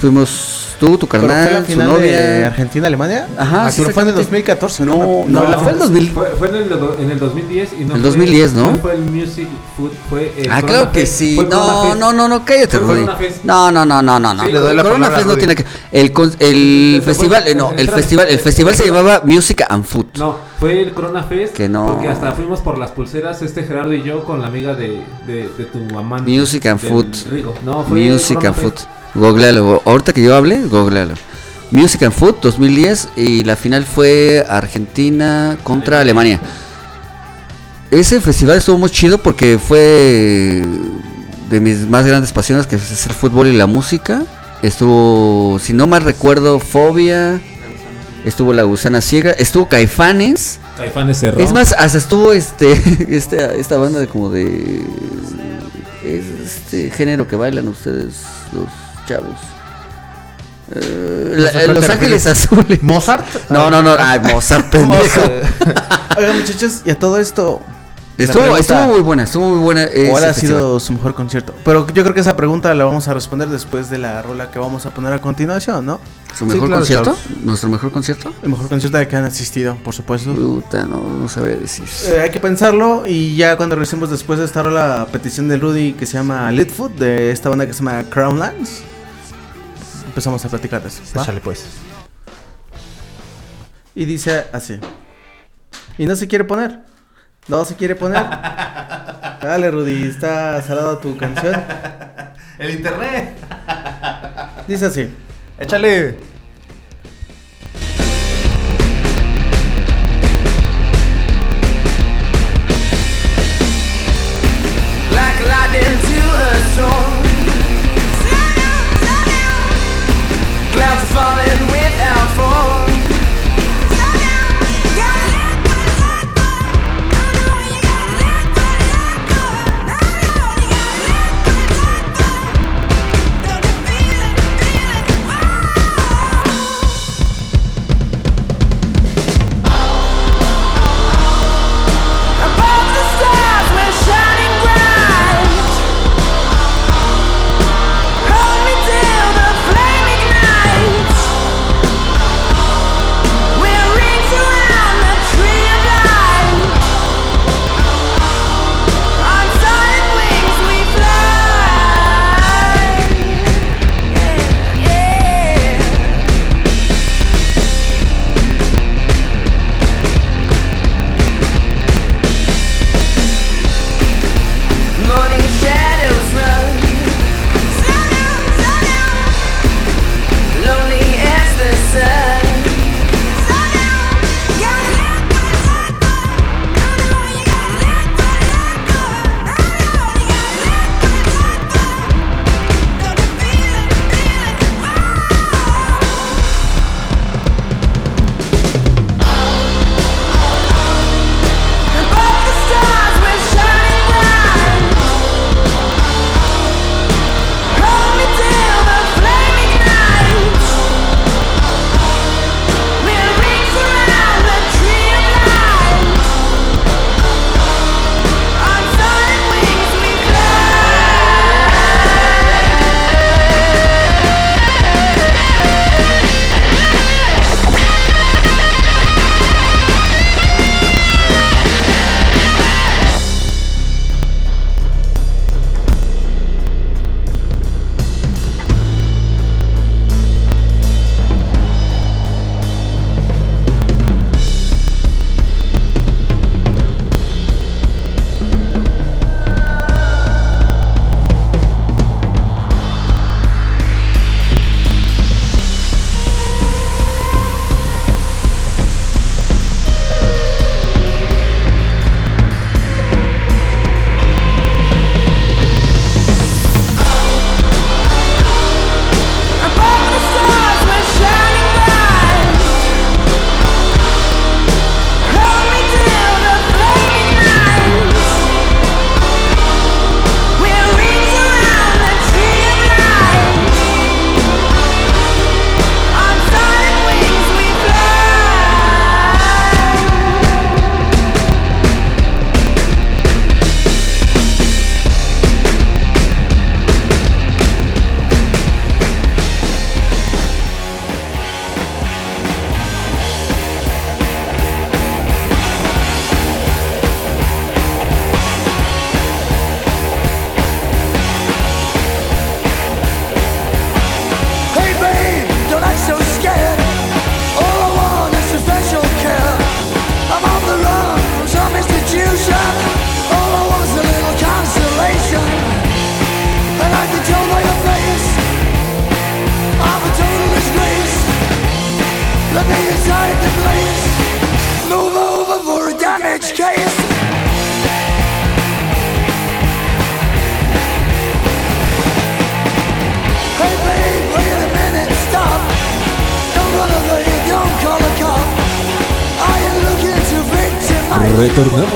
Fuimos 0.00 0.76
tú, 0.78 0.96
tu 0.96 1.08
¿Pero 1.08 1.24
fue 1.24 1.28
carnal, 1.34 1.52
la 1.54 1.60
su 1.60 1.66
final 1.66 1.88
de 1.88 1.92
novia. 1.94 2.46
Argentina-Alemania? 2.46 3.26
Ajá, 3.36 3.66
Ah, 3.66 3.72
sí, 3.72 3.82
pero 3.82 3.92
fue 3.94 4.02
en 4.04 4.08
el 4.10 4.14
exactamente. 4.14 4.22
2014, 4.54 4.84
No, 4.84 4.96
¿no? 4.96 5.24
no, 5.42 5.50
la 5.50 5.58
fue 5.58 5.72
en 5.72 5.78
2000. 5.80 6.10
Fue, 6.12 6.26
fue 6.38 6.48
en, 6.50 6.54
el, 6.54 6.68
do- 6.68 6.96
en 7.00 7.10
el 7.10 7.18
2010 7.18 7.70
y 7.80 7.84
no 7.84 7.94
El 7.96 8.00
fue- 8.02 8.10
2010, 8.10 8.52
¿no? 8.52 8.74
fue 8.76 8.94
el 8.94 9.00
Music 9.00 9.48
Food, 9.76 9.90
fue 10.08 10.32
el 10.38 10.52
Ah, 10.52 10.62
claro 10.62 10.92
que 10.92 11.04
sí. 11.04 11.34
fue 11.34 11.46
No, 11.46 11.96
no, 11.96 12.12
no, 12.12 12.28
no, 12.28 12.44
cállate, 12.44 12.78
Fue 12.78 12.86
Rudy. 12.86 13.00
Corona 13.00 13.16
Fest. 13.18 13.36
No, 13.44 13.72
no, 13.72 13.84
no, 13.84 14.00
no, 14.00 14.20
no, 14.20 14.34
no. 14.34 14.44
Sí, 14.44 14.52
le 14.52 14.58
doy 14.60 14.76
la 14.76 14.82
Corona 14.84 15.10
Fest 15.10 15.26
no 15.26 15.36
tiene 15.36 15.56
que. 15.56 15.64
El, 15.90 16.12
el 16.38 17.02
Fue- 17.02 17.12
festival, 17.12 17.42
fue- 17.42 17.50
eh, 17.50 17.54
no, 17.56 17.72
el 17.76 17.90
festival, 17.90 18.28
el 18.28 18.38
festival 18.38 18.74
se 18.76 18.86
llamaba 18.86 19.22
Music 19.24 19.64
and 19.68 19.84
Food. 19.84 20.06
No, 20.16 20.36
fue 20.58 20.82
el 20.82 20.92
Corona 20.92 21.22
Fest. 21.22 21.54
Que 21.54 21.68
no. 21.68 21.86
Porque 21.86 22.08
hasta 22.08 22.32
fuimos 22.32 22.60
por 22.60 22.78
las 22.78 22.90
pulseras, 22.90 23.42
este 23.42 23.62
Gerardo 23.64 23.92
y 23.92 24.02
yo, 24.02 24.24
con 24.24 24.40
la 24.40 24.48
amiga 24.48 24.74
de, 24.74 25.02
de, 25.26 25.48
de 25.56 25.64
tu 25.64 25.98
amante. 25.98 26.30
Music 26.30 26.66
and 26.66 26.80
Food. 26.80 27.06
Rigo. 27.30 27.54
No, 27.64 27.84
fue 27.84 28.08
Music 28.08 28.44
and 28.44 28.54
Food. 28.54 28.74
Googlealo. 29.14 29.82
Ahorita 29.84 30.12
que 30.12 30.22
yo 30.22 30.34
hable, 30.34 30.62
googlealo. 30.66 31.14
Music 31.70 32.02
and 32.02 32.12
Food 32.12 32.36
2010 32.40 33.10
y 33.16 33.44
la 33.44 33.54
final 33.56 33.84
fue 33.84 34.44
Argentina 34.48 35.58
contra 35.62 36.00
Alemania. 36.00 36.40
Ese 37.90 38.20
festival 38.20 38.58
estuvo 38.58 38.78
muy 38.78 38.90
chido 38.90 39.18
porque 39.18 39.58
fue 39.58 40.62
de 41.50 41.60
mis 41.60 41.88
más 41.88 42.06
grandes 42.06 42.32
pasiones 42.32 42.66
que 42.66 42.76
es 42.76 43.06
el 43.06 43.12
fútbol 43.12 43.48
y 43.48 43.56
la 43.56 43.66
música. 43.66 44.22
Estuvo, 44.62 45.58
si 45.58 45.72
no 45.72 45.86
mal 45.86 46.02
recuerdo, 46.02 46.58
Fobia. 46.58 47.40
Estuvo 48.24 48.52
La 48.52 48.62
Gusana 48.64 49.00
Ciega. 49.00 49.30
Estuvo 49.32 49.68
Caifanes. 49.68 50.58
Caifanes 50.76 51.18
cerró. 51.18 51.40
Es 51.40 51.52
más, 51.52 51.72
hasta 51.72 51.98
estuvo 51.98 52.32
este, 52.32 52.72
esta, 53.16 53.54
esta 53.54 53.76
banda 53.76 54.00
de 54.00 54.06
como 54.08 54.30
de 54.30 54.82
este 56.04 56.90
género 56.90 57.26
que 57.28 57.36
bailan 57.36 57.68
ustedes, 57.68 58.14
los 58.52 58.66
chavos. 59.06 59.36
Eh, 60.74 61.34
la- 61.36 61.66
los 61.72 61.88
Ángeles 61.88 62.24
refieres. 62.24 62.26
Azules. 62.26 62.82
¿Mozart? 62.82 63.26
No, 63.50 63.70
no, 63.70 63.82
no, 63.82 63.96
ay, 63.98 64.20
Mozart, 64.20 64.66
pendejo. 64.70 65.20
Oigan, 66.16 66.38
muchachos, 66.38 66.82
y 66.84 66.90
a 66.90 66.98
todo 66.98 67.18
esto. 67.18 67.62
Estuvo, 68.18 68.42
pregunta, 68.42 68.60
estuvo 68.60 68.86
muy 68.88 69.00
buena, 69.00 69.22
estuvo 69.22 69.48
muy 69.50 69.58
buena. 69.60 69.88
¿Cuál 70.10 70.24
ha 70.24 70.34
festival. 70.34 70.56
sido 70.58 70.80
su 70.80 70.92
mejor 70.92 71.14
concierto? 71.14 71.54
Pero 71.64 71.86
yo 71.86 72.02
creo 72.02 72.12
que 72.12 72.18
esa 72.20 72.36
pregunta 72.36 72.74
la 72.74 72.84
vamos 72.84 73.06
a 73.06 73.14
responder 73.14 73.48
después 73.48 73.90
de 73.90 73.98
la 73.98 74.20
rola 74.22 74.50
que 74.50 74.58
vamos 74.58 74.86
a 74.86 74.90
poner 74.90 75.12
a 75.12 75.20
continuación, 75.20 75.86
¿no? 75.86 76.00
¿Su 76.36 76.44
mejor 76.44 76.66
claro, 76.66 76.80
concierto? 76.80 77.16
¿Nuestro 77.44 77.68
mejor 77.68 77.92
concierto? 77.92 78.34
El 78.42 78.48
mejor 78.48 78.68
concierto 78.68 78.98
al 78.98 79.06
que 79.06 79.14
han 79.14 79.24
asistido, 79.24 79.76
por 79.76 79.94
supuesto. 79.94 80.34
Puta, 80.34 80.84
no, 80.84 81.00
no 81.00 81.28
sabría 81.28 81.54
decir. 81.58 81.84
Eh, 82.08 82.20
hay 82.20 82.30
que 82.30 82.40
pensarlo 82.40 83.04
y 83.06 83.36
ya 83.36 83.56
cuando 83.56 83.76
regresemos 83.76 84.10
después 84.10 84.40
de 84.40 84.46
esta 84.46 84.64
rola, 84.64 85.06
petición 85.12 85.46
de 85.46 85.56
Rudy 85.56 85.92
que 85.92 86.04
se 86.04 86.14
llama 86.14 86.50
Litfoot, 86.50 86.96
de 86.96 87.30
esta 87.30 87.50
banda 87.50 87.68
que 87.68 87.72
se 87.72 87.84
llama 87.84 88.02
Crownlands, 88.10 88.82
empezamos 90.06 90.44
a 90.44 90.48
platicar 90.48 90.82
de 90.82 90.88
eso. 90.88 91.02
Échale 91.20 91.40
pues. 91.40 91.66
Y 93.94 94.04
dice 94.06 94.46
así. 94.52 94.80
Y 95.98 96.06
no 96.06 96.16
se 96.16 96.26
quiere 96.26 96.42
poner. 96.42 96.87
No 97.48 97.64
se 97.64 97.74
quiere 97.74 97.96
poner. 97.96 98.22
Dale, 99.42 99.70
Rudy, 99.70 100.04
está 100.08 100.60
salada 100.62 101.00
tu 101.00 101.16
canción. 101.16 101.54
El 102.58 102.70
internet. 102.70 103.36
Dice 104.66 104.86
así. 104.86 105.14
Échale. 105.58 106.16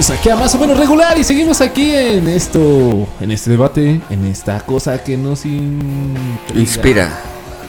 Retornamos 0.02 0.10
aquí 0.20 0.28
a 0.30 0.36
más 0.36 0.54
o 0.56 0.58
menos 0.58 0.78
regular 0.78 1.16
y 1.16 1.22
seguimos 1.22 1.60
aquí 1.60 1.94
en 1.94 2.26
esto, 2.26 3.06
en 3.20 3.30
este 3.30 3.50
debate, 3.50 4.00
en 4.10 4.24
esta 4.26 4.58
cosa 4.60 4.98
que 5.04 5.16
nos 5.16 5.44
intriga. 5.46 6.60
Inspira. 6.60 7.20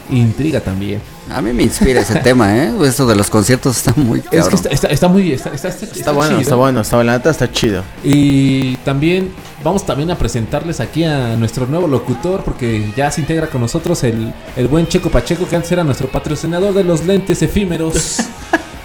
Intriga 0.09 0.59
también. 0.59 0.99
A 1.29 1.41
mí 1.43 1.53
me 1.53 1.61
inspira 1.61 2.01
ese 2.01 2.15
tema, 2.21 2.57
¿eh? 2.57 2.73
Esto 2.85 3.05
de 3.05 3.15
los 3.15 3.29
conciertos 3.29 3.77
está 3.77 3.93
muy 3.95 4.17
Es 4.19 4.25
que 4.29 4.37
cabrón. 4.37 4.55
está, 4.55 4.69
está- 4.69 4.87
está 4.87 5.07
muy. 5.09 5.31
Está, 5.31 5.49
está- 5.53 5.67
está- 5.67 5.85
Está 5.85 6.11
bueno, 6.11 6.29
chido. 6.31 6.41
está 6.41 6.55
bueno, 6.55 6.81
está 6.81 6.95
bueno, 6.95 7.11
la 7.11 7.17
neta 7.19 7.29
está 7.29 7.51
chido. 7.51 7.83
Y 8.03 8.77
también 8.77 9.31
vamos 9.63 9.85
también 9.85 10.09
a 10.09 10.17
presentarles 10.17 10.79
aquí 10.79 11.03
a 11.03 11.35
nuestro 11.35 11.67
nuevo 11.67 11.87
locutor 11.87 12.43
porque 12.43 12.91
ya 12.97 13.11
se 13.11 13.21
integra 13.21 13.45
con 13.47 13.61
nosotros 13.61 14.03
el, 14.03 14.33
el 14.57 14.67
buen 14.67 14.87
Checo 14.87 15.09
Pacheco 15.11 15.47
que 15.47 15.55
antes 15.55 15.71
era 15.71 15.83
nuestro 15.83 16.07
patrocinador 16.09 16.73
de 16.73 16.83
los 16.83 17.05
lentes 17.05 17.43
efímeros. 17.43 17.93
de 18.17 18.23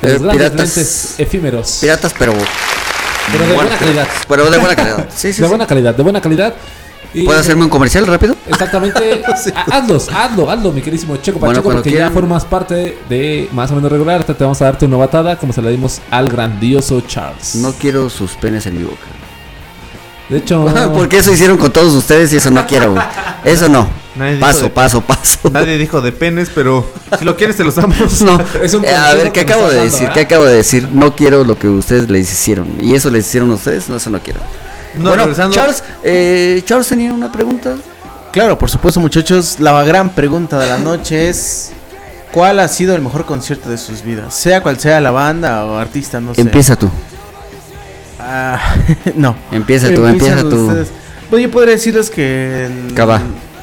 Eh, 0.01 0.13
los 0.13 0.23
grandes 0.23 0.37
piratas. 0.37 0.77
lentes 0.77 1.15
efímeros. 1.19 1.79
Piratas, 1.81 2.15
pero. 2.19 2.33
Pero 3.33 3.47
de 3.47 3.53
buena 3.55 3.77
calidad. 3.79 4.09
Pero 4.29 4.51
de 4.51 4.59
buena 4.59 4.77
calidad. 4.77 5.09
Sí, 5.15 5.33
sí, 5.33 5.41
de 5.41 5.47
sí. 5.47 5.49
buena 5.49 5.67
calidad, 5.67 5.95
de 5.95 6.03
buena 6.03 6.21
calidad. 6.21 6.55
Y- 7.15 7.25
¿Puedo 7.25 7.39
hacerme 7.41 7.65
un 7.65 7.71
comercial 7.71 8.07
rápido? 8.07 8.37
Exactamente. 8.47 9.23
Ha- 9.55 9.77
Hazlos, 9.79 10.09
hazlo, 10.11 10.51
hazlo, 10.51 10.73
mi 10.73 10.83
queridísimo 10.83 11.17
Checo 11.17 11.39
Bueno, 11.39 11.53
Pacheco, 11.55 11.63
cuando 11.65 11.83
porque 11.83 11.97
ya 11.99 12.11
formas 12.11 12.45
parte 12.45 12.99
de 13.09 13.49
más 13.53 13.71
o 13.71 13.75
menos 13.77 13.91
regular. 13.91 14.25
Te 14.25 14.33
vamos 14.35 14.61
a 14.61 14.67
darte 14.67 14.85
una 14.87 14.97
batada 14.99 15.37
como 15.37 15.53
se 15.53 15.63
la 15.63 15.71
dimos 15.71 16.01
al 16.11 16.29
grandioso 16.29 17.01
Charles. 17.03 17.55
No 17.57 17.73
quiero 17.73 18.11
sus 18.11 18.33
penes 18.33 18.67
en 18.67 18.77
mi 18.79 18.85
boca. 18.85 19.07
De 20.29 20.39
hecho, 20.39 20.67
Porque 20.95 21.19
eso 21.19 21.33
hicieron 21.33 21.57
con 21.57 21.73
todos 21.73 21.95
ustedes 21.95 22.33
y 22.35 22.37
eso 22.37 22.51
no 22.51 22.67
quiero, 22.67 22.93
güey. 22.93 23.05
Eso 23.45 23.69
no. 23.69 23.89
Nadie 24.19 24.33
dijo 24.35 24.47
Paso, 24.47 24.63
de- 24.65 24.71
paso, 24.71 25.01
paso. 25.03 25.39
Nadie 25.51 25.79
dijo 25.79 26.01
de 26.01 26.13
penes, 26.13 26.51
pero 26.55 26.91
si 27.19 27.25
lo 27.25 27.37
quieres 27.37 27.57
te 27.57 27.65
los 27.65 27.77
damos. 27.77 28.21
No. 28.23 28.39
Es 28.63 28.75
un 28.75 28.85
Eh, 28.85 28.95
a 28.95 29.15
ver, 29.15 29.33
¿qué 29.33 29.41
acabo 29.41 29.63
de 29.69 29.77
dando, 29.77 29.85
decir? 29.85 30.01
¿verdad? 30.01 30.15
¿Qué 30.15 30.21
acabo 30.21 30.45
de 30.45 30.55
decir? 30.57 30.89
No 30.93 31.15
quiero 31.17 31.45
lo 31.45 31.59
que 31.59 31.69
ustedes 31.69 32.11
les 32.11 32.31
hicieron. 32.33 32.69
¿Y 32.81 32.95
eso 32.95 33.11
les 33.11 33.27
hicieron 33.27 33.51
a 33.51 33.55
ustedes? 33.55 33.89
No, 33.89 33.97
eso 33.97 34.11
no 34.11 34.21
quiero. 34.21 34.41
No, 34.97 35.11
bueno, 35.11 35.25
regresando- 35.27 35.55
Charles, 35.55 35.83
eh, 36.03 36.61
Charles 36.65 36.89
tenía 36.89 37.13
una 37.13 37.31
pregunta. 37.31 37.77
Claro, 38.33 38.59
por 38.59 38.69
supuesto, 38.71 39.01
muchachos. 39.01 39.57
La 39.61 39.83
gran 39.85 40.11
pregunta 40.11 40.59
de 40.59 40.67
la 40.67 40.79
noche 40.79 41.29
es: 41.29 41.71
¿Cuál 42.33 42.61
ha 42.61 42.69
sido 42.69 42.95
el 42.95 43.01
mejor 43.03 43.25
concierto 43.25 43.71
de 43.71 43.79
sus 43.79 44.03
vidas? 44.03 44.35
Sea 44.35 44.63
cual 44.63 44.79
sea 44.79 45.01
la 45.01 45.11
banda 45.11 45.65
o 45.65 45.77
artista, 45.79 46.21
no 46.21 46.35
sé. 46.35 46.41
Empieza 46.43 46.77
tú. 46.77 46.91
Ah, 48.21 48.75
no. 49.15 49.37
Empieza 49.53 49.93
tú, 49.95 50.05
empieza 50.07 50.43
tú. 50.43 50.85
Bueno, 51.31 51.47
yo 51.47 51.51
podría 51.51 51.75
decirles 51.75 52.11
que. 52.11 52.67
El... 52.67 52.95
Cava. 52.95 53.21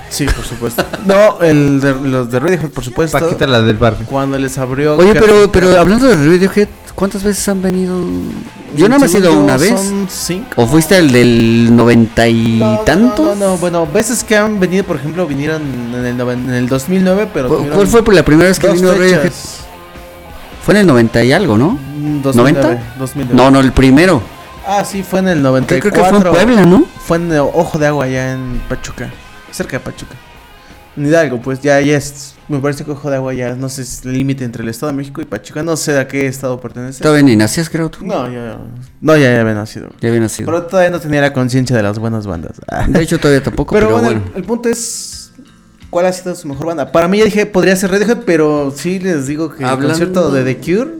Sí, 0.09 0.25
por 0.25 0.45
supuesto. 0.45 0.83
no, 1.05 1.41
el 1.41 1.79
de, 1.81 1.93
los 1.93 2.29
de 2.31 2.39
Radiohead, 2.39 2.69
por 2.69 2.83
supuesto. 2.83 3.19
Paquita 3.19 3.47
la 3.47 3.61
del 3.61 3.77
barrio. 3.77 4.05
Cuando 4.05 4.37
les 4.37 4.57
abrió. 4.57 4.95
Oye, 4.97 5.13
pero, 5.13 5.51
pero 5.51 5.77
hablando 5.79 6.07
de 6.07 6.15
Radiohead, 6.15 6.67
¿cuántas 6.95 7.23
veces 7.23 7.47
han 7.49 7.61
venido? 7.61 7.99
Yo 8.75 8.89
no 8.89 8.99
me 8.99 9.05
he 9.07 9.09
ido 9.17 9.33
una 9.39 9.57
vez. 9.57 9.69
Son 9.79 10.07
cinco. 10.09 10.49
¿O 10.61 10.67
fuiste 10.67 10.97
el 10.97 11.11
del 11.11 11.75
noventa 11.75 12.27
y 12.27 12.57
No, 12.59 12.73
no, 12.73 12.79
tanto? 12.79 13.23
No, 13.23 13.35
no, 13.35 13.57
bueno, 13.57 13.87
veces 13.87 14.23
que 14.23 14.35
han 14.37 14.59
venido, 14.59 14.83
por 14.83 14.97
ejemplo, 14.97 15.25
vinieron 15.27 15.61
en 15.93 16.05
el, 16.05 16.17
noven- 16.17 16.45
en 16.47 16.53
el 16.53 16.67
2009, 16.67 17.29
pero. 17.33 17.47
¿Cu- 17.47 17.55
tuvieron 17.55 17.75
¿Cuál 17.77 17.87
fue 17.87 18.03
por 18.03 18.13
la 18.13 18.23
primera 18.23 18.49
vez 18.49 18.59
que 18.59 18.67
vino 18.69 18.91
Radiohead? 18.91 19.21
fechas. 19.21 19.59
Fue 20.63 20.73
en 20.73 20.81
el 20.81 20.87
90 20.87 21.23
y 21.23 21.31
algo, 21.31 21.57
¿no? 21.57 21.71
Mm, 21.97 22.21
2009, 22.21 22.61
90? 22.63 22.97
2009. 22.99 23.33
No, 23.43 23.51
no, 23.51 23.59
el 23.59 23.71
primero. 23.71 24.21
Ah, 24.67 24.83
sí, 24.83 25.03
fue 25.03 25.19
en 25.19 25.27
el 25.27 25.37
Que 25.37 25.43
94. 25.43 25.91
creo 25.91 26.03
que 26.03 26.09
fue 26.09 26.17
en 26.17 26.33
Puebla, 26.33 26.65
¿no? 26.65 26.85
Fue 27.05 27.17
en 27.17 27.31
Ojo 27.37 27.77
de 27.77 27.85
Agua, 27.87 28.05
allá 28.05 28.33
en 28.33 28.59
Pachuca. 28.67 29.09
Cerca 29.55 29.77
de 29.77 29.83
Pachuca. 29.83 30.15
En 30.97 31.05
Hidalgo, 31.05 31.41
pues 31.41 31.59
ya, 31.61 31.79
ya 31.81 31.97
es. 31.97 32.35
Me 32.47 32.59
parece 32.59 32.85
que 32.85 32.91
Ojo 32.91 33.09
de 33.09 33.17
Agua 33.17 33.33
ya, 33.33 33.55
no 33.55 33.67
sé, 33.69 33.81
es 33.81 34.05
el 34.05 34.13
límite 34.13 34.45
entre 34.45 34.63
el 34.63 34.69
Estado 34.69 34.91
de 34.91 34.97
México 34.97 35.21
y 35.21 35.25
Pachuca. 35.25 35.61
No 35.63 35.75
sé 35.75 35.97
a 35.99 36.07
qué 36.07 36.25
estado 36.27 36.59
pertenece. 36.61 37.01
Todavía 37.03 37.23
ni 37.23 37.35
nacías, 37.35 37.69
creo 37.69 37.89
tú. 37.89 38.05
No, 38.05 38.31
ya, 38.31 38.57
no, 39.01 39.17
ya, 39.17 39.33
ya 39.33 39.41
había 39.41 39.53
nacido. 39.55 39.89
Ya 39.99 40.07
había 40.09 40.21
nacido. 40.21 40.45
Pero 40.45 40.63
todavía 40.67 40.91
no 40.91 40.99
tenía 40.99 41.19
la 41.21 41.33
conciencia 41.33 41.75
de 41.75 41.83
las 41.83 41.99
buenas 41.99 42.27
bandas. 42.27 42.61
Ah. 42.69 42.85
De 42.87 43.01
hecho, 43.01 43.17
todavía 43.17 43.43
tampoco, 43.43 43.73
Pero, 43.75 43.87
pero, 43.87 43.99
bueno, 43.99 44.19
bueno. 44.19 44.31
El, 44.35 44.41
el 44.41 44.47
punto 44.47 44.69
es. 44.69 45.31
¿Cuál 45.89 46.05
ha 46.07 46.13
sido 46.13 46.35
su 46.35 46.47
mejor 46.47 46.67
banda? 46.67 46.91
Para 46.91 47.07
mí 47.07 47.17
ya 47.17 47.25
dije, 47.25 47.45
podría 47.45 47.75
ser 47.75 47.91
Radiohead, 47.91 48.19
pero 48.25 48.73
sí 48.75 48.99
les 48.99 49.27
digo 49.27 49.49
que 49.49 49.63
Hablando- 49.65 49.85
el 49.85 49.89
concierto 49.91 50.31
de 50.31 50.43
The 50.53 50.57
Cure 50.57 50.91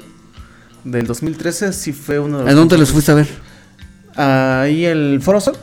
del 0.84 1.06
2013 1.08 1.74
sí 1.74 1.94
fue 1.94 2.20
uno 2.20 2.40
de 2.40 2.44
los. 2.46 2.52
¿A 2.54 2.56
dónde 2.56 2.78
los 2.78 2.92
fuiste 2.92 3.12
a 3.12 3.16
ver? 3.16 3.28
Ahí 4.16 4.86
el 4.86 5.20
Foro 5.22 5.40
Sol. 5.42 5.56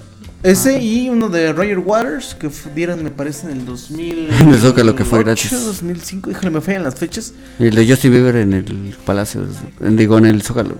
Ese 0.42 0.76
Ah. 0.76 0.80
y 0.80 1.08
uno 1.08 1.28
de 1.28 1.52
Roger 1.52 1.78
Waters 1.78 2.34
que 2.34 2.50
dieron, 2.74 3.02
me 3.04 3.10
parece, 3.10 3.46
en 3.46 3.52
el 3.58 3.64
2000. 3.66 4.28
En 4.40 4.48
el 4.48 4.58
Zócalo, 4.58 4.94
que 4.96 5.04
fue 5.04 5.22
gratis. 5.22 5.50
2005, 5.52 6.30
híjole, 6.30 6.50
me 6.50 6.60
fallan 6.60 6.82
las 6.82 6.96
fechas. 6.96 7.32
El 7.58 7.74
de 7.74 7.86
Justin 7.88 8.10
Bieber 8.12 8.36
en 8.36 8.52
el 8.52 8.96
Palacio, 9.04 9.46
en- 9.80 9.96
digo, 9.96 10.18
en 10.18 10.26
el 10.26 10.42
Zócalo. 10.42 10.76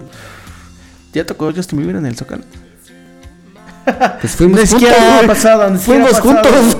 Ya 1.12 1.24
tocó 1.26 1.52
Justin 1.54 1.78
Bieber 1.78 1.96
en 1.96 2.06
el 2.06 2.16
Zócalo. 2.16 2.42
Pues 4.20 4.36
fuimos 4.36 4.70
juntos. 4.70 4.90
pasado, 5.26 5.76
Fuimos 5.76 6.20
juntos. 6.20 6.76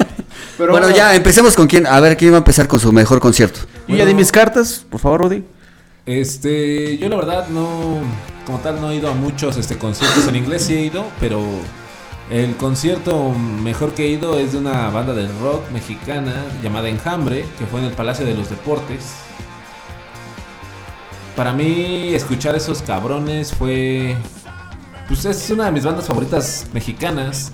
Pero 0.58 0.72
bueno, 0.72 0.90
ya, 0.90 1.14
empecemos 1.14 1.54
con 1.54 1.66
quién. 1.68 1.86
A 1.86 2.00
ver, 2.00 2.16
¿quién 2.16 2.32
va 2.32 2.36
a 2.36 2.38
empezar 2.38 2.66
con 2.68 2.78
su 2.80 2.92
mejor 2.92 3.20
concierto? 3.20 3.60
Yo 3.88 3.96
ya 3.96 4.04
di 4.04 4.14
mis 4.14 4.30
cartas, 4.32 4.84
por 4.90 5.00
favor, 5.00 5.22
Rudy. 5.22 5.44
Este, 6.06 6.98
yo 6.98 7.08
la 7.08 7.16
verdad 7.16 7.48
no, 7.48 8.00
como 8.44 8.58
tal 8.58 8.80
no 8.80 8.90
he 8.90 8.96
ido 8.96 9.08
a 9.08 9.14
muchos 9.14 9.56
este, 9.56 9.76
conciertos 9.78 10.26
en 10.26 10.36
inglés, 10.36 10.62
sí 10.64 10.74
he 10.74 10.84
ido, 10.86 11.06
pero 11.20 11.40
el 12.30 12.56
concierto 12.56 13.30
mejor 13.30 13.92
que 13.92 14.04
he 14.04 14.08
ido 14.08 14.38
es 14.38 14.52
de 14.52 14.58
una 14.58 14.88
banda 14.90 15.12
de 15.12 15.26
rock 15.40 15.68
mexicana 15.72 16.32
llamada 16.62 16.88
Enjambre, 16.88 17.44
que 17.58 17.66
fue 17.66 17.80
en 17.80 17.86
el 17.86 17.92
Palacio 17.92 18.24
de 18.24 18.34
los 18.34 18.48
Deportes. 18.48 19.14
Para 21.34 21.52
mí 21.52 22.14
escuchar 22.14 22.54
esos 22.54 22.82
cabrones 22.82 23.52
fue, 23.52 24.16
pues 25.08 25.24
es 25.24 25.50
una 25.50 25.66
de 25.66 25.72
mis 25.72 25.84
bandas 25.84 26.06
favoritas 26.06 26.66
mexicanas. 26.72 27.50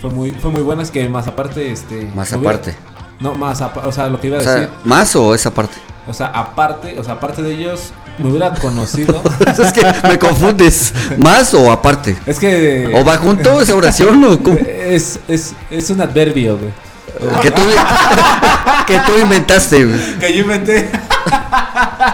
Fue 0.00 0.10
muy, 0.10 0.30
fue 0.32 0.50
muy 0.50 0.62
buenas 0.62 0.90
que 0.90 1.08
más 1.08 1.28
aparte, 1.28 1.70
este, 1.70 2.10
Más 2.14 2.32
aparte. 2.32 2.74
No, 3.20 3.34
más, 3.34 3.62
o 3.62 3.92
sea, 3.92 4.08
lo 4.08 4.20
que 4.20 4.26
iba 4.26 4.38
a 4.38 4.40
O 4.40 4.44
decir. 4.44 4.68
¿más 4.84 5.14
o 5.16 5.34
esa 5.34 5.52
parte? 5.52 5.76
O 6.08 6.12
sea, 6.14 6.26
aparte, 6.28 6.96
o 6.98 7.04
sea, 7.04 7.14
aparte 7.14 7.42
de 7.42 7.52
ellos, 7.54 7.92
me 8.18 8.30
hubiera 8.30 8.54
conocido. 8.54 9.20
es 9.46 9.72
que 9.72 9.84
me 10.06 10.18
confundes. 10.18 10.92
¿Más 11.18 11.52
o 11.54 11.70
aparte? 11.72 12.16
es 12.26 12.38
que. 12.38 12.92
¿O 12.94 13.04
va 13.04 13.16
junto 13.16 13.60
esa 13.60 13.74
oración 13.74 14.22
o 14.24 14.38
cómo? 14.42 14.56
Es, 14.58 15.18
es, 15.28 15.54
es 15.70 15.90
un 15.90 16.00
adverbio, 16.00 16.58
güey. 16.58 16.70
Que 17.40 17.50
tú, 17.50 17.62
que 18.86 18.98
tú 19.00 19.12
inventaste, 19.20 19.84
güey. 19.84 20.18
Que 20.18 20.32
yo 20.34 20.42
inventé. 20.42 20.90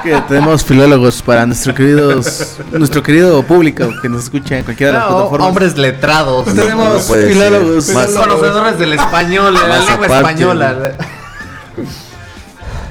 Que 0.02 0.20
tenemos 0.28 0.64
filólogos 0.64 1.20
para 1.22 1.44
nuestro 1.44 1.74
queridos, 1.74 2.56
nuestro 2.72 3.02
querido 3.02 3.42
público 3.42 3.90
que 4.00 4.08
nos 4.08 4.24
escucha 4.24 4.58
en 4.58 4.64
cualquiera 4.64 4.92
de 4.92 4.98
las 4.98 5.06
No, 5.08 5.14
plataformas. 5.16 5.48
hombres 5.48 5.76
letrados. 5.76 6.44
tenemos 6.46 6.88
no 6.94 7.00
ser. 7.00 7.28
filólogos. 7.32 7.88
Más- 7.90 8.06
Conocedores 8.10 8.78
del 8.78 8.92
español, 8.94 9.54
de 9.54 9.68
la 9.68 9.78
lengua 9.78 9.94
aparte, 10.06 10.14
española. 10.16 10.78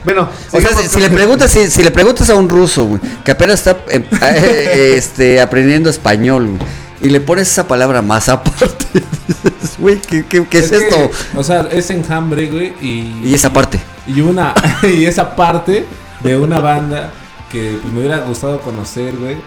Bueno, 0.03 0.27
O 0.51 0.59
sea, 0.59 0.69
si, 0.75 0.87
si 0.87 0.99
le 0.99 1.09
preguntas, 1.09 1.51
si, 1.51 1.69
si 1.69 1.83
le 1.83 1.91
preguntas 1.91 2.29
a 2.29 2.35
un 2.35 2.49
ruso, 2.49 2.85
güey, 2.85 3.01
que 3.23 3.31
apenas 3.31 3.59
está 3.59 3.77
eh, 3.89 4.03
eh, 4.21 4.93
este, 4.97 5.39
aprendiendo 5.41 5.89
español, 5.89 6.47
güey, 6.47 6.59
y 7.01 7.09
le 7.09 7.19
pones 7.21 7.49
esa 7.49 7.67
palabra 7.67 8.01
más 8.01 8.29
aparte, 8.29 8.85
dices, 9.27 9.77
güey, 9.79 9.99
¿qué, 10.01 10.25
qué, 10.25 10.45
qué 10.47 10.59
es, 10.59 10.69
que, 10.69 10.77
esto? 10.77 11.09
o 11.35 11.43
sea, 11.43 11.67
es 11.71 11.89
enjambre, 11.89 12.47
güey. 12.47 12.73
Y, 12.81 13.21
Y 13.25 13.33
esa 13.33 13.51
parte. 13.51 13.79
y 14.07 14.21
una. 14.21 14.53
y 14.83 15.05
esa 15.05 15.35
parte 15.35 15.85
de 16.23 16.37
una 16.37 16.59
banda 16.59 17.11
que 17.51 17.77
pues, 17.81 17.93
me 17.93 17.99
hubiera 17.99 18.19
gustado 18.19 18.59
conocer, 18.61 19.15
güey. 19.17 19.37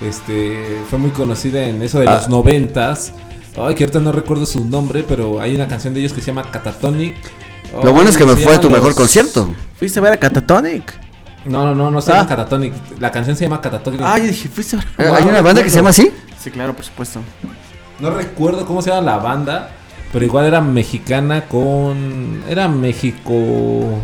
Este. 0.00 0.80
Fue 0.90 0.98
muy 0.98 1.10
conocida 1.10 1.62
en 1.64 1.82
eso 1.82 2.00
de 2.00 2.08
Ah. 2.08 2.14
los 2.16 2.28
noventas. 2.28 3.12
Ay, 3.56 3.74
que 3.74 3.84
ahorita 3.84 4.00
no 4.00 4.12
recuerdo 4.12 4.46
su 4.46 4.64
nombre, 4.64 5.04
pero 5.06 5.38
hay 5.40 5.54
una 5.54 5.68
canción 5.68 5.92
de 5.92 6.00
ellos 6.00 6.12
que 6.14 6.20
se 6.22 6.28
llama 6.28 6.50
Catatonic. 6.50 7.14
Lo 7.82 7.92
bueno 7.92 8.10
es 8.10 8.16
que 8.16 8.24
me 8.24 8.36
fue 8.36 8.58
tu 8.58 8.68
mejor 8.70 8.94
concierto. 8.94 9.54
¿Fuiste 9.78 9.98
a 9.98 10.02
ver 10.02 10.12
a 10.12 10.16
Catatonic? 10.18 11.00
No, 11.44 11.64
no, 11.66 11.74
no, 11.74 11.90
no 11.90 12.00
se 12.00 12.12
llama 12.12 12.24
Ah. 12.24 12.28
Catatonic. 12.28 12.72
La 13.00 13.10
canción 13.10 13.36
se 13.36 13.44
llama 13.44 13.60
Catatonic. 13.60 14.00
Ah, 14.04 14.18
yo 14.18 14.24
dije, 14.26 14.48
¿fuiste 14.48 14.76
a 14.76 14.80
ver 14.96 15.08
No, 15.08 15.14
¿Hay 15.16 15.24
una 15.24 15.40
banda 15.42 15.62
que 15.62 15.70
se 15.70 15.76
llama 15.76 15.90
así? 15.90 16.12
Sí, 16.38 16.50
claro, 16.50 16.74
por 16.74 16.84
supuesto. 16.84 17.20
No 17.98 18.10
recuerdo 18.10 18.64
cómo 18.66 18.82
se 18.82 18.90
llama 18.90 19.02
la 19.02 19.16
banda, 19.18 19.70
pero 20.12 20.24
igual 20.24 20.44
era 20.46 20.60
mexicana 20.60 21.46
con. 21.46 22.42
Era 22.48 22.68
México. 22.68 24.00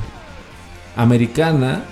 Americana. 0.97 1.83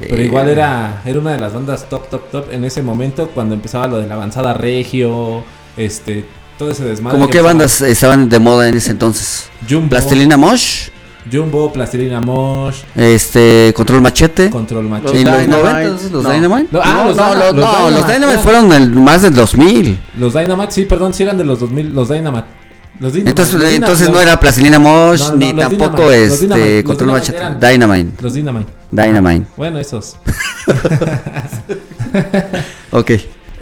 Pero 0.00 0.16
Eh, 0.16 0.24
igual 0.24 0.48
era, 0.48 1.02
era 1.04 1.18
una 1.20 1.32
de 1.32 1.38
las 1.40 1.52
bandas 1.52 1.88
top, 1.88 2.08
top, 2.08 2.30
top 2.30 2.52
en 2.52 2.64
ese 2.64 2.82
momento 2.82 3.28
cuando 3.28 3.54
empezaba 3.54 3.86
lo 3.86 3.98
de 3.98 4.06
la 4.08 4.14
avanzada 4.14 4.54
regio, 4.54 5.44
este, 5.76 6.26
todo 6.62 6.70
ese 6.70 6.84
desmadre. 6.84 7.16
¿Cómo 7.18 7.26
que 7.26 7.32
qué 7.38 7.40
bandas 7.40 7.80
estaban 7.80 8.28
de 8.28 8.38
moda 8.38 8.68
en 8.68 8.76
ese 8.76 8.92
entonces? 8.92 9.48
Jumbo. 9.68 9.88
¿Plastilina 9.90 10.36
Mosh? 10.36 10.88
Jumbo, 11.30 11.72
Plastilina 11.72 12.20
Mosh, 12.20 12.78
Este, 12.96 13.72
Control 13.76 14.00
Machete. 14.00 14.50
Control 14.50 14.88
Machete. 14.88 15.24
los 15.24 15.24
Dynamite, 15.24 15.48
90, 15.50 16.08
los 16.10 16.24
no. 16.24 16.30
Dynamite. 16.32 16.68
No, 16.72 16.80
ah, 16.82 16.94
no, 16.96 17.04
los 17.08 17.16
no, 17.16 17.22
Dyna- 17.22 17.34
los, 17.34 17.54
los 17.54 17.64
no, 17.64 17.90
los 17.90 18.06
Dynamite, 18.08 18.38
fueron 18.38 18.72
el, 18.72 18.90
más 18.90 19.22
del 19.22 19.34
2000. 19.34 19.98
Los 20.18 20.32
Dynamite, 20.34 20.72
sí, 20.72 20.84
perdón, 20.84 21.14
sí 21.14 21.22
eran 21.22 21.38
de 21.38 21.44
los 21.44 21.60
2000, 21.60 21.94
los 21.94 22.08
Dynamite. 22.08 22.44
Los 22.98 23.12
Dynamite, 23.12 23.30
Entonces, 23.30 23.54
los 23.54 23.62
Dyna- 23.64 23.74
entonces 23.76 24.10
no 24.10 24.20
era 24.20 24.38
Plastilina 24.40 24.78
Mosh 24.80 25.20
No, 25.20 25.28
no, 25.30 25.36
ni 25.36 25.52
los 25.52 25.60
tampoco 25.68 25.96
Dynamite, 26.10 26.24
los 26.26 26.32
este 26.34 26.46
Dynamite, 26.46 26.84
Control 26.84 27.08
Dynamite 27.08 27.32
Machete. 27.32 27.38
eran- 27.38 27.60
Dynamite. 27.60 28.22
Los 28.22 28.34
Dynamite. 28.34 28.72
Dynamite. 28.90 29.46
Bueno, 29.56 29.78
esos. 29.78 30.16
Ok. 32.90 33.10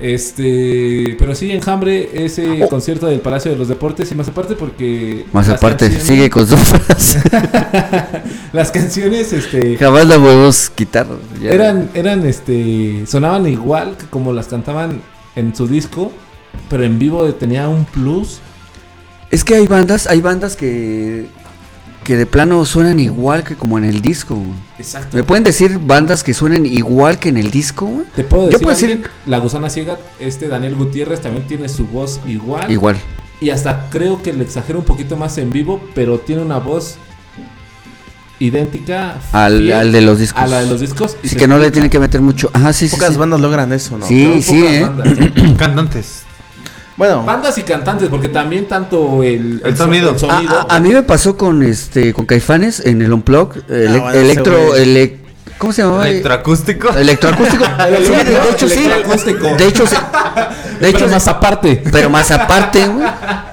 Este, 0.00 1.14
pero 1.18 1.34
sí, 1.34 1.50
Enjambre, 1.52 2.24
ese 2.24 2.62
Oh. 2.64 2.68
concierto 2.68 3.06
del 3.06 3.20
Palacio 3.20 3.50
de 3.50 3.56
los 3.58 3.68
Deportes 3.68 4.10
y 4.10 4.14
más 4.14 4.28
aparte 4.28 4.54
porque 4.54 5.26
Más 5.32 5.46
las 5.48 5.58
aparte, 5.58 5.86
canciones- 5.86 6.06
sigue 6.08 6.30
con 6.30 6.46
su 6.46 6.56
frase. 6.56 7.20
las 8.52 8.70
canciones 8.70 9.32
este 9.32 9.76
Jamás 9.76 10.06
la 10.06 10.16
podemos 10.16 10.70
quitar. 10.70 11.06
ya. 11.42 11.50
eran 11.50 11.90
eran 11.94 12.26
este 12.26 13.04
sonaban 13.06 13.46
igual 13.46 13.96
que 13.98 14.06
como 14.06 14.32
las 14.32 14.46
cantaban 14.46 15.00
en 15.36 15.54
su 15.54 15.66
disco, 15.68 16.12
pero 16.68 16.84
en 16.84 16.98
vivo 16.98 17.24
tenía 17.34 17.68
un 17.68 17.84
plus. 17.84 18.38
Es 19.30 19.44
que 19.44 19.54
hay 19.54 19.66
bandas, 19.66 20.06
hay 20.06 20.20
bandas 20.20 20.56
que 20.56 21.26
que 22.10 22.16
de 22.16 22.26
plano 22.26 22.64
suenan 22.64 22.98
igual 22.98 23.44
que 23.44 23.54
como 23.54 23.78
en 23.78 23.84
el 23.84 24.02
disco. 24.02 24.34
güey. 24.34 24.50
Exacto. 24.80 25.16
¿Me 25.16 25.22
pueden 25.22 25.44
decir 25.44 25.78
bandas 25.78 26.24
que 26.24 26.34
suenen 26.34 26.66
igual 26.66 27.20
que 27.20 27.28
en 27.28 27.36
el 27.36 27.52
disco? 27.52 27.86
güey? 27.86 28.04
Te 28.16 28.24
puedo 28.24 28.50
Yo 28.50 28.58
decir, 28.58 28.64
puedo 28.64 28.76
decir- 28.76 29.10
La 29.26 29.38
Gusana 29.38 29.70
Ciega, 29.70 29.96
este 30.18 30.48
Daniel 30.48 30.74
Gutiérrez 30.74 31.20
también 31.20 31.46
tiene 31.46 31.68
su 31.68 31.86
voz 31.86 32.18
igual. 32.26 32.68
Igual. 32.68 32.96
Y 33.40 33.50
hasta 33.50 33.88
creo 33.90 34.20
que 34.24 34.32
le 34.32 34.42
exagera 34.42 34.76
un 34.76 34.84
poquito 34.84 35.16
más 35.16 35.38
en 35.38 35.50
vivo, 35.52 35.80
pero 35.94 36.18
tiene 36.18 36.42
una 36.42 36.58
voz 36.58 36.96
idéntica 38.40 39.14
Al, 39.30 39.58
fiel 39.58 39.72
al 39.72 39.92
de 39.92 40.00
los 40.00 40.18
discos. 40.18 40.42
a 40.42 40.46
la 40.48 40.62
de 40.62 40.66
los 40.66 40.80
discos. 40.80 41.16
y 41.22 41.28
Así 41.28 41.36
que 41.36 41.46
no 41.46 41.58
le 41.58 41.70
tienen 41.70 41.90
que 41.90 42.00
meter 42.00 42.20
mucho. 42.22 42.50
Ajá, 42.52 42.72
sí. 42.72 42.88
Pocas 42.88 43.12
sí. 43.12 43.18
bandas 43.18 43.40
logran 43.40 43.72
eso, 43.72 43.98
¿no? 43.98 44.04
Sí, 44.06 44.26
Pero 44.28 44.42
sí, 44.42 44.60
pocas 44.60 44.72
eh. 44.74 44.80
bandas. 44.82 45.56
Cantantes. 45.58 46.22
Bueno, 46.96 47.24
Bandas 47.24 47.56
y 47.56 47.62
cantantes, 47.62 48.08
porque 48.08 48.28
también 48.28 48.66
tanto 48.68 49.22
el, 49.22 49.62
El 49.64 49.76
so- 49.76 49.84
sonido. 49.84 50.18
sonido- 50.18 50.50
A, 50.68 50.74
a- 50.74 50.76
a 50.76 50.80
mí 50.80 50.90
me 50.90 51.02
pasó 51.02 51.36
con 51.36 51.62
este 51.62 52.12
con 52.12 52.26
Caifanes 52.26 52.80
en 52.84 53.00
el 53.00 53.12
Unplug, 53.12 53.52
Ah, 53.56 53.62
bueno, 53.68 54.10
electro. 54.10 54.74
¿Cómo 55.60 55.72
se 55.72 55.82
llamaba? 55.82 56.08
Electroacústico. 56.08 56.88
Electroacústico. 56.90 57.64
El 57.88 58.04
Sí, 58.06 58.12
de, 58.12 58.50
hecho 58.50 58.68
sí. 58.68 58.84
electroacústico. 58.86 59.56
De 59.56 59.66
hecho 59.68 59.86
sí. 59.86 59.96
De 60.80 60.88
hecho 60.88 60.98
pero 61.00 61.10
más 61.12 61.28
aparte. 61.28 61.82
pero 61.92 62.10
más 62.10 62.30
aparte, 62.32 62.88
güey. 62.88 63.06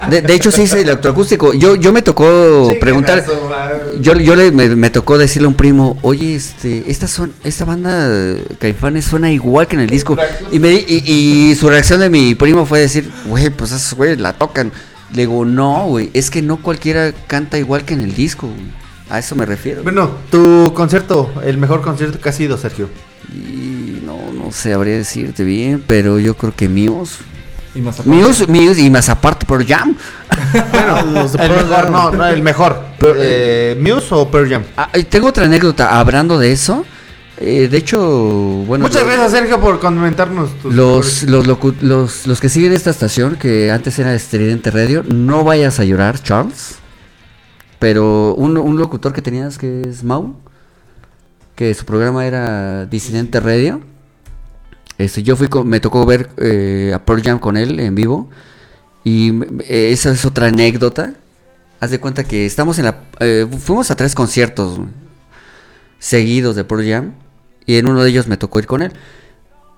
De, 0.10 0.22
de 0.22 0.34
hecho 0.34 0.52
sí 0.52 0.64
es 0.64 0.74
electroacústico. 0.74 1.54
Yo 1.54 1.76
yo 1.76 1.92
me 1.94 2.02
tocó 2.02 2.70
preguntar 2.80 3.24
yo, 4.00 4.14
yo 4.14 4.36
le, 4.36 4.52
me, 4.52 4.70
me 4.76 4.90
tocó 4.90 5.18
decirle 5.18 5.46
a 5.48 5.50
un 5.50 5.56
primo, 5.56 5.98
oye, 6.02 6.36
este, 6.36 6.90
esta 6.90 7.08
son, 7.08 7.34
esta 7.44 7.66
banda 7.66 8.08
Caifanes 8.60 9.06
suena 9.06 9.30
igual 9.32 9.68
que 9.68 9.76
en 9.76 9.82
el 9.82 9.90
disco. 9.90 10.16
Y, 10.52 10.60
me, 10.60 10.70
di- 10.70 10.86
y, 10.88 11.12
y 11.52 11.56
su 11.56 11.70
reacción 11.70 12.00
de 12.00 12.10
mi 12.10 12.34
primo 12.36 12.66
fue 12.66 12.80
decir, 12.80 13.12
güey, 13.26 13.50
pues 13.50 13.72
esos 13.72 13.94
güeyes 13.96 14.20
la 14.20 14.34
tocan. 14.34 14.72
Le 15.14 15.22
digo, 15.24 15.44
no, 15.46 15.86
güey, 15.88 16.10
es 16.14 16.30
que 16.30 16.42
no 16.42 16.58
cualquiera 16.58 17.12
canta 17.28 17.58
igual 17.58 17.84
que 17.86 17.94
en 17.94 18.02
el 18.02 18.14
disco. 18.16 18.48
güey". 18.48 18.87
A 19.10 19.20
eso 19.20 19.36
me 19.36 19.46
refiero. 19.46 19.84
Bueno, 19.84 20.10
tu 20.30 20.74
concierto, 20.74 21.32
el 21.44 21.58
mejor 21.58 21.82
concierto 21.82 22.20
que 22.20 22.30
ha 22.30 22.34
sido, 22.34 22.58
Sergio. 22.58 22.90
Y 23.34 24.02
no, 24.06 24.18
no 24.34 24.52
sabría 24.52 24.96
decirte 24.98 25.44
bien, 25.44 25.84
pero 25.86 26.20
yo 26.20 26.36
creo 26.36 26.54
que 26.56 26.68
míos. 26.68 27.20
Y 27.76 27.80
más 27.82 27.96
aparte. 28.00 28.10
Míos, 28.10 28.48
míos 28.50 28.78
y 28.78 28.90
más 28.90 29.08
aparte 29.10 29.46
por 29.46 29.66
Jam. 29.66 29.96
bueno, 30.72 31.02
los 31.22 31.34
de 31.34 31.44
El 31.46 31.52
Pearl 31.52 31.68
mejor, 31.68 31.92
no, 31.92 32.12
no, 32.12 32.26
el 32.28 32.42
mejor. 32.42 32.84
Eh, 33.18 33.78
¿Muse 33.80 34.08
o 34.12 34.30
Pearl 34.30 34.50
Jam? 34.50 34.64
Ah, 34.76 34.90
tengo 35.10 35.28
otra 35.28 35.46
anécdota 35.46 36.00
hablando 36.00 36.38
de 36.40 36.52
eso. 36.52 36.86
Eh, 37.40 37.68
de 37.70 37.78
hecho, 37.78 38.00
bueno. 38.66 38.84
Muchas 38.86 39.04
lo- 39.04 39.08
gracias, 39.10 39.32
Sergio, 39.32 39.60
por 39.62 39.80
comentarnos 39.80 40.50
tus 40.60 40.74
Los, 40.74 41.24
los, 41.24 41.48
locu- 41.48 41.76
los, 41.82 42.26
los 42.26 42.40
que 42.42 42.50
siguen 42.50 42.74
esta 42.74 42.90
estación, 42.90 43.36
que 43.36 43.72
antes 43.72 43.98
era 44.00 44.14
Estridente 44.16 44.72
Radio, 44.72 45.04
no 45.08 45.44
vayas 45.44 45.80
a 45.80 45.86
llorar, 45.86 46.22
Charles. 46.22 46.76
Pero 47.80 48.34
un, 48.36 48.58
un 48.58 48.78
locutor 48.78 49.14
que 49.14 49.22
tenías 49.22 49.58
que 49.58 49.82
es 49.82 50.04
Mau, 50.04 50.36
que 51.56 51.74
su 51.74 51.86
programa 51.86 52.26
era 52.26 52.86
Disidente 52.86 53.40
Radio. 53.40 53.82
Este, 54.98 55.22
yo 55.22 55.36
fui 55.36 55.48
con- 55.48 55.68
me 55.68 55.80
tocó 55.80 56.06
ver 56.06 56.30
eh, 56.38 56.92
a 56.96 57.06
Pearl 57.06 57.22
Jam 57.22 57.40
con 57.40 57.56
él 57.58 57.80
en 57.80 57.94
vivo. 57.96 58.30
Y 59.04 59.32
eh, 59.66 59.92
esa 59.92 60.12
es 60.12 60.26
otra 60.26 60.48
anécdota. 60.48 61.14
Haz 61.80 61.92
de 61.92 62.00
cuenta 62.00 62.24
que 62.24 62.46
estamos 62.48 62.80
en 62.80 62.86
la. 62.86 63.04
eh, 63.20 63.46
fuimos 63.60 63.92
a 63.92 63.96
tres 63.96 64.16
conciertos 64.16 64.80
seguidos 66.00 66.56
de 66.56 66.64
Pearl 66.64 66.88
Jam. 66.90 67.14
Y 67.66 67.76
en 67.78 67.88
uno 67.88 68.02
de 68.04 68.10
ellos 68.10 68.28
me 68.28 68.38
tocó 68.38 68.60
ir 68.60 68.66
con 68.66 68.82
él. 68.82 68.92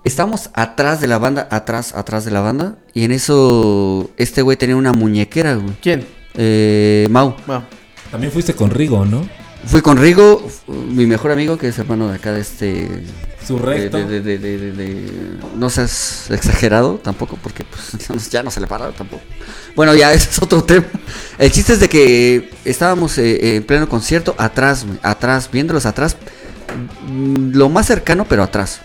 Estamos 0.04 0.48
atrás 0.54 1.00
de 1.02 1.08
la 1.08 1.18
banda, 1.18 1.46
atrás, 1.50 1.94
atrás 1.94 2.24
de 2.24 2.30
la 2.30 2.40
banda. 2.40 2.76
Y 2.94 3.04
en 3.04 3.12
eso, 3.12 4.10
este 4.16 4.40
güey 4.42 4.56
tenía 4.56 4.76
una 4.76 4.92
muñequera, 4.92 5.54
güey. 5.56 5.76
¿Quién? 5.82 6.06
Eh, 6.34 7.06
Mau. 7.10 7.34
Bueno, 7.46 7.64
También 8.10 8.32
fuiste 8.32 8.54
con 8.54 8.70
Rigo, 8.70 9.04
¿no? 9.04 9.26
Fui 9.66 9.82
con 9.82 9.98
Rigo, 9.98 10.46
mi 10.68 11.06
mejor 11.06 11.30
amigo, 11.32 11.58
que 11.58 11.68
es 11.68 11.78
hermano 11.78 12.08
de 12.08 12.16
acá 12.16 12.32
de 12.32 12.40
este. 12.40 13.04
Su 13.46 13.58
recto. 13.58 13.96
de- 13.98 14.20
de- 14.20 14.38
de- 14.38 14.58
de- 14.58 14.72
de- 14.72 15.10
no 15.56 15.70
seas 15.70 16.30
exagerado 16.30 17.00
tampoco, 17.02 17.38
porque 17.42 17.64
pues, 17.64 18.28
ya 18.30 18.42
no 18.42 18.50
se 18.50 18.60
le 18.60 18.66
para 18.66 18.90
tampoco. 18.92 19.22
Bueno, 19.76 19.94
ya 19.94 20.12
ese 20.14 20.30
es 20.30 20.42
otro 20.42 20.62
tema. 20.64 20.86
El 21.38 21.50
chiste 21.50 21.72
es 21.74 21.80
de 21.80 21.88
que 21.88 22.50
estábamos 22.64 23.16
eh, 23.18 23.56
en 23.56 23.62
pleno 23.64 23.88
concierto, 23.88 24.34
atrás, 24.38 24.86
atrás, 25.02 25.48
viéndolos 25.52 25.84
atrás, 25.86 26.16
mm, 27.08 27.52
lo 27.54 27.68
más 27.68 27.86
cercano, 27.86 28.24
pero 28.28 28.42
atrás. 28.42 28.80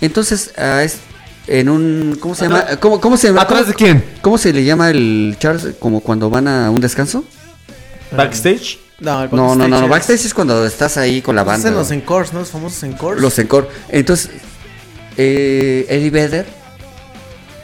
Entonces, 0.00 0.52
es 0.82 0.98
en 1.46 1.68
un. 1.68 2.16
¿Cómo 2.20 2.34
se 2.34 2.44
llama? 2.46 2.64
¿Cómo, 2.80 3.00
cómo 3.00 3.16
se 3.16 3.28
llama? 3.28 3.42
¿Atrás 3.42 3.60
¿Cómo- 3.62 3.68
de 3.70 3.74
quién? 3.74 4.04
¿Cómo 4.22 4.38
se 4.38 4.52
le 4.52 4.64
llama 4.64 4.90
el 4.90 5.36
Charles? 5.38 5.74
Como 5.78 6.00
cuando 6.00 6.30
van 6.30 6.48
a 6.48 6.70
un 6.70 6.80
descanso. 6.80 7.24
¿Backstage? 8.16 8.78
no, 9.00 9.24
el 9.24 9.30
No, 9.30 9.54
no, 9.54 9.68
no, 9.68 9.80
no. 9.80 9.88
Backstage 9.88 10.24
es 10.26 10.34
cuando 10.34 10.64
estás 10.66 10.96
ahí 10.96 11.20
con 11.22 11.34
la 11.36 11.42
Es 11.42 11.46
banda. 11.46 11.68
en 11.68 11.74
los 11.74 11.90
encores, 11.90 12.32
¿no? 12.32 12.40
Los 12.40 12.50
famosos 12.50 12.82
encores. 12.82 13.20
Los 13.22 13.38
encore. 13.38 13.68
Entonces, 13.88 14.30
eh, 15.16 15.86
Eddie 15.88 16.10
Vedder 16.10 16.46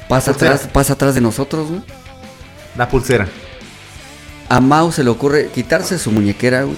pasa 0.08 0.32
atrás, 0.32 0.68
pasa 0.72 0.94
atrás 0.94 1.14
de 1.14 1.20
nosotros, 1.20 1.68
güey. 1.68 1.82
La 2.76 2.88
pulsera. 2.88 3.26
A 4.48 4.60
Mao 4.60 4.90
se 4.92 5.04
le 5.04 5.10
ocurre 5.10 5.48
quitarse 5.54 5.98
su 5.98 6.10
muñequera, 6.10 6.62
güey. 6.64 6.76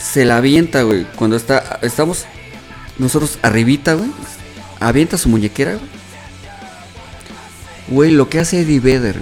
Se 0.00 0.24
la 0.24 0.36
avienta, 0.38 0.82
güey. 0.82 1.04
Cuando 1.16 1.36
está, 1.36 1.78
estamos 1.82 2.24
nosotros 2.98 3.38
arribita, 3.42 3.94
güey. 3.94 4.10
Avienta 4.80 5.18
su 5.18 5.28
muñequera, 5.28 5.72
güey. 5.72 5.90
Güey, 7.88 8.10
lo 8.12 8.28
que 8.28 8.38
hace 8.38 8.60
Eddie 8.60 8.80
Vedder. 8.80 9.16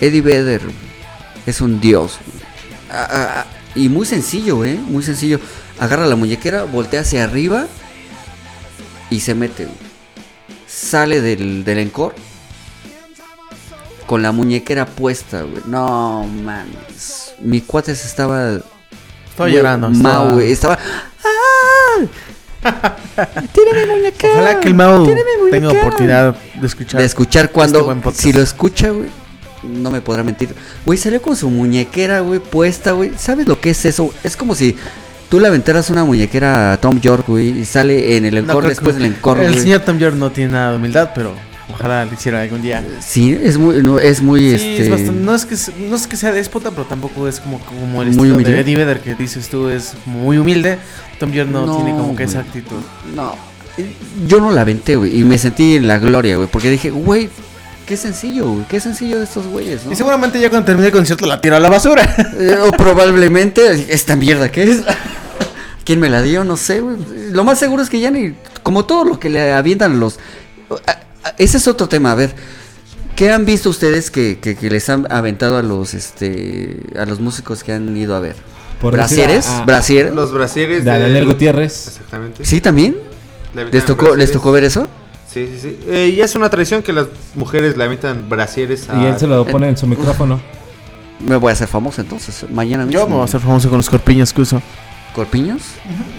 Eddie 0.00 0.20
Vedder 0.20 0.62
es 1.46 1.60
un 1.60 1.80
dios. 1.80 2.18
Ah, 2.90 3.08
ah, 3.10 3.28
ah, 3.38 3.46
y 3.74 3.88
muy 3.88 4.06
sencillo, 4.06 4.56
güey. 4.56 4.76
Muy 4.76 5.02
sencillo. 5.02 5.40
Agarra 5.78 6.06
la 6.06 6.16
muñequera, 6.16 6.64
voltea 6.64 7.00
hacia 7.00 7.24
arriba 7.24 7.66
y 9.10 9.20
se 9.20 9.34
mete. 9.34 9.68
Sale 10.66 11.20
del, 11.20 11.64
del 11.64 11.78
encore 11.78 12.14
con 14.06 14.22
la 14.22 14.32
muñequera 14.32 14.86
puesta, 14.86 15.42
güey. 15.42 15.62
No, 15.66 16.24
mames. 16.24 17.34
Mi 17.40 17.60
cuate 17.60 17.94
se 17.94 18.06
estaba. 18.06 18.58
Güey, 19.36 19.52
llorando. 19.52 19.88
Estaba- 19.88 20.32
güey. 20.32 20.52
Estaba. 20.52 20.78
¡Ah! 21.24 22.04
¡Tiene 23.52 23.86
mi 23.86 23.92
muñequera! 23.92 24.32
Ojalá 24.34 24.60
que 24.60 24.68
el 24.68 24.74
Mau 24.74 25.04
¡Tiene 25.04 25.20
mi 25.44 25.50
tenga 25.50 25.70
oportunidad 25.70 26.36
de 26.54 26.66
escuchar. 26.66 27.00
De 27.00 27.06
escuchar 27.06 27.44
este 27.44 27.54
cuando. 27.54 27.84
podcast. 27.86 28.20
si 28.20 28.32
lo 28.32 28.42
escucha, 28.42 28.90
güey. 28.90 29.08
No 29.66 29.90
me 29.90 30.00
podrá 30.00 30.22
mentir. 30.22 30.50
Güey, 30.84 30.98
salió 30.98 31.20
con 31.22 31.36
su 31.36 31.50
muñequera, 31.50 32.20
güey, 32.20 32.40
puesta, 32.40 32.92
güey. 32.92 33.12
¿Sabes 33.18 33.46
lo 33.46 33.60
que 33.60 33.70
es 33.70 33.84
eso? 33.84 34.12
Es 34.24 34.36
como 34.36 34.54
si 34.54 34.76
tú 35.28 35.40
le 35.40 35.48
aventaras 35.48 35.90
una 35.90 36.04
muñequera 36.04 36.72
a 36.72 36.76
Tom 36.80 37.00
York, 37.00 37.24
güey, 37.26 37.48
y 37.60 37.64
sale 37.64 38.16
en 38.16 38.24
el 38.24 38.34
No, 38.34 38.40
encore 38.40 38.58
creo 38.58 38.68
después 38.70 38.96
del 38.96 39.06
encore, 39.06 39.44
El 39.44 39.58
señor 39.58 39.80
Tom 39.80 39.98
York 39.98 40.14
no 40.16 40.30
tiene 40.30 40.52
nada 40.52 40.70
de 40.72 40.76
humildad, 40.76 41.10
pero 41.14 41.34
ojalá 41.68 42.04
lo 42.04 42.12
hiciera 42.14 42.42
algún 42.42 42.62
día. 42.62 42.84
Sí, 43.00 43.36
es 43.42 43.58
muy, 43.58 43.82
no, 43.82 43.98
es 43.98 44.22
muy, 44.22 44.40
Sí, 44.40 44.54
este... 44.54 44.82
es 44.84 44.90
bastante- 44.90 45.20
no, 45.20 45.34
es 45.34 45.44
que, 45.44 45.56
no 45.88 45.96
es 45.96 46.06
que 46.06 46.16
sea 46.16 46.32
déspota, 46.32 46.70
pero 46.70 46.84
tampoco 46.84 47.26
es 47.26 47.40
como, 47.40 47.58
como 47.60 48.02
el 48.02 48.12
Muy 48.12 48.30
humilde. 48.30 48.52
de 48.52 48.60
Eddie 48.60 48.76
Vedder 48.76 49.00
que 49.00 49.14
dices 49.16 49.48
tú 49.48 49.68
es 49.68 49.94
muy 50.06 50.38
humilde. 50.38 50.78
Tom 51.18 51.32
York 51.32 51.48
no, 51.50 51.66
No, 51.66 51.76
tiene 51.76 51.90
como 51.92 52.14
que 52.14 52.22
esa 52.24 52.40
actitud. 52.40 52.76
No, 53.14 53.34
yo 54.26 54.40
no 54.40 54.52
la 54.52 54.62
aventé, 54.62 54.96
güey, 54.96 55.18
y 55.20 55.24
me 55.24 55.36
sentí 55.38 55.76
en 55.76 55.86
la 55.88 55.98
gloria, 55.98 56.36
güey, 56.36 56.48
porque 56.50 56.70
dije, 56.70 56.90
güey, 56.90 57.28
qué 57.86 57.96
sencillo, 57.96 58.50
güey, 58.50 58.64
qué 58.68 58.80
sencillo 58.80 59.18
de 59.18 59.24
estos 59.24 59.46
güeyes, 59.46 59.84
¿no? 59.86 59.92
Y 59.92 59.96
seguramente 59.96 60.40
ya 60.40 60.50
cuando 60.50 60.66
termine 60.66 60.88
el 60.88 60.92
concierto 60.92 61.24
la 61.26 61.40
tiro 61.40 61.56
a 61.56 61.60
la 61.60 61.68
basura. 61.70 62.02
Eh, 62.38 62.56
o 62.62 62.70
probablemente, 62.72 63.86
esta 63.92 64.14
mierda 64.16 64.50
que 64.50 64.64
es. 64.64 64.82
¿Quién 65.84 66.00
me 66.00 66.10
la 66.10 66.20
dio? 66.22 66.44
No 66.44 66.56
sé, 66.56 66.80
güey. 66.80 66.96
Lo 67.30 67.44
más 67.44 67.58
seguro 67.58 67.82
es 67.82 67.88
que 67.88 68.00
ya 68.00 68.10
ni. 68.10 68.34
Como 68.62 68.84
todo 68.84 69.04
lo 69.04 69.18
que 69.20 69.30
le 69.30 69.52
avientan 69.52 70.00
los. 70.00 70.18
Ese 71.38 71.56
es 71.58 71.66
otro 71.68 71.88
tema, 71.88 72.12
a 72.12 72.14
ver. 72.14 72.34
¿Qué 73.14 73.30
han 73.30 73.46
visto 73.46 73.70
ustedes 73.70 74.10
que, 74.10 74.38
que- 74.40 74.56
que 74.56 74.68
les 74.68 74.88
han 74.90 75.10
aventado 75.10 75.56
a 75.56 75.62
los 75.62 75.94
este 75.94 76.80
a 76.98 77.06
los 77.06 77.18
músicos 77.20 77.64
que 77.64 77.72
han 77.72 77.96
ido 77.96 78.14
a 78.14 78.20
ver? 78.20 78.36
Por 78.80 78.92
¿Brasieres? 78.92 79.46
a- 79.46 79.62
a- 79.62 79.64
¿Brasieres? 79.64 80.12
Los 80.14 80.32
brasieres 80.32 80.84
De 80.84 80.90
Daniel 80.90 81.24
Gutiérrez. 81.24 81.86
Exactamente. 81.88 82.44
¿Sí 82.44 82.60
también? 82.60 82.96
¿Les 83.72 83.86
tocó, 83.86 84.14
¿Les 84.16 84.30
tocó 84.30 84.52
ver 84.52 84.64
eso? 84.64 84.86
Sí, 85.32 85.46
sí, 85.46 85.58
sí. 85.60 85.78
Eh, 85.88 86.14
y 86.16 86.20
es 86.20 86.34
una 86.34 86.48
tradición 86.48 86.82
que 86.82 86.92
las 86.92 87.06
mujeres 87.34 87.76
le 87.76 87.84
aventan 87.84 88.28
brasieres 88.28 88.88
a... 88.88 89.02
Y 89.02 89.06
él 89.06 89.18
se 89.18 89.26
lo 89.26 89.44
pone 89.44 89.68
en 89.68 89.76
su 89.76 89.86
micrófono. 89.86 90.40
Me 91.20 91.36
voy 91.36 91.50
a 91.50 91.52
hacer 91.52 91.68
famoso 91.68 92.00
entonces. 92.00 92.46
Mañana 92.50 92.84
mismo. 92.84 93.00
Yo 93.00 93.06
me 93.06 93.14
voy 93.14 93.22
a 93.22 93.24
hacer 93.24 93.40
famoso 93.40 93.68
con 93.68 93.78
los 93.78 93.88
corpiños 93.90 94.32
que 94.32 94.42
uso. 94.42 94.62
¿Corpiños? 95.14 95.62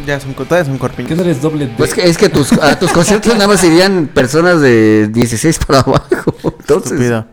Ya 0.07 0.19
son, 0.19 0.33
todavía 0.33 0.65
son 0.65 0.73
¿Qué 0.73 0.79
corpiños. 0.79 1.17
no 1.17 1.23
eres 1.23 1.41
doble 1.41 1.67
D? 1.67 1.73
Pues 1.77 1.93
que, 1.93 2.09
es 2.09 2.17
que 2.17 2.29
tus, 2.29 2.51
a 2.53 2.79
tus 2.79 2.91
conciertos 2.91 3.31
nada 3.33 3.47
más 3.47 3.63
irían 3.63 4.07
personas 4.07 4.59
de 4.59 5.07
16 5.09 5.59
para 5.59 5.79
abajo. 5.85 6.33
Entonces, 6.59 6.93
Estúpido. 6.93 7.27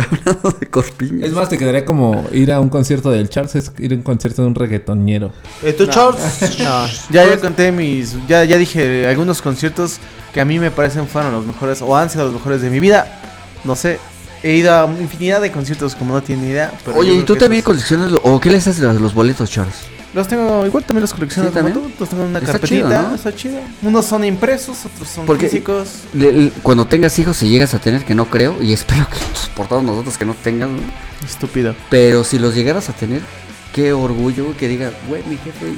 Hablando 0.00 0.50
de 0.58 0.66
corpiños. 0.68 1.22
Es 1.24 1.32
más, 1.32 1.48
te 1.48 1.58
quedaría 1.58 1.84
como 1.84 2.24
ir 2.32 2.52
a 2.52 2.60
un 2.60 2.68
concierto 2.68 3.10
del 3.10 3.28
Charles, 3.28 3.54
es 3.56 3.72
ir 3.78 3.92
a 3.92 3.96
un 3.96 4.02
concierto 4.02 4.42
de 4.42 4.48
un 4.48 4.54
reggaetonero. 4.54 5.32
Eh, 5.62 5.72
¿Tú, 5.72 5.86
Charles? 5.86 6.20
No, 6.60 6.86
ya, 7.10 7.26
ya 7.28 7.38
conté 7.40 7.72
mis. 7.72 8.16
Ya, 8.28 8.44
ya 8.44 8.56
dije 8.56 9.06
algunos 9.06 9.40
conciertos 9.42 9.98
que 10.32 10.40
a 10.40 10.44
mí 10.44 10.58
me 10.58 10.70
parecen 10.70 11.06
fueron 11.06 11.32
los 11.32 11.44
mejores 11.46 11.82
o 11.82 11.96
han 11.96 12.08
sido 12.10 12.24
los 12.24 12.34
mejores 12.34 12.60
de 12.62 12.70
mi 12.70 12.80
vida. 12.80 13.20
No 13.64 13.76
sé. 13.76 13.98
He 14.42 14.54
ido 14.54 14.72
a 14.74 14.86
infinidad 14.86 15.40
de 15.42 15.52
conciertos 15.52 15.94
como 15.94 16.14
no 16.14 16.22
tiene 16.22 16.42
ni 16.42 16.48
idea. 16.48 16.72
pero 16.84 16.96
Oye, 16.96 17.12
¿y 17.12 17.22
tú 17.24 17.36
también 17.36 17.60
esos- 17.60 17.66
coleccionas 17.66 18.12
o 18.22 18.40
qué 18.40 18.48
les 18.50 18.66
haces 18.66 18.82
a 18.84 18.92
los 18.94 19.12
boletos, 19.12 19.50
Charles? 19.50 19.74
Los 20.12 20.26
tengo, 20.26 20.66
igual 20.66 20.82
también 20.84 21.02
los 21.02 21.14
colecciono 21.14 21.48
¿Sí, 21.50 21.54
como 21.54 21.68
también? 21.68 21.88
tú. 21.88 21.94
Los 22.00 22.08
tengo 22.08 22.24
en 22.24 22.30
una 22.30 22.38
Está 22.40 22.52
carpetita. 22.52 22.88
chido, 22.88 23.02
¿no? 23.02 23.14
Está 23.14 23.34
chido. 23.34 23.60
Unos 23.82 24.06
son 24.06 24.24
impresos, 24.24 24.78
otros 24.84 25.08
son 25.08 25.24
Porque- 25.24 25.48
físicos. 25.48 25.88
Le- 26.14 26.32
le- 26.32 26.50
cuando 26.62 26.84
tengas 26.86 27.16
hijos, 27.20 27.36
si 27.36 27.48
llegas 27.48 27.74
a 27.74 27.78
tener, 27.78 28.04
que 28.04 28.14
no 28.16 28.24
creo, 28.26 28.60
y 28.60 28.72
espero 28.74 29.06
que 29.08 29.18
nos 29.30 29.48
portamos 29.54 29.84
nosotros 29.84 30.18
que 30.18 30.24
no 30.24 30.34
tengas, 30.34 30.68
¿no? 30.68 30.78
Estúpido. 31.24 31.74
pero 31.90 32.24
si 32.24 32.38
los 32.40 32.54
llegaras 32.54 32.88
a 32.88 32.92
tener, 32.92 33.20
qué 33.72 33.92
orgullo 33.92 34.56
que 34.56 34.66
diga, 34.68 34.90
güey, 35.08 35.22
mi 35.28 35.36
jefe 35.36 35.74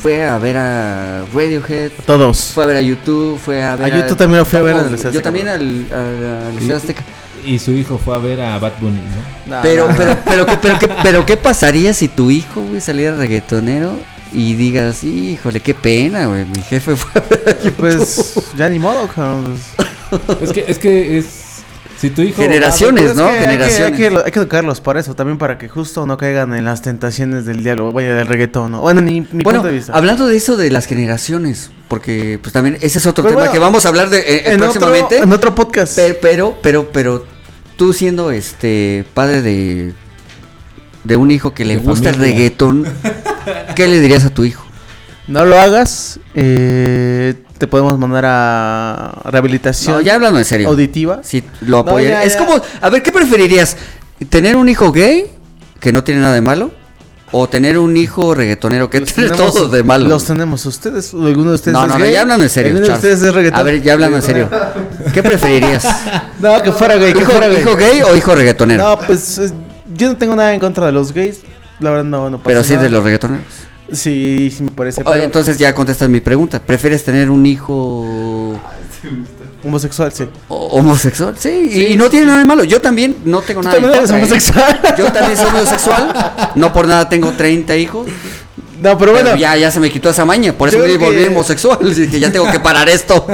fue 0.00 0.24
a 0.26 0.38
ver 0.38 0.56
a 0.56 1.24
Radiohead, 1.34 1.90
Todos. 2.06 2.52
fue 2.54 2.64
a 2.64 2.66
ver 2.66 2.76
a 2.78 2.80
YouTube, 2.80 3.38
fue 3.38 3.62
a 3.62 3.76
ver 3.76 3.92
A 3.92 3.98
YouTube 3.98 4.16
también 4.16 4.38
lo 4.40 4.44
fui 4.46 4.58
a 4.58 4.62
ver 4.62 4.76
el 4.76 4.94
Estadio 4.94 5.12
Yo 5.14 5.22
también 5.22 5.46
al, 5.48 5.60
al, 5.92 6.46
al 6.46 6.52
Estadio 6.54 6.76
Azteca. 6.76 7.02
Y 7.44 7.58
su 7.58 7.72
hijo 7.72 7.98
fue 7.98 8.14
a 8.14 8.18
ver 8.18 8.40
a 8.40 8.58
Bad 8.58 8.72
Bunny, 8.80 9.00
¿no? 9.48 9.56
Pero, 9.62 9.88
pero, 9.96 10.16
pero, 10.24 10.46
¿qué, 10.46 10.58
pero, 10.62 10.78
qué, 10.78 10.88
pero 11.02 11.26
qué 11.26 11.36
pasaría 11.36 11.92
si 11.92 12.08
tu 12.08 12.30
hijo, 12.30 12.60
güey, 12.62 12.80
saliera 12.80 13.16
reggaetonero 13.16 13.92
y 14.32 14.54
digas, 14.54 15.02
híjole, 15.04 15.60
qué 15.60 15.74
pena, 15.74 16.26
güey, 16.26 16.44
mi 16.44 16.62
jefe 16.62 16.94
fue 16.96 17.10
a 17.20 17.24
ver 17.28 17.42
a 17.48 17.62
YouTube"? 17.62 17.74
Pues 17.76 18.34
ya 18.56 18.68
ni 18.68 18.78
modo, 18.78 19.08
cabrón. 19.08 19.56
Es 20.40 20.52
que, 20.52 20.64
es 20.68 20.78
que 20.78 21.18
es. 21.18 21.26
Si 21.98 22.10
tu 22.10 22.22
hijo. 22.22 22.42
Generaciones, 22.42 23.10
Es 23.10 23.16
¿no? 23.16 23.26
hay 23.28 23.34
que- 23.38 23.44
Generaciones. 23.44 23.92
Hay 23.92 23.92
que, 23.96 24.22
hay 24.24 24.32
que 24.32 24.38
educarlos 24.40 24.80
para 24.80 24.98
eso, 24.98 25.14
también 25.14 25.38
para 25.38 25.56
que 25.56 25.68
justo 25.68 26.04
no 26.04 26.16
caigan 26.16 26.52
en 26.52 26.64
las 26.64 26.82
tentaciones 26.82 27.44
del 27.46 27.62
diálogo, 27.62 27.92
vaya, 27.92 28.14
del 28.14 28.26
reggaetón. 28.26 28.72
¿no? 28.72 28.80
Bueno, 28.80 29.00
ni 29.00 29.20
Bueno, 29.20 29.42
punto 29.60 29.68
de 29.68 29.74
vista. 29.74 29.92
hablando 29.92 30.26
de 30.26 30.36
eso 30.36 30.56
de 30.56 30.70
las 30.72 30.86
generaciones, 30.86 31.70
porque 31.86 32.40
pues 32.42 32.52
también 32.52 32.76
ese 32.80 32.98
es 32.98 33.06
otro 33.06 33.22
Pues, 33.22 33.32
tema 33.32 33.42
bueno, 33.42 33.52
que 33.52 33.58
vamos 33.60 33.86
a 33.86 33.88
hablar 33.90 34.10
de 34.10 34.18
eh, 34.18 34.42
en, 34.52 34.58
próximamente. 34.58 35.14
otro, 35.16 35.22
en 35.24 35.32
otro 35.32 35.54
podcast. 35.54 35.94
Pe- 35.94 36.14
Pero, 36.20 36.58
pero, 36.60 36.90
pero, 36.90 37.24
tú 37.82 37.92
siendo 37.92 38.30
este 38.30 39.04
padre 39.12 39.42
de 39.42 39.92
de 41.02 41.16
un 41.16 41.32
hijo 41.32 41.52
que 41.52 41.64
le 41.64 41.78
gusta 41.78 42.10
el 42.10 42.14
reggaetón, 42.14 42.86
¿qué 43.74 43.88
le 43.88 43.98
dirías 43.98 44.24
a 44.24 44.30
tu 44.30 44.44
hijo? 44.44 44.64
No 45.26 45.44
lo 45.44 45.58
hagas, 45.58 46.20
eh, 46.36 47.34
te 47.58 47.66
podemos 47.66 47.98
mandar 47.98 48.24
a 48.24 49.22
rehabilitación 49.24 49.96
No, 49.96 50.00
ya 50.00 50.14
hablando 50.14 50.38
en 50.38 50.44
serio. 50.44 50.68
auditiva. 50.68 51.22
Si 51.24 51.42
lo 51.62 51.82
No, 51.82 51.98
ya, 51.98 52.22
es 52.22 52.36
como, 52.36 52.54
a 52.80 52.88
ver, 52.88 53.02
¿qué 53.02 53.10
preferirías? 53.10 53.76
¿Tener 54.28 54.54
un 54.54 54.68
hijo 54.68 54.92
gay 54.92 55.26
que 55.80 55.92
no 55.92 56.04
tiene 56.04 56.20
nada 56.20 56.34
de 56.34 56.40
malo? 56.40 56.70
¿O 57.34 57.48
tener 57.48 57.78
un 57.78 57.96
hijo 57.96 58.34
reggaetonero 58.34 58.90
que 58.90 59.00
tiene 59.00 59.30
tenemos- 59.30 59.54
todo 59.54 59.68
de 59.68 59.82
malo? 59.82 60.06
Los 60.08 60.24
tenemos 60.26 60.66
ustedes, 60.66 61.14
alguno 61.14 61.50
de 61.50 61.54
ustedes 61.54 61.72
no, 61.72 61.86
no, 61.86 61.98
no, 61.98 62.04
ya 62.06 62.20
hablando 62.20 62.44
en 62.44 62.50
serio. 62.50 62.68
¿Alguno 62.72 62.82
de 62.82 62.92
Charles. 62.92 63.04
ustedes 63.14 63.28
es 63.28 63.34
reggaetón? 63.34 63.60
A 63.60 63.62
ver, 63.62 63.82
ya 63.82 63.92
hablando 63.94 64.16
en 64.18 64.22
serio. 64.22 64.50
¿Qué 65.14 65.22
preferirías? 65.22 65.84
No, 66.40 66.60
que 66.62 66.72
fuera 66.72 66.96
gay, 66.96 67.12
que 67.12 67.20
¿Hijo, 67.20 67.30
fuera 67.30 67.48
gay. 67.48 67.60
hijo 67.60 67.76
gay 67.76 68.02
o 68.02 68.16
hijo 68.16 68.34
reggaetonero? 68.34 68.82
No, 68.82 68.98
pues 68.98 69.38
eh, 69.38 69.50
yo 69.94 70.08
no 70.08 70.16
tengo 70.16 70.34
nada 70.36 70.52
en 70.52 70.58
contra 70.60 70.86
de 70.86 70.92
los 70.92 71.12
gays. 71.12 71.40
La 71.80 71.90
verdad 71.90 72.04
no, 72.04 72.28
no 72.30 72.36
pasa 72.38 72.48
pero 72.48 72.64
sí 72.64 72.72
nada. 72.72 72.82
de 72.84 72.90
los 72.90 73.04
reggaetoneros. 73.04 73.44
Sí, 73.92 74.52
sí 74.56 74.62
me 74.64 74.70
parece. 74.72 75.02
Oye, 75.02 75.10
pero 75.12 75.24
entonces 75.24 75.56
ya 75.58 75.72
contestas 75.74 76.08
mi 76.08 76.20
pregunta. 76.20 76.58
¿Prefieres 76.60 77.04
tener 77.04 77.30
un 77.30 77.46
hijo 77.46 78.58
Homosexual, 79.64 80.12
sí. 80.12 80.28
ho- 80.48 80.66
homosexual? 80.78 81.34
Sí, 81.38 81.68
y- 81.70 81.92
y 81.92 81.96
no 81.96 82.10
tiene 82.10 82.26
nada 82.26 82.38
de 82.38 82.44
malo. 82.44 82.64
Yo 82.64 82.80
también 82.80 83.16
no 83.24 83.40
tengo 83.42 83.60
Tú 83.60 83.66
nada 83.68 83.78
eres 83.78 83.90
contra, 83.98 84.16
¿eh? 84.18 84.22
homosexual. 84.22 84.80
Yo 84.98 85.12
también 85.12 85.36
soy 85.38 85.46
homosexual. 85.46 86.52
No 86.56 86.72
por 86.72 86.86
nada 86.88 87.08
tengo 87.08 87.30
30 87.32 87.76
hijos. 87.76 88.06
No, 88.80 88.98
pero 88.98 89.12
bueno. 89.12 89.28
Pero 89.30 89.40
ya, 89.40 89.56
ya 89.56 89.70
se 89.70 89.78
me 89.78 89.90
quitó 89.90 90.10
esa 90.10 90.24
maña. 90.24 90.52
Por 90.52 90.68
eso 90.68 90.78
me 90.78 90.84
creo 90.84 90.98
que- 90.98 91.04
volví 91.04 91.24
homosexual. 91.26 91.78
Dije, 91.94 92.18
ya 92.18 92.32
tengo 92.32 92.50
que 92.50 92.58
parar 92.60 92.88
esto. 92.88 93.24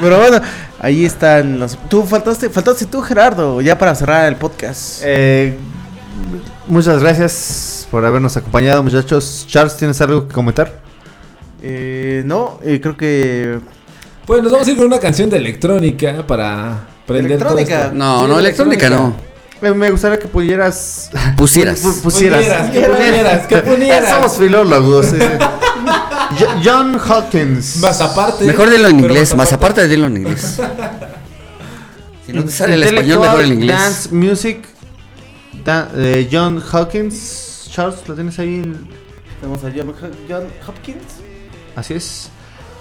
Pero 0.00 0.18
bueno, 0.18 0.40
ahí 0.80 1.04
están 1.04 1.60
los. 1.60 1.78
Tú 1.88 2.02
faltaste, 2.04 2.50
faltaste 2.50 2.86
tú, 2.86 3.00
Gerardo, 3.02 3.60
ya 3.60 3.78
para 3.78 3.94
cerrar 3.94 4.26
el 4.26 4.34
podcast. 4.36 5.00
Eh, 5.04 5.56
muchas 6.66 7.00
gracias 7.00 7.86
por 7.90 8.04
habernos 8.04 8.36
acompañado, 8.36 8.82
muchachos. 8.82 9.44
Charles, 9.48 9.76
¿tienes 9.76 10.00
algo 10.00 10.26
que 10.26 10.34
comentar? 10.34 10.80
Eh, 11.62 12.22
no, 12.26 12.58
eh, 12.64 12.80
creo 12.82 12.96
que. 12.96 13.60
Pues 14.26 14.42
nos 14.42 14.52
vamos 14.52 14.66
a 14.66 14.70
ir 14.70 14.76
con 14.76 14.86
una 14.86 14.98
canción 15.00 15.28
de 15.30 15.36
electrónica 15.38 16.26
para 16.26 16.86
prender 17.06 17.38
todo 17.38 17.50
Electrónica. 17.58 17.84
esto. 17.86 17.94
No, 17.94 18.26
no, 18.28 18.38
electrónica 18.38 18.88
no. 18.90 19.14
Me 19.60 19.90
gustaría 19.90 20.18
que 20.18 20.28
pudieras. 20.28 21.10
Pusieras. 21.36 21.84
pu- 21.84 22.00
pusieras. 22.02 22.40
Pusieras, 22.40 22.70
que 22.70 22.80
pusieras, 22.80 23.46
que 23.46 23.56
pusieras. 23.62 24.10
Somos 24.10 24.36
filólogos. 24.36 25.12
eh. 25.12 25.38
Jo- 26.38 26.60
John 26.64 26.98
Hawkins. 26.98 27.76
Más 27.76 28.00
aparte. 28.00 28.44
Mejor 28.44 28.70
dilo 28.70 28.88
en 28.88 29.00
inglés. 29.00 29.34
Más 29.36 29.52
aparte 29.52 29.82
de 29.82 29.88
dilo 29.88 30.06
en 30.06 30.16
inglés. 30.18 30.58
Si 32.26 32.32
no 32.32 32.44
te 32.44 32.50
sale 32.52 32.74
el 32.74 32.82
español, 32.84 33.20
mejor 33.20 33.40
el 33.40 33.52
inglés. 33.52 33.76
Dance 33.76 34.14
Music. 34.14 34.64
da- 35.64 35.90
eh, 35.96 36.28
John 36.30 36.62
Hawkins. 36.72 37.68
Charles, 37.70 37.96
¿lo 38.06 38.14
tienes 38.14 38.38
ahí? 38.38 38.62
Tenemos 39.40 39.64
a 39.64 39.70
John, 39.74 39.94
John 40.28 40.44
Hopkins. 40.66 41.02
Así 41.76 41.94
es. 41.94 42.30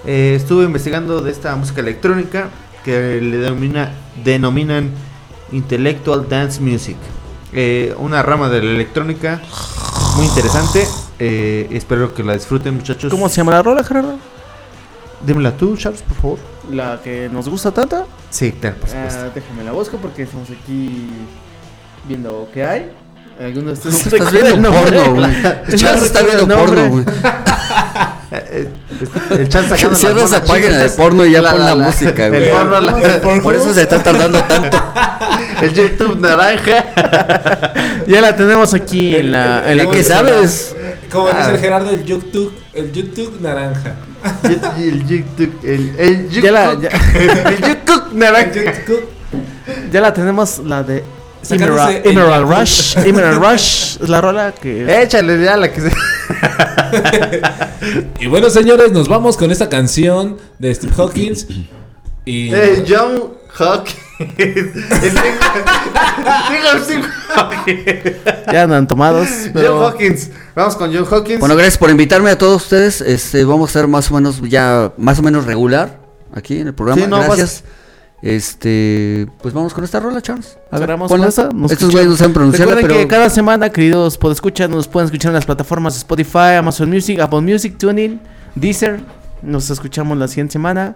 Eh, 0.06 0.34
estuve 0.36 0.66
investigando 0.66 1.22
de 1.22 1.32
esta 1.32 1.56
música 1.56 1.82
electrónica 1.82 2.50
que 2.84 3.22
le 3.22 3.38
denomina, 3.38 3.92
denominan 4.24 4.90
Intellectual 5.52 6.28
Dance 6.28 6.62
Music. 6.62 6.98
Eh, 7.54 7.94
una 8.00 8.24
rama 8.24 8.50
de 8.50 8.64
la 8.64 8.72
electrónica 8.72 9.42
muy 10.16 10.26
interesante. 10.26 10.88
Eh, 11.20 11.68
espero 11.72 12.14
que 12.14 12.24
la 12.24 12.34
disfruten, 12.34 12.76
muchachos. 12.76 13.12
¿Cómo 13.12 13.30
se 13.30 13.38
llama 13.38 13.52
la 13.52 13.62
rola, 13.62 13.84
Gerardo? 13.84 14.18
Dímela 15.26 15.56
tú, 15.56 15.78
Charles, 15.78 16.02
por 16.02 16.18
favor. 16.18 16.40
La 16.72 17.00
que 17.04 17.30
nos 17.32 17.48
gusta 17.48 17.72
tanto. 17.72 18.08
Sí, 18.32 18.54
claro, 18.54 18.78
por 18.78 18.90
supuesto. 18.90 19.22
Ah, 19.26 19.30
déjame 19.36 19.64
la 19.64 19.72
busco 19.72 19.98
porque 19.98 20.24
estamos 20.24 20.50
aquí 20.50 21.10
viendo 22.08 22.50
qué 22.54 22.64
hay. 22.66 22.92
Algunos 23.40 23.84
de 23.84 23.90
ustedes 23.90 24.14
Estás 24.14 24.32
recuerdan 24.34 24.62
viendo 24.62 24.72
porno, 24.72 25.16
güey. 25.16 25.76
Charles 25.76 26.04
está 26.04 26.22
viendo 26.24 26.48
porno, 26.48 26.90
güey. 26.90 27.06
Eh, 28.32 28.44
eh, 28.50 28.68
el 29.40 29.50
Charles 29.50 29.70
sacando 29.72 29.96
Cierra 29.96 30.24
esa 30.24 30.42
página 30.44 30.78
de 30.78 30.90
porno 30.92 31.26
y 31.26 31.32
ya 31.34 31.42
La, 31.42 31.52
pon 31.52 31.60
la, 31.60 31.66
la 31.66 31.76
la. 31.76 31.86
música, 31.88 32.30
güey. 32.30 33.42
Por 33.44 33.56
eso 33.56 33.74
se 33.74 33.82
está 33.82 34.02
tardando 34.02 34.42
tanto. 34.44 34.78
el 35.62 35.74
YouTube 35.74 36.18
naranja. 36.20 36.86
Ya 38.08 38.22
la 38.22 38.36
tenemos 38.36 38.74
aquí 38.74 39.16
en 39.18 39.32
la. 39.34 39.70
En 39.70 39.78
la 39.78 39.84
¿De 39.86 39.90
qué 39.92 40.04
sabes? 40.04 40.76
Como 41.12 41.28
Ah. 41.28 41.40
dice 41.40 41.52
el 41.52 41.58
Gerardo, 41.60 41.90
el 41.90 42.06
YouTube, 42.06 42.54
el 42.74 42.92
YouTube 42.94 43.42
naranja. 43.42 43.96
El 44.78 45.06
YouTube, 45.06 45.60
el, 45.64 45.94
el 46.00 46.30
Ya 46.30 46.52
la, 46.52 46.74
YouTube- 46.74 46.82
ya, 46.84 47.50
el 47.50 47.58
YouTube 47.60 48.14
naranja. 48.14 48.52
YouTube. 48.54 49.10
ya 49.92 50.00
la 50.02 50.14
tenemos, 50.14 50.60
la 50.60 50.84
de 50.84 51.04
Emerald. 51.50 52.50
Rush. 52.50 52.98
Emerald 52.98 53.44
Rush 53.44 53.98
es 54.02 54.10
la 54.10 54.22
rola 54.22 54.52
que. 54.54 55.02
Échale 55.04 55.44
ya 55.44 55.58
la 55.58 55.72
que 55.72 55.82
se. 55.82 55.92
Y 58.20 58.28
bueno, 58.28 58.50
señores, 58.50 58.92
nos 58.92 59.08
vamos 59.08 59.38
con 59.38 59.50
esta 59.52 59.68
canción 59.70 60.38
de 60.60 60.74
Steve 60.76 60.94
Hawkins. 60.98 61.48
Y 62.26 62.52
John 62.88 63.34
Hawkins. 63.58 63.98
El- 64.38 64.72
Digo, 66.52 66.84
Steve 66.84 67.04
Hawkins. 67.36 68.16
Ya 68.52 68.64
andan 68.64 68.88
tomados. 68.88 69.28
John 69.46 69.52
Pero 69.54 69.88
Hawkins. 69.88 70.30
Vamos 70.56 70.76
con 70.76 70.94
John 70.94 71.08
Hawkins. 71.10 71.40
Bueno, 71.40 71.56
gracias 71.56 71.78
por 71.78 71.90
invitarme 71.90 72.30
a 72.30 72.38
todos 72.38 72.64
ustedes. 72.64 73.02
Este, 73.02 73.44
vamos 73.46 73.70
a 73.72 73.74
ser 73.74 73.88
más 73.88 74.12
o 74.12 74.14
menos 74.16 74.42
ya 74.48 74.92
más 74.98 75.18
o 75.20 75.24
menos 75.24 75.46
regular 75.46 76.00
aquí 76.34 76.60
en 76.60 76.68
el 76.68 76.74
programa. 76.74 77.02
Sí, 77.02 77.08
no, 77.10 77.18
gracias. 77.20 77.64
Este, 78.22 79.28
pues 79.42 79.54
vamos 79.54 79.74
con 79.74 79.84
esta 79.84 80.00
rola, 80.00 80.22
Charles. 80.22 80.58
A 80.70 80.78
ver, 80.78 80.96
con 81.08 81.24
esa. 81.24 81.50
Estos 81.70 81.92
güeyes 81.92 82.10
no 82.10 82.16
saben 82.16 82.34
pronunciarla, 82.34 82.76
Recuerden 82.76 82.98
pero 82.98 83.08
que 83.08 83.08
cada 83.08 83.30
semana, 83.30 83.70
queridos 83.72 84.18
podescuchas, 84.18 84.70
nos 84.70 84.88
pueden 84.88 85.06
escuchar 85.06 85.30
en 85.30 85.36
las 85.36 85.46
plataformas 85.46 85.98
Spotify, 85.98 86.56
Amazon 86.60 86.90
Music, 86.90 87.20
Apple 87.20 87.42
Music, 87.42 87.78
TuneIn, 87.78 88.22
Deezer. 88.54 89.00
Nos 89.42 89.70
escuchamos 89.72 90.18
la 90.18 90.28
siguiente 90.28 90.54
semana. 90.54 90.96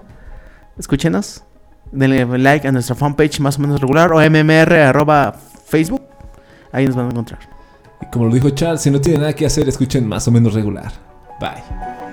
Escúchenos. 0.78 1.44
Denle 1.92 2.26
like 2.38 2.68
a 2.68 2.72
nuestra 2.72 2.96
fanpage 2.96 3.40
más 3.40 3.58
o 3.58 3.62
menos 3.62 3.80
regular 3.80 4.12
o 4.12 4.18
mmr 4.18 4.74
arroba 4.74 5.36
Facebook. 5.66 6.04
Ahí 6.72 6.86
nos 6.86 6.96
van 6.96 7.08
a 7.08 7.10
encontrar. 7.10 7.40
Y 8.02 8.06
como 8.12 8.26
lo 8.26 8.34
dijo 8.34 8.50
Charles, 8.52 8.82
si 8.82 8.92
no 8.92 9.02
tienen 9.02 9.22
nada 9.22 9.34
que 9.34 9.46
hacer, 9.46 9.68
escuchen 9.68 10.08
más 10.08 10.28
o 10.28 10.32
menos 10.32 10.54
regular. 10.54 10.92
Bye. 11.40 12.05